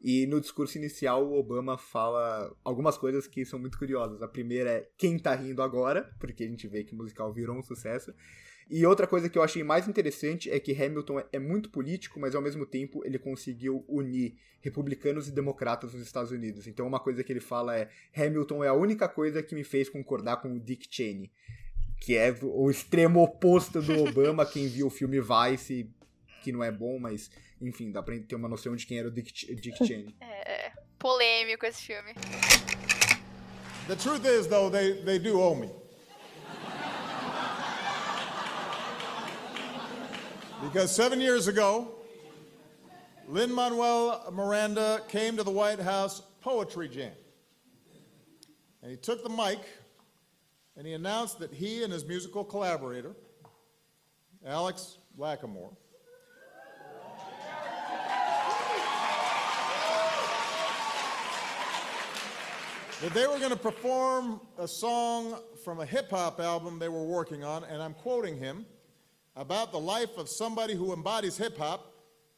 E 0.00 0.26
no 0.26 0.40
discurso 0.40 0.78
inicial, 0.78 1.26
o 1.26 1.38
Obama 1.38 1.76
fala 1.76 2.54
algumas 2.62 2.96
coisas 2.96 3.26
que 3.26 3.44
são 3.44 3.58
muito 3.58 3.78
curiosas. 3.78 4.22
A 4.22 4.28
primeira 4.28 4.70
é 4.70 4.88
quem 4.96 5.18
tá 5.18 5.34
rindo 5.34 5.60
agora, 5.60 6.14
porque 6.20 6.44
a 6.44 6.46
gente 6.46 6.68
vê 6.68 6.84
que 6.84 6.94
o 6.94 6.96
musical 6.96 7.32
virou 7.32 7.56
um 7.56 7.62
sucesso. 7.62 8.14
E 8.70 8.84
outra 8.84 9.06
coisa 9.06 9.30
que 9.30 9.38
eu 9.38 9.42
achei 9.42 9.64
mais 9.64 9.88
interessante 9.88 10.50
é 10.50 10.60
que 10.60 10.72
Hamilton 10.72 11.22
é 11.32 11.38
muito 11.38 11.70
político, 11.70 12.20
mas 12.20 12.34
ao 12.34 12.42
mesmo 12.42 12.66
tempo 12.66 13.02
ele 13.04 13.18
conseguiu 13.18 13.82
unir 13.88 14.36
republicanos 14.60 15.26
e 15.26 15.32
democratas 15.32 15.94
nos 15.94 16.02
Estados 16.02 16.30
Unidos. 16.30 16.66
Então 16.66 16.86
uma 16.86 17.00
coisa 17.00 17.24
que 17.24 17.32
ele 17.32 17.40
fala 17.40 17.76
é: 17.76 17.88
Hamilton 18.14 18.62
é 18.62 18.68
a 18.68 18.74
única 18.74 19.08
coisa 19.08 19.42
que 19.42 19.54
me 19.54 19.64
fez 19.64 19.88
concordar 19.88 20.42
com 20.42 20.54
o 20.54 20.60
Dick 20.60 20.86
Cheney, 20.90 21.30
que 21.98 22.14
é 22.14 22.36
o 22.42 22.70
extremo 22.70 23.22
oposto 23.22 23.80
do 23.80 24.04
Obama. 24.04 24.44
Quem 24.44 24.68
viu 24.68 24.88
o 24.88 24.90
filme 24.90 25.18
Vice, 25.18 25.90
que 26.48 26.52
não 26.52 26.64
é 26.64 26.70
bom, 26.72 26.98
mas 26.98 27.30
enfim, 27.60 27.92
dá 27.92 28.02
pra 28.02 28.18
ter 28.20 28.34
uma 28.34 28.48
noção 28.48 28.74
de 28.74 28.86
quem 28.86 28.98
era 28.98 29.08
o 29.08 29.10
Dick, 29.10 29.54
Dick 29.54 29.76
Cheney. 29.86 30.16
É 30.18 30.72
polêmico 30.98 31.66
esse 31.66 31.82
filme. 31.82 32.14
The 33.86 33.96
truth 33.96 34.24
is, 34.24 34.46
though, 34.46 34.70
they, 34.70 35.02
they 35.02 35.18
do 35.18 35.38
owe 35.40 35.54
me. 35.54 35.70
Because 40.62 40.90
seven 40.94 41.20
years 41.20 41.48
ago, 41.48 41.94
Lin 43.28 43.52
Manuel 43.52 44.32
Miranda 44.32 45.02
came 45.08 45.36
to 45.36 45.44
the 45.44 45.50
White 45.50 45.80
House 45.80 46.22
Poetry 46.40 46.88
Jam. 46.88 47.12
And 48.82 48.90
he 48.90 48.96
took 48.96 49.22
the 49.22 49.28
mic 49.30 49.60
and 50.76 50.86
he 50.86 50.94
announced 50.94 51.38
that 51.40 51.52
he 51.52 51.82
and 51.84 51.92
his 51.92 52.04
musical 52.04 52.44
collaborator, 52.44 53.14
Alex 54.44 54.98
Lackamore, 55.18 55.76
that 63.02 63.14
they 63.14 63.28
were 63.28 63.38
going 63.38 63.50
to 63.50 63.56
perform 63.56 64.40
a 64.58 64.66
song 64.66 65.38
from 65.64 65.80
a 65.80 65.86
hip 65.86 66.10
hop 66.10 66.40
album 66.40 66.78
they 66.78 66.88
were 66.88 67.04
working 67.04 67.44
on, 67.44 67.64
and 67.64 67.80
I'm 67.80 67.94
quoting 67.94 68.36
him 68.36 68.66
about 69.36 69.70
the 69.70 69.78
life 69.78 70.16
of 70.16 70.28
somebody 70.28 70.74
who 70.74 70.92
embodies 70.92 71.36
hip 71.36 71.56
hop, 71.56 71.92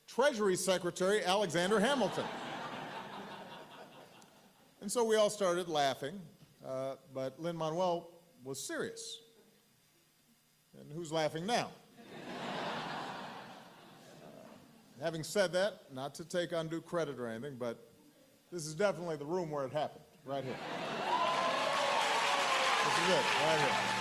Treasury 0.06 0.56
Secretary 0.56 1.24
Alexander 1.24 1.80
Hamilton. 1.80 2.26
and 4.82 4.92
so 4.92 5.02
we 5.02 5.16
all 5.16 5.30
started 5.30 5.68
laughing, 5.68 6.20
uh, 6.66 6.96
but 7.14 7.40
Lin 7.40 7.56
Manuel 7.56 8.11
was 8.44 8.62
serious. 8.62 9.18
And 10.78 10.92
who's 10.92 11.11
laughing 11.11 11.46
now? 11.46 11.70
Having 15.02 15.24
said 15.24 15.54
that, 15.54 15.84
not 15.90 16.14
to 16.16 16.24
take 16.24 16.52
undue 16.52 16.82
credit 16.82 17.18
or 17.18 17.28
anything, 17.28 17.56
but 17.58 17.78
this 18.52 18.66
is 18.66 18.74
definitely 18.74 19.16
the 19.16 19.24
room 19.24 19.50
where 19.50 19.64
it 19.64 19.72
happened, 19.72 20.04
right 20.26 20.44
here. 20.44 20.56
This 22.84 22.94
is 22.98 23.10
it, 23.10 23.24
right 23.44 23.60
here. 23.60 24.00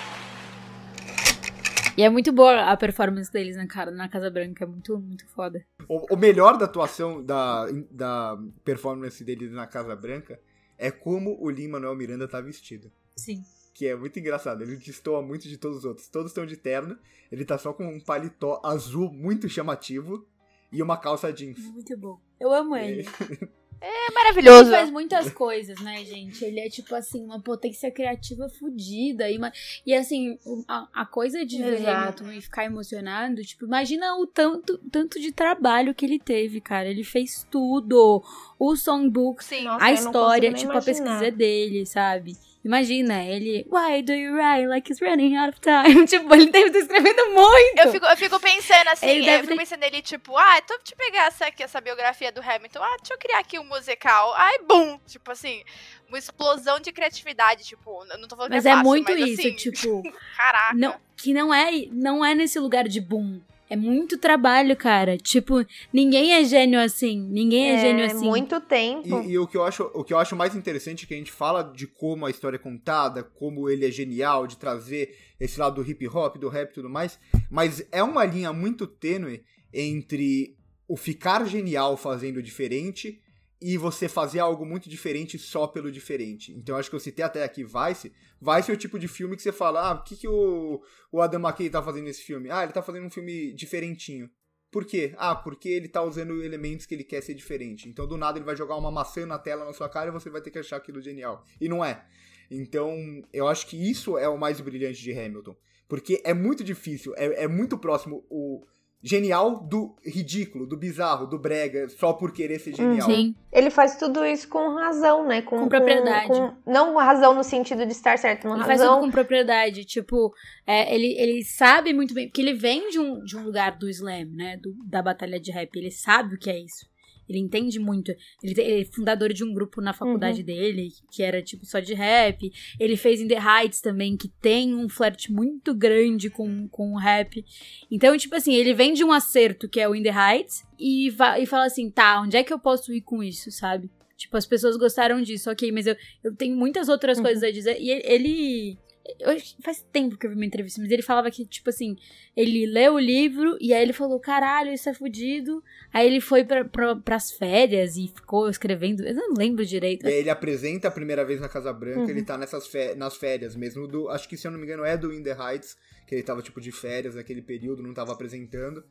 E 1.97 2.03
é 2.03 2.09
muito 2.09 2.31
boa 2.31 2.71
a 2.71 2.77
performance 2.77 3.29
deles 3.29 3.57
na, 3.57 3.67
cara, 3.67 3.91
na 3.91 4.07
Casa 4.07 4.29
Branca, 4.29 4.63
é 4.63 4.67
muito, 4.67 4.97
muito 4.97 5.27
foda. 5.27 5.65
O, 5.85 6.15
o 6.15 6.17
melhor 6.17 6.57
da 6.57 6.63
atuação, 6.63 7.21
da, 7.21 7.65
da 7.91 8.37
performance 8.63 9.21
dele 9.21 9.49
na 9.49 9.67
Casa 9.67 9.93
Branca, 9.97 10.39
é 10.77 10.89
como 10.89 11.37
o 11.41 11.49
Lin-Manuel 11.49 11.95
Miranda 11.95 12.25
tá 12.25 12.39
vestido. 12.39 12.89
Sim. 13.17 13.43
Que 13.73 13.87
é 13.87 13.95
muito 13.97 14.17
engraçado, 14.17 14.61
ele 14.61 14.77
destoa 14.77 15.21
muito 15.21 15.49
de 15.49 15.57
todos 15.57 15.79
os 15.79 15.85
outros. 15.85 16.07
Todos 16.07 16.31
estão 16.31 16.45
de 16.45 16.55
terno, 16.55 16.97
ele 17.29 17.43
tá 17.43 17.57
só 17.57 17.73
com 17.73 17.85
um 17.85 17.99
paletó 17.99 18.61
azul 18.63 19.11
muito 19.11 19.49
chamativo 19.49 20.25
e 20.71 20.81
uma 20.81 20.95
calça 20.95 21.33
jeans. 21.33 21.59
Muito 21.59 21.97
bom. 21.97 22.17
Eu 22.39 22.53
amo 22.53 22.77
ele. 22.77 23.05
É 23.81 23.87
Ele 24.07 24.13
maravilhoso. 24.13 24.71
faz 24.71 24.89
muitas 24.89 25.31
coisas, 25.31 25.79
né, 25.81 26.03
gente? 26.03 26.43
Ele 26.43 26.59
é, 26.59 26.69
tipo 26.69 26.93
assim, 26.95 27.23
uma 27.23 27.39
potência 27.39 27.89
criativa 27.89 28.49
fodida. 28.49 29.29
E, 29.29 29.37
uma- 29.37 29.53
e 29.85 29.93
assim, 29.93 30.37
a, 30.67 30.87
a 30.93 31.05
coisa 31.05 31.45
de 31.45 31.57
ver 31.63 31.79
Exato. 31.81 32.23
Hamilton 32.23 32.37
e 32.37 32.41
ficar 32.41 32.65
emocionado, 32.65 33.41
tipo, 33.41 33.65
imagina 33.65 34.17
o 34.17 34.27
tanto, 34.27 34.77
tanto 34.91 35.19
de 35.19 35.31
trabalho 35.31 35.93
que 35.95 36.05
ele 36.05 36.19
teve, 36.19 36.59
cara. 36.59 36.89
Ele 36.89 37.03
fez 37.03 37.47
tudo. 37.49 38.21
O 38.59 38.75
songbook, 38.75 39.43
Sim. 39.43 39.63
Nossa, 39.63 39.85
a 39.85 39.91
eu 39.91 39.95
não 39.95 40.03
história, 40.05 40.51
tipo, 40.53 40.71
a 40.71 40.75
imaginar. 40.75 40.81
pesquisa 41.19 41.31
dele, 41.31 41.85
sabe? 41.85 42.35
Imagina, 42.63 43.23
ele. 43.23 43.65
Why 43.71 44.01
do 44.01 44.13
you 44.13 44.35
write 44.35 44.67
like 44.67 44.91
it's 44.91 45.01
running 45.01 45.37
out 45.37 45.49
of 45.49 45.61
time? 45.61 46.03
tipo, 46.07 46.33
ele 46.33 46.51
deve 46.51 46.67
estar 46.67 46.79
escrevendo 46.79 47.31
muito. 47.31 47.79
Eu 47.79 47.91
fico, 47.91 48.05
eu 48.05 48.17
fico 48.17 48.39
pensando 48.39 48.87
assim, 48.89 49.07
Ele 49.07 49.29
eu 49.29 49.39
fico 49.39 49.47
ter- 49.47 49.57
pensando 49.57 49.79
nele, 49.79 50.01
tipo, 50.01 50.37
ah, 50.37 50.57
então 50.57 50.77
deixa 50.77 50.93
eu 50.93 50.97
pegar 50.97 51.27
essa 51.27 51.45
aqui, 51.47 51.63
essa 51.63 51.79
biografia 51.79 52.31
do 52.31 52.41
Hamilton, 52.41 52.83
ah, 52.83 52.97
deixa 52.97 53.13
eu 53.13 53.17
criar 53.17 53.39
aqui 53.39 53.57
um 53.57 53.63
musical. 53.63 54.33
Ai, 54.35 54.59
bum! 54.59 54.99
Tipo 55.07 55.31
assim, 55.31 55.63
uma 56.09 56.17
explosão 56.17 56.81
de 56.81 56.91
criatividade, 56.91 57.63
tipo, 57.63 58.05
eu 58.11 58.17
não 58.17 58.27
tô 58.27 58.35
falando 58.35 58.51
Mas 58.51 58.63
que 58.63 58.67
é, 58.67 58.71
é 58.71 58.75
fácil, 58.75 58.89
muito 58.89 59.11
mas, 59.11 59.29
isso, 59.29 59.41
assim, 59.41 59.55
tipo. 59.55 60.03
Caraca. 60.35 60.73
Não, 60.75 60.95
que 61.15 61.33
não 61.33 61.53
é, 61.53 61.71
não 61.91 62.25
é 62.25 62.35
nesse 62.35 62.59
lugar 62.59 62.87
de 62.89 62.99
boom. 62.99 63.39
É 63.69 63.75
muito 63.75 64.17
trabalho, 64.17 64.75
cara. 64.75 65.15
Tipo, 65.17 65.63
ninguém 65.93 66.33
é 66.33 66.43
gênio 66.43 66.79
assim. 66.79 67.21
Ninguém 67.29 67.71
é, 67.71 67.79
gênio 67.79 68.05
assim. 68.05 68.25
muito 68.25 68.59
tempo. 68.61 69.21
E, 69.21 69.31
e 69.31 69.37
o, 69.37 69.45
que 69.45 69.55
eu 69.55 69.63
acho, 69.63 69.83
o 69.93 70.03
que 70.03 70.11
eu 70.11 70.17
acho 70.17 70.35
mais 70.35 70.55
interessante 70.55 71.05
é 71.05 71.07
que 71.07 71.13
a 71.13 71.17
gente 71.17 71.31
fala 71.31 71.61
de 71.61 71.85
como 71.85 72.25
a 72.25 72.31
história 72.31 72.55
é 72.55 72.59
contada, 72.59 73.23
como 73.23 73.69
ele 73.69 73.85
é 73.85 73.91
genial, 73.91 74.47
de 74.47 74.57
trazer 74.57 75.15
esse 75.39 75.59
lado 75.59 75.81
do 75.81 75.89
hip 75.89 76.07
hop, 76.07 76.37
do 76.37 76.49
rap 76.49 76.71
e 76.71 76.73
tudo 76.73 76.89
mais, 76.89 77.19
mas 77.49 77.85
é 77.91 78.03
uma 78.03 78.25
linha 78.25 78.51
muito 78.51 78.87
tênue 78.87 79.43
entre 79.73 80.57
o 80.87 80.97
ficar 80.97 81.45
genial 81.45 81.95
fazendo 81.95 82.41
diferente 82.41 83.21
e 83.61 83.77
você 83.77 84.07
fazer 84.07 84.39
algo 84.39 84.65
muito 84.65 84.89
diferente 84.89 85.37
só 85.37 85.67
pelo 85.67 85.91
diferente. 85.91 86.53
Então 86.53 86.77
acho 86.77 86.89
que 86.89 86.95
eu 86.95 86.99
citei 86.99 87.23
até 87.23 87.43
aqui 87.43 87.63
Vice. 87.63 88.13
Vice 88.41 88.71
é 88.71 88.73
o 88.73 88.77
tipo 88.77 88.97
de 88.97 89.07
filme 89.07 89.35
que 89.35 89.41
você 89.41 89.51
fala, 89.51 89.89
ah, 89.89 89.93
o 89.93 90.03
que, 90.03 90.15
que 90.15 90.27
o, 90.27 90.81
o 91.11 91.21
Adam 91.21 91.41
McKay 91.41 91.69
tá 91.69 91.83
fazendo 91.83 92.05
nesse 92.05 92.21
filme? 92.21 92.49
Ah, 92.49 92.63
ele 92.63 92.71
tá 92.71 92.81
fazendo 92.81 93.05
um 93.05 93.09
filme 93.09 93.53
diferentinho. 93.53 94.29
Por 94.71 94.85
quê? 94.85 95.13
Ah, 95.17 95.35
porque 95.35 95.67
ele 95.67 95.87
tá 95.87 96.01
usando 96.01 96.43
elementos 96.43 96.85
que 96.85 96.93
ele 96.93 97.03
quer 97.03 97.21
ser 97.21 97.33
diferente. 97.33 97.89
Então, 97.89 98.07
do 98.07 98.17
nada, 98.17 98.37
ele 98.37 98.45
vai 98.45 98.55
jogar 98.55 98.77
uma 98.77 98.91
maçã 98.91 99.25
na 99.25 99.39
tela 99.39 99.65
na 99.65 99.73
sua 99.73 99.89
cara 99.89 100.09
e 100.09 100.13
você 100.13 100.29
vai 100.29 100.41
ter 100.41 100.51
que 100.51 100.59
achar 100.59 100.77
aquilo 100.77 101.01
genial. 101.01 101.43
E 101.59 101.67
não 101.67 101.83
é. 101.83 102.05
Então, 102.51 102.95
eu 103.33 103.47
acho 103.47 103.65
que 103.67 103.75
isso 103.75 104.17
é 104.17 104.29
o 104.29 104.37
mais 104.37 104.61
brilhante 104.61 105.01
de 105.01 105.11
Hamilton. 105.11 105.55
Porque 105.87 106.21
é 106.23 106.35
muito 106.35 106.63
difícil, 106.63 107.15
é, 107.17 107.43
é 107.43 107.47
muito 107.47 107.77
próximo 107.77 108.23
o 108.29 108.63
genial 109.01 109.61
do 109.61 109.95
ridículo, 110.05 110.67
do 110.67 110.75
bizarro, 110.77 111.25
do 111.25 111.39
brega, 111.39 111.87
só 111.89 112.11
por 112.13 112.33
querer 112.33 112.59
ser 112.59 112.75
genial. 112.75 113.09
Sim. 113.09 113.33
Ele 113.51 113.69
faz 113.69 113.95
tudo 113.97 114.25
isso 114.25 114.47
com 114.49 114.75
razão, 114.75 115.25
né? 115.25 115.41
Com, 115.41 115.59
Com 115.59 115.69
propriedade. 115.69 116.27
com- 116.27 116.53
não 116.65 116.97
razão 116.97 117.33
no 117.33 117.43
sentido 117.43 117.85
de 117.85 117.91
estar 117.93 118.17
certo, 118.17 118.45
uma 118.47 118.57
Ele 118.57 118.65
faz 118.65 118.79
tudo 118.79 118.87
razão. 118.89 119.01
com 119.01 119.11
propriedade. 119.11 119.85
Tipo, 119.85 120.33
é, 120.67 120.93
ele, 120.93 121.15
ele 121.17 121.43
sabe 121.43 121.93
muito 121.93 122.13
bem. 122.13 122.27
Porque 122.27 122.41
ele 122.41 122.53
vem 122.53 122.89
de 122.89 122.99
um, 122.99 123.23
de 123.23 123.37
um 123.37 123.43
lugar 123.43 123.77
do 123.77 123.89
slam, 123.89 124.25
né? 124.33 124.57
do- 124.57 124.75
da 124.85 125.01
batalha 125.01 125.39
de 125.39 125.51
rap. 125.51 125.69
Ele 125.75 125.91
sabe 125.91 126.35
o 126.35 126.37
que 126.39 126.49
é 126.49 126.59
isso. 126.59 126.88
Ele 127.29 127.37
entende 127.39 127.79
muito. 127.79 128.11
Ele, 128.43 128.59
é 128.59 128.83
fundador 128.85 129.31
de 129.31 129.43
um 129.43 129.53
grupo 129.53 129.79
na 129.81 129.93
faculdade 129.93 130.41
dele, 130.43 130.91
que 131.11 131.21
era 131.21 131.41
tipo 131.43 131.65
só 131.65 131.79
de 131.79 131.93
rap. 131.93 132.51
Ele 132.79 132.97
fez 132.97 133.21
In 133.21 133.27
The 133.27 133.37
Heights 133.39 133.81
também, 133.81 134.17
que 134.17 134.27
tem 134.41 134.73
um 134.73 134.89
flerte 134.89 135.31
muito 135.31 135.73
grande 135.75 136.29
com, 136.29 136.67
com 136.69 136.93
o 136.93 136.97
rap. 136.97 137.45
Então, 137.91 138.17
tipo 138.17 138.35
assim, 138.35 138.55
ele 138.55 138.73
vem 138.73 138.93
de 138.93 139.03
um 139.03 139.11
acerto 139.11 139.69
que 139.69 139.79
é 139.79 139.87
o 139.87 139.93
In 139.95 140.01
The 140.01 140.09
Heights 140.09 140.63
e, 140.79 141.07
e 141.07 141.45
fala 141.45 141.65
assim: 141.65 141.89
tá, 141.91 142.19
onde 142.21 142.35
é 142.35 142.43
que 142.43 142.51
eu 142.51 142.59
posso 142.59 142.91
ir 142.91 143.01
com 143.01 143.21
isso, 143.21 143.51
sabe? 143.51 143.89
Tipo, 144.17 144.35
as 144.35 144.45
pessoas 144.45 144.75
gostaram 144.75 145.21
disso, 145.21 145.49
ok, 145.49 145.71
mas 145.71 145.87
eu, 145.87 145.95
eu 146.23 146.35
tenho 146.35 146.53
muitas 146.55 146.89
outras 146.89 147.17
Uhum. 147.19 147.23
coisas 147.23 147.43
a 147.43 147.51
dizer. 147.51 147.77
E 147.79 147.89
ele. 147.89 148.77
Eu 149.19 149.37
faz 149.63 149.85
tempo 149.91 150.17
que 150.17 150.25
eu 150.25 150.29
vi 150.31 150.35
uma 150.35 150.45
entrevista, 150.45 150.81
mas 150.81 150.91
ele 150.91 151.01
falava 151.01 151.29
que, 151.31 151.45
tipo 151.45 151.69
assim, 151.69 151.95
ele 152.35 152.65
leu 152.65 152.95
o 152.95 152.99
livro 152.99 153.57
e 153.59 153.73
aí 153.73 153.81
ele 153.81 153.93
falou: 153.93 154.19
caralho, 154.19 154.71
isso 154.73 154.89
é 154.89 154.93
fudido. 154.93 155.63
Aí 155.93 156.05
ele 156.07 156.19
foi 156.21 156.43
pra, 156.43 156.65
pra, 156.65 156.95
pras 156.95 157.31
férias 157.31 157.95
e 157.95 158.07
ficou 158.07 158.49
escrevendo. 158.49 159.03
Eu 159.05 159.13
não 159.15 159.33
lembro 159.37 159.65
direito. 159.65 160.05
E 160.05 160.09
aí 160.09 160.19
ele 160.19 160.29
apresenta 160.29 160.87
a 160.87 160.91
primeira 160.91 161.23
vez 161.25 161.39
na 161.39 161.49
Casa 161.49 161.71
Branca, 161.73 161.99
Uhum. 162.01 162.09
ele 162.09 162.23
tá 162.23 162.37
nessas 162.37 162.69
nas 162.95 163.15
férias 163.17 163.55
mesmo 163.55 163.87
do. 163.87 164.09
Acho 164.09 164.27
que 164.27 164.37
se 164.37 164.47
eu 164.47 164.51
não 164.51 164.59
me 164.59 164.65
engano 164.65 164.83
é 164.85 164.95
do 164.97 165.13
In 165.13 165.23
The 165.23 165.35
Heights, 165.39 165.75
que 166.07 166.15
ele 166.15 166.23
tava 166.23 166.41
tipo 166.41 166.59
de 166.61 166.71
férias 166.71 167.15
naquele 167.15 167.41
período, 167.41 167.81
não 167.83 167.93
tava 167.93 168.11
apresentando. 168.13 168.83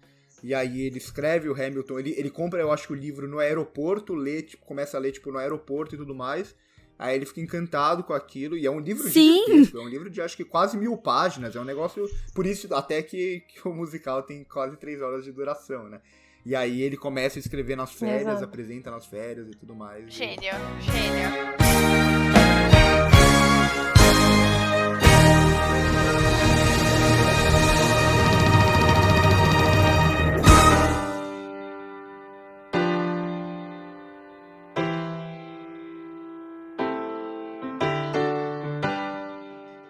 E 0.42 0.54
aí 0.54 0.82
ele 0.82 0.98
escreve 0.98 1.48
o 1.48 1.52
Hamilton, 1.52 1.98
ele, 1.98 2.14
ele 2.16 2.30
compra, 2.30 2.60
eu 2.60 2.70
acho 2.70 2.86
que 2.86 2.92
o 2.92 2.96
livro 2.96 3.26
no 3.26 3.40
aeroporto, 3.40 4.14
lê, 4.14 4.40
tipo, 4.42 4.64
começa 4.64 4.96
a 4.96 5.00
ler 5.00 5.10
tipo 5.10 5.32
no 5.32 5.38
aeroporto 5.38 5.96
e 5.96 5.98
tudo 5.98 6.14
mais. 6.14 6.54
Aí 6.98 7.14
ele 7.14 7.24
fica 7.26 7.40
encantado 7.40 8.02
com 8.02 8.12
aquilo, 8.12 8.56
e 8.56 8.66
é 8.66 8.70
um 8.70 8.80
livro 8.80 9.08
Sim. 9.08 9.44
gigantesco, 9.46 9.78
é 9.78 9.82
um 9.82 9.88
livro 9.88 10.10
de 10.10 10.20
acho 10.20 10.36
que 10.36 10.44
quase 10.44 10.76
mil 10.76 10.96
páginas, 10.96 11.54
é 11.54 11.60
um 11.60 11.64
negócio. 11.64 12.08
Por 12.34 12.44
isso, 12.44 12.72
até 12.74 13.02
que, 13.02 13.40
que 13.46 13.68
o 13.68 13.72
musical 13.72 14.22
tem 14.22 14.42
quase 14.44 14.76
três 14.76 15.00
horas 15.00 15.24
de 15.24 15.30
duração, 15.30 15.88
né? 15.88 16.00
E 16.44 16.56
aí 16.56 16.80
ele 16.82 16.96
começa 16.96 17.38
a 17.38 17.40
escrever 17.40 17.76
nas 17.76 17.92
férias, 17.92 18.22
Exato. 18.22 18.44
apresenta 18.44 18.90
nas 18.90 19.06
férias 19.06 19.46
e 19.48 19.52
tudo 19.52 19.74
mais. 19.74 20.06
e- 20.06 20.10
Gênio, 20.10 20.52
gênio. 20.80 21.67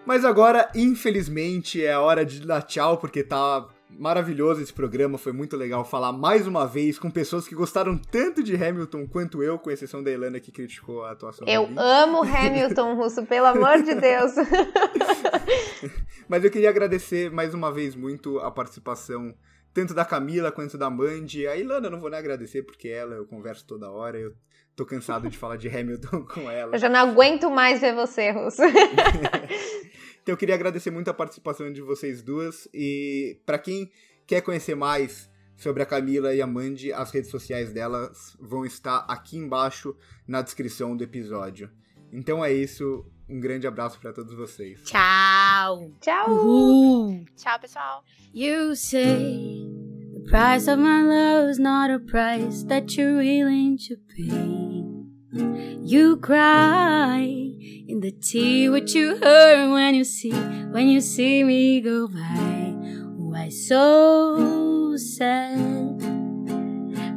Mas 0.09 0.25
agora, 0.25 0.67
infelizmente, 0.73 1.85
é 1.85 1.93
a 1.93 2.01
hora 2.01 2.25
de 2.25 2.39
dar 2.39 2.63
tchau, 2.63 2.97
porque 2.97 3.23
tá 3.23 3.67
maravilhoso 3.91 4.59
esse 4.59 4.73
programa. 4.73 5.19
Foi 5.19 5.31
muito 5.31 5.55
legal 5.55 5.85
falar 5.85 6.11
mais 6.11 6.47
uma 6.47 6.65
vez 6.65 6.97
com 6.97 7.11
pessoas 7.11 7.47
que 7.47 7.53
gostaram 7.53 7.95
tanto 7.95 8.41
de 8.41 8.55
Hamilton 8.55 9.05
quanto 9.05 9.43
eu, 9.43 9.59
com 9.59 9.69
exceção 9.69 10.01
da 10.01 10.09
Ilana 10.09 10.39
que 10.39 10.51
criticou 10.51 11.03
a 11.03 11.11
atuação 11.11 11.47
Eu 11.47 11.67
dele. 11.67 11.75
amo 11.79 12.23
Hamilton 12.23 12.95
Russo, 12.95 13.23
pelo 13.27 13.45
amor 13.45 13.83
de 13.83 13.93
Deus. 13.93 14.31
Mas 16.27 16.43
eu 16.43 16.49
queria 16.49 16.71
agradecer 16.71 17.29
mais 17.29 17.53
uma 17.53 17.71
vez 17.71 17.95
muito 17.95 18.39
a 18.39 18.49
participação 18.49 19.35
tanto 19.71 19.93
da 19.93 20.03
Camila 20.03 20.51
quanto 20.51 20.75
da 20.75 20.89
Mandy. 20.89 21.45
A 21.45 21.55
Ilana 21.55 21.85
eu 21.85 21.91
não 21.91 21.99
vou 21.99 22.09
nem 22.09 22.17
agradecer, 22.17 22.63
porque 22.63 22.87
ela 22.87 23.13
eu 23.13 23.27
converso 23.27 23.63
toda 23.63 23.91
hora. 23.91 24.17
Eu 24.17 24.33
tô 24.75 24.87
cansado 24.87 25.29
de 25.29 25.37
falar 25.37 25.57
de 25.57 25.67
Hamilton 25.67 26.25
com 26.33 26.49
ela. 26.49 26.73
Eu 26.73 26.79
já 26.79 26.89
não 26.89 26.99
aguento 26.99 27.51
mais 27.51 27.79
ver 27.79 27.93
você, 27.93 28.31
Russo. 28.31 28.63
Então 30.21 30.33
eu 30.33 30.37
queria 30.37 30.55
agradecer 30.55 30.91
muito 30.91 31.09
a 31.09 31.13
participação 31.13 31.71
de 31.71 31.81
vocês 31.81 32.21
duas 32.21 32.67
e 32.73 33.39
pra 33.45 33.57
quem 33.57 33.91
quer 34.27 34.41
conhecer 34.41 34.75
mais 34.75 35.29
sobre 35.57 35.83
a 35.83 35.85
Camila 35.85 36.33
e 36.33 36.41
a 36.41 36.47
Mandy, 36.47 36.93
as 36.93 37.11
redes 37.11 37.29
sociais 37.29 37.73
delas 37.73 38.37
vão 38.39 38.65
estar 38.65 39.05
aqui 39.09 39.37
embaixo 39.37 39.95
na 40.27 40.41
descrição 40.41 40.95
do 40.95 41.03
episódio. 41.03 41.69
Então 42.11 42.43
é 42.43 42.51
isso, 42.51 43.05
um 43.27 43.39
grande 43.39 43.67
abraço 43.67 43.99
pra 43.99 44.13
todos 44.13 44.33
vocês. 44.33 44.81
Tchau! 44.83 45.91
Tchau. 45.99 46.29
Uhul! 46.29 47.25
Tchau, 47.35 47.59
pessoal. 47.59 48.03
You 48.33 48.75
say 48.75 49.67
the 50.13 50.21
price 50.29 50.69
of 50.69 50.81
my 50.81 51.03
love 51.03 51.49
is 51.51 51.59
not 51.59 51.91
a 51.91 51.99
price 51.99 52.63
that 52.67 52.95
you're 52.95 53.17
willing 53.17 53.77
to 53.87 53.97
pay. 54.15 54.78
You 55.31 56.17
cry 56.17 57.19
in 57.21 57.99
the 58.01 58.11
tea 58.11 58.67
what 58.69 58.95
you 58.95 59.15
heard 59.17 59.71
when 59.71 59.95
you 59.95 60.03
see 60.03 60.31
when 60.31 60.89
you 60.89 61.01
see 61.01 61.43
me 61.43 61.81
go 61.81 62.07
by. 62.07 62.73
Why 63.15 63.49
so 63.49 64.97
sad? 64.97 66.01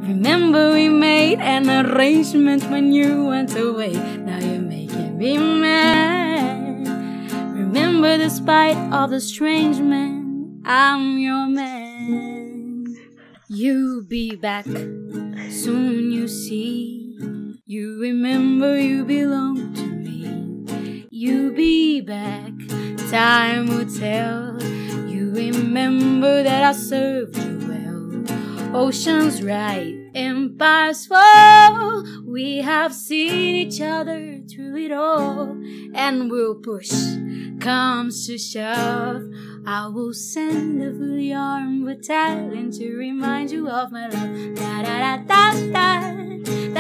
Remember 0.05 0.75
we 0.75 0.91
made 0.91 1.41
an 1.41 1.71
arrangement 1.71 2.65
when 2.71 2.93
you 2.93 3.25
went 3.27 3.57
away. 3.57 3.93
Now 3.93 4.39
you're 4.41 4.61
making 4.61 5.17
me 5.19 5.39
mad. 5.39 6.87
Remember, 7.57 8.19
despite 8.19 8.77
all 8.93 9.09
the 9.09 9.21
strange 9.21 9.81
men, 9.81 10.63
I'm 10.67 11.19
your 11.19 11.47
man. 11.49 12.95
You'll 13.49 14.05
be 14.05 14.37
back 14.37 14.67
soon, 14.67 16.13
you 16.13 16.29
see. 16.29 17.42
You 17.73 17.99
remember 17.99 18.79
you 18.79 19.03
belong 19.03 19.73
to 19.73 19.87
me. 19.87 21.07
You'll 21.09 21.55
be 21.55 22.03
back, 22.03 22.53
time 23.11 23.67
will 23.67 23.89
tell. 23.89 24.63
You 25.09 25.33
remember 25.33 26.43
that 26.43 26.65
I 26.65 26.73
served 26.73 27.35
you 27.39 27.57
well. 27.67 28.77
Oceans 28.77 29.43
rise, 29.43 29.97
empires 30.15 31.07
fall. 31.07 32.05
We 32.27 32.59
have 32.59 32.93
seen 32.93 33.55
each 33.67 33.81
other 33.81 34.43
through 34.51 34.77
it 34.77 34.93
all, 34.93 35.57
and 35.95 36.31
we'll 36.31 36.57
push. 36.57 36.93
Comes 37.59 38.27
to 38.27 38.37
shove, 38.37 39.23
I 39.65 39.87
will 39.87 40.13
send 40.13 40.83
a 40.83 40.93
fully 40.93 41.33
armed 41.33 41.87
battalion 41.87 42.71
to 42.73 42.97
remind 42.99 43.51
you 43.51 43.71
of 43.71 43.93
my 43.93 44.09
love. 44.09 44.57
Da 44.57 44.83
da 44.83 45.17
da 45.17 45.17
da 45.17 45.73
da. 45.73 46.72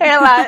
Ela. 0.00 0.46